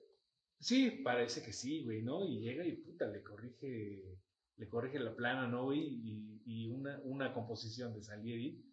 Sí, 0.59 1.01
parece 1.03 1.43
que 1.43 1.51
sí, 1.53 1.83
güey, 1.83 2.01
¿no? 2.01 2.25
Y 2.25 2.39
llega 2.39 2.65
y 2.65 2.71
puta, 2.77 3.07
le 3.07 3.21
corrige, 3.21 4.17
le 4.57 4.69
corrige 4.69 4.99
la 4.99 5.15
plana, 5.15 5.47
¿no, 5.47 5.65
güey? 5.65 5.81
Y, 5.81 6.41
y 6.45 6.67
una, 6.67 6.99
una 7.03 7.33
composición 7.33 7.93
de 7.93 8.01
Salieri, 8.01 8.63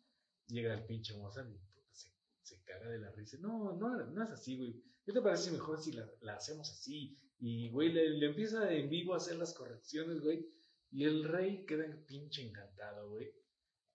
llega 0.46 0.74
el 0.74 0.84
pinche 0.86 1.16
Mozart 1.16 1.48
y 1.50 1.54
puta, 1.58 1.82
se, 1.92 2.08
se 2.42 2.62
caga 2.62 2.88
de 2.88 2.98
la 3.00 3.10
risa. 3.12 3.36
No, 3.40 3.76
no, 3.76 3.96
no 4.06 4.22
es 4.24 4.30
así, 4.30 4.56
güey. 4.56 4.80
¿Qué 5.04 5.12
te 5.12 5.20
parece 5.20 5.50
mejor 5.50 5.80
si 5.80 5.92
la, 5.92 6.08
la 6.20 6.36
hacemos 6.36 6.70
así? 6.70 7.18
Y, 7.40 7.68
güey, 7.70 7.92
le, 7.92 8.10
le 8.10 8.26
empieza 8.26 8.72
en 8.72 8.88
vivo 8.88 9.14
a 9.14 9.16
hacer 9.16 9.36
las 9.36 9.52
correcciones, 9.52 10.20
güey. 10.20 10.46
Y 10.92 11.04
el 11.04 11.24
rey 11.24 11.64
queda 11.66 11.84
pinche 12.06 12.46
encantado, 12.46 13.10
güey. 13.10 13.28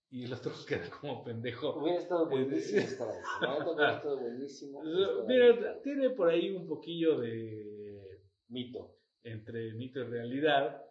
Y 0.09 0.23
el 0.23 0.33
otro 0.33 0.51
queda 0.67 0.89
como 0.89 1.23
pendejo. 1.23 1.75
Hubiera 1.81 1.99
estado 1.99 2.29
buenísimo 2.29 2.79
estar 2.81 3.09
ahí. 3.09 3.21
La 3.41 3.53
neta 3.59 3.71
hubiera 3.71 3.91
estado 3.97 4.19
buenísimo. 4.19 4.83
estar. 4.83 5.25
Mira, 5.27 5.81
tiene 5.81 6.09
por 6.11 6.29
ahí 6.29 6.51
un 6.51 6.65
poquillo 6.67 7.19
de 7.19 8.21
Mito. 8.49 8.95
entre 9.23 9.73
mito 9.73 9.99
y 9.99 10.03
realidad. 10.03 10.81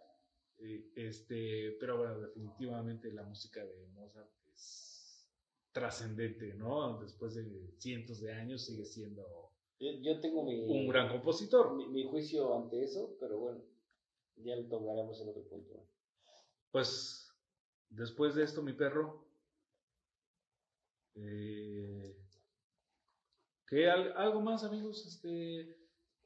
eh, 0.59 0.91
Este, 0.95 1.77
pero 1.81 1.99
bueno, 1.99 2.21
definitivamente 2.21 3.11
la 3.13 3.23
música 3.23 3.65
de 3.65 3.87
Mozart 3.95 4.31
es 4.55 5.27
trascendente, 5.73 6.55
¿no? 6.55 6.99
Después 7.01 7.35
de 7.35 7.45
cientos 7.79 8.21
de 8.21 8.33
años 8.33 8.65
sigue 8.65 8.85
siendo 8.85 9.53
Yo, 9.79 9.91
yo 10.03 10.21
tengo 10.21 10.43
mi, 10.45 10.59
un 10.61 10.89
gran 10.89 11.09
compositor. 11.11 11.75
mi, 11.75 11.89
mi 11.89 12.05
juicio 12.05 12.55
ante 12.55 12.83
eso, 12.83 13.17
pero 13.21 13.39
bueno, 13.39 13.63
ya 14.37 14.57
lo 14.57 14.69
tocaremos 14.69 15.19
en 15.23 15.29
otro 15.31 15.43
punto. 15.49 15.87
Pues 16.71 17.26
después 17.91 18.35
de 18.35 18.45
esto, 18.45 18.63
mi 18.63 18.73
perro. 18.73 19.25
Eh, 21.15 22.17
¿Qué? 23.67 23.91
Al- 23.91 24.17
¿Algo 24.17 24.41
más, 24.41 24.65
amigos? 24.65 25.05
Este, 25.07 25.75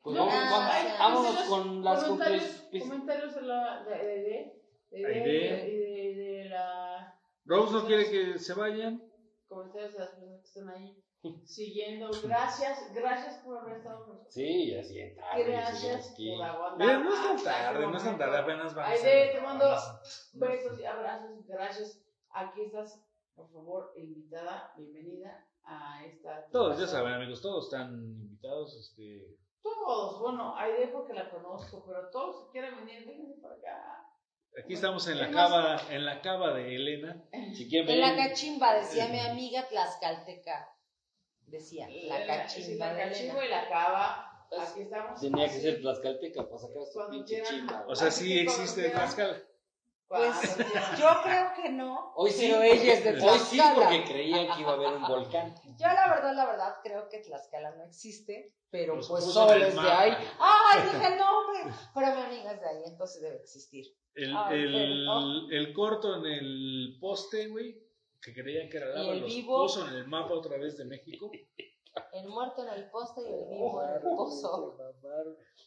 Pues 0.03 0.17
No, 0.17 0.25
vamos, 0.27 0.51
vamos- 0.51 0.73
ya. 0.83 0.99
vámonos 0.99 1.43
con 1.49 1.85
las 1.85 2.05
comentarios, 2.05 2.43
conclusiones. 2.45 2.83
comentarios 2.89 3.35
de 3.35 3.43
la 3.43 3.85
de, 3.85 3.97
de, 3.99 4.63
de, 4.91 4.99
de, 4.99 5.07
Aide. 5.07 5.23
de, 5.23 5.67
de- 5.67 6.15
de 6.15 6.45
la 6.49 7.21
Rose 7.45 7.73
no 7.75 7.87
quiere 7.87 8.11
que 8.11 8.39
se 8.39 8.55
vayan. 8.55 9.03
comentarios 9.47 9.93
de 9.93 9.99
las 9.99 10.09
personas 10.11 10.41
que 10.41 10.47
están 10.49 10.69
ahí 10.71 11.05
siguiendo. 11.45 12.11
Gracias, 12.23 12.95
gracias 12.95 13.43
por 13.45 13.59
haber 13.59 13.77
estado 13.77 13.99
con 14.07 14.09
nosotros. 14.15 14.33
Sí, 14.33 14.71
ya 14.71 14.83
sí, 14.83 14.99
tarde, 15.17 15.45
Gracias 15.45 16.13
aquí. 16.13 16.31
por 16.35 16.47
aguantar. 16.47 16.79
Mira, 16.87 16.99
no 17.01 17.15
es 17.15 17.23
tan 17.23 17.45
tarde, 17.45 17.87
no 17.87 17.97
es 17.99 18.05
tan 18.05 18.19
tarde, 18.19 18.39
apenas 18.39 18.75
van 18.75 18.85
a 18.87 18.89
Aide, 18.89 19.03
ser- 19.03 19.33
te 19.33 19.41
mando 19.43 19.67
abrazos, 21.15 21.47
gracias. 21.47 22.01
Aquí 22.31 22.63
estás, 22.63 23.01
por 23.35 23.51
favor, 23.53 23.93
invitada, 23.97 24.73
bienvenida 24.77 25.47
a 25.65 26.05
esta. 26.05 26.47
Todos, 26.53 26.79
ya 26.79 26.87
saben, 26.87 27.13
amigos, 27.15 27.43
todos 27.43 27.65
están 27.67 27.93
invitados. 27.95 28.77
Este, 28.77 29.37
Todos, 29.63 30.21
bueno, 30.21 30.57
Aide 30.57 30.89
porque 30.89 31.13
la 31.13 31.31
conozco, 31.31 31.85
pero 31.87 32.09
todos 32.11 32.47
que 32.47 32.53
quieran 32.53 32.77
venir, 32.85 33.07
vénganse 33.07 33.41
para 33.41 33.55
acá. 33.55 34.07
aquí 34.63 34.75
estamos 34.75 35.07
en 35.09 35.19
la 35.19 35.31
cava, 35.31 35.81
en 35.91 36.05
la 36.05 36.21
cava 36.23 36.55
de 36.55 36.75
Elena. 36.77 37.25
Si 37.55 37.69
quieren 37.69 37.91
En 37.91 38.01
la 38.01 38.13
venir, 38.13 38.29
cachimba, 38.29 38.75
decía 38.75 39.09
mi 39.09 39.19
amiga 39.21 39.67
Tlaxcalteca. 39.69 40.69
decía, 41.47 41.89
La, 41.89 42.27
cachimba 42.27 42.93
la 42.93 42.99
cachimba 43.09 43.41
Elena. 43.41 43.47
y 43.47 43.49
la 43.51 43.69
cava. 43.69 44.27
Aquí 44.59 44.81
estamos. 44.83 45.21
Tenía 45.21 45.47
que 45.47 45.61
ser 45.61 45.81
tlaxcalteca 45.81 46.43
para 46.45 46.59
sacar 46.59 46.83
su 46.85 47.11
pinche 47.11 47.41
chimba. 47.43 47.85
O 47.87 47.95
sea, 47.95 48.11
sí 48.11 48.39
existe. 48.41 48.91
Tlaxcala. 48.91 49.37
Pues 50.11 50.57
yo 50.99 51.07
creo 51.23 51.53
que 51.55 51.69
no, 51.71 52.13
Hoy 52.17 52.33
sí, 52.33 52.49
pero 52.51 52.63
ella 52.63 52.95
es 52.95 53.05
de 53.05 53.11
Hoy 53.13 53.39
sí, 53.39 53.57
Tlaxcala. 53.59 53.75
porque 53.75 54.05
creían 54.13 54.53
que 54.57 54.61
iba 54.61 54.71
a 54.73 54.75
haber 54.75 54.89
un 54.95 55.03
volcán. 55.07 55.55
Yo 55.79 55.87
la 55.87 56.09
verdad, 56.13 56.35
la 56.35 56.47
verdad, 56.47 56.75
creo 56.83 57.09
que 57.09 57.19
Tlaxcala 57.21 57.77
no 57.77 57.85
existe, 57.85 58.57
pero 58.71 58.97
Los 58.97 59.09
pues 59.09 59.25
puso 59.25 59.43
en 59.45 59.49
Sol 59.49 59.57
el 59.57 59.69
es 59.69 59.75
de 59.77 59.81
ahí. 59.89 60.13
¡Ay, 60.41 60.83
dije 60.83 61.07
el 61.13 61.17
nombre! 61.17 61.77
Pero 61.95 62.07
mi 62.17 62.23
amiga 62.23 62.53
es 62.55 62.61
de 62.61 62.67
ahí, 62.69 62.83
entonces 62.87 63.23
debe 63.23 63.37
existir. 63.37 63.87
El, 64.17 64.37
Ay, 64.37 64.59
el, 64.65 64.73
pero- 64.73 65.51
el 65.57 65.73
corto 65.73 66.17
en 66.17 66.27
el 66.27 66.99
poste, 67.01 67.47
güey, 67.47 67.81
que 68.21 68.35
creían 68.35 68.69
que 68.69 68.79
era 68.79 68.89
lava, 68.89 69.13
el 69.13 69.21
los 69.21 69.33
vivo. 69.33 69.63
puso 69.63 69.87
en 69.87 69.95
el 69.95 70.09
mapa 70.09 70.35
otra 70.35 70.59
vez 70.59 70.77
de 70.77 70.87
México. 70.87 71.31
El 72.13 72.29
muerto 72.29 72.65
en 72.67 72.71
el 72.75 72.91
poste 72.91 73.21
y 73.23 73.27
el 73.33 73.49
vivo 73.49 73.81
en 73.85 73.95
el 73.95 74.01
pozo. 74.03 74.77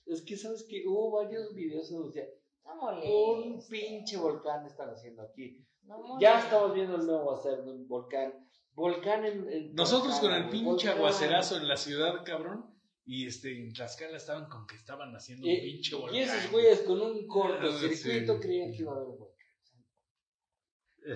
Es 0.06 0.22
que, 0.26 0.36
¿sabes 0.36 0.66
que 0.70 0.84
Hubo 0.86 1.12
varios 1.12 1.54
videos 1.56 1.90
donde 1.90 2.43
No 2.66 3.34
un 3.34 3.60
pinche 3.68 4.18
volcán 4.18 4.66
están 4.66 4.90
haciendo 4.90 5.24
aquí. 5.24 5.66
No 5.84 6.20
Ya 6.20 6.40
estamos 6.40 6.74
viendo 6.74 6.96
el 6.96 7.06
nuevo 7.06 7.34
hacer 7.36 7.62
de 7.64 7.72
un 7.72 7.88
volcán. 7.88 8.34
Volcán 8.74 9.26
en. 9.26 9.50
en 9.52 9.74
Nosotros 9.74 10.20
con 10.20 10.34
el 10.34 10.50
pinche 10.50 10.66
volcán. 10.88 10.98
aguacerazo 10.98 11.58
en 11.58 11.68
la 11.68 11.78
ciudad, 11.78 12.24
cabrón. 12.26 12.74
Y 13.06 13.28
este, 13.28 13.52
en 13.58 13.74
Tlaxcala 13.74 14.16
estaban 14.16 14.48
con 14.48 14.66
que 14.66 14.76
estaban 14.76 15.14
haciendo 15.14 15.46
un 15.46 15.52
Y, 15.52 15.60
pinche 15.62 15.96
y 15.96 16.00
volcán. 16.00 16.20
esos 16.22 16.52
güeyes 16.52 16.82
con 16.84 17.02
un 17.02 17.28
cortocircuito 17.28 18.34
Sí. 18.36 18.40
creían 18.40 18.72
que 18.72 18.78
iba 18.78 18.92
a 18.94 18.96
haber 18.96 19.08
un 19.10 19.20
volcán. 19.20 19.34
No. 21.04 21.10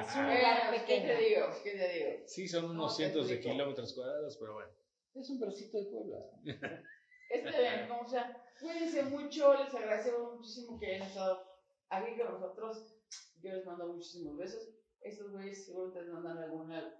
Es 0.00 0.16
un 0.16 0.22
lugar 0.24 0.68
Bueno, 0.68 0.84
¿Qué 0.86 0.96
te 1.00 1.00
pequeño. 1.00 1.18
digo? 1.20 1.46
¿Qué 1.62 1.70
te 1.70 1.92
digo? 1.92 2.22
Sí, 2.26 2.48
son 2.48 2.70
unos 2.70 2.96
cientos 2.96 3.28
de 3.28 3.40
kilómetros 3.40 3.94
cuadrados, 3.94 4.36
pero 4.38 4.54
bueno. 4.54 4.70
Es 5.14 5.30
un 5.30 5.38
bracito 5.38 5.78
de 5.78 5.84
Puebla. 5.84 6.18
Este, 7.30 7.86
como 7.88 8.08
sea, 8.08 8.44
cuídense 8.60 9.02
mucho, 9.04 9.54
les 9.54 9.74
agradecemos 9.74 10.34
muchísimo 10.36 10.78
que 10.78 10.86
hayan 10.94 11.06
estado 11.08 11.42
aquí 11.90 12.16
con 12.18 12.32
nosotros. 12.32 12.94
Yo 13.42 13.52
les 13.52 13.66
mando 13.66 13.86
muchísimos 13.88 14.36
besos. 14.38 14.68
Estos 15.00 15.30
güeyes 15.32 15.66
seguro 15.66 15.92
les 15.94 16.08
mandan 16.08 16.38
alguna 16.38 16.94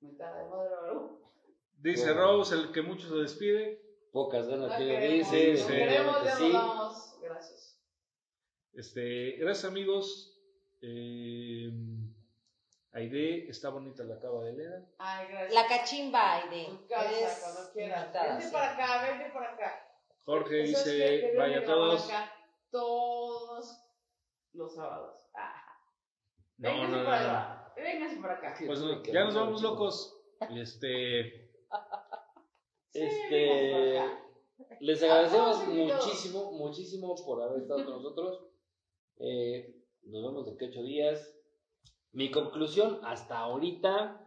mentada 0.00 0.44
de 0.44 0.48
madre 0.50 0.74
o 0.74 0.84
algo. 0.84 1.32
Dice 1.78 2.12
Bueno. 2.12 2.20
Rose, 2.38 2.54
el 2.54 2.72
que 2.72 2.82
mucho 2.82 3.08
se 3.08 3.14
despide. 3.16 3.82
Pocas 4.12 4.48
ganas 4.48 4.70
No 4.70 4.76
tiene, 4.76 4.92
queremos, 5.00 5.30
dice. 5.30 5.52
no 5.52 5.58
sí. 5.58 5.72
queremos, 5.72 6.24
ya 6.24 6.30
definitivamente 6.30 6.30
nos 6.30 6.38
sí. 6.38 6.52
vamos. 6.52 7.18
Gracias. 7.22 7.80
Este, 8.72 9.32
gracias 9.38 9.64
amigos. 9.70 10.36
Eh, 10.82 11.70
Aide, 12.92 13.48
está 13.48 13.68
bonita 13.70 14.02
la 14.04 14.18
cava 14.20 14.42
de 14.44 14.50
Elena. 14.50 14.84
Ay, 14.98 15.28
gracias. 15.28 15.54
La 15.54 15.68
cachimba, 15.68 16.32
Aide. 16.34 16.66
Tu 16.66 16.86
casa, 16.88 17.10
Eres 17.18 17.38
cuando 17.40 17.72
quieras. 17.72 18.12
Vente 18.12 18.44
sí. 18.46 18.52
para 18.52 18.72
acá, 18.72 19.08
vente 19.08 19.30
para 19.32 19.52
acá. 19.54 19.86
Jorge 20.24 20.62
Eso 20.64 20.78
es 20.78 20.84
que 20.84 20.92
dice, 20.92 21.36
vaya 21.36 21.60
de 21.60 21.66
todos. 21.66 22.10
todos 22.70 23.80
los 24.54 24.74
sábados. 24.74 25.30
Ah, 25.34 25.62
No, 26.58 26.68
vénganse 26.70 26.90
no, 26.92 26.98
no, 26.98 27.04
para 27.04 27.22
no. 27.22 27.30
acá. 27.30 27.72
Vénganse 27.76 28.16
para 28.20 28.34
acá. 28.34 28.54
Pues 28.66 28.80
ya 29.12 29.24
nos 29.24 29.34
vamos 29.34 29.62
locos. 29.62 30.16
Este, 30.50 31.48
Sí, 32.92 33.00
Este. 33.02 34.00
Les 34.80 35.02
agradecemos 35.02 35.60
Ah, 35.60 35.64
muchísimo, 35.68 36.52
muchísimo 36.52 37.14
por 37.24 37.40
haber 37.42 37.62
estado 37.62 37.84
con 37.84 37.94
nosotros. 38.02 38.46
Eh, 39.18 39.76
nos 40.02 40.22
vemos 40.24 40.46
de 40.46 40.56
que 40.56 40.64
ocho 40.66 40.82
días. 40.82 41.36
Mi 42.12 42.30
conclusión 42.30 43.00
hasta 43.04 43.38
ahorita 43.38 44.26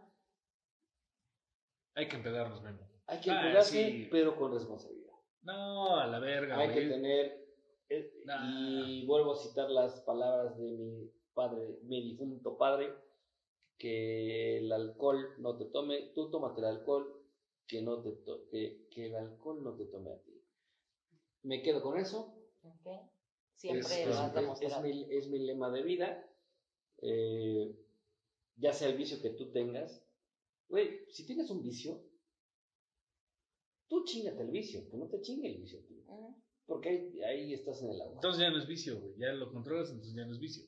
hay 1.94 2.08
que 2.08 2.16
empedarnos, 2.16 2.62
Memo. 2.62 2.88
hay 3.06 3.20
que 3.20 3.30
Ah, 3.30 3.42
cuidarse, 3.42 3.90
sí. 3.90 4.08
pero 4.10 4.36
con 4.36 4.52
responsabilidad. 4.52 5.12
No, 5.42 5.96
a 5.98 6.06
la 6.06 6.18
verga, 6.18 6.58
Hay 6.58 6.68
que 6.68 6.74
güey. 6.86 6.88
tener 6.88 7.44
eh, 7.90 8.22
Nah. 8.24 8.46
y 8.88 9.04
vuelvo 9.06 9.32
a 9.32 9.36
citar 9.36 9.68
las 9.70 10.00
palabras 10.00 10.56
de 10.58 10.70
mi 10.72 11.10
padre, 11.34 11.78
mi 11.82 12.00
difunto 12.02 12.56
padre, 12.56 12.94
que 13.78 14.58
el 14.58 14.72
alcohol 14.72 15.34
no 15.38 15.56
te 15.58 15.66
tome, 15.66 16.12
tú 16.14 16.30
tómate 16.30 16.60
el 16.60 16.66
alcohol, 16.68 17.22
que 17.66 17.82
no 17.82 18.00
te 18.02 18.12
to- 18.12 18.48
que, 18.48 18.88
que 18.90 19.06
el 19.06 19.16
alcohol 19.16 19.62
no 19.62 19.74
te 19.76 19.84
tome 19.86 20.10
a 20.12 20.18
ti. 20.22 20.32
Me 21.42 21.60
quedo 21.62 21.82
con 21.82 21.98
eso. 21.98 22.34
Ok. 22.62 22.86
Siempre 23.54 23.80
es, 24.02 24.06
lo 24.06 24.12
es- 24.14 24.18
has 24.18 24.62
es- 24.62 24.72
es 24.72 24.80
mi, 24.82 25.14
es 25.14 25.28
mi 25.28 25.38
lema 25.40 25.68
de 25.70 25.82
vida. 25.82 26.26
Eh, 27.06 27.76
ya 28.56 28.72
sea 28.72 28.88
el 28.88 28.96
vicio 28.96 29.20
que 29.20 29.30
tú 29.30 29.50
tengas. 29.52 30.02
Güey, 30.68 31.04
si 31.10 31.26
tienes 31.26 31.50
un 31.50 31.62
vicio, 31.62 32.02
tú 33.88 34.04
chingate 34.04 34.42
el 34.42 34.50
vicio, 34.50 34.88
que 34.90 34.96
no 34.96 35.06
te 35.08 35.20
chingue 35.20 35.48
el 35.48 35.58
vicio. 35.60 35.80
tío. 35.86 36.02
Porque 36.66 36.88
ahí, 36.88 37.22
ahí 37.22 37.52
estás 37.54 37.82
en 37.82 37.90
el 37.90 38.00
agua. 38.00 38.14
Entonces 38.14 38.40
ya 38.40 38.50
no 38.50 38.58
es 38.58 38.66
vicio, 38.66 38.98
güey. 38.98 39.14
Ya 39.18 39.32
lo 39.32 39.52
controlas, 39.52 39.90
entonces 39.90 40.14
ya 40.16 40.24
no 40.24 40.32
es 40.32 40.40
vicio. 40.40 40.64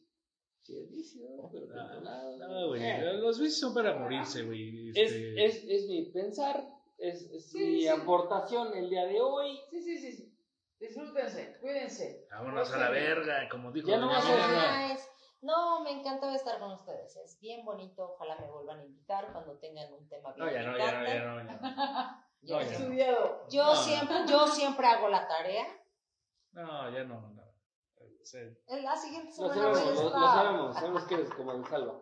Sí, 0.62 0.76
es 0.78 0.90
vicio, 0.90 1.22
pero 1.52 1.66
Ah, 1.74 1.88
controlado. 1.92 2.36
No, 2.36 2.68
güey. 2.68 2.82
Eh, 2.82 3.12
Los 3.14 3.38
vicios 3.38 3.58
son 3.60 3.72
para 3.74 3.96
morirse, 3.98 4.42
güey. 4.42 4.90
es, 4.90 4.96
Este, 4.96 5.44
es, 5.44 5.64
es 5.64 5.88
mi 5.88 6.10
pensar, 6.10 6.68
es, 6.98 7.22
es 7.30 7.50
Sí, 7.50 7.58
mi 7.58 7.80
sí. 7.82 7.88
aportación 7.88 8.76
el 8.76 8.90
día 8.90 9.06
de 9.06 9.20
hoy. 9.20 9.58
Sí, 9.70 9.80
sí, 9.80 9.96
sí, 9.96 10.12
sí. 10.12 10.32
Disfrútense, 10.78 11.56
cuídense. 11.60 12.26
Vámonos 12.30 12.70
a 12.70 12.78
la 12.78 12.90
verga, 12.90 13.48
como 13.48 13.72
dijo 13.72 13.88
Ya 13.88 13.98
no 13.98 14.08
vas 14.08 14.26
a. 14.26 14.98
No, 15.46 15.80
me 15.80 15.92
encanta 15.92 16.34
estar 16.34 16.58
con 16.58 16.72
ustedes. 16.72 17.16
Es 17.16 17.38
bien 17.38 17.64
bonito. 17.64 18.14
Ojalá 18.14 18.36
me 18.36 18.50
vuelvan 18.50 18.80
a 18.80 18.84
invitar 18.84 19.32
cuando 19.32 19.56
tengan 19.58 19.92
un 19.92 20.08
tema 20.08 20.32
bien. 20.32 20.44
No, 20.44 20.52
ya 20.52 20.62
no, 20.64 20.76
ya 20.76 20.92
no, 20.92 21.06
ya 21.06 21.24
no, 21.24 21.36
ya 21.44 21.54
no. 21.54 22.26
Yo, 22.42 22.60
estudiado. 22.60 23.48
yo 23.48 23.74
siempre, 23.76 24.16
yo 24.26 24.46
siempre 24.48 24.86
hago 24.88 25.08
la 25.08 25.28
tarea. 25.28 25.66
No, 26.50 26.90
ya 26.90 27.04
no, 27.04 27.20
no. 27.20 27.42
Sí. 28.24 28.38
La 28.66 28.96
siguiente 28.96 29.30
semana. 29.30 29.54
Lo, 29.54 29.74
sabemos, 30.10 30.74
sabemos 30.74 31.04
que 31.04 31.14
es 31.14 31.30
como 31.30 31.52
el 31.52 31.64
salva. 31.66 31.94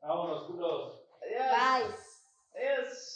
Vámonos, 0.00 0.42
culos. 0.44 1.02
Adiós. 1.22 1.46
Bye. 1.52 1.94
Adiós. 2.52 3.15